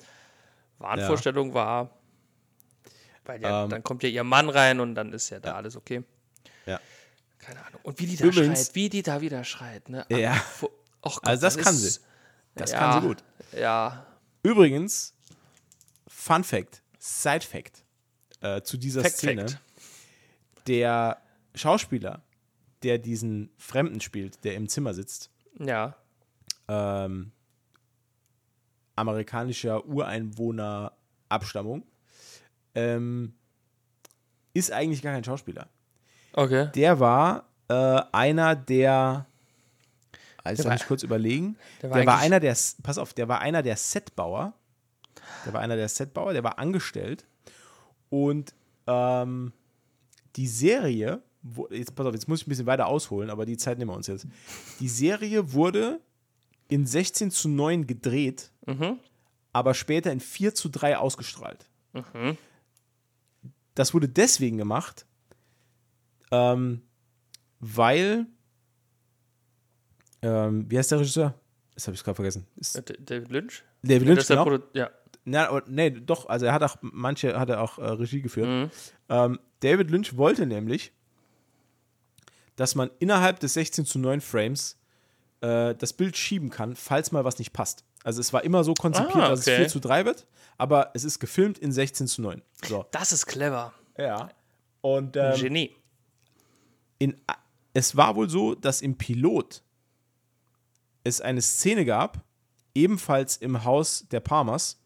Wahnvorstellung 0.79 1.53
war. 1.53 1.89
Weil 3.25 3.41
ja, 3.41 3.63
Ähm. 3.63 3.69
dann 3.69 3.83
kommt 3.83 4.03
ja 4.03 4.09
ihr 4.09 4.23
Mann 4.23 4.49
rein 4.49 4.79
und 4.79 4.95
dann 4.95 5.13
ist 5.13 5.29
ja 5.29 5.39
da 5.39 5.55
alles 5.55 5.75
okay. 5.75 6.03
ja. 6.65 6.79
Keine 7.39 7.65
Ahnung. 7.65 7.81
Und 7.83 7.99
wie 7.99 8.05
die 8.05 8.15
da 8.15 8.25
Übrigens- 8.25 8.65
schreit, 8.67 8.75
wie 8.75 8.89
die 8.89 9.01
da 9.03 9.19
wieder 9.21 9.43
schreit. 9.43 9.89
Ne? 9.89 10.05
Ja. 10.09 10.33
Och 11.01 11.21
Gott, 11.21 11.27
Also 11.27 11.41
das 11.41 11.57
kann 11.57 11.73
ist- 11.75 11.93
sie. 11.95 11.99
Das 12.55 12.71
ja, 12.71 12.79
kann 12.79 13.01
sie 13.01 13.07
gut. 13.07 13.23
Ja. 13.57 14.05
Übrigens, 14.43 15.13
Fun 16.07 16.43
Fact, 16.43 16.81
Side 16.99 17.41
Fact 17.41 17.83
äh, 18.41 18.61
zu 18.61 18.77
dieser 18.77 19.01
Fact, 19.01 19.17
Szene. 19.17 19.47
Fact. 19.49 19.61
Der 20.67 21.21
Schauspieler, 21.55 22.21
der 22.83 22.97
diesen 22.97 23.49
Fremden 23.57 23.99
spielt, 24.01 24.43
der 24.45 24.55
im 24.55 24.69
Zimmer 24.69 24.93
sitzt, 24.93 25.29
Ja. 25.59 25.95
ähm, 26.69 27.31
amerikanischer 28.95 29.85
Ureinwohner-Abstammung, 29.85 31.83
ähm, 32.75 33.33
ist 34.53 34.71
eigentlich 34.71 35.01
gar 35.01 35.13
kein 35.13 35.23
Schauspieler. 35.23 35.67
Okay. 36.33 36.69
Der 36.75 36.99
war 36.99 37.45
äh, 37.69 38.01
einer 38.11 38.55
der. 38.55 39.25
Also 40.43 40.63
Der 40.63 40.69
war- 40.71 40.77
mich 40.77 40.85
kurz 40.87 41.03
überlegen. 41.03 41.55
der 41.81 41.89
Der 41.89 41.99
war 41.99 42.05
war, 42.05 42.13
eigentlich- 42.15 42.25
einer 42.25 42.39
der. 42.39 42.57
Pass 42.83 42.97
auf, 42.97 43.13
der 43.13 43.27
war 43.27 43.39
einer 43.41 43.61
der 43.63 43.77
Setbauer. 43.77 44.53
Der 45.45 45.53
war 45.53 45.61
einer 45.61 45.75
der 45.75 45.87
Setbauer, 45.89 46.33
der 46.33 46.43
war 46.43 46.59
angestellt. 46.59 47.25
Und 48.09 48.53
ähm, 48.87 49.53
die 50.35 50.47
Serie, 50.47 51.21
wo, 51.41 51.67
jetzt 51.69 51.95
pass 51.95 52.05
auf, 52.05 52.13
jetzt 52.13 52.27
muss 52.27 52.41
ich 52.41 52.47
ein 52.47 52.49
bisschen 52.49 52.65
weiter 52.65 52.87
ausholen, 52.87 53.29
aber 53.29 53.45
die 53.45 53.57
Zeit 53.57 53.77
nehmen 53.77 53.91
wir 53.91 53.95
uns 53.95 54.07
jetzt. 54.07 54.27
Die 54.79 54.87
Serie 54.89 55.53
wurde 55.53 55.99
in 56.67 56.85
16 56.85 57.31
zu 57.31 57.49
9 57.49 57.87
gedreht, 57.87 58.51
aber 59.51 59.73
später 59.73 60.11
in 60.11 60.19
4 60.19 60.55
zu 60.55 60.69
3 60.69 60.97
ausgestrahlt. 60.97 61.69
Das 63.75 63.93
wurde 63.93 64.07
deswegen 64.09 64.57
gemacht, 64.57 65.05
ähm, 66.31 66.81
weil, 67.59 68.25
ähm, 70.21 70.69
wie 70.69 70.77
heißt 70.77 70.91
der 70.91 70.99
Regisseur? 70.99 71.33
Das 71.73 71.87
habe 71.87 71.95
ich 71.95 72.03
gerade 72.03 72.15
vergessen. 72.15 72.45
Ist 72.55 72.75
Äh, 72.75 72.83
David 72.99 73.29
Lynch? 73.29 73.63
David 73.81 74.07
Lynch, 74.07 74.27
genau. 74.27 74.45
Produ- 74.45 74.63
ja. 74.73 74.91
Na, 75.25 75.47
aber- 75.49 75.63
nee, 75.67 75.89
doch, 75.89 76.27
also 76.27 76.45
er 76.45 76.53
hat 76.53 76.63
auch, 76.63 76.77
manche 76.81 77.39
hat 77.39 77.49
er 77.49 77.61
auch 77.61 77.79
äh, 77.79 77.83
Regie 77.85 78.21
geführt. 78.21 78.71
Ähm, 79.09 79.39
David 79.61 79.89
Lynch 79.89 80.17
wollte 80.17 80.45
nämlich, 80.45 80.91
dass 82.55 82.75
man 82.75 82.91
innerhalb 82.99 83.39
des 83.39 83.53
16 83.53 83.85
zu 83.85 83.99
9 83.99 84.21
Frames 84.21 84.77
äh, 85.41 85.73
das 85.75 85.93
Bild 85.93 86.15
schieben 86.17 86.49
kann, 86.49 86.75
falls 86.75 87.11
mal 87.11 87.23
was 87.25 87.39
nicht 87.39 87.53
passt. 87.53 87.85
Also 88.03 88.19
es 88.19 88.33
war 88.33 88.43
immer 88.43 88.63
so 88.63 88.73
konzipiert, 88.73 89.15
Ah, 89.15 89.29
dass 89.29 89.41
es 89.41 89.47
okay. 89.47 89.57
4 89.57 89.67
zu 89.69 89.79
3 89.79 90.05
wird, 90.05 90.27
aber 90.57 90.91
es 90.93 91.03
ist 91.03 91.19
gefilmt 91.19 91.57
in 91.57 91.71
16 91.71 92.07
zu 92.07 92.21
9. 92.21 92.41
So. 92.65 92.85
Das 92.91 93.11
ist 93.11 93.25
clever. 93.25 93.73
Ja. 93.97 94.29
Und 94.81 95.15
ähm, 95.15 95.35
Genie. 95.39 95.71
in, 96.99 97.15
es 97.73 97.95
war 97.95 98.15
wohl 98.15 98.29
so, 98.29 98.55
dass 98.55 98.81
im 98.81 98.97
Pilot 98.97 99.63
es 101.03 101.21
eine 101.21 101.41
Szene 101.41 101.85
gab, 101.85 102.23
ebenfalls 102.75 103.37
im 103.37 103.63
Haus 103.63 104.05
der 104.09 104.19
Palmers, 104.19 104.81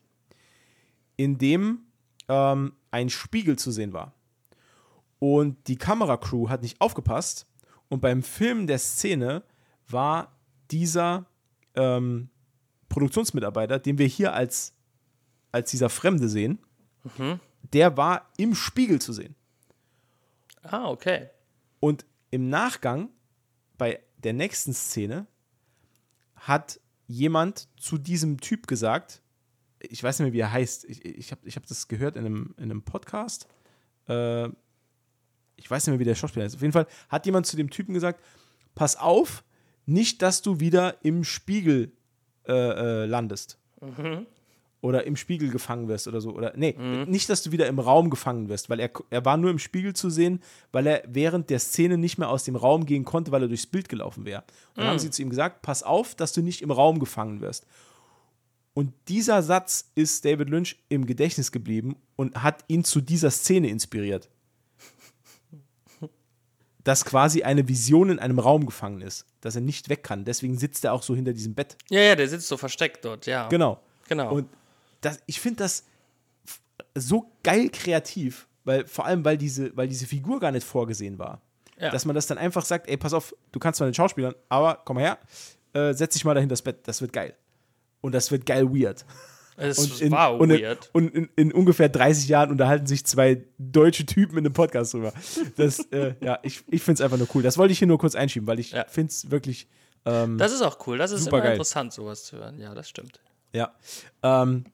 in 1.16 1.38
dem 1.38 1.80
ähm, 2.28 2.74
ein 2.92 3.10
Spiegel 3.10 3.58
zu 3.58 3.72
sehen 3.72 3.94
war. 3.94 4.14
Und 5.20 5.68
die 5.68 5.78
Kameracrew 5.78 6.50
hat 6.50 6.62
nicht 6.62 6.80
aufgepasst 6.80 7.48
und 7.90 8.02
beim 8.02 8.22
Filmen 8.22 8.68
der 8.68 8.78
Szene 8.78 9.44
war 9.88 10.38
dieser 10.70 11.26
ähm, 11.76 12.30
Produktionsmitarbeiter, 12.90 13.80
den 13.80 13.98
wir 13.98 14.08
hier 14.08 14.34
als, 14.34 14.74
als 15.52 15.72
dieser 15.72 15.90
Fremde 15.90 16.30
sehen, 16.30 16.60
der 17.74 17.98
war 17.98 18.32
im 18.38 18.56
Spiegel 18.56 19.00
zu 19.02 19.14
sehen. 19.14 19.36
Ah, 20.64 20.90
okay. 20.90 21.30
Und 21.80 22.06
im 22.32 22.50
Nachgang, 22.50 23.10
bei 23.78 24.00
der 24.18 24.34
nächsten 24.34 24.74
Szene, 24.74 25.28
hat 26.36 26.80
jemand 27.08 27.70
zu 27.80 27.98
diesem 27.98 28.40
Typ 28.40 28.68
gesagt, 28.68 29.22
ich 29.80 30.04
weiß 30.04 30.20
nicht 30.20 30.26
mehr, 30.26 30.34
wie 30.34 30.40
er 30.40 30.52
heißt, 30.52 30.86
ich, 30.86 31.06
ich 31.06 31.32
habe 31.32 31.48
ich 31.48 31.56
hab 31.56 31.66
das 31.66 31.88
gehört 31.88 32.16
in 32.16 32.26
einem, 32.26 32.56
in 32.58 32.66
einem 32.66 32.84
Podcast, 32.84 33.48
äh, 34.08 34.50
ich 35.56 35.70
weiß 35.70 35.86
nicht 35.86 35.92
mehr, 35.92 36.00
wie 36.00 36.06
der 36.06 36.16
Schauspieler 36.16 36.46
ist. 36.46 36.56
Auf 36.56 36.62
jeden 36.62 36.74
Fall 36.74 36.88
hat 37.10 37.26
jemand 37.26 37.46
zu 37.46 37.58
dem 37.58 37.70
Typen 37.70 37.94
gesagt: 37.94 38.24
Pass 38.76 38.96
auf, 38.96 39.44
nicht, 39.86 40.22
dass 40.22 40.42
du 40.42 40.60
wieder 40.60 41.04
im 41.04 41.24
Spiegel 41.24 41.97
äh, 42.48 43.04
äh, 43.04 43.06
landest. 43.06 43.58
Oder 44.82 45.06
im 45.06 45.16
Spiegel 45.16 45.50
gefangen 45.50 45.88
wirst 45.88 46.08
oder 46.08 46.22
so. 46.22 46.32
Oder 46.34 46.54
nee, 46.56 46.76
nicht, 47.08 47.30
dass 47.30 47.42
du 47.42 47.52
wieder 47.52 47.68
im 47.68 47.80
Raum 47.80 48.10
gefangen 48.10 48.48
wirst, 48.48 48.70
weil 48.70 48.80
er, 48.80 48.92
er 49.10 49.26
war 49.26 49.36
nur 49.36 49.50
im 49.50 49.60
Spiegel 49.60 49.94
zu 49.94 50.10
sehen, 50.10 50.40
weil 50.72 50.86
er 50.86 51.04
während 51.08 51.50
der 51.50 51.60
Szene 51.60 51.98
nicht 51.98 52.20
mehr 52.20 52.30
aus 52.30 52.44
dem 52.44 52.56
Raum 52.56 52.86
gehen 52.86 53.04
konnte, 53.04 53.32
weil 53.32 53.42
er 53.42 53.48
durchs 53.48 53.66
Bild 53.66 53.90
gelaufen 53.90 54.26
wäre. 54.26 54.44
Und 54.76 54.78
dann 54.78 54.88
haben 54.88 55.00
sie 55.00 55.10
zu 55.10 55.24
ihm 55.24 55.30
gesagt: 55.30 55.64
Pass 55.64 55.82
auf, 55.82 56.14
dass 56.14 56.32
du 56.32 56.42
nicht 56.42 56.62
im 56.62 56.72
Raum 56.72 57.00
gefangen 57.00 57.42
wirst. 57.42 57.66
Und 58.78 58.94
dieser 59.08 59.42
Satz 59.42 59.90
ist 59.96 60.24
David 60.24 60.52
Lynch 60.52 60.78
im 60.90 61.08
Gedächtnis 61.08 61.52
geblieben 61.52 61.96
und 62.16 62.44
hat 62.44 62.64
ihn 62.68 62.84
zu 62.84 63.02
dieser 63.02 63.32
Szene 63.32 63.70
inspiriert. 63.70 64.30
Dass 66.88 67.04
quasi 67.04 67.44
eine 67.44 67.68
Vision 67.68 68.10
in 68.10 68.18
einem 68.18 68.40
Raum 68.40 68.66
gefangen 68.66 69.02
ist, 69.02 69.26
dass 69.42 69.56
er 69.56 69.62
nicht 69.62 69.90
weg 69.90 70.04
kann. 70.04 70.24
Deswegen 70.24 70.58
sitzt 70.58 70.86
er 70.86 70.94
auch 70.94 71.04
so 71.04 71.14
hinter 71.14 71.34
diesem 71.34 71.54
Bett. 71.54 71.76
Ja, 71.90 72.00
ja, 72.00 72.16
der 72.16 72.30
sitzt 72.30 72.48
so 72.48 72.56
versteckt 72.56 73.04
dort, 73.04 73.26
ja. 73.26 73.50
Genau. 73.50 73.82
Genau. 74.08 74.34
Und 74.34 74.48
das, 75.02 75.20
ich 75.26 75.42
finde 75.42 75.64
das 75.64 75.84
so 76.96 77.30
geil 77.44 77.68
kreativ, 77.70 78.48
weil 78.64 78.86
vor 78.86 79.06
allem, 79.06 79.26
weil 79.26 79.38
diese, 79.38 79.76
weil 79.76 79.90
diese 79.90 80.08
Figur 80.08 80.40
gar 80.40 80.54
nicht 80.54 80.66
vorgesehen 80.66 81.20
war. 81.20 81.42
Ja. 81.78 81.90
Dass 81.90 82.06
man 82.06 82.16
das 82.16 82.26
dann 82.26 82.38
einfach 82.38 82.64
sagt, 82.64 82.88
ey, 82.88 82.96
pass 82.96 83.14
auf, 83.14 83.36
du 83.52 83.60
kannst 83.60 83.80
zwar 83.80 83.90
den 83.90 83.94
Schauspielern, 83.94 84.34
aber 84.48 84.82
komm 84.86 84.96
mal 84.96 85.02
her, 85.02 85.20
äh, 85.74 85.94
setz 85.94 86.14
dich 86.14 86.24
mal 86.24 86.36
dahin 86.36 86.48
das 86.48 86.62
Bett, 86.62 86.88
das 86.88 87.02
wird 87.02 87.12
geil. 87.12 87.36
Und 88.00 88.14
das 88.14 88.32
wird 88.32 88.46
geil 88.46 88.72
weird. 88.74 89.06
es 89.58 89.80
Und 89.80 90.02
in, 90.02 90.12
war 90.12 90.40
und 90.40 90.50
in, 90.52 90.62
weird. 90.62 90.90
Und 90.94 91.14
in, 91.14 91.30
in 91.36 91.52
ungefähr 91.52 91.90
30 91.90 92.28
Jahren 92.30 92.52
unterhalten 92.52 92.86
sich 92.88 93.06
zwei 93.06 93.44
deutsche 93.58 94.06
Typen 94.06 94.38
in 94.38 94.46
einem 94.46 94.54
Podcast 94.54 94.94
drüber. 94.94 95.12
Das, 95.56 95.80
äh, 95.92 96.14
ja, 96.22 96.40
ich, 96.44 96.64
ich 96.70 96.82
finde 96.84 96.96
es 96.96 97.02
einfach 97.02 97.18
nur 97.18 97.28
cool. 97.34 97.44
Das 97.44 97.58
wollte 97.58 97.72
ich 97.74 97.80
hier 97.80 97.88
nur 97.88 97.98
kurz 98.00 98.16
einschieben, 98.16 98.48
weil 98.48 98.60
ich 98.60 98.72
Ja. 98.72 98.86
finde 98.88 99.10
es 99.12 99.30
wirklich, 99.32 99.68
ähm, 100.06 100.38
Das 100.38 100.52
ist 100.54 100.62
auch 100.62 100.86
cool. 100.88 100.98
Das 100.98 101.12
ist 101.12 101.28
immer 101.28 101.42
geil. 101.42 101.52
interessant, 101.54 101.92
sowas 101.92 102.24
zu 102.26 102.38
hören. 102.38 102.60
Ja, 102.60 102.74
das 102.74 102.88
stimmt. 102.88 103.20
ja. 103.52 103.74
Ähm, 104.24 104.66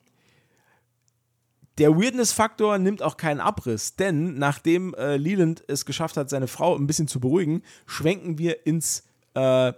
der 1.79 1.97
Weirdness-Faktor 1.97 2.77
nimmt 2.77 3.01
auch 3.01 3.17
keinen 3.17 3.39
Abriss, 3.39 3.95
denn 3.95 4.37
nachdem 4.37 4.93
äh, 4.93 5.17
Leland 5.17 5.63
es 5.67 5.85
geschafft 5.85 6.17
hat, 6.17 6.29
seine 6.29 6.47
Frau 6.47 6.75
ein 6.77 6.85
bisschen 6.85 7.07
zu 7.07 7.19
beruhigen, 7.19 7.63
schwenken 7.87 8.37
wir 8.37 8.67
ins 8.67 9.03
äh, 9.35 9.69
äh, 9.69 9.73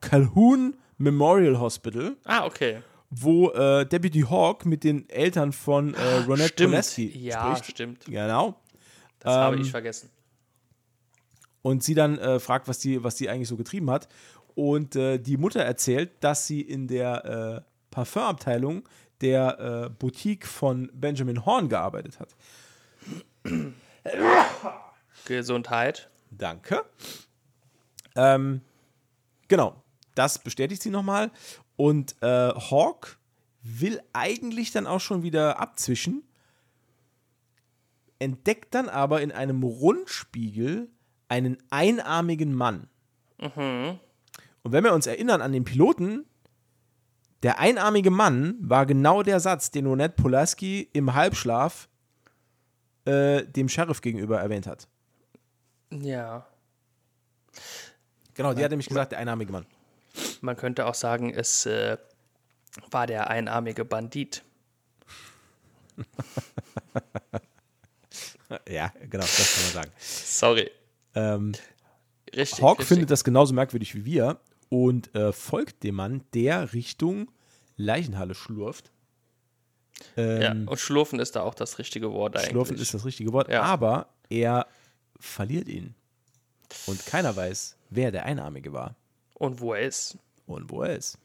Calhoun 0.00 0.76
Memorial 0.96 1.60
Hospital, 1.60 2.16
Ah, 2.24 2.46
okay. 2.46 2.78
Wo 3.10 3.50
äh, 3.52 3.86
Deputy 3.86 4.20
Hawk 4.22 4.66
mit 4.66 4.84
den 4.84 5.08
Eltern 5.08 5.52
von 5.52 5.94
äh, 5.94 6.14
Ronette 6.26 6.48
Stimmt. 6.48 6.70
Pulaski 6.72 7.18
Ja, 7.18 7.54
spricht. 7.56 7.70
stimmt. 7.72 8.04
Genau. 8.06 8.60
Das 9.20 9.34
habe 9.34 9.56
Ähm, 9.56 9.62
ich 9.62 9.70
vergessen. 9.70 10.10
Und 11.62 11.82
sie 11.82 11.94
dann 11.94 12.18
äh, 12.18 12.38
fragt, 12.38 12.68
was 12.68 12.78
die, 12.78 13.02
was 13.02 13.16
die 13.16 13.28
eigentlich 13.28 13.48
so 13.48 13.56
getrieben 13.56 13.90
hat. 13.90 14.08
Und 14.54 14.96
äh, 14.96 15.18
die 15.18 15.36
Mutter 15.36 15.60
erzählt, 15.62 16.12
dass 16.20 16.46
sie 16.46 16.60
in 16.60 16.86
der 16.88 17.24
äh, 17.64 17.70
Parfumabteilung 17.90 18.88
der 19.20 19.58
äh, 19.86 19.90
Boutique 19.90 20.46
von 20.46 20.90
Benjamin 20.94 21.44
Horn 21.46 21.68
gearbeitet 21.68 22.20
hat. 22.20 22.34
Gesundheit. 25.24 26.10
Danke. 26.30 26.84
Ähm, 28.14 28.60
genau, 29.48 29.82
das 30.14 30.38
bestätigt 30.38 30.82
sie 30.82 30.90
nochmal. 30.90 31.30
Und 31.76 32.16
äh, 32.22 32.26
Hawk 32.54 33.18
will 33.62 34.00
eigentlich 34.12 34.72
dann 34.72 34.86
auch 34.86 35.00
schon 35.00 35.22
wieder 35.22 35.58
abzwischen, 35.58 36.22
entdeckt 38.18 38.74
dann 38.74 38.88
aber 38.88 39.20
in 39.20 39.32
einem 39.32 39.62
Rundspiegel 39.62 40.88
einen 41.28 41.58
einarmigen 41.70 42.54
Mann. 42.54 42.88
Und 44.62 44.72
wenn 44.72 44.84
wir 44.84 44.94
uns 44.94 45.06
erinnern 45.06 45.42
an 45.42 45.52
den 45.52 45.64
Piloten, 45.64 46.24
der 47.42 47.58
einarmige 47.58 48.10
Mann 48.10 48.56
war 48.60 48.86
genau 48.86 49.22
der 49.22 49.40
Satz, 49.40 49.70
den 49.70 49.86
Ronette 49.86 50.20
Polaski 50.20 50.88
im 50.92 51.14
Halbschlaf 51.14 51.88
äh, 53.04 53.44
dem 53.44 53.68
Sheriff 53.68 54.00
gegenüber 54.00 54.40
erwähnt 54.40 54.66
hat. 54.66 54.88
Ja. 55.90 56.46
Genau, 58.34 58.54
die 58.54 58.64
hat 58.64 58.70
nämlich 58.70 58.88
gesagt, 58.88 59.12
der 59.12 59.18
einarmige 59.18 59.52
Mann. 59.52 59.66
Man 60.42 60.56
könnte 60.56 60.86
auch 60.86 60.94
sagen, 60.94 61.32
es 61.32 61.66
äh, 61.66 61.96
war 62.90 63.06
der 63.06 63.28
einarmige 63.30 63.84
Bandit. 63.84 64.42
Ja, 68.68 68.92
genau, 69.00 69.24
das 69.24 69.54
kann 69.54 69.64
man 69.64 69.72
sagen. 69.72 69.90
Sorry. 69.98 70.70
Ähm, 71.14 71.52
Richtig. 72.34 72.62
Hawk 72.62 72.78
richtig. 72.78 72.88
findet 72.88 73.10
das 73.10 73.24
genauso 73.24 73.54
merkwürdig 73.54 73.94
wie 73.94 74.04
wir 74.04 74.38
und 74.68 75.12
äh, 75.14 75.32
folgt 75.32 75.82
dem 75.82 75.96
Mann, 75.96 76.22
der 76.34 76.72
Richtung 76.72 77.30
Leichenhalle 77.76 78.34
schlurft. 78.34 78.92
Ja, 80.16 80.52
Ähm, 80.52 80.68
und 80.68 80.78
Schlurfen 80.78 81.18
ist 81.18 81.34
da 81.36 81.42
auch 81.42 81.54
das 81.54 81.78
richtige 81.78 82.12
Wort 82.12 82.36
eigentlich. 82.36 82.50
Schlurfen 82.50 82.76
ist 82.76 82.92
das 82.94 83.04
richtige 83.04 83.32
Wort, 83.32 83.48
Ja. 83.48 83.62
aber 83.62 84.08
er 84.28 84.66
verliert 85.18 85.68
ihn. 85.68 85.94
Und 86.86 87.04
keiner 87.06 87.34
weiß, 87.34 87.76
wer 87.90 88.12
der 88.12 88.26
Einarmige 88.26 88.72
war 88.72 88.94
Und 89.34 89.60
wo 89.60 89.72
er 89.74 89.82
ist. 89.86 90.18
Und 90.46 90.70
wo 90.70 90.82
er 90.82 90.96
ist. 90.96 91.18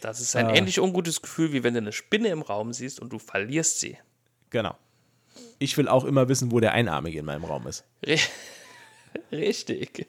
Das 0.00 0.20
ist 0.20 0.36
ein 0.36 0.46
Ah. 0.46 0.54
ähnlich 0.54 0.78
ungutes 0.80 1.22
Gefühl, 1.22 1.52
wie 1.52 1.62
wenn 1.64 1.74
du 1.74 1.78
eine 1.80 1.92
Spinne 1.92 2.28
im 2.28 2.42
Raum 2.42 2.72
siehst 2.72 3.00
und 3.00 3.12
du 3.12 3.18
verlierst 3.18 3.80
sie. 3.80 3.98
Genau. 4.50 4.76
Ich 5.58 5.76
will 5.76 5.88
auch 5.88 6.04
immer 6.04 6.28
wissen, 6.28 6.52
wo 6.52 6.60
der 6.60 6.72
Einarmige 6.72 7.18
in 7.18 7.24
meinem 7.24 7.44
Raum 7.44 7.66
ist. 7.66 7.84
Ri- 8.04 8.20
Richtig. 9.32 10.06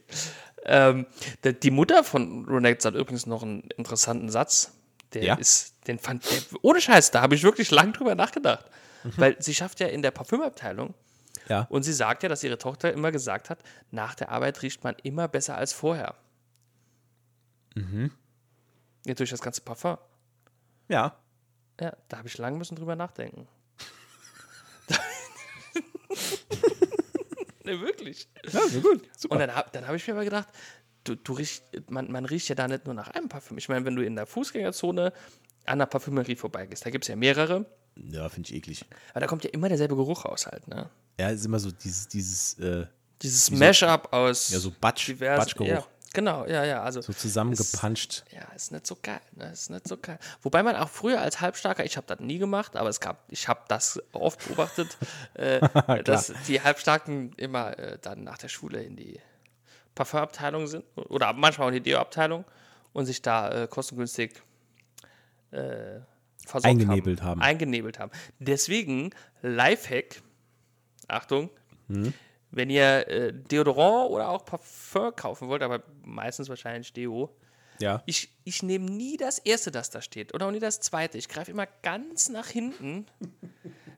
Ähm, 0.65 1.05
die 1.43 1.71
Mutter 1.71 2.03
von 2.03 2.45
Ronette 2.45 2.87
hat 2.87 2.95
übrigens 2.95 3.25
noch 3.25 3.43
einen 3.43 3.61
interessanten 3.77 4.29
Satz. 4.29 4.71
Der 5.13 5.23
Ja? 5.23 5.35
ist, 5.35 5.75
den 5.87 5.99
fand, 5.99 6.25
der, 6.29 6.39
ohne 6.61 6.81
Scheiß, 6.81 7.11
da 7.11 7.21
habe 7.21 7.35
ich 7.35 7.43
wirklich 7.43 7.71
lang 7.71 7.93
drüber 7.93 8.15
nachgedacht. 8.15 8.65
Mhm. 9.03 9.13
Weil 9.17 9.35
sie 9.41 9.53
schafft 9.53 9.79
ja 9.79 9.87
in 9.87 10.01
der 10.01 10.11
Parfümabteilung 10.11 10.93
Ja. 11.47 11.67
und 11.69 11.83
sie 11.83 11.93
sagt 11.93 12.23
ja, 12.23 12.29
dass 12.29 12.43
ihre 12.43 12.57
Tochter 12.57 12.91
immer 12.91 13.11
gesagt 13.11 13.49
hat, 13.49 13.59
nach 13.91 14.15
der 14.15 14.29
Arbeit 14.29 14.61
riecht 14.63 14.83
man 14.83 14.95
immer 15.03 15.27
besser 15.27 15.55
als 15.55 15.71
vorher. 15.73 16.15
Mhm. 17.75 18.11
Ja, 19.05 19.13
durch 19.13 19.29
das 19.29 19.41
ganze 19.41 19.61
Parfum. 19.61 19.97
Ja. 20.87 21.17
Ja, 21.79 21.95
da 22.09 22.17
habe 22.17 22.27
ich 22.27 22.37
lange 22.37 22.57
müssen 22.57 22.75
drüber 22.75 22.95
nachdenken. 22.95 23.47
ne, 27.63 27.79
wirklich. 27.81 28.27
Ja, 28.51 28.67
so 28.67 28.81
gut. 28.81 29.07
Super. 29.17 29.33
Und 29.35 29.39
dann 29.41 29.55
habe 29.55 29.69
dann 29.71 29.87
hab 29.87 29.95
ich 29.95 30.07
mir 30.07 30.13
aber 30.13 30.23
gedacht, 30.23 30.47
du, 31.03 31.15
du 31.15 31.33
riech, 31.33 31.61
man, 31.89 32.11
man 32.11 32.25
riecht 32.25 32.47
ja 32.49 32.55
da 32.55 32.67
nicht 32.67 32.85
nur 32.85 32.93
nach 32.93 33.09
einem 33.09 33.29
Parfüm. 33.29 33.57
Ich 33.57 33.69
meine, 33.69 33.85
wenn 33.85 33.95
du 33.95 34.03
in 34.05 34.15
der 34.15 34.25
Fußgängerzone 34.25 35.13
an 35.65 35.79
der 35.79 35.85
Parfümerie 35.87 36.35
vorbeigehst, 36.35 36.85
da 36.85 36.89
gibt 36.89 37.03
es 37.05 37.07
ja 37.09 37.15
mehrere, 37.15 37.65
Ja, 37.95 38.29
finde 38.29 38.49
ich 38.49 38.55
eklig. 38.55 38.85
aber 39.11 39.21
da 39.21 39.27
kommt 39.27 39.43
ja 39.43 39.49
immer 39.51 39.67
derselbe 39.67 39.95
Geruch 39.95 40.25
raus 40.25 40.45
halt, 40.45 40.67
ne? 40.67 40.89
Ja, 41.19 41.29
ist 41.29 41.45
immer 41.45 41.59
so 41.59 41.71
dieses, 41.71 42.07
dieses, 42.07 42.59
äh, 42.59 42.85
Dieses 43.21 43.49
Mashup 43.49 44.13
aus 44.13 44.51
ja, 44.51 44.59
so 44.59 44.71
Batsch, 44.79 45.07
diversen- 45.07 45.39
Batschgeruch. 45.39 45.67
Ja, 45.69 45.87
genau, 46.15 46.45
ja, 46.47 46.63
ja, 46.63 46.81
also 46.81 47.01
So 47.01 47.13
zusammengepanscht. 47.13 48.23
ja, 48.31 48.41
ist 48.55 48.71
nicht 48.71 48.87
so 48.87 48.97
geil, 49.01 49.21
ne? 49.35 49.51
Ist 49.51 49.69
nicht 49.69 49.87
so 49.87 49.97
geil. 49.97 50.17
Wobei 50.41 50.63
man 50.63 50.75
auch 50.75 50.89
früher 50.89 51.21
als 51.21 51.41
Halbstarker, 51.41 51.85
ich 51.85 51.97
habe 51.97 52.07
das 52.07 52.19
nie 52.19 52.39
gemacht, 52.39 52.75
aber 52.75 52.89
es 52.89 52.99
gab, 52.99 53.23
ich 53.29 53.47
habe 53.47 53.61
das 53.67 54.01
oft 54.13 54.43
beobachtet, 54.47 54.97
äh, 55.35 55.59
dass 56.03 56.33
die 56.47 56.61
Halbstarken 56.61 57.33
immer 57.33 57.77
äh, 57.77 57.99
dann 58.01 58.23
nach 58.23 58.39
der 58.39 58.47
Schule 58.47 58.81
in 58.81 58.95
die 58.95 59.19
Parfumabteilung 59.93 60.65
sind 60.67 60.83
oder 60.95 61.31
manchmal 61.33 61.67
auch 61.67 61.71
in 61.71 61.75
die 61.83 61.89
Deo-Abteilung 61.89 62.45
und 62.93 63.05
sich 63.05 63.21
da 63.21 63.63
äh, 63.63 63.67
kostengünstig 63.67 64.41
äh, 65.51 65.99
Eingenebelt 66.63 67.21
haben. 67.23 67.41
Eingenebelt 67.41 67.97
haben. 67.99 68.11
Deswegen 68.39 69.11
Lifehack, 69.41 70.21
Achtung, 71.07 71.49
Mhm. 71.87 72.13
Wenn 72.51 72.69
ihr 72.69 73.07
äh, 73.07 73.33
Deodorant 73.33 74.11
oder 74.11 74.29
auch 74.29 74.45
Parfum 74.45 75.15
kaufen 75.15 75.47
wollt, 75.47 75.61
aber 75.61 75.83
meistens 76.03 76.47
wahrscheinlich 76.49 76.93
Deo, 76.93 77.35
Ja. 77.79 78.01
ich, 78.05 78.29
ich 78.43 78.63
nehme 78.63 78.85
nie 78.89 79.17
das 79.17 79.39
erste, 79.39 79.71
das 79.71 79.89
da 79.89 80.01
steht. 80.01 80.33
Oder 80.33 80.47
auch 80.47 80.51
nie 80.51 80.59
das 80.59 80.79
zweite. 80.79 81.17
Ich 81.17 81.27
greife 81.27 81.51
immer 81.51 81.67
ganz 81.83 82.29
nach 82.29 82.47
hinten. 82.47 83.05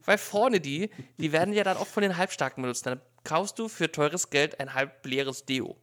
Weil 0.05 0.17
vorne 0.17 0.59
die, 0.61 0.89
die 1.17 1.31
werden 1.31 1.53
ja 1.53 1.63
dann 1.63 1.77
oft 1.77 1.91
von 1.91 2.01
den 2.01 2.17
Halbstarken 2.17 2.61
benutzt. 2.63 2.85
Dann 2.85 3.01
kaufst 3.23 3.59
du 3.59 3.67
für 3.67 3.91
teures 3.91 4.29
Geld 4.29 4.59
ein 4.59 4.73
halb 4.73 5.05
leeres 5.05 5.45
Deo. 5.45 5.75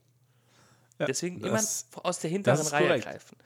Deswegen 0.99 1.41
immer 1.41 1.51
das- 1.53 1.86
aus 2.03 2.20
der 2.20 2.31
hinteren 2.31 2.66
Reihe 2.66 2.86
korrekt. 2.86 3.05
greifen. 3.05 3.36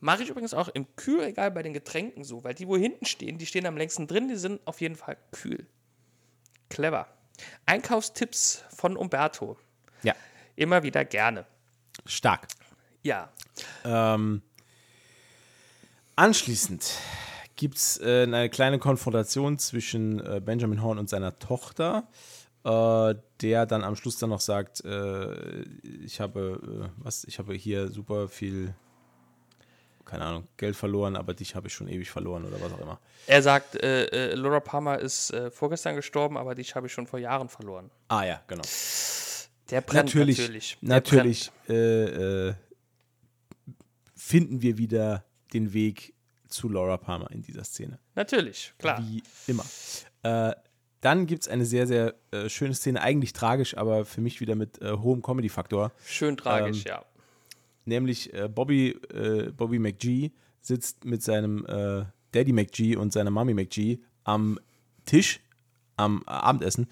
Mache 0.00 0.22
ich 0.24 0.30
übrigens 0.30 0.54
auch 0.54 0.68
im 0.68 0.86
Kühlregal 0.96 1.50
bei 1.50 1.62
den 1.62 1.72
Getränken 1.74 2.24
so, 2.24 2.42
weil 2.42 2.54
die, 2.54 2.66
wo 2.66 2.76
hinten 2.76 3.04
stehen, 3.04 3.38
die 3.38 3.46
stehen 3.46 3.66
am 3.66 3.76
längsten 3.76 4.06
drin, 4.08 4.26
die 4.28 4.36
sind 4.36 4.60
auf 4.66 4.80
jeden 4.80 4.96
Fall 4.96 5.16
kühl. 5.30 5.66
Clever. 6.70 7.06
Einkaufstipps 7.66 8.64
von 8.74 8.96
Umberto. 8.96 9.56
Ja. 10.02 10.14
Immer 10.56 10.82
wieder 10.82 11.04
gerne. 11.04 11.46
Stark. 12.06 12.48
Ja. 13.02 13.30
Ähm, 13.84 14.42
anschließend 16.16 16.98
gibt 17.56 17.76
es 17.76 18.00
äh, 18.00 18.22
eine 18.22 18.48
kleine 18.50 18.78
Konfrontation 18.78 19.58
zwischen 19.58 20.20
äh, 20.20 20.40
Benjamin 20.44 20.82
Horn 20.82 20.98
und 20.98 21.08
seiner 21.08 21.38
Tochter, 21.38 22.08
äh, 22.64 23.14
der 23.40 23.66
dann 23.66 23.84
am 23.84 23.96
Schluss 23.96 24.18
dann 24.18 24.30
noch 24.30 24.40
sagt, 24.40 24.84
äh, 24.84 25.62
ich 26.04 26.20
habe, 26.20 26.60
äh, 26.62 26.88
was, 26.96 27.24
ich 27.24 27.38
habe 27.38 27.54
hier 27.54 27.88
super 27.88 28.28
viel, 28.28 28.74
keine 30.04 30.24
Ahnung, 30.24 30.48
Geld 30.56 30.76
verloren, 30.76 31.16
aber 31.16 31.34
dich 31.34 31.54
habe 31.54 31.68
ich 31.68 31.74
schon 31.74 31.88
ewig 31.88 32.10
verloren 32.10 32.44
oder 32.44 32.60
was 32.60 32.72
auch 32.72 32.80
immer. 32.80 33.00
Er 33.26 33.42
sagt, 33.42 33.76
äh, 33.82 34.04
äh, 34.06 34.34
Laura 34.34 34.60
Palmer 34.60 34.98
ist 34.98 35.30
äh, 35.32 35.50
vorgestern 35.50 35.96
gestorben, 35.96 36.36
aber 36.36 36.54
dich 36.54 36.74
habe 36.74 36.86
ich 36.86 36.92
schon 36.92 37.06
vor 37.06 37.18
Jahren 37.18 37.48
verloren. 37.48 37.90
Ah 38.08 38.24
ja, 38.24 38.42
genau. 38.46 38.62
Der 39.70 39.80
brennt 39.80 40.14
natürlich, 40.14 40.38
natürlich. 40.38 40.78
Natürlich 40.82 41.50
äh, 41.68 42.48
äh, 42.48 42.54
finden 44.16 44.60
wir 44.62 44.78
wieder 44.78 45.24
den 45.52 45.72
Weg 45.72 46.14
zu 46.48 46.68
Laura 46.68 46.96
Palmer 46.96 47.30
in 47.30 47.42
dieser 47.42 47.64
Szene. 47.64 47.98
brennt. 48.14 48.16
Natürlich, 48.32 48.74
klar. 48.78 49.02
Wie 49.02 49.22
immer. 49.46 49.64
Äh, 50.22 50.54
dann 51.00 51.26
gibt 51.26 51.42
es 51.42 51.48
eine 51.48 51.64
sehr, 51.64 51.88
sehr 51.88 52.14
schöne 52.46 52.74
Szene, 52.74 53.02
eigentlich 53.02 53.32
tragisch, 53.32 53.76
aber 53.76 54.04
für 54.04 54.20
mich 54.20 54.40
wieder 54.40 54.54
mit 54.54 54.78
hohem 54.80 55.20
Comedy-Faktor. 55.20 55.90
Schön 56.06 56.36
tragisch, 56.36 56.84
Ähm, 56.86 56.90
ja. 56.90 57.04
Nämlich 57.84 58.32
äh, 58.32 58.48
Bobby, 58.48 58.90
äh, 59.12 59.50
Bobby 59.50 59.78
McGee 59.78 60.32
sitzt 60.60 61.04
mit 61.04 61.22
seinem 61.22 61.66
äh, 61.66 62.04
Daddy 62.32 62.52
McGee 62.52 62.96
und 62.96 63.12
seiner 63.12 63.30
Mami 63.30 63.54
McGee 63.54 63.98
am 64.24 64.58
Tisch 65.04 65.40
am 65.96 66.22
Abendessen. 66.24 66.86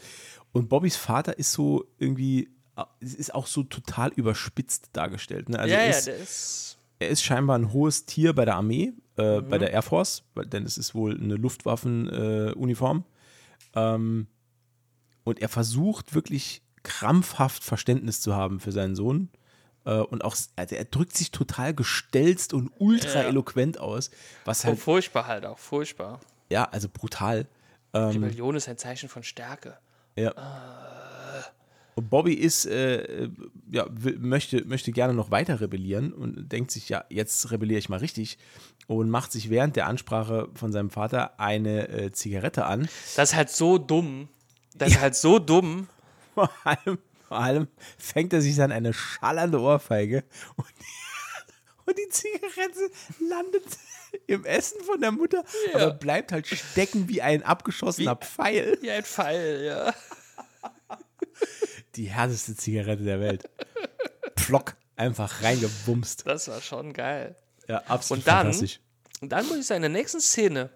Und 0.52 0.68
Bobbys 0.68 0.96
Vater 0.96 1.38
ist 1.38 1.52
so 1.52 1.86
irgendwie, 1.98 2.50
äh, 2.76 2.82
ist 3.00 3.34
auch 3.34 3.46
so 3.46 3.62
total 3.62 4.10
überspitzt 4.14 4.90
dargestellt. 4.92 5.48
Ne? 5.48 5.58
Also 5.58 5.72
ja, 5.74 5.80
er, 5.80 5.84
ja, 5.90 5.90
ist, 5.96 6.06
der 6.08 6.16
ist. 6.18 6.78
er 6.98 7.08
ist 7.08 7.22
scheinbar 7.22 7.56
ein 7.58 7.72
hohes 7.72 8.04
Tier 8.04 8.32
bei 8.34 8.44
der 8.44 8.56
Armee, 8.56 8.92
äh, 9.16 9.40
Mhm. 9.40 9.48
bei 9.48 9.58
der 9.58 9.70
Air 9.72 9.82
Force, 9.82 10.24
weil, 10.34 10.46
denn 10.46 10.64
es 10.64 10.76
ist 10.76 10.94
wohl 10.94 11.14
eine 11.18 11.36
Luftwaffenuniform. 11.36 12.48
Äh, 12.48 12.52
Uniform. 12.54 13.04
ähm, 13.74 14.26
und 15.22 15.40
er 15.40 15.48
versucht 15.48 16.14
wirklich 16.14 16.62
krampfhaft 16.82 17.62
Verständnis 17.62 18.20
zu 18.20 18.34
haben 18.34 18.58
für 18.58 18.72
seinen 18.72 18.96
Sohn. 18.96 19.28
Äh, 19.84 19.98
und 20.00 20.24
auch, 20.24 20.36
also 20.56 20.74
er 20.74 20.84
drückt 20.84 21.16
sich 21.16 21.30
total 21.30 21.74
gestelzt 21.74 22.52
und 22.54 22.70
ultra 22.78 23.22
eloquent 23.22 23.78
aus, 23.78 24.10
was 24.44 24.64
Oh, 24.64 24.68
halt, 24.68 24.78
furchtbar 24.78 25.26
halt 25.26 25.46
auch, 25.46 25.58
furchtbar. 25.58 26.20
ja, 26.48 26.64
also 26.64 26.88
brutal. 26.92 27.46
Ähm, 27.92 28.10
Rebellion 28.24 28.54
ist 28.56 28.68
ein 28.68 28.78
Zeichen 28.78 29.08
von 29.08 29.22
Stärke. 29.22 29.76
Ja. 30.16 30.32
Und 31.96 32.08
Bobby 32.08 32.34
ist, 32.34 32.66
äh, 32.66 33.02
äh, 33.24 33.30
ja, 33.70 33.86
möchte, 34.18 34.64
möchte 34.64 34.92
gerne 34.92 35.12
noch 35.12 35.30
weiter 35.30 35.60
rebellieren 35.60 36.12
und 36.12 36.50
denkt 36.50 36.70
sich, 36.70 36.88
ja, 36.88 37.04
jetzt 37.08 37.50
rebelliere 37.50 37.78
ich 37.78 37.88
mal 37.88 37.98
richtig 37.98 38.38
und 38.86 39.10
macht 39.10 39.32
sich 39.32 39.50
während 39.50 39.76
der 39.76 39.86
Ansprache 39.86 40.48
von 40.54 40.72
seinem 40.72 40.90
Vater 40.90 41.38
eine 41.40 41.88
äh, 41.88 42.12
Zigarette 42.12 42.64
an. 42.66 42.88
Das 43.16 43.30
ist 43.30 43.36
halt 43.36 43.50
so 43.50 43.76
dumm. 43.78 44.28
Das 44.74 44.90
ist 44.90 45.00
halt 45.00 45.16
so 45.16 45.38
dumm. 45.38 45.88
Vor 46.34 46.48
allem, 46.64 46.98
vor 47.30 47.38
allem 47.38 47.68
fängt 47.96 48.32
er 48.32 48.40
sich 48.42 48.56
dann 48.56 48.72
eine 48.72 48.92
schallernde 48.92 49.60
Ohrfeige 49.60 50.24
und 50.56 50.66
die, 50.68 51.84
und 51.86 51.96
die 51.96 52.08
Zigarette 52.08 52.90
landet 53.20 53.62
im 54.26 54.44
Essen 54.44 54.82
von 54.82 55.00
der 55.00 55.12
Mutter, 55.12 55.44
aber 55.72 55.92
bleibt 55.92 56.32
halt 56.32 56.48
stecken 56.48 57.08
wie 57.08 57.22
ein 57.22 57.44
abgeschossener 57.44 58.16
Pfeil. 58.16 58.78
Wie 58.82 58.90
ein 58.90 59.04
Pfeil, 59.04 59.62
ja. 59.64 59.94
Die 61.94 62.06
härteste 62.10 62.56
Zigarette 62.56 63.04
der 63.04 63.20
Welt. 63.20 63.48
Pflock, 64.36 64.74
einfach 64.96 65.44
reingewumst. 65.44 66.26
Das 66.26 66.48
war 66.48 66.60
schon 66.60 66.92
geil. 66.92 67.36
Ja, 67.68 67.78
absolut 67.86 68.22
Und 68.22 68.26
dann- 68.26 68.38
fantastisch. 68.46 68.80
Und 69.20 69.28
dann 69.30 69.46
muss 69.46 69.58
ich 69.58 69.66
sagen, 69.66 69.84
in 69.84 69.92
der 69.92 70.00
nächsten 70.00 70.20
Szene 70.20 70.70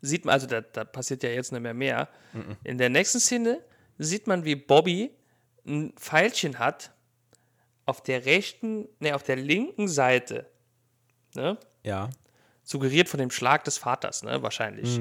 sieht 0.00 0.24
man, 0.24 0.32
also 0.32 0.48
da, 0.48 0.62
da 0.62 0.82
passiert 0.84 1.22
ja 1.22 1.28
jetzt 1.30 1.52
nicht 1.52 1.60
mehr 1.60 1.74
mehr. 1.74 2.08
In 2.64 2.78
der 2.78 2.88
nächsten 2.90 3.20
Szene 3.20 3.62
sieht 3.98 4.26
man, 4.26 4.44
wie 4.44 4.56
Bobby 4.56 5.10
ein 5.66 5.92
Pfeilchen 5.96 6.58
hat 6.58 6.92
auf 7.86 8.02
der 8.02 8.24
rechten, 8.24 8.88
ne, 9.00 9.14
auf 9.14 9.22
der 9.22 9.36
linken 9.36 9.88
Seite. 9.88 10.46
Ne? 11.34 11.58
Ja. 11.82 12.10
Suggeriert 12.64 13.08
von 13.08 13.18
dem 13.18 13.30
Schlag 13.30 13.64
des 13.64 13.78
Vaters, 13.78 14.22
ne, 14.22 14.42
wahrscheinlich. 14.42 15.00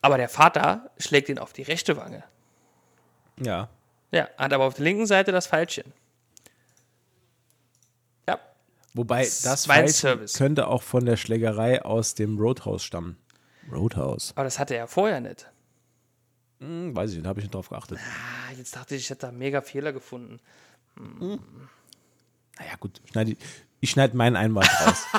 Aber 0.00 0.16
der 0.16 0.28
Vater 0.28 0.90
schlägt 0.98 1.28
ihn 1.28 1.38
auf 1.38 1.52
die 1.52 1.62
rechte 1.62 1.96
Wange. 1.96 2.24
Ja. 3.38 3.68
Ja, 4.12 4.28
hat 4.36 4.52
aber 4.52 4.64
auf 4.64 4.74
der 4.74 4.84
linken 4.84 5.06
Seite 5.06 5.32
das 5.32 5.46
Pfeilchen. 5.46 5.92
Ja, 8.28 8.38
Wobei 8.94 9.22
das 9.22 9.66
Pfeilchen 9.66 10.26
könnte 10.36 10.66
auch 10.66 10.82
von 10.82 11.04
der 11.04 11.16
Schlägerei 11.16 11.82
aus 11.82 12.14
dem 12.14 12.38
Roadhouse 12.38 12.82
stammen. 12.82 13.16
Roadhouse? 13.70 14.32
aber 14.34 14.44
das 14.44 14.58
hatte 14.58 14.74
er 14.74 14.88
vorher 14.88 15.20
nicht. 15.20 15.49
Hm, 16.60 16.94
weiß 16.94 17.10
ich 17.10 17.18
nicht, 17.18 17.26
habe 17.26 17.40
ich 17.40 17.44
nicht 17.44 17.54
drauf 17.54 17.68
geachtet. 17.68 17.98
Ah, 17.98 18.52
jetzt 18.56 18.76
dachte 18.76 18.94
ich, 18.94 19.02
ich 19.02 19.10
hätte 19.10 19.26
da 19.26 19.32
mega 19.32 19.60
Fehler 19.60 19.92
gefunden. 19.92 20.40
Naja, 20.96 22.76
gut. 22.78 23.00
Schneid 23.10 23.30
ich 23.30 23.38
ich 23.80 23.90
schneide 23.90 24.16
meinen 24.16 24.36
Einwand 24.36 24.68
raus. 24.80 25.06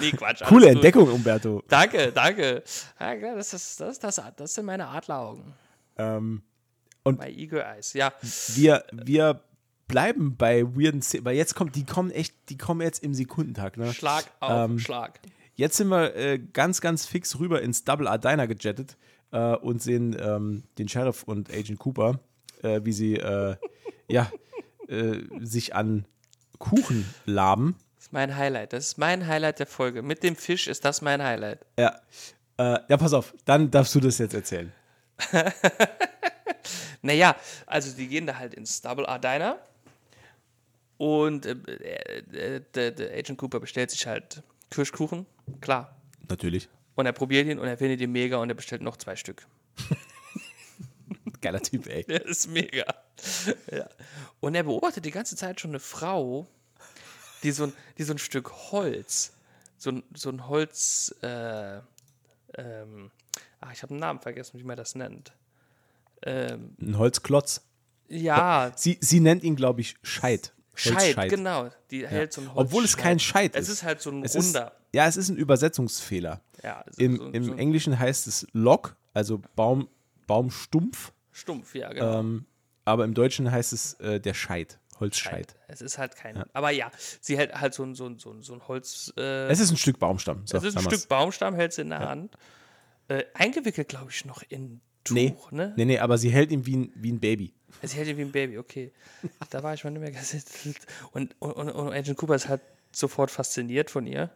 Nee, 0.00 0.12
Quatsch. 0.12 0.44
Coole 0.44 0.66
gut. 0.66 0.76
Entdeckung, 0.76 1.10
Umberto. 1.10 1.64
Danke, 1.66 2.12
danke. 2.12 2.62
Ja, 3.00 3.16
klar, 3.16 3.34
das, 3.34 3.52
ist, 3.52 3.80
das, 3.80 3.98
das, 3.98 4.22
das 4.36 4.54
sind 4.54 4.64
meine 4.64 4.86
Adleraugen. 4.86 5.54
Ähm, 5.96 6.42
und 7.02 7.18
My 7.18 7.26
Eagle 7.26 7.62
Eyes. 7.64 7.94
Ja, 7.94 8.12
wir, 8.54 8.84
wir 8.92 9.42
bleiben 9.88 10.36
bei 10.36 10.62
weirden 10.62 11.02
Szenen, 11.02 11.24
weil 11.24 11.34
jetzt 11.34 11.56
kommt, 11.56 11.74
die 11.74 11.84
kommen 11.84 12.12
echt, 12.12 12.32
die 12.48 12.56
kommen 12.56 12.80
jetzt 12.80 13.02
im 13.02 13.12
Sekundentakt. 13.12 13.76
Ne? 13.76 13.92
Schlag 13.92 14.26
auf 14.38 14.70
Ähm, 14.70 14.78
Schlag. 14.78 15.18
Jetzt 15.56 15.76
sind 15.76 15.88
wir 15.88 16.14
äh, 16.14 16.38
ganz, 16.38 16.80
ganz 16.80 17.04
fix 17.04 17.40
rüber 17.40 17.60
ins 17.60 17.82
Double 17.82 18.06
R 18.06 18.18
Diner 18.18 18.46
gejettet 18.46 18.96
äh, 19.32 19.56
und 19.56 19.82
sehen 19.82 20.16
ähm, 20.20 20.64
den 20.78 20.88
Sheriff 20.88 21.22
und 21.24 21.50
Agent 21.50 21.78
Cooper, 21.78 22.20
äh, 22.62 22.80
wie 22.84 22.92
sie 22.92 23.16
äh, 23.16 23.56
ja, 24.08 24.30
äh, 24.88 25.18
sich 25.40 25.74
an 25.74 26.06
Kuchen 26.58 27.08
laben. 27.24 27.76
Das 27.96 28.06
ist 28.06 28.12
mein 28.12 28.36
Highlight. 28.36 28.72
Das 28.72 28.86
ist 28.86 28.98
mein 28.98 29.26
Highlight 29.26 29.58
der 29.58 29.66
Folge. 29.66 30.02
Mit 30.02 30.22
dem 30.22 30.36
Fisch 30.36 30.66
ist 30.66 30.84
das 30.84 31.02
mein 31.02 31.22
Highlight. 31.22 31.64
Ja. 31.78 32.00
Äh, 32.56 32.80
ja, 32.88 32.96
pass 32.96 33.12
auf, 33.12 33.34
dann 33.44 33.70
darfst 33.70 33.94
du 33.94 34.00
das 34.00 34.18
jetzt 34.18 34.34
erzählen. 34.34 34.72
Naja, 37.02 37.36
also 37.66 37.96
die 37.96 38.08
gehen 38.08 38.26
da 38.26 38.36
halt 38.36 38.54
ins 38.54 38.80
Double 38.80 39.04
R 39.04 39.18
Diner 39.18 39.58
und 40.96 41.46
äh, 41.46 41.52
äh, 41.52 42.60
der, 42.74 42.90
der 42.90 43.12
Agent 43.16 43.38
Cooper 43.38 43.60
bestellt 43.60 43.90
sich 43.90 44.06
halt 44.06 44.42
Kirschkuchen, 44.70 45.26
klar. 45.60 45.96
Natürlich. 46.28 46.68
Und 46.98 47.06
er 47.06 47.12
probiert 47.12 47.46
ihn 47.46 47.60
und 47.60 47.68
er 47.68 47.78
findet 47.78 48.00
ihn 48.00 48.10
mega 48.10 48.38
und 48.38 48.48
er 48.48 48.56
bestellt 48.56 48.82
noch 48.82 48.96
zwei 48.96 49.14
Stück. 49.14 49.46
Geiler 51.40 51.62
Typ, 51.62 51.86
ey. 51.86 52.02
Der 52.02 52.26
ist 52.26 52.48
mega. 52.48 52.84
Ja. 53.70 53.88
Und 54.40 54.56
er 54.56 54.64
beobachtet 54.64 55.04
die 55.04 55.12
ganze 55.12 55.36
Zeit 55.36 55.60
schon 55.60 55.70
eine 55.70 55.78
Frau, 55.78 56.48
die 57.44 57.52
so 57.52 57.64
ein, 57.64 57.72
die 57.98 58.02
so 58.02 58.12
ein 58.14 58.18
Stück 58.18 58.50
Holz, 58.72 59.32
so 59.76 59.90
ein, 59.90 60.02
so 60.12 60.28
ein 60.30 60.48
Holz, 60.48 61.14
äh, 61.22 61.76
ähm, 62.56 63.12
ach, 63.60 63.72
ich 63.72 63.82
habe 63.84 63.92
einen 63.92 64.00
Namen 64.00 64.18
vergessen, 64.18 64.58
wie 64.58 64.64
man 64.64 64.76
das 64.76 64.96
nennt. 64.96 65.30
Ähm, 66.22 66.74
Ein 66.80 66.98
Holzklotz. 66.98 67.60
ja, 68.08 68.72
Sie, 68.74 68.98
sie 69.00 69.20
nennt 69.20 69.44
ihn, 69.44 69.54
glaube 69.54 69.82
ich, 69.82 69.94
Scheit. 70.02 70.52
Scheit, 70.74 70.96
Holzscheit. 70.96 71.30
genau. 71.30 71.70
Die 71.92 72.04
hält 72.08 72.32
so 72.32 72.40
ein 72.40 72.52
Holz. 72.52 72.66
Obwohl 72.66 72.84
es 72.84 72.96
kein 72.96 73.20
Scheit 73.20 73.54
Es 73.54 73.68
ist. 73.68 73.74
ist 73.74 73.82
halt 73.84 74.00
so 74.00 74.10
ein 74.10 74.24
Es 74.24 74.34
ist, 74.34 74.46
runder. 74.46 74.72
ja, 74.92 75.06
es 75.06 75.16
ist 75.16 75.28
ein 75.28 75.36
Übersetzungsfehler. 75.36 76.40
Ja, 76.62 76.84
so, 76.90 77.02
Im, 77.02 77.16
so, 77.16 77.26
im 77.28 77.44
so 77.44 77.54
Englischen 77.54 77.98
heißt 77.98 78.26
es 78.26 78.46
Log, 78.52 78.96
also 79.14 79.40
Baum, 79.56 79.88
Baumstumpf, 80.26 81.12
stumpf, 81.32 81.74
ja, 81.74 81.92
genau. 81.92 82.20
ähm, 82.20 82.46
aber 82.84 83.04
im 83.04 83.14
Deutschen 83.14 83.50
heißt 83.50 83.72
es 83.72 83.94
äh, 83.94 84.20
der 84.20 84.34
Scheit, 84.34 84.78
Holzscheit. 85.00 85.50
Scheit. 85.52 85.56
Es 85.68 85.80
ist 85.80 85.98
halt 85.98 86.16
kein. 86.16 86.42
Aber 86.52 86.70
ja, 86.70 86.90
sie 87.20 87.36
hält 87.38 87.54
halt 87.54 87.74
so 87.74 87.82
ein, 87.84 87.94
so 87.94 88.06
ein, 88.06 88.18
so 88.18 88.32
ein, 88.32 88.42
so 88.42 88.54
ein 88.54 88.66
Holz. 88.66 89.12
Äh, 89.16 89.48
Es 89.48 89.60
ist 89.60 89.70
ein 89.70 89.76
Stück 89.76 89.98
Baumstamm. 89.98 90.46
So, 90.46 90.56
Es 90.56 90.64
ist 90.64 90.76
ein. 90.76 90.82
Stück 90.82 91.08
Baumstamm, 91.08 91.54
hält 91.54 91.72
sie 91.72 91.82
in 91.82 91.90
der 91.90 92.00
Hand. 92.00 92.36
Äh, 93.08 93.24
eingewickelt, 93.34 93.88
glaube 93.88 94.10
ich, 94.10 94.24
noch 94.24 94.42
in 94.48 94.80
Tuch, 95.04 95.14
Nee. 95.14 95.34
ne? 95.50 95.72
Nee, 95.76 95.84
nee, 95.86 95.98
aber 95.98 96.18
sie 96.18 96.30
hält 96.30 96.50
ihn 96.50 96.66
wie 96.66 96.76
ein, 96.76 96.92
wie 96.94 97.12
ein 97.12 97.20
Baby. 97.20 97.54
Sie 97.82 97.96
hält 97.96 98.08
ihn 98.08 98.16
wie 98.18 98.22
ein 98.22 98.32
Baby, 98.32 98.58
okay. 98.58 98.92
da 99.50 99.62
war 99.62 99.72
ich 99.74 99.84
mal 99.84 99.90
nicht 99.90 100.00
mehr 100.00 100.10
gesettelt. 100.20 100.78
Und, 101.12 101.34
und, 101.38 101.52
und, 101.52 101.70
und 101.70 101.92
Agent 101.92 102.16
Cooper 102.18 102.34
ist 102.34 102.48
halt 102.48 102.60
sofort 102.92 103.30
fasziniert 103.30 103.90
von 103.90 104.06
ihr. 104.06 104.30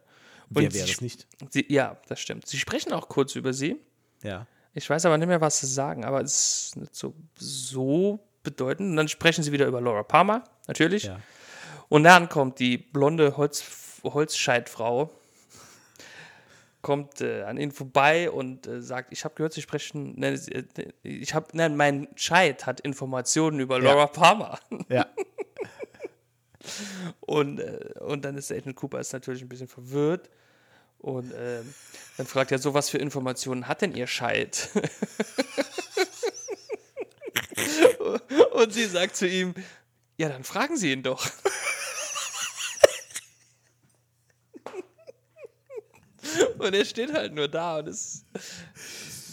Und 0.54 0.62
Wer 0.62 0.74
wäre 0.74 0.86
das 0.86 1.00
nicht? 1.00 1.26
Sie, 1.50 1.66
ja, 1.68 1.98
das 2.08 2.20
stimmt. 2.20 2.46
Sie 2.46 2.58
sprechen 2.58 2.92
auch 2.92 3.08
kurz 3.08 3.34
über 3.36 3.52
sie. 3.52 3.76
Ja. 4.22 4.46
Ich 4.74 4.88
weiß 4.88 5.04
aber 5.06 5.18
nicht 5.18 5.28
mehr, 5.28 5.40
was 5.40 5.60
sie 5.60 5.66
sagen, 5.66 6.04
aber 6.04 6.22
es 6.22 6.66
ist 6.66 6.76
nicht 6.76 6.94
so, 6.94 7.14
so 7.36 8.20
bedeutend. 8.42 8.90
Und 8.90 8.96
dann 8.96 9.08
sprechen 9.08 9.42
sie 9.42 9.52
wieder 9.52 9.66
über 9.66 9.80
Laura 9.80 10.02
Palmer, 10.02 10.44
natürlich. 10.66 11.04
Ja. 11.04 11.20
Und 11.88 12.04
dann 12.04 12.28
kommt 12.28 12.58
die 12.58 12.78
blonde 12.78 13.36
Holz, 13.36 14.00
Holzscheidfrau, 14.02 15.10
kommt 16.80 17.20
äh, 17.20 17.42
an 17.42 17.58
ihn 17.58 17.70
vorbei 17.70 18.30
und 18.30 18.66
äh, 18.66 18.80
sagt, 18.80 19.12
ich 19.12 19.24
habe 19.24 19.34
gehört, 19.34 19.52
Sie 19.52 19.62
sprechen, 19.62 20.14
nein, 20.16 20.40
äh, 20.50 20.64
ich 21.02 21.34
habe, 21.34 21.48
nein, 21.52 21.76
mein 21.76 22.08
Scheid 22.16 22.66
hat 22.66 22.80
Informationen 22.80 23.60
über 23.60 23.78
Laura 23.78 24.06
Palmer. 24.06 24.58
Ja. 24.88 25.06
Und, 27.20 27.58
äh, 27.58 27.90
und 27.98 28.24
dann 28.24 28.36
ist 28.36 28.52
Agent 28.52 28.76
Cooper 28.76 29.00
ist 29.00 29.12
natürlich 29.12 29.42
ein 29.42 29.48
bisschen 29.48 29.66
verwirrt 29.66 30.30
Und 31.02 31.32
ähm, 31.36 31.74
dann 32.16 32.26
fragt 32.26 32.50
er, 32.52 32.58
so 32.58 32.72
was 32.74 32.88
für 32.88 32.98
Informationen 32.98 33.66
hat 33.68 33.82
denn 33.82 33.94
ihr 33.94 34.06
Scheid? 34.06 34.68
und 38.52 38.72
sie 38.72 38.86
sagt 38.86 39.16
zu 39.16 39.26
ihm, 39.26 39.54
ja, 40.16 40.28
dann 40.28 40.44
fragen 40.44 40.76
Sie 40.76 40.92
ihn 40.92 41.02
doch. 41.02 41.28
und 46.58 46.74
er 46.74 46.84
steht 46.84 47.12
halt 47.12 47.34
nur 47.34 47.48
da 47.48 47.78
und 47.78 47.88
ist 47.88 48.24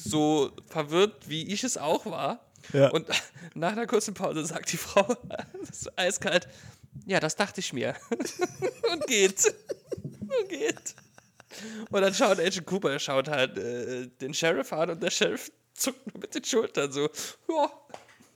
so 0.03 0.51
verwirrt, 0.67 1.29
wie 1.29 1.53
ich 1.53 1.63
es 1.63 1.77
auch 1.77 2.07
war. 2.07 2.43
Ja. 2.73 2.89
Und 2.89 3.07
nach 3.53 3.73
einer 3.73 3.85
kurzen 3.85 4.15
Pause 4.15 4.43
sagt 4.45 4.71
die 4.71 4.77
Frau, 4.77 5.15
so 5.71 5.91
eiskalt, 5.95 6.47
ja, 7.05 7.19
das 7.19 7.35
dachte 7.35 7.59
ich 7.59 7.73
mir. 7.73 7.95
und 8.91 9.05
geht. 9.07 9.53
Und 10.19 10.49
geht. 10.49 10.95
Und 11.89 12.01
dann 12.01 12.13
schaut 12.13 12.39
Agent 12.39 12.65
Cooper, 12.65 12.91
er 12.91 12.99
schaut 12.99 13.27
halt 13.27 13.57
äh, 13.57 14.07
den 14.21 14.33
Sheriff 14.33 14.71
an 14.73 14.91
und 14.91 15.03
der 15.03 15.09
Sheriff 15.11 15.51
zuckt 15.73 16.05
nur 16.13 16.21
mit 16.21 16.35
den 16.35 16.43
Schultern 16.43 16.91
so, 16.91 17.09
ja, 17.49 17.71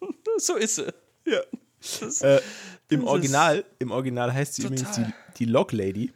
so 0.38 0.56
ist 0.56 0.76
sie. 0.76 0.94
Ja. 1.26 1.42
Das 2.02 2.22
Äh, 2.22 2.42
Im 2.90 3.06
Original, 3.06 3.66
im 3.80 3.92
Original 3.92 4.34
heißt 4.34 4.56
sie 4.56 4.64
übrigens 4.64 4.92
die, 4.92 5.06
die 5.38 5.46
Lock 5.46 5.74
Lady. 5.74 6.12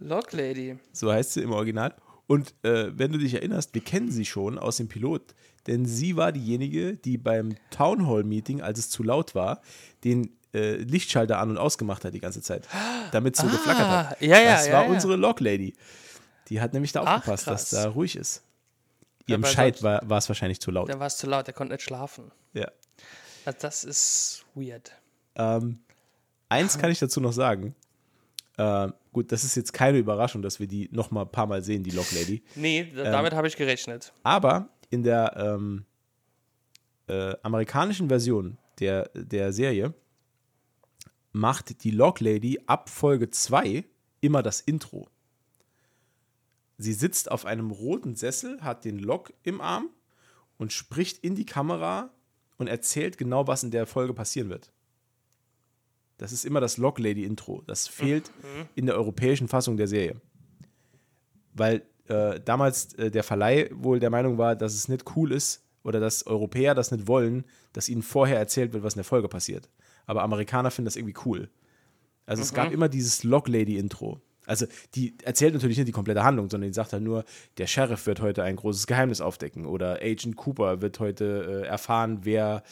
Lock 0.00 0.32
Lady. 0.32 0.78
So 0.92 1.12
heißt 1.12 1.34
sie 1.34 1.42
im 1.42 1.52
Original. 1.52 1.94
Und 2.26 2.54
äh, 2.62 2.90
wenn 2.96 3.12
du 3.12 3.18
dich 3.18 3.34
erinnerst, 3.34 3.74
wir 3.74 3.82
kennen 3.82 4.10
sie 4.10 4.24
schon 4.24 4.58
aus 4.58 4.78
dem 4.78 4.88
Pilot, 4.88 5.34
denn 5.66 5.86
sie 5.86 6.16
war 6.16 6.32
diejenige, 6.32 6.96
die 6.96 7.18
beim 7.18 7.54
Town 7.70 8.08
Hall 8.08 8.24
Meeting, 8.24 8.62
als 8.62 8.78
es 8.78 8.90
zu 8.90 9.02
laut 9.02 9.34
war, 9.34 9.60
den 10.02 10.30
äh, 10.54 10.76
Lichtschalter 10.76 11.38
an 11.38 11.50
und 11.50 11.58
ausgemacht 11.58 12.04
hat 12.04 12.14
die 12.14 12.20
ganze 12.20 12.42
Zeit, 12.42 12.68
damit 13.12 13.34
es 13.34 13.40
so 13.40 13.46
geflackert 13.48 13.86
hat. 13.86 14.20
ja, 14.20 14.40
ja, 14.40 14.52
das 14.52 14.66
ja, 14.66 14.72
war 14.74 14.84
ja. 14.84 14.90
unsere 14.90 15.16
Lock 15.16 15.40
Lady. 15.40 15.74
Die 16.52 16.60
hat 16.60 16.74
nämlich 16.74 16.92
da 16.92 17.02
Ach, 17.06 17.16
aufgepasst, 17.16 17.46
dass 17.46 17.70
da 17.70 17.88
ruhig 17.88 18.14
ist. 18.14 18.42
Ihrem 19.26 19.40
bei 19.40 19.48
Scheit 19.48 19.82
war, 19.82 20.02
es 20.18 20.28
wahrscheinlich 20.28 20.60
zu 20.60 20.70
laut. 20.70 20.86
Der 20.86 21.00
war 21.00 21.06
es 21.06 21.16
zu 21.16 21.26
laut, 21.26 21.46
der 21.46 21.54
konnte 21.54 21.72
nicht 21.72 21.82
schlafen. 21.82 22.30
Ja. 22.52 22.70
Also 23.46 23.58
das 23.62 23.84
ist 23.84 24.44
weird. 24.54 24.92
Ähm, 25.34 25.78
eins 26.50 26.76
kann 26.76 26.90
ich 26.90 26.98
dazu 26.98 27.22
noch 27.22 27.32
sagen. 27.32 27.74
Ähm, 28.58 28.92
gut, 29.14 29.32
das 29.32 29.44
ist 29.44 29.54
jetzt 29.54 29.72
keine 29.72 29.96
Überraschung, 29.96 30.42
dass 30.42 30.60
wir 30.60 30.66
die 30.66 30.90
noch 30.92 31.10
mal 31.10 31.22
ein 31.22 31.30
paar 31.32 31.46
Mal 31.46 31.62
sehen, 31.62 31.82
die 31.84 31.90
Lock 31.90 32.12
Lady. 32.12 32.42
Nee, 32.54 32.80
Ähm. 32.80 32.96
da- 32.96 33.04
damit 33.10 33.32
habe 33.32 33.48
ich 33.48 33.56
gerechnet. 33.56 34.12
Aber 34.22 34.68
in 34.90 35.02
der 35.02 35.34
ähm, 35.38 35.86
äh, 37.06 37.34
amerikanischen 37.42 38.08
Version 38.08 38.58
der, 38.78 39.08
der 39.14 39.54
Serie 39.54 39.94
macht 41.32 41.82
die 41.84 41.90
Lock 41.92 42.20
Lady 42.20 42.60
ab 42.66 42.90
Folge 42.90 43.30
2 43.30 43.84
immer 44.20 44.42
das 44.42 44.60
Intro. 44.60 45.08
Sie 46.78 46.92
sitzt 46.92 47.30
auf 47.30 47.46
einem 47.46 47.70
roten 47.70 48.16
Sessel, 48.16 48.60
hat 48.62 48.84
den 48.84 48.98
Lock 48.98 49.32
im 49.42 49.60
Arm 49.60 49.90
und 50.58 50.72
spricht 50.72 51.18
in 51.18 51.34
die 51.34 51.46
Kamera 51.46 52.10
und 52.56 52.66
erzählt 52.66 53.18
genau, 53.18 53.46
was 53.46 53.62
in 53.62 53.70
der 53.70 53.86
Folge 53.86 54.14
passieren 54.14 54.48
wird. 54.48 54.72
Das 56.18 56.32
ist 56.32 56.44
immer 56.44 56.60
das 56.60 56.76
Lock 56.76 56.98
Lady 56.98 57.24
Intro. 57.24 57.62
Das 57.66 57.88
fehlt 57.88 58.30
in 58.74 58.86
der 58.86 58.96
europäischen 58.96 59.48
Fassung 59.48 59.76
der 59.76 59.88
Serie 59.88 60.20
weil 61.54 61.82
äh, 62.08 62.40
damals 62.40 62.94
äh, 62.94 63.10
der 63.10 63.22
Verleih 63.22 63.70
wohl 63.72 64.00
der 64.00 64.10
Meinung 64.10 64.38
war, 64.38 64.56
dass 64.56 64.74
es 64.74 64.88
nicht 64.88 65.04
cool 65.16 65.32
ist 65.32 65.64
oder 65.82 66.00
dass 66.00 66.26
Europäer 66.26 66.74
das 66.74 66.90
nicht 66.90 67.06
wollen, 67.06 67.44
dass 67.72 67.88
ihnen 67.88 68.02
vorher 68.02 68.38
erzählt 68.38 68.72
wird, 68.72 68.84
was 68.84 68.94
in 68.94 68.98
der 68.98 69.04
Folge 69.04 69.28
passiert. 69.28 69.68
Aber 70.06 70.22
Amerikaner 70.22 70.70
finden 70.70 70.86
das 70.86 70.96
irgendwie 70.96 71.18
cool. 71.24 71.50
Also 72.26 72.42
es 72.42 72.54
gab 72.54 72.72
immer 72.72 72.88
dieses 72.88 73.24
Lock 73.24 73.48
Lady 73.48 73.78
Intro. 73.78 74.20
Also 74.52 74.66
die 74.94 75.14
erzählt 75.24 75.54
natürlich 75.54 75.78
nicht 75.78 75.88
die 75.88 75.92
komplette 75.92 76.22
Handlung, 76.22 76.50
sondern 76.50 76.68
die 76.70 76.74
sagt 76.74 76.92
halt 76.92 77.02
nur, 77.02 77.24
der 77.56 77.66
Sheriff 77.66 78.06
wird 78.06 78.20
heute 78.20 78.42
ein 78.42 78.56
großes 78.56 78.86
Geheimnis 78.86 79.20
aufdecken 79.22 79.64
oder 79.64 80.00
Agent 80.02 80.36
Cooper 80.36 80.82
wird 80.82 81.00
heute 81.00 81.62
äh, 81.64 81.66
erfahren, 81.66 82.18
wer, 82.22 82.62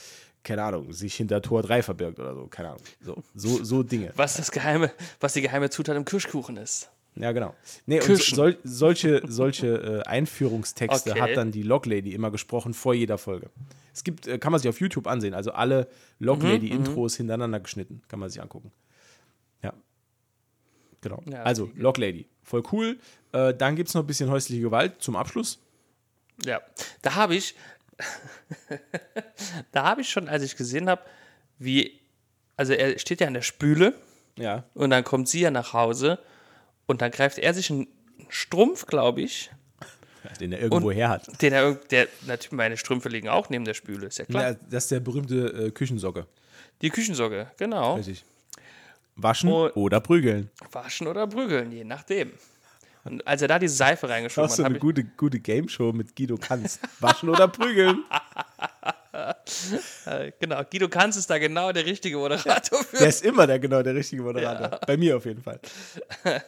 keine 0.45 0.63
Ahnung, 0.63 0.93
sich 0.93 1.15
hinter 1.15 1.41
Tor 1.41 1.63
3 1.63 1.83
verbirgt 1.83 2.19
oder 2.19 2.35
so, 2.35 2.47
keine 2.49 2.69
Ahnung. 2.69 2.83
So, 3.01 3.23
so, 3.35 3.65
so 3.65 3.83
Dinge. 3.83 4.13
Was 4.15 4.37
das 4.37 4.51
geheime, 4.51 4.91
was 5.21 5.33
die 5.33 5.41
geheime 5.41 5.71
Zutat 5.71 5.97
im 5.97 6.05
Kirschkuchen 6.05 6.59
ist. 6.59 6.91
Ja, 7.17 7.33
genau. 7.33 7.55
Nee, 7.87 8.01
und 8.01 8.17
sol 8.23 8.57
solche, 8.63 9.23
solche 9.27 9.67
äh, 9.67 10.09
Einführungstexte 10.09 11.11
Okay. 11.11 11.21
hat 11.21 11.37
dann 11.37 11.51
die 11.51 11.63
Log 11.63 11.87
Lady 11.87 12.13
immer 12.15 12.31
gesprochen 12.31 12.73
vor 12.75 12.95
jeder 12.95 13.19
Folge. 13.19 13.51
Es 13.93 14.05
gibt, 14.05 14.27
äh, 14.27 14.39
kann 14.39 14.53
man 14.53 14.61
sich 14.61 14.69
auf 14.69 14.81
YouTube 14.81 15.07
ansehen, 15.07 15.35
also 15.35 15.51
alle 15.53 15.89
Log 16.19 16.43
Mhm, 16.43 16.63
Intros 16.63 17.17
hintereinander 17.17 17.61
geschnitten, 17.61 18.03
kann 18.09 18.21
man 18.21 18.29
sich 18.31 18.41
angucken. 18.41 18.71
Genau. 21.03 21.23
Ja, 21.31 21.43
also, 21.43 21.67
die- 21.67 21.81
Log 21.81 21.99
Lady. 21.99 22.27
Voll 22.43 22.63
cool. 22.73 22.99
Äh, 23.33 23.55
dann 23.55 23.77
gibt 23.77 23.89
es 23.89 23.95
noch 23.95 24.03
ein 24.03 24.07
bisschen 24.07 24.29
häusliche 24.31 24.61
Gewalt 24.63 24.95
zum 25.01 25.17
Abschluss. 25.17 25.59
Ja, 26.45 26.61
da 27.03 27.15
habe 27.15 27.35
ich, 27.37 27.55
da 29.73 29.85
habe 29.85 30.01
ich 30.01 30.09
schon, 30.11 30.29
als 30.29 30.43
ich 30.43 30.57
gesehen 30.57 30.89
habe, 30.89 31.03
wie, 31.59 32.01
also 32.57 32.73
er 32.73 32.99
steht 32.99 33.21
ja 33.21 33.27
an 33.27 33.35
der 33.35 33.43
Spüle 33.43 33.95
Ja. 34.39 34.65
und 34.75 34.91
dann 34.91 35.05
kommt 35.05 35.29
sie 35.29 35.41
ja 35.41 35.51
nach 35.51 35.73
Hause 35.73 36.19
und 36.87 37.03
dann 37.03 37.11
greift 37.11 37.39
er 37.39 37.55
sich 37.55 37.71
einen 37.71 37.87
Strumpf, 38.29 38.87
glaube 38.87 39.21
ich, 39.23 39.51
Den 40.41 40.53
er 40.53 40.61
irgendwo 40.61 40.91
her 40.91 41.09
hat. 41.09 41.41
den 41.43 41.53
er, 41.53 41.75
der, 41.75 42.09
natürlich 42.27 42.53
meine 42.53 42.77
Strümpfe 42.77 43.09
liegen 43.09 43.29
auch 43.29 43.49
neben 43.51 43.65
der 43.65 43.75
Spüle, 43.75 44.07
ist 44.07 44.19
ja 44.19 44.25
klar. 44.27 44.51
Ja, 44.51 44.55
das 44.71 44.85
ist 44.85 44.91
der 44.93 45.01
berühmte 45.01 45.67
äh, 45.67 45.71
Küchensocke. 45.71 46.27
Die 46.83 46.91
Küchensocke, 46.91 47.51
genau. 47.59 47.97
Richtig. 47.97 48.25
Waschen 49.23 49.51
Und- 49.51 49.77
oder 49.77 50.01
prügeln. 50.01 50.51
Waschen 50.73 51.07
oder 51.07 51.27
prügeln, 51.27 51.73
je 51.73 51.85
nachdem. 51.85 52.33
Und 53.05 53.27
als 53.27 53.41
er 53.41 53.49
da 53.49 53.59
die 53.59 53.69
Seife 53.69 54.07
Das 54.07 54.15
reingeschoben 54.15 54.47
ist 54.47 54.53
hat, 54.53 54.57
so 54.59 54.65
habe 54.65 54.75
eine 54.75 54.81
gute, 54.81 55.05
gute 55.05 55.41
Game-Show 55.41 55.93
mit 55.93 56.15
Guido 56.15 56.37
Kanz. 56.37 56.79
Waschen 57.01 57.31
oder 57.31 57.49
prügeln. 57.49 58.05
äh, 60.07 60.33
genau, 60.39 60.63
Guido 60.65 60.89
Kanz 60.89 61.17
ist 61.17 61.31
da 61.31 61.39
genau 61.39 61.73
der 61.73 61.87
richtige 61.87 62.19
Moderator 62.19 62.85
für. 62.85 62.99
Der 62.99 63.09
ist 63.09 63.25
immer 63.25 63.47
der 63.47 63.59
genau 63.59 63.83
der 63.83 63.95
richtige 63.95 64.23
Moderator. 64.23 64.79
Bei 64.87 64.97
mir 64.97 65.17
auf 65.17 65.25
jeden 65.25 65.43
Fall. 65.43 65.61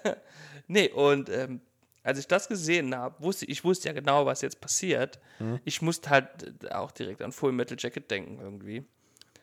Nee, 0.68 0.88
und 0.90 1.28
ähm, 1.28 1.60
als 2.02 2.18
ich 2.18 2.26
das 2.26 2.48
gesehen 2.48 2.94
habe, 2.94 3.22
wusste 3.22 3.44
ich 3.46 3.64
wusste 3.64 3.88
ja 3.88 3.94
genau, 3.94 4.26
was 4.26 4.40
jetzt 4.40 4.60
passiert. 4.60 5.18
Mhm. 5.38 5.60
Ich 5.64 5.82
musste 5.82 6.08
halt 6.08 6.64
äh, 6.64 6.70
auch 6.70 6.92
direkt 6.92 7.20
an 7.20 7.32
Full 7.32 7.52
Metal 7.52 7.76
Jacket 7.78 8.10
denken 8.10 8.38
irgendwie. 8.40 8.84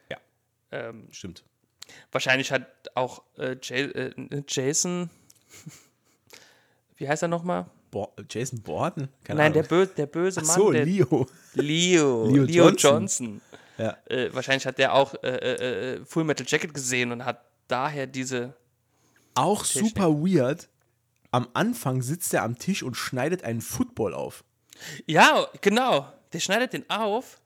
Ja. 0.10 0.18
Ähm, 0.72 1.08
Stimmt. 1.12 1.44
Wahrscheinlich 2.12 2.52
hat 2.52 2.66
auch 2.96 3.24
äh, 3.38 3.54
äh, 3.54 4.44
Jason, 4.48 5.10
wie 6.98 7.08
heißt 7.08 7.24
er 7.24 7.30
nochmal? 7.30 7.66
Bo 7.92 8.14
Jason 8.30 8.62
Borden? 8.62 9.10
Keine 9.24 9.40
Nein, 9.42 9.54
der, 9.54 9.64
Ahnung. 9.64 9.88
bö 9.88 9.94
der 9.96 10.06
böse 10.06 10.42
Ach 10.44 10.48
Mann, 10.48 10.56
so, 10.56 10.72
der 10.72 10.86
Leo. 10.86 11.28
Leo, 11.54 12.26
Leo 12.30 12.44
Leo, 12.44 12.70
Johnson. 12.70 12.92
Johnson. 12.92 13.42
Ja. 13.78 13.98
Äh, 14.06 14.34
wahrscheinlich 14.34 14.66
hat 14.68 14.78
der 14.78 14.94
auch 14.94 15.16
äh, 15.24 15.28
äh, 15.30 15.94
äh, 15.94 16.06
Full 16.06 16.26
Metal 16.26 16.46
Jacket 16.48 16.74
gesehen 16.74 17.12
und 17.12 17.26
hat 17.26 17.44
daher 17.68 18.08
diese. 18.08 18.54
Auch 19.36 19.64
super 19.64 20.12
weird. 20.12 20.70
Am 21.32 21.48
Anfang 21.54 22.02
sitzt 22.02 22.34
er 22.34 22.44
am 22.44 22.58
Tisch 22.58 22.84
und 22.84 22.96
schneidet 22.96 23.44
einen 23.44 23.62
Football 23.62 24.14
auf. 24.14 24.44
Ja, 25.06 25.48
genau. 25.62 26.12
Der 26.34 26.40
schneidet 26.40 26.74
den 26.74 26.90
auf 26.90 27.40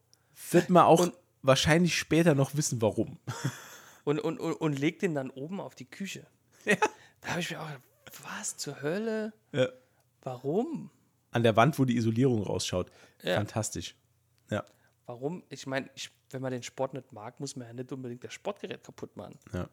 Wird 0.52 0.70
man 0.70 0.86
auch 0.86 1.08
wahrscheinlich 1.42 1.96
später 1.98 2.36
noch 2.36 2.56
wissen, 2.56 2.82
warum. 2.82 3.20
und, 4.04 4.20
und, 4.20 4.40
und, 4.40 4.54
und 4.54 4.80
legt 4.80 5.02
den 5.02 5.16
dann 5.16 5.30
oben 5.30 5.60
auf 5.60 5.76
die 5.76 5.86
Küche. 5.86 6.26
Ja. 6.66 6.78
Da 7.20 7.30
habe 7.30 7.40
ich 7.42 7.52
mir 7.52 7.60
auch 7.60 7.68
gedacht, 7.68 7.82
was 8.24 8.56
zur 8.56 8.82
Hölle? 8.82 9.34
Ja. 9.52 9.68
Warum? 10.22 10.90
An 11.32 11.44
der 11.44 11.58
Wand, 11.58 11.78
wo 11.78 11.84
die 11.84 11.98
Isolierung 11.98 12.44
rausschaut. 12.44 12.90
Ja. 13.22 13.36
Fantastisch. 13.36 13.96
Ja. 14.50 14.64
Warum? 15.06 15.44
Ich 15.50 15.68
meine, 15.68 15.90
wenn 16.32 16.42
man 16.42 16.52
den 16.54 16.64
Sport 16.64 16.94
nicht 16.94 17.12
mag, 17.12 17.40
muss 17.42 17.56
man 17.58 17.68
ja 17.68 17.74
nicht 17.74 17.92
unbedingt 17.92 18.24
das 18.24 18.34
Sportgerät 18.34 18.84
kaputt 18.84 19.16
machen. 19.18 19.38
ja. 19.54 19.68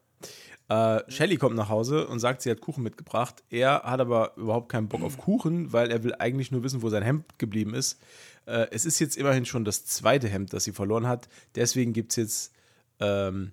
Äh, 0.68 1.10
Shelly 1.10 1.36
kommt 1.36 1.56
nach 1.56 1.68
Hause 1.68 2.06
und 2.06 2.18
sagt, 2.20 2.42
sie 2.42 2.50
hat 2.50 2.60
Kuchen 2.60 2.82
mitgebracht. 2.84 3.42
Er 3.50 3.82
hat 3.84 4.00
aber 4.00 4.36
überhaupt 4.36 4.68
keinen 4.68 4.88
Bock 4.88 5.02
auf 5.02 5.16
Kuchen, 5.18 5.72
weil 5.72 5.90
er 5.90 6.04
will 6.04 6.14
eigentlich 6.18 6.50
nur 6.52 6.62
wissen, 6.62 6.82
wo 6.82 6.88
sein 6.90 7.02
Hemd 7.02 7.38
geblieben 7.38 7.72
ist. 7.74 8.00
Äh, 8.46 8.66
es 8.70 8.84
ist 8.84 8.98
jetzt 8.98 9.16
immerhin 9.16 9.46
schon 9.46 9.64
das 9.64 9.86
zweite 9.86 10.28
Hemd, 10.28 10.52
das 10.52 10.64
sie 10.64 10.72
verloren 10.72 11.06
hat. 11.08 11.28
Deswegen 11.54 11.92
gibt 11.92 12.12
es 12.12 12.16
jetzt 12.16 12.52
ähm, 13.00 13.52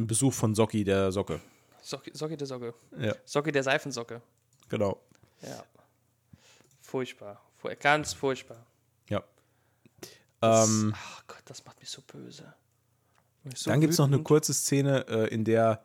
einen 0.00 0.06
Besuch 0.06 0.32
von 0.32 0.54
Socki, 0.54 0.84
der 0.84 1.12
Socke. 1.12 1.40
Socke, 1.82 2.10
Socke 2.14 2.36
der 2.36 2.46
Socke. 2.46 2.74
Ja, 2.98 3.14
Socke 3.24 3.52
der 3.52 3.62
Seifensocke. 3.62 4.20
genau. 4.68 5.00
Ja. 5.42 5.64
Furchtbar. 6.82 7.40
Fu- 7.56 7.68
Ganz 7.80 8.12
furchtbar. 8.12 8.66
Ja. 9.08 9.22
Das, 10.40 10.68
Ähm, 10.68 10.94
ach 10.96 11.24
Gott, 11.26 11.42
das 11.44 11.64
macht 11.64 11.80
mich 11.80 11.88
so 11.90 12.02
böse. 12.02 12.52
Mich 13.44 13.58
so 13.58 13.70
Dann 13.70 13.80
gibt 13.80 13.92
es 13.92 13.98
noch 13.98 14.06
eine 14.06 14.22
kurze 14.22 14.52
Szene, 14.54 15.06
äh, 15.08 15.28
in 15.32 15.44
der 15.44 15.82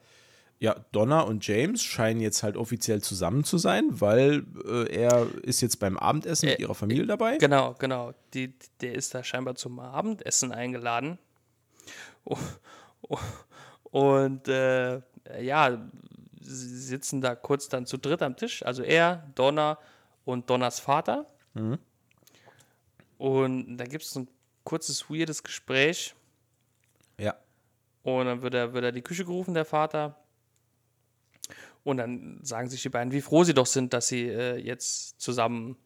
ja, 0.59 0.73
Donna 0.93 1.21
und 1.21 1.45
James 1.45 1.83
scheinen 1.83 2.21
jetzt 2.21 2.41
halt 2.41 2.55
offiziell 2.57 3.01
zusammen 3.01 3.43
zu 3.43 3.57
sein, 3.57 3.99
weil 4.01 4.45
äh, 4.65 4.89
er 4.93 5.27
ist 5.43 5.61
jetzt 5.61 5.79
beim 5.79 5.97
Abendessen 5.97 6.47
mit 6.49 6.59
Äh, 6.59 6.61
ihrer 6.61 6.75
Familie 6.75 7.05
dabei. 7.05 7.37
Genau, 7.37 7.73
genau. 7.77 8.13
Die, 8.33 8.53
der 8.81 8.95
ist 8.95 9.13
da 9.13 9.23
scheinbar 9.23 9.55
zum 9.55 9.79
Abendessen 9.79 10.51
eingeladen. 10.53 11.19
Oh, 12.23 12.37
oh, 13.01 13.19
Und 13.95 14.49
äh, 14.49 15.01
ja, 15.39 15.89
sie 16.41 16.79
sitzen 16.81 17.21
da 17.21 17.33
kurz 17.33 17.69
dann 17.69 17.85
zu 17.85 17.95
dritt 17.95 18.21
am 18.21 18.35
Tisch. 18.35 18.61
Also 18.61 18.83
er, 18.83 19.25
Donna 19.35 19.77
und 20.25 20.49
Donners 20.49 20.81
Vater. 20.81 21.25
Mhm. 21.53 21.79
Und 23.17 23.77
da 23.77 23.85
gibt 23.85 24.03
es 24.03 24.13
ein 24.17 24.27
kurzes, 24.65 25.09
weirdes 25.09 25.43
Gespräch. 25.43 26.13
Ja. 27.17 27.37
Und 28.03 28.25
dann 28.25 28.41
wird 28.41 28.55
er, 28.55 28.73
wird 28.73 28.83
er 28.83 28.91
die 28.91 29.01
Küche 29.01 29.23
gerufen, 29.23 29.53
der 29.53 29.63
Vater. 29.63 30.17
Und 31.85 31.95
dann 31.95 32.41
sagen 32.43 32.69
sich 32.69 32.81
die 32.81 32.89
beiden, 32.89 33.13
wie 33.13 33.21
froh 33.21 33.45
sie 33.45 33.53
doch 33.53 33.65
sind, 33.65 33.93
dass 33.93 34.09
sie 34.09 34.27
äh, 34.27 34.57
jetzt 34.57 35.21
zusammen 35.21 35.77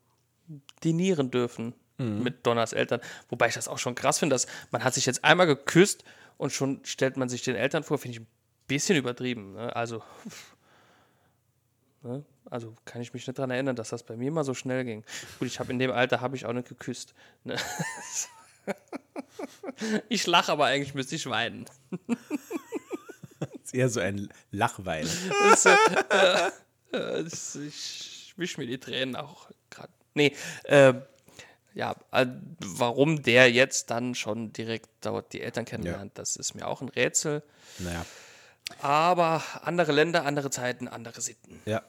dinieren 0.84 1.30
dürfen 1.30 1.76
mit 2.00 2.48
Donners 2.48 2.72
Eltern. 2.72 3.02
Wobei 3.28 3.50
ich 3.50 3.56
das 3.56 3.68
auch 3.68 3.78
schon 3.78 3.94
krass 3.94 4.20
finde, 4.20 4.34
dass 4.34 4.48
man 4.72 4.84
hat 4.84 4.94
sich 4.94 5.06
jetzt 5.06 5.26
einmal 5.26 5.48
geküsst 5.48 6.06
und 6.40 6.54
schon 6.54 6.80
stellt 6.86 7.18
man 7.18 7.28
sich 7.28 7.44
den 7.44 7.58
Eltern 7.58 7.84
vor, 7.84 7.98
finde 8.00 8.18
ich 8.18 8.22
ein 8.22 8.28
bisschen 8.66 8.96
übertrieben. 8.96 9.54
Ne? 9.54 9.76
Also, 9.76 10.02
ne? 12.02 12.24
also 12.50 12.76
kann 12.86 13.02
ich 13.02 13.14
mich 13.14 13.28
nicht 13.28 13.38
daran 13.38 13.52
erinnern, 13.52 13.76
dass 13.76 13.90
das 13.90 14.04
bei 14.04 14.16
mir 14.16 14.32
mal 14.32 14.46
so 14.46 14.54
schnell 14.54 14.86
ging. 14.86 15.04
Gut, 15.38 15.50
ich 15.50 15.60
habe 15.60 15.72
in 15.74 15.80
dem 15.80 15.92
Alter 15.92 16.22
habe 16.22 16.38
ich 16.38 16.46
auch 16.46 16.54
nicht 16.54 16.70
geküsst. 16.70 17.14
Ne? 17.44 17.58
ich 20.10 20.26
lache, 20.28 20.54
aber 20.54 20.66
eigentlich 20.66 20.94
müsste 20.94 21.16
ich 21.16 21.30
weinen. 21.30 21.66
Ist 23.62 23.74
eher 23.74 23.90
so 23.90 24.00
ein 24.00 24.30
Lachwein. 24.52 25.10
Das, 25.50 25.66
äh, 25.66 25.76
äh, 26.94 27.24
das, 27.24 27.56
ich 27.56 28.34
wisch 28.38 28.58
mir 28.58 28.66
die 28.66 28.80
Tränen 28.80 29.18
auch 29.18 29.52
gerade. 29.70 29.92
Nee, 30.14 30.34
äh, 30.64 30.94
ja, 31.74 31.96
äh, 32.12 32.26
warum 32.60 33.22
der 33.22 33.52
jetzt 33.52 33.92
dann 33.92 34.16
schon 34.16 34.54
direkt 34.54 34.90
dort 35.02 35.34
die 35.34 35.42
Eltern 35.42 35.66
kennenlernt, 35.66 36.14
das 36.16 36.36
ist 36.36 36.56
mir 36.56 36.68
auch 36.68 36.82
ein 36.82 36.90
Rätsel. 36.90 37.44
Naja. 37.80 38.06
Aber 38.82 39.42
andere 39.64 39.92
Länder, 39.92 40.26
andere 40.26 40.50
Zeiten, 40.50 40.88
andere 40.88 41.22
Sitten. 41.22 41.60
Ja. 41.66 41.82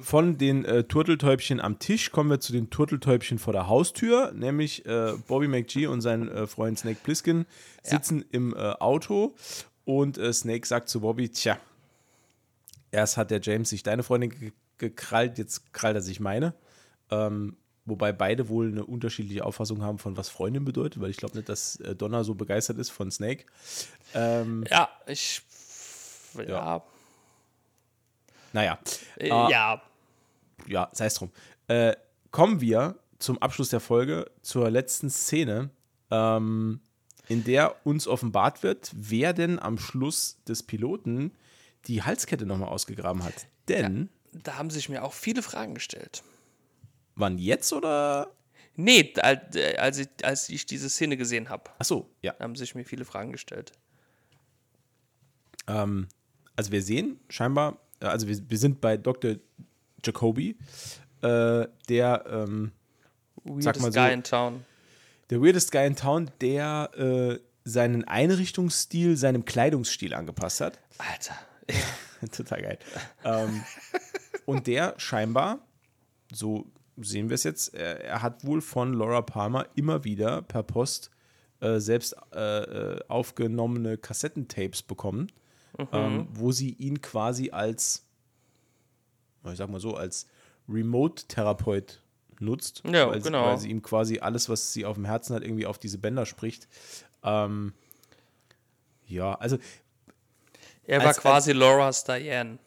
Von 0.00 0.38
den 0.38 0.64
äh, 0.64 0.84
Turteltäubchen 0.84 1.60
am 1.60 1.78
Tisch 1.78 2.10
kommen 2.10 2.30
wir 2.30 2.40
zu 2.40 2.52
den 2.52 2.70
Turteltäubchen 2.70 3.38
vor 3.38 3.52
der 3.52 3.68
Haustür, 3.68 4.32
nämlich 4.32 4.86
äh, 4.86 5.12
Bobby 5.26 5.46
McGee 5.46 5.86
und 5.86 6.00
sein 6.00 6.28
äh, 6.28 6.46
Freund 6.46 6.78
Snake 6.78 7.00
Plissken 7.02 7.46
sitzen 7.82 8.24
im 8.30 8.54
äh, 8.54 8.58
Auto 8.58 9.34
und 9.84 10.16
äh, 10.16 10.32
Snake 10.32 10.66
sagt 10.66 10.88
zu 10.88 11.00
Bobby, 11.00 11.28
tja, 11.28 11.58
erst 12.90 13.16
hat 13.16 13.30
der 13.30 13.40
James 13.42 13.68
sich 13.68 13.82
deine 13.82 14.02
Freundin 14.02 14.30
ge 14.30 14.52
gekrallt, 14.76 15.38
jetzt 15.38 15.72
krallt 15.72 15.94
er 15.94 16.02
sich 16.02 16.18
meine. 16.18 16.52
Ähm, 17.08 17.56
wobei 17.86 18.12
beide 18.12 18.48
wohl 18.48 18.68
eine 18.68 18.84
unterschiedliche 18.84 19.44
Auffassung 19.44 19.82
haben 19.82 19.98
von 19.98 20.16
was 20.16 20.28
Freundin 20.28 20.64
bedeutet, 20.64 21.00
weil 21.02 21.10
ich 21.10 21.16
glaube 21.16 21.36
nicht, 21.36 21.48
dass 21.48 21.76
äh, 21.80 21.94
Donna 21.94 22.24
so 22.24 22.34
begeistert 22.34 22.78
ist 22.78 22.90
von 22.90 23.10
Snake. 23.10 23.44
Ähm, 24.14 24.64
Ja, 24.70 24.88
ich. 25.06 25.42
Ja. 26.36 26.44
Ja. 26.48 26.82
naja, 28.52 28.78
Äh, 29.16 29.30
Ah. 29.30 29.48
ja. 29.50 29.82
ja, 30.66 30.88
sei 30.92 31.06
es 31.06 31.14
drum. 31.14 31.30
Äh, 31.68 31.94
kommen 32.30 32.60
wir 32.60 32.96
zum 33.18 33.38
Abschluss 33.38 33.68
der 33.70 33.80
Folge 33.80 34.30
zur 34.42 34.70
letzten 34.70 35.10
Szene, 35.10 35.70
ähm, 36.10 36.80
in 37.28 37.44
der 37.44 37.76
uns 37.86 38.06
offenbart 38.06 38.62
wird, 38.62 38.90
wer 38.94 39.32
denn 39.32 39.58
am 39.58 39.78
Schluss 39.78 40.38
des 40.46 40.62
Piloten 40.62 41.32
die 41.86 42.02
Halskette 42.02 42.44
nochmal 42.46 42.68
ausgegraben 42.68 43.22
hat. 43.24 43.46
Denn, 43.68 44.08
Da 44.32 44.56
haben 44.58 44.68
sich 44.70 44.88
mir 44.88 45.04
auch 45.04 45.12
viele 45.12 45.42
Fragen 45.42 45.74
gestellt. 45.74 46.22
Wann 47.16 47.38
jetzt 47.38 47.72
oder? 47.72 48.30
Nee, 48.76 49.12
als, 49.20 49.54
äh, 49.56 49.76
als, 49.76 49.98
ich, 49.98 50.08
als 50.22 50.48
ich 50.48 50.66
diese 50.66 50.90
Szene 50.90 51.16
gesehen 51.16 51.48
habe, 51.48 51.70
Achso, 51.78 52.10
ja. 52.22 52.34
haben 52.40 52.56
sich 52.56 52.74
mir 52.74 52.84
viele 52.84 53.04
Fragen 53.04 53.30
gestellt. 53.32 53.72
Ähm, 55.66 56.08
also 56.56 56.72
wir 56.72 56.82
sehen 56.82 57.20
scheinbar, 57.28 57.78
äh, 58.00 58.06
also 58.06 58.26
wir, 58.28 58.38
wir 58.50 58.58
sind 58.58 58.80
bei 58.80 58.96
Dr. 58.96 59.36
Jacoby, 60.04 60.56
äh, 61.22 61.66
der 61.88 62.24
ähm, 62.28 62.72
Weirdest 63.44 63.80
mal 63.80 63.92
so- 63.92 64.00
Guy 64.00 64.12
in 64.12 64.22
Town. 64.24 64.64
der 65.30 65.40
weirdest 65.40 65.70
Guy 65.72 65.86
in 65.86 65.96
Town, 65.96 66.30
der 66.40 66.90
äh, 66.96 67.38
seinen 67.64 68.04
Einrichtungsstil 68.04 69.16
seinem 69.16 69.44
Kleidungsstil 69.44 70.14
angepasst 70.14 70.60
hat. 70.60 70.78
Alter. 70.98 71.34
Total 72.32 72.60
geil. 72.62 72.78
ähm, 73.24 73.64
und 74.46 74.66
der 74.66 74.94
scheinbar, 74.98 75.60
so 76.32 76.66
sehen 76.96 77.28
wir 77.28 77.34
es 77.34 77.44
jetzt, 77.44 77.74
er, 77.74 78.00
er 78.04 78.22
hat 78.22 78.44
wohl 78.44 78.60
von 78.60 78.92
Laura 78.92 79.22
Palmer 79.22 79.66
immer 79.74 80.04
wieder 80.04 80.42
per 80.42 80.62
Post 80.62 81.10
äh, 81.60 81.78
selbst 81.80 82.14
äh, 82.34 82.38
äh, 82.62 83.00
aufgenommene 83.08 83.96
Kassettentapes 83.98 84.82
bekommen, 84.82 85.30
ähm, 85.92 86.28
wo 86.30 86.52
sie 86.52 86.70
ihn 86.74 87.00
quasi 87.00 87.50
als, 87.50 88.06
ich 89.50 89.56
sag 89.56 89.68
mal 89.70 89.80
so, 89.80 89.94
als 89.96 90.26
Remote-Therapeut 90.68 92.00
nutzt. 92.40 92.82
Ja, 92.86 93.08
weil, 93.08 93.20
sie- 93.20 93.24
genau. 93.28 93.46
Weil 93.46 93.58
sie 93.58 93.70
ihm 93.70 93.82
quasi 93.82 94.18
alles, 94.20 94.48
was 94.48 94.72
sie 94.72 94.84
auf 94.84 94.94
dem 94.96 95.04
Herzen 95.04 95.34
hat, 95.34 95.42
irgendwie 95.42 95.66
auf 95.66 95.78
diese 95.78 95.98
Bänder 95.98 96.26
spricht. 96.26 96.68
Ähm, 97.22 97.72
ja, 99.06 99.34
also 99.34 99.58
Er 100.84 101.00
war 101.00 101.08
Als- 101.08 101.18
quasi 101.20 101.52
Laura's 101.52 102.04
Diane. 102.04 102.58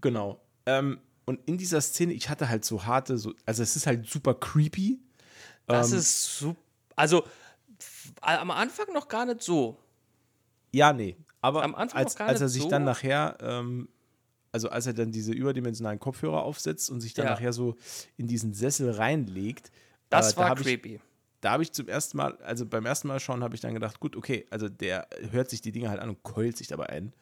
Genau. 0.00 0.40
Ähm, 0.66 0.98
und 1.26 1.40
in 1.46 1.58
dieser 1.58 1.80
Szene, 1.80 2.12
ich 2.14 2.28
hatte 2.30 2.48
halt 2.48 2.64
so 2.64 2.84
harte, 2.86 3.18
so, 3.18 3.34
also 3.44 3.62
es 3.62 3.76
ist 3.76 3.86
halt 3.86 4.08
super 4.08 4.34
creepy. 4.34 4.98
Das 5.66 5.92
Ähm, 5.92 5.98
ist 5.98 6.38
super. 6.38 6.60
Also 6.96 7.24
am 8.22 8.50
Anfang 8.50 8.86
noch 8.94 9.08
gar 9.08 9.26
nicht 9.26 9.42
so. 9.42 9.76
Ja, 10.72 10.92
nee. 10.92 11.16
Aber 11.42 11.62
Am 11.62 11.74
Anfang 11.74 11.98
als, 11.98 12.16
als 12.16 12.40
er 12.40 12.48
sich 12.48 12.62
so. 12.62 12.68
dann 12.68 12.84
nachher, 12.84 13.36
ähm, 13.40 13.88
also 14.52 14.68
als 14.70 14.86
er 14.86 14.94
dann 14.94 15.12
diese 15.12 15.32
überdimensionalen 15.32 15.98
Kopfhörer 16.00 16.42
aufsetzt 16.42 16.90
und 16.90 17.00
sich 17.00 17.12
dann 17.14 17.26
Ja. 17.26 17.32
nachher 17.32 17.52
so 17.52 17.76
in 18.16 18.26
diesen 18.26 18.54
Sessel 18.54 18.90
reinlegt, 18.90 19.70
Das 20.08 20.32
äh, 20.32 20.36
da 20.36 20.40
war 20.40 20.56
ich, 20.58 20.62
creepy. 20.64 21.00
da 21.42 21.52
habe 21.52 21.62
ich 21.62 21.72
zum 21.72 21.88
ersten 21.88 22.16
Mal, 22.16 22.36
also 22.38 22.64
beim 22.66 22.86
ersten 22.86 23.08
Mal 23.08 23.20
schauen, 23.20 23.42
habe 23.44 23.54
ich 23.54 23.60
dann 23.60 23.74
gedacht, 23.74 24.00
gut, 24.00 24.16
okay, 24.16 24.46
also 24.50 24.68
der 24.68 25.06
hört 25.30 25.50
sich 25.50 25.60
die 25.60 25.72
Dinge 25.72 25.90
halt 25.90 26.00
an 26.00 26.08
und 26.08 26.22
keult 26.22 26.56
sich 26.56 26.68
dabei 26.68 26.88
ein. 26.88 27.12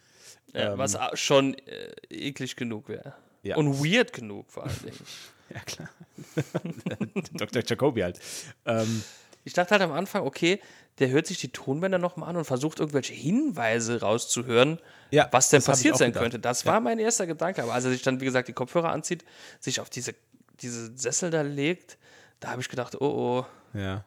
Ja, 0.53 0.79
was 0.79 0.95
a- 0.97 1.17
schon 1.17 1.55
äh, 1.55 1.93
eklig 2.11 2.55
genug 2.57 2.89
wäre. 2.89 3.15
Ja. 3.45 3.57
Und 3.57 3.79
weird 3.85 4.13
genug 4.13 4.51
vor 4.51 4.65
allen 4.65 4.79
Dingen. 4.83 4.97
Ja, 5.51 5.61
klar. 5.61 5.91
Dr. 7.35 7.63
Jacoby 7.65 8.01
halt. 8.01 8.19
Ähm, 8.65 9.05
Ich 9.45 9.53
dachte 9.53 9.73
halt 9.73 9.83
am 9.83 9.93
Anfang, 9.93 10.25
okay, 10.25 10.59
der 10.99 11.11
hört 11.11 11.27
sich 11.27 11.39
die 11.39 11.51
Tonbänder 11.51 11.99
nochmal 11.99 12.31
an 12.31 12.37
und 12.39 12.45
versucht 12.47 12.81
irgendwelche 12.81 13.13
Hinweise 13.13 14.01
rauszuhören, 14.01 14.79
Ja, 15.11 15.29
was 15.33 15.51
denn 15.51 15.63
passiert 15.63 15.99
sein 15.99 16.11
gedacht. 16.11 16.23
könnte. 16.23 16.39
Das 16.39 16.65
war 16.65 16.81
mein 16.81 16.99
erster 16.99 17.27
Gedanke. 17.27 17.63
Aber 17.63 17.75
als 17.75 17.85
er 17.85 17.91
sich 17.91 18.01
dann, 18.01 18.21
wie 18.21 18.25
gesagt, 18.25 18.49
die 18.49 18.55
Kopfhörer 18.55 18.91
anzieht, 18.91 19.23
sich 19.61 19.81
auf 19.81 19.91
diese, 19.91 20.15
diese 20.61 20.97
Sessel 20.97 21.31
da 21.31 21.43
legt, 21.43 21.99
da 22.41 22.49
habe 22.51 22.63
ich 22.63 22.71
gedacht, 22.71 22.99
oh 23.03 23.45
ja. 23.75 24.03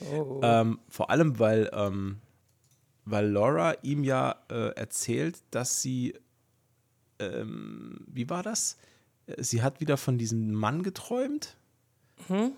oh, 0.00 0.04
oh, 0.14 0.38
oh. 0.38 0.40
Ähm, 0.42 0.78
vor 0.88 1.10
allem, 1.10 1.38
weil, 1.38 1.70
ähm, 1.74 2.20
weil 3.04 3.28
Laura 3.28 3.74
ihm 3.82 4.02
ja 4.02 4.36
äh, 4.50 4.70
erzählt, 4.76 5.36
dass 5.50 5.82
sie, 5.82 6.14
ähm, 7.18 8.04
wie 8.06 8.28
war 8.30 8.42
das? 8.42 8.76
Sie 9.38 9.62
hat 9.62 9.80
wieder 9.80 9.96
von 9.96 10.18
diesem 10.18 10.52
Mann 10.52 10.82
geträumt. 10.82 11.56
Mhm, 12.28 12.52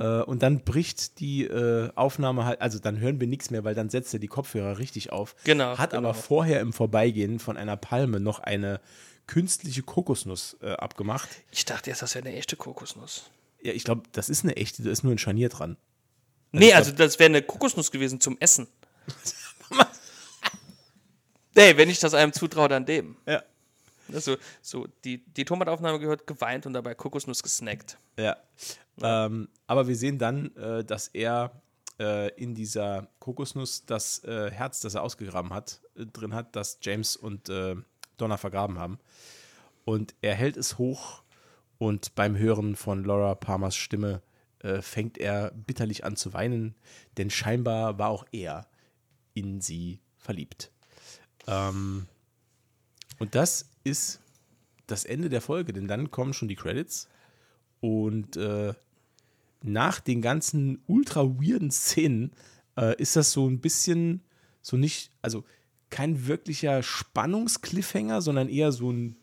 Äh, 0.00 0.22
und 0.22 0.42
dann 0.42 0.60
bricht 0.64 1.20
die 1.20 1.44
äh, 1.44 1.90
Aufnahme 1.94 2.44
halt, 2.44 2.60
also 2.60 2.78
dann 2.78 2.98
hören 2.98 3.20
wir 3.20 3.26
nichts 3.26 3.50
mehr, 3.50 3.62
weil 3.64 3.74
dann 3.74 3.90
setzt 3.90 4.12
er 4.14 4.20
die 4.20 4.26
Kopfhörer 4.26 4.78
richtig 4.78 5.12
auf. 5.12 5.36
Genau, 5.44 5.76
Hat 5.78 5.90
genau. 5.90 6.08
aber 6.08 6.14
vorher 6.14 6.60
im 6.60 6.72
Vorbeigehen 6.72 7.38
von 7.38 7.56
einer 7.56 7.76
Palme 7.76 8.20
noch 8.20 8.38
eine 8.40 8.80
künstliche 9.26 9.82
Kokosnuss 9.82 10.56
äh, 10.62 10.72
abgemacht. 10.72 11.28
Ich 11.52 11.64
dachte 11.66 11.90
erst, 11.90 12.02
das 12.02 12.14
wäre 12.14 12.26
eine 12.26 12.36
echte 12.36 12.56
Kokosnuss. 12.56 13.30
Ja, 13.62 13.72
ich 13.72 13.84
glaube, 13.84 14.02
das 14.12 14.28
ist 14.28 14.44
eine 14.44 14.56
echte, 14.56 14.82
da 14.82 14.90
ist 14.90 15.04
nur 15.04 15.12
ein 15.14 15.18
Scharnier 15.18 15.50
dran. 15.50 15.76
nee, 16.52 16.68
ich 16.68 16.76
also 16.76 16.90
das 16.92 17.18
wäre 17.18 17.26
eine 17.28 17.42
Kokosnuss 17.42 17.90
gewesen 17.90 18.20
zum 18.20 18.38
Essen. 18.40 18.66
nee, 21.54 21.76
wenn 21.76 21.90
ich 21.90 22.00
das 22.00 22.14
einem 22.14 22.32
zutraue, 22.32 22.68
dann 22.68 22.86
dem. 22.86 23.16
Ja. 23.26 23.42
Also, 24.14 24.36
so, 24.62 24.86
die, 25.04 25.24
die 25.24 25.44
Tonbandaufnahme 25.44 25.98
gehört, 25.98 26.26
geweint 26.26 26.66
und 26.66 26.72
dabei 26.72 26.94
Kokosnuss 26.94 27.42
gesnackt. 27.42 27.98
Ja. 28.18 28.36
Ähm, 29.02 29.48
aber 29.66 29.88
wir 29.88 29.96
sehen 29.96 30.18
dann, 30.18 30.54
äh, 30.56 30.84
dass 30.84 31.08
er 31.08 31.52
äh, 31.98 32.28
in 32.34 32.54
dieser 32.54 33.08
Kokosnuss 33.18 33.86
das 33.86 34.24
äh, 34.24 34.50
Herz, 34.50 34.80
das 34.80 34.94
er 34.94 35.02
ausgegraben 35.02 35.52
hat, 35.52 35.80
äh, 35.96 36.06
drin 36.06 36.34
hat, 36.34 36.56
das 36.56 36.78
James 36.82 37.16
und 37.16 37.48
äh, 37.48 37.76
Donna 38.16 38.36
vergraben 38.36 38.78
haben. 38.78 38.98
Und 39.84 40.14
er 40.20 40.34
hält 40.34 40.56
es 40.56 40.78
hoch 40.78 41.22
und 41.78 42.14
beim 42.14 42.36
Hören 42.36 42.76
von 42.76 43.04
Laura 43.04 43.34
Palmers 43.34 43.76
Stimme 43.76 44.22
äh, 44.60 44.82
fängt 44.82 45.18
er 45.18 45.50
bitterlich 45.52 46.04
an 46.04 46.16
zu 46.16 46.32
weinen, 46.32 46.74
denn 47.16 47.30
scheinbar 47.30 47.98
war 47.98 48.10
auch 48.10 48.26
er 48.32 48.68
in 49.34 49.60
sie 49.60 50.00
verliebt. 50.18 50.70
Ähm, 51.46 52.06
und 53.20 53.34
das 53.36 53.66
ist 53.84 54.20
das 54.88 55.04
Ende 55.04 55.28
der 55.28 55.40
Folge, 55.40 55.72
denn 55.72 55.86
dann 55.86 56.10
kommen 56.10 56.32
schon 56.34 56.48
die 56.48 56.56
Credits 56.56 57.08
und 57.80 58.36
äh, 58.36 58.74
nach 59.62 60.00
den 60.00 60.20
ganzen 60.22 60.82
ultra 60.88 61.24
weirden 61.24 61.70
Szenen 61.70 62.32
äh, 62.76 63.00
ist 63.00 63.14
das 63.14 63.30
so 63.30 63.46
ein 63.48 63.60
bisschen 63.60 64.22
so 64.62 64.76
nicht, 64.76 65.12
also 65.22 65.44
kein 65.90 66.26
wirklicher 66.26 66.82
Spannungscliffhanger, 66.82 68.20
sondern 68.22 68.48
eher 68.48 68.72
so 68.72 68.90
ein 68.90 69.16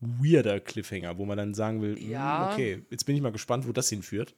weirder 0.00 0.58
Cliffhanger, 0.60 1.16
wo 1.18 1.24
man 1.24 1.36
dann 1.38 1.54
sagen 1.54 1.80
will, 1.82 1.96
hm, 1.96 2.10
Ja. 2.10 2.50
okay, 2.52 2.84
jetzt 2.90 3.04
bin 3.04 3.14
ich 3.16 3.22
mal 3.22 3.32
gespannt, 3.32 3.68
wo 3.68 3.72
das 3.72 3.88
hinführt. 3.88 4.34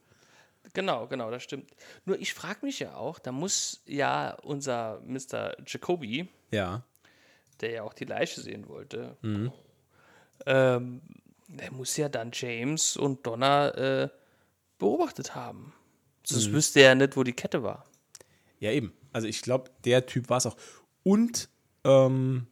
Genau, 0.73 1.07
genau, 1.07 1.31
das 1.31 1.43
stimmt. 1.43 1.71
Nur 2.05 2.19
ich 2.19 2.35
frage 2.35 2.65
mich 2.67 2.79
ja 2.81 2.95
auch, 2.97 3.19
da 3.19 3.33
muss 3.33 3.83
ja 3.87 4.35
unser 4.43 5.01
Mr. 5.07 5.57
Jacoby, 5.67 6.29
Ja. 6.51 6.85
Der 7.61 7.71
ja 7.71 7.83
auch 7.83 7.95
die 7.95 8.05
Leiche 8.05 8.41
sehen 8.41 8.69
wollte, 8.69 9.17
Mhm. 9.23 9.53
ähm, 10.47 11.01
der 11.49 11.73
muss 11.73 11.97
ja 11.97 12.09
dann 12.09 12.31
James 12.33 12.97
und 12.97 13.27
Donna 13.27 13.69
äh, 13.71 14.09
beobachtet 14.79 15.35
haben. 15.35 15.73
Sonst 16.25 16.49
Mhm. 16.49 16.53
wüsste 16.55 16.81
er 16.81 16.89
ja 16.91 16.95
nicht, 16.95 17.17
wo 17.17 17.23
die 17.23 17.33
Kette 17.33 17.63
war. 17.63 17.85
Ja, 18.61 18.71
eben. 18.71 18.93
Also 19.13 19.29
ich 19.29 19.43
glaube, 19.43 19.71
der 19.85 20.07
Typ 20.07 20.29
war 20.31 20.39
es 20.39 20.47
auch. 20.47 20.57
Und, 21.03 21.49
ähm, 21.85 22.47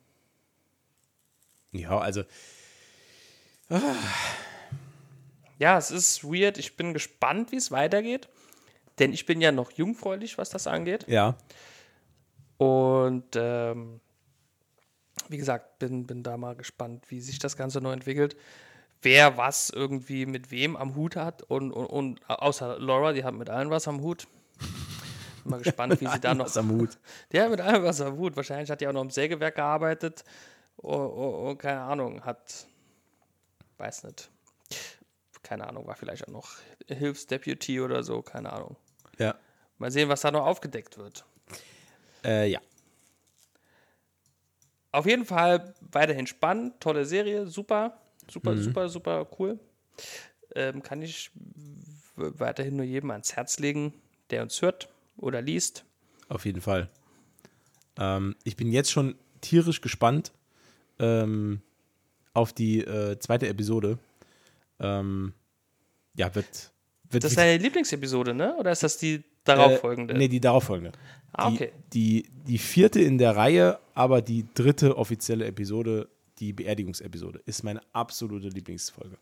ja, 1.72 1.98
also, 1.98 2.22
Ja, 5.58 5.78
es 5.78 5.90
ist 5.90 6.24
weird. 6.24 6.58
Ich 6.58 6.76
bin 6.76 6.92
gespannt, 6.92 7.52
wie 7.52 7.56
es 7.56 7.70
weitergeht. 7.70 8.28
Denn 8.98 9.12
ich 9.12 9.24
bin 9.26 9.40
ja 9.40 9.52
noch 9.52 9.70
jungfräulich, 9.72 10.36
was 10.36 10.50
das 10.50 10.66
angeht. 10.66 11.06
ja, 11.08 11.36
Und 12.58 13.24
ähm, 13.34 14.00
wie 15.28 15.36
gesagt, 15.36 15.78
bin, 15.78 16.06
bin 16.06 16.22
da 16.22 16.36
mal 16.36 16.54
gespannt, 16.56 17.10
wie 17.10 17.20
sich 17.20 17.38
das 17.38 17.56
Ganze 17.56 17.80
noch 17.80 17.92
entwickelt. 17.92 18.36
Wer 19.00 19.36
was 19.36 19.70
irgendwie 19.70 20.26
mit 20.26 20.50
wem 20.50 20.76
am 20.76 20.94
Hut 20.94 21.16
hat 21.16 21.42
und, 21.42 21.72
und, 21.72 21.86
und 21.86 22.30
außer 22.30 22.78
Laura, 22.78 23.12
die 23.12 23.24
hat 23.24 23.34
mit 23.34 23.50
allen 23.50 23.70
was 23.70 23.88
am 23.88 24.00
Hut. 24.00 24.28
Bin 25.42 25.50
mal 25.50 25.60
gespannt, 25.60 26.00
wie 26.00 26.06
sie 26.12 26.20
da 26.20 26.34
noch. 26.34 26.46
was 26.46 26.56
am 26.56 26.70
Hut. 26.70 26.98
Der 27.32 27.44
hat 27.44 27.50
mit 27.50 27.60
allem 27.60 27.82
was 27.82 28.00
am 28.00 28.16
Hut. 28.16 28.36
Wahrscheinlich 28.36 28.70
hat 28.70 28.80
die 28.80 28.86
auch 28.86 28.92
noch 28.92 29.02
im 29.02 29.10
Sägewerk 29.10 29.56
gearbeitet. 29.56 30.24
Und, 30.76 30.94
und, 30.94 31.34
und 31.34 31.58
keine 31.58 31.80
Ahnung, 31.80 32.24
hat. 32.24 32.66
Weiß 33.78 34.04
nicht. 34.04 34.30
Keine 35.42 35.66
Ahnung, 35.66 35.86
war 35.86 35.96
vielleicht 35.96 36.28
auch 36.28 36.32
noch 36.32 36.52
Hilfsdeputy 36.86 37.80
oder 37.80 38.04
so, 38.04 38.22
keine 38.22 38.52
Ahnung. 38.52 38.76
Ja. 39.18 39.34
Mal 39.78 39.90
sehen, 39.90 40.08
was 40.08 40.20
da 40.20 40.30
noch 40.30 40.46
aufgedeckt 40.46 40.96
wird. 40.98 41.24
Äh, 42.24 42.48
ja. 42.48 42.60
Auf 44.92 45.06
jeden 45.06 45.24
Fall 45.24 45.74
weiterhin 45.90 46.26
spannend, 46.26 46.80
tolle 46.80 47.06
Serie, 47.06 47.46
super, 47.46 47.98
super, 48.30 48.56
super, 48.58 48.88
super 48.88 49.26
cool. 49.38 49.58
Ähm, 50.54 50.82
kann 50.82 51.00
ich 51.00 51.30
weiterhin 52.14 52.76
nur 52.76 52.84
jedem 52.84 53.10
ans 53.10 53.34
Herz 53.34 53.58
legen, 53.58 53.94
der 54.30 54.42
uns 54.42 54.60
hört 54.60 54.88
oder 55.16 55.40
liest. 55.40 55.84
Auf 56.28 56.44
jeden 56.44 56.60
Fall. 56.60 56.88
Ähm, 57.98 58.36
ich 58.44 58.56
bin 58.56 58.70
jetzt 58.70 58.90
schon 58.90 59.16
tierisch 59.40 59.80
gespannt 59.80 60.32
ähm, 60.98 61.62
auf 62.34 62.52
die 62.52 62.80
äh, 62.80 63.18
zweite 63.18 63.48
Episode. 63.48 63.98
Ähm, 64.78 65.32
ja, 66.14 66.34
wird. 66.34 66.70
wird 67.08 67.24
Das 67.24 67.32
ist 67.32 67.38
deine 67.38 67.56
Lieblingsepisode, 67.56 68.34
ne? 68.34 68.56
Oder 68.56 68.72
ist 68.72 68.82
das 68.82 68.98
die 68.98 69.24
darauffolgende? 69.44 70.14
Äh, 70.14 70.18
nee, 70.18 70.28
die 70.28 70.40
darauffolgende. 70.40 70.92
Ah, 71.32 71.48
Die- 71.50 71.54
okay. 71.56 71.72
Die, 71.92 72.30
die 72.46 72.58
vierte 72.58 73.00
in 73.00 73.18
der 73.18 73.36
Reihe, 73.36 73.78
aber 73.94 74.22
die 74.22 74.46
dritte 74.54 74.96
offizielle 74.96 75.46
Episode, 75.46 76.08
die 76.38 76.52
Beerdigungsepisode, 76.52 77.40
ist 77.46 77.62
meine 77.62 77.80
absolute 77.92 78.48
Lieblingsfolge. 78.48 79.16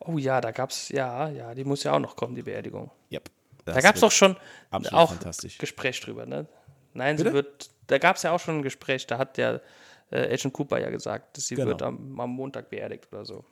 Oh 0.00 0.18
ja, 0.18 0.40
da 0.40 0.50
gab's, 0.50 0.88
ja, 0.88 1.28
ja, 1.30 1.54
die 1.54 1.64
muss 1.64 1.82
ja 1.84 1.92
auch 1.92 2.00
noch 2.00 2.16
kommen, 2.16 2.34
die 2.34 2.42
Beerdigung. 2.42 2.90
Yep. 3.12 3.30
Da 3.64 3.80
gab 3.80 3.94
es 3.94 4.00
doch 4.00 4.10
schon 4.10 4.36
auch. 4.92 5.14
Gespräch 5.58 6.00
drüber, 6.00 6.26
ne? 6.26 6.46
Nein, 6.92 7.16
Bitte? 7.16 7.28
sie 7.30 7.34
wird, 7.34 7.70
da 7.86 7.98
gab 7.98 8.16
es 8.16 8.22
ja 8.24 8.32
auch 8.32 8.40
schon 8.40 8.58
ein 8.58 8.62
Gespräch, 8.62 9.06
da 9.06 9.18
hat 9.18 9.36
der 9.36 9.60
äh, 10.10 10.32
Agent 10.34 10.52
Cooper 10.54 10.80
ja 10.80 10.90
gesagt, 10.90 11.36
dass 11.36 11.46
sie 11.46 11.54
Genau. 11.54 11.68
wird 11.68 11.82
am, 11.82 12.18
am 12.18 12.30
Montag 12.30 12.68
beerdigt 12.70 13.06
oder 13.12 13.24
so. 13.24 13.44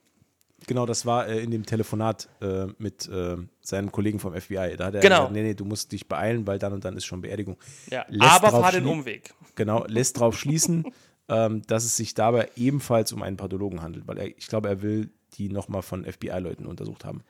Genau, 0.66 0.86
das 0.86 1.06
war 1.06 1.28
äh, 1.28 1.40
in 1.40 1.50
dem 1.50 1.64
Telefonat 1.64 2.28
äh, 2.40 2.66
mit 2.78 3.08
äh, 3.08 3.36
seinem 3.60 3.92
Kollegen 3.92 4.18
vom 4.18 4.34
FBI. 4.38 4.74
Da 4.76 4.86
hat 4.86 4.94
er 4.94 5.00
Genau. 5.00 5.16
gesagt, 5.16 5.32
nee, 5.32 5.42
nee, 5.42 5.54
du 5.54 5.64
musst 5.64 5.92
dich 5.92 6.08
beeilen, 6.08 6.46
weil 6.46 6.58
dann 6.58 6.72
und 6.72 6.84
dann 6.84 6.96
ist 6.96 7.04
schon 7.06 7.20
Beerdigung. 7.20 7.56
Ja, 7.90 8.04
Lässt 8.08 8.32
aber 8.32 8.48
drauf 8.50 8.62
fahr 8.62 8.72
den 8.72 8.86
Umweg. 8.86 9.32
Genau, 9.54 9.84
lässt 9.86 10.16
darauf 10.16 10.36
schließen, 10.38 10.84
ähm, 11.28 11.62
dass 11.66 11.84
es 11.84 11.96
sich 11.96 12.14
dabei 12.14 12.50
ebenfalls 12.56 13.12
um 13.12 13.22
einen 13.22 13.36
Pathologen 13.36 13.82
handelt, 13.82 14.08
weil 14.08 14.18
er, 14.18 14.26
ich 14.26 14.48
glaube, 14.48 14.68
er 14.68 14.82
will 14.82 15.10
die 15.34 15.48
nochmal 15.48 15.82
von 15.82 16.04
FBI-Leuten 16.04 16.66
untersucht 16.66 17.04
haben. 17.04 17.22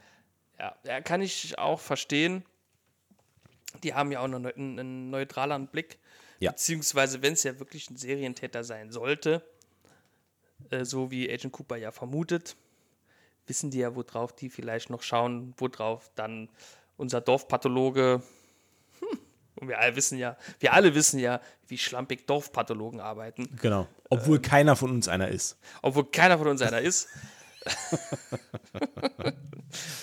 Ja, 0.58 0.74
ja, 0.84 1.00
kann 1.00 1.20
ich 1.20 1.58
auch 1.58 1.80
verstehen. 1.80 2.44
Die 3.82 3.92
haben 3.94 4.10
ja 4.10 4.20
auch 4.20 4.28
noch 4.28 4.42
einen, 4.42 4.78
einen 4.78 5.10
neutraleren 5.10 5.66
Blick. 5.68 5.98
Ja. 6.40 6.52
Beziehungsweise, 6.52 7.22
wenn 7.22 7.34
es 7.34 7.42
ja 7.42 7.58
wirklich 7.58 7.90
ein 7.90 7.96
Serientäter 7.96 8.64
sein 8.64 8.90
sollte, 8.90 9.42
äh, 10.70 10.84
so 10.84 11.10
wie 11.10 11.30
Agent 11.30 11.52
Cooper 11.52 11.76
ja 11.76 11.90
vermutet, 11.90 12.56
wissen 13.48 13.70
die 13.70 13.78
ja, 13.78 13.94
worauf 13.94 14.34
die 14.34 14.50
vielleicht 14.50 14.90
noch 14.90 15.02
schauen, 15.02 15.54
worauf 15.56 16.10
dann 16.14 16.48
unser 16.96 17.20
Dorfpathologe, 17.20 18.22
hm, 18.98 19.18
und 19.56 19.68
wir 19.68 19.78
alle 19.78 19.96
wissen 19.96 20.18
ja, 20.18 20.36
wir 20.60 20.72
alle 20.72 20.94
wissen 20.94 21.18
ja, 21.18 21.40
wie 21.66 21.78
schlampig 21.78 22.26
Dorfpathologen 22.26 23.00
arbeiten, 23.00 23.48
Genau. 23.60 23.86
Obwohl 24.10 24.40
keiner 24.40 24.76
von 24.76 24.90
uns 24.90 25.08
einer 25.08 25.28
ist. 25.28 25.58
obwohl 25.82 26.10
keiner 26.10 26.38
von 26.38 26.48
uns 26.48 26.62
einer 26.62 26.80
ist. 26.80 27.08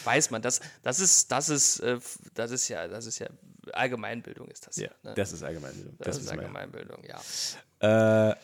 Weiß 0.03 0.29
man, 0.29 0.41
das, 0.41 0.59
das 0.83 0.99
ist, 0.99 1.31
das 1.31 1.49
ist, 1.49 1.79
äh, 1.79 1.99
das 2.33 2.51
ist 2.51 2.67
ja, 2.67 2.87
das 2.87 3.05
ist 3.05 3.19
ja 3.19 3.27
Allgemeinbildung 3.73 4.47
ist 4.49 4.67
das 4.67 4.75
ja. 4.77 4.89
ne? 5.03 5.13
das 5.15 5.31
ist 5.31 5.43
Allgemeinbildung. 5.43 5.95
das, 5.97 6.05
Das, 6.07 6.17
ist 6.17 6.23
ist 6.23 6.29
allgemein. 6.29 6.71
Allgemeinbildung, 6.71 7.03
ja. 7.81 8.29
Äh, 8.29 8.35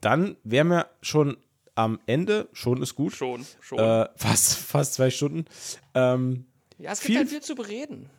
dann 0.00 0.36
wären 0.42 0.68
wir 0.68 0.90
schon 1.00 1.36
am 1.74 1.98
Ende, 2.06 2.48
schon 2.52 2.82
ist 2.82 2.94
gut, 2.94 3.12
Schon, 3.14 3.44
schon. 3.60 3.78
äh, 3.78 4.08
fast, 4.16 4.54
fast 4.56 4.94
zwei 4.94 5.10
Stunden. 5.10 5.46
Ähm, 5.94 6.44
ja, 6.78 6.92
es 6.92 7.00
gibt 7.00 7.06
viel- 7.08 7.16
halt 7.18 7.28
viel 7.28 7.40
zu 7.42 7.54
bereden. 7.54 8.10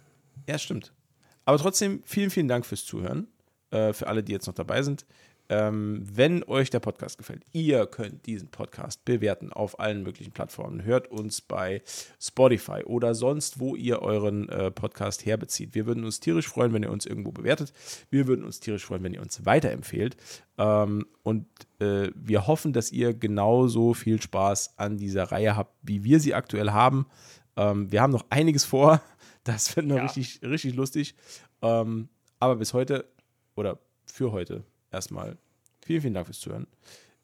Ja, 0.48 0.58
stimmt. 0.58 0.92
Aber 1.46 1.58
trotzdem, 1.58 2.02
vielen, 2.06 2.30
vielen 2.32 2.48
Dank 2.48 2.66
fürs 2.66 2.86
Zuhören. 2.86 3.28
Äh, 3.72 3.94
für 3.94 4.08
alle, 4.08 4.24
die 4.24 4.32
jetzt 4.32 4.48
noch 4.48 4.54
dabei 4.54 4.82
sind. 4.84 5.06
Ähm, 5.50 6.02
wenn 6.10 6.44
euch 6.44 6.70
der 6.70 6.80
Podcast 6.80 7.18
gefällt, 7.18 7.44
ihr 7.52 7.86
könnt 7.86 8.26
diesen 8.26 8.48
Podcast 8.50 9.04
bewerten 9.06 9.52
auf 9.52 9.80
allen 9.80 10.02
möglichen 10.04 10.32
Plattformen. 10.32 10.84
Hört 10.84 11.10
uns 11.12 11.42
bei 11.42 11.82
Spotify 12.20 12.84
oder 12.86 13.14
sonst, 13.14 13.60
wo 13.60 13.76
ihr 13.76 14.02
euren 14.02 14.48
äh, 14.50 14.72
Podcast 14.72 15.26
herbezieht. 15.26 15.76
Wir 15.76 15.86
würden 15.86 16.06
uns 16.06 16.20
tierisch 16.22 16.48
freuen, 16.48 16.72
wenn 16.74 16.84
ihr 16.84 16.92
uns 16.92 17.06
irgendwo 17.06 17.32
bewertet. 17.32 17.74
Wir 18.10 18.28
würden 18.28 18.46
uns 18.46 18.62
tierisch 18.62 18.86
freuen, 18.86 19.04
wenn 19.04 19.14
ihr 19.14 19.22
uns 19.22 19.46
weiterempfehlt. 19.46 20.16
Ähm, 20.58 21.06
und 21.24 21.46
äh, 21.80 22.10
wir 22.16 22.48
hoffen, 22.48 22.72
dass 22.74 22.92
ihr 22.92 23.14
genauso 23.14 23.94
viel 23.94 24.22
Spaß 24.22 24.78
an 24.78 24.98
dieser 24.98 25.26
Reihe 25.26 25.58
habt, 25.58 25.76
wie 25.82 26.04
wir 26.06 26.20
sie 26.22 26.34
aktuell 26.34 26.72
haben. 26.72 27.06
Ähm, 27.58 27.92
wir 27.92 28.02
haben 28.02 28.12
noch 28.14 28.26
einiges 28.30 28.64
vor. 28.66 29.02
Das 29.46 29.76
wird 29.76 29.88
noch 29.88 29.98
Ja. 29.98 30.04
richtig, 30.04 30.40
richtig 30.42 30.74
lustig. 30.76 31.16
Ähm, 31.62 32.08
aber 32.40 32.56
bis 32.56 32.74
heute 32.74 33.04
oder 33.56 33.78
für 34.06 34.32
heute 34.32 34.64
erstmal 34.94 35.38
vielen, 35.84 36.02
vielen 36.02 36.14
Dank 36.14 36.28
fürs 36.28 36.40
Zuhören. 36.40 36.68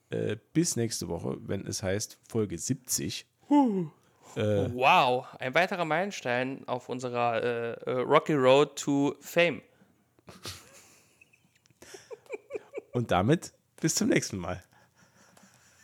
Äh, 0.10 0.38
bis 0.54 0.76
nächste 0.76 1.08
Woche, 1.08 1.38
wenn 1.41 1.68
es 1.68 1.84
heißt 1.84 2.18
Folge 2.28 2.58
70. 2.58 3.28
Äh. 4.36 4.74
Wow, 4.74 5.28
ein 5.40 5.54
weiterer 5.54 5.86
Meilenstein 5.86 6.68
auf 6.68 6.90
unserer 6.90 7.44
äh, 7.44 7.72
äh, 7.90 7.91
Rocky 8.02 8.34
Road 8.34 8.76
to 8.76 9.16
Fame. 9.20 9.62
Und 12.91 13.12
damit 13.12 13.54
bis 13.80 13.96
zum 13.96 14.10
nächsten 14.10 14.38
Mal. 14.38 14.64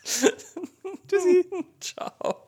Ciao. 1.80 2.45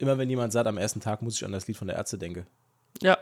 Immer 0.00 0.16
wenn 0.16 0.30
jemand 0.30 0.52
sagt, 0.52 0.66
am 0.66 0.78
ersten 0.78 1.00
Tag 1.00 1.20
muss 1.20 1.36
ich 1.36 1.44
an 1.44 1.52
das 1.52 1.66
Lied 1.68 1.76
von 1.76 1.86
der 1.86 1.96
Ärzte 1.96 2.16
denken. 2.16 2.46
Ja. 3.02 3.18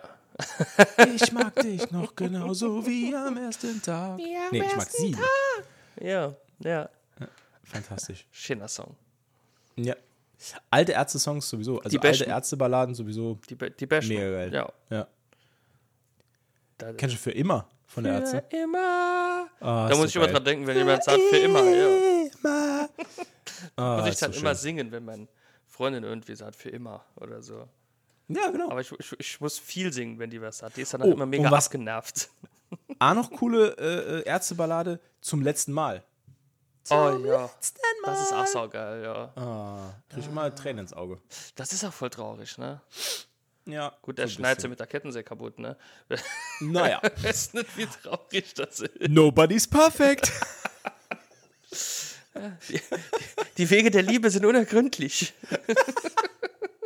Ich 1.14 1.32
mag 1.32 1.56
dich 1.56 1.90
noch 1.90 2.14
genauso 2.14 2.86
wie 2.86 3.12
am 3.14 3.36
ersten 3.36 3.82
Tag. 3.82 4.16
nee, 4.18 4.36
ich 4.52 4.76
mag 4.76 4.88
sie. 4.88 5.16
Ja, 6.00 6.32
ja. 6.60 6.88
Fantastisch. 7.64 8.26
Schöner 8.30 8.68
Song. 8.68 8.94
Ja. 9.76 9.94
Alte 10.70 10.92
Ärzte-Songs 10.92 11.48
sowieso. 11.48 11.78
Also 11.80 11.88
Die 11.90 11.96
alte 11.98 12.08
besten. 12.18 12.30
Ärzte-Balladen 12.30 12.94
sowieso. 12.94 13.38
Die, 13.50 13.56
be- 13.56 13.72
die 13.72 13.86
besten. 13.86 14.14
Mega 14.14 14.30
geil. 14.30 14.54
Ja. 14.54 14.72
Ja. 14.90 15.06
Kennst 16.96 17.16
du 17.16 17.18
für 17.18 17.32
immer 17.32 17.68
von 17.86 18.04
der 18.04 18.14
Ärzte? 18.20 18.44
Für 18.48 18.56
immer. 18.56 19.48
Ah, 19.60 19.88
Da 19.88 19.96
muss 19.96 19.98
so 19.98 20.04
ich 20.06 20.14
immer 20.16 20.26
geil. 20.26 20.34
dran 20.34 20.44
denken, 20.44 20.66
wenn 20.68 20.76
jemand 20.76 21.02
sagt, 21.02 21.18
für 21.30 21.36
immer. 21.38 21.64
Ja. 21.64 21.88
Immer. 21.88 22.88
Ah, 23.74 23.96
Muss 24.00 24.08
ich 24.14 24.16
dann 24.20 24.32
so 24.32 24.38
immer 24.40 24.50
schön. 24.54 24.58
singen, 24.62 24.92
wenn 24.92 25.04
meine 25.04 25.26
Freundin 25.78 26.02
irgendwie 26.02 26.34
sagt, 26.34 26.56
für 26.56 26.70
immer 26.70 27.04
oder 27.14 27.40
so. 27.40 27.68
Ja, 28.26 28.50
genau. 28.50 28.68
Aber 28.70 28.80
ich, 28.80 28.90
ich, 28.98 29.12
ich 29.20 29.40
muss 29.40 29.60
viel 29.60 29.92
singen, 29.92 30.18
wenn 30.18 30.28
die 30.28 30.42
was 30.42 30.58
sagt. 30.58 30.76
Die 30.76 30.82
ist 30.82 30.92
dann 30.92 31.02
Oh, 31.02 31.12
immer 31.12 31.24
mega 31.24 31.48
was- 31.52 31.66
abgenervt. 31.66 32.28
auch 32.98 33.14
noch 33.20 33.30
coole 33.30 33.76
äh, 33.78 34.18
äh, 34.18 34.22
Ärzteballade 34.24 34.98
zum 35.20 35.40
letzten 35.42 35.72
Mal. 35.72 36.02
Oh 36.90 37.16
ja. 37.24 37.48
Das 38.04 38.20
ist 38.22 38.32
auch 38.32 38.46
so 38.46 38.68
geil, 38.68 39.02
ja. 39.04 39.32
Ah, 39.36 39.94
krieg 40.08 40.20
ich 40.24 40.26
immer 40.28 40.52
Tränen 40.52 40.80
ins 40.80 40.92
Auge. 40.92 41.20
Das 41.54 41.72
ist 41.72 41.84
auch 41.84 41.92
voll 41.92 42.10
traurig, 42.10 42.58
ne? 42.58 42.80
Ja. 43.66 43.92
Gut, 44.02 44.18
der 44.18 44.26
so 44.26 44.34
schneidet 44.34 44.62
sie 44.62 44.68
mit 44.68 44.80
der 44.80 44.86
Kettensäge 44.88 45.22
kaputt, 45.24 45.58
ne? 45.60 45.76
Naja. 46.60 47.00
Weißt 47.22 47.54
nicht, 47.54 47.76
wie 47.76 47.86
traurig 47.86 48.52
das 48.54 48.80
ist. 48.80 49.08
Nobody's 49.08 49.66
perfect. 49.68 50.32
Die 53.58 53.70
Wege 53.70 53.90
der 53.90 54.02
Liebe 54.02 54.30
sind 54.30 54.44
unergründlich. 54.44 55.34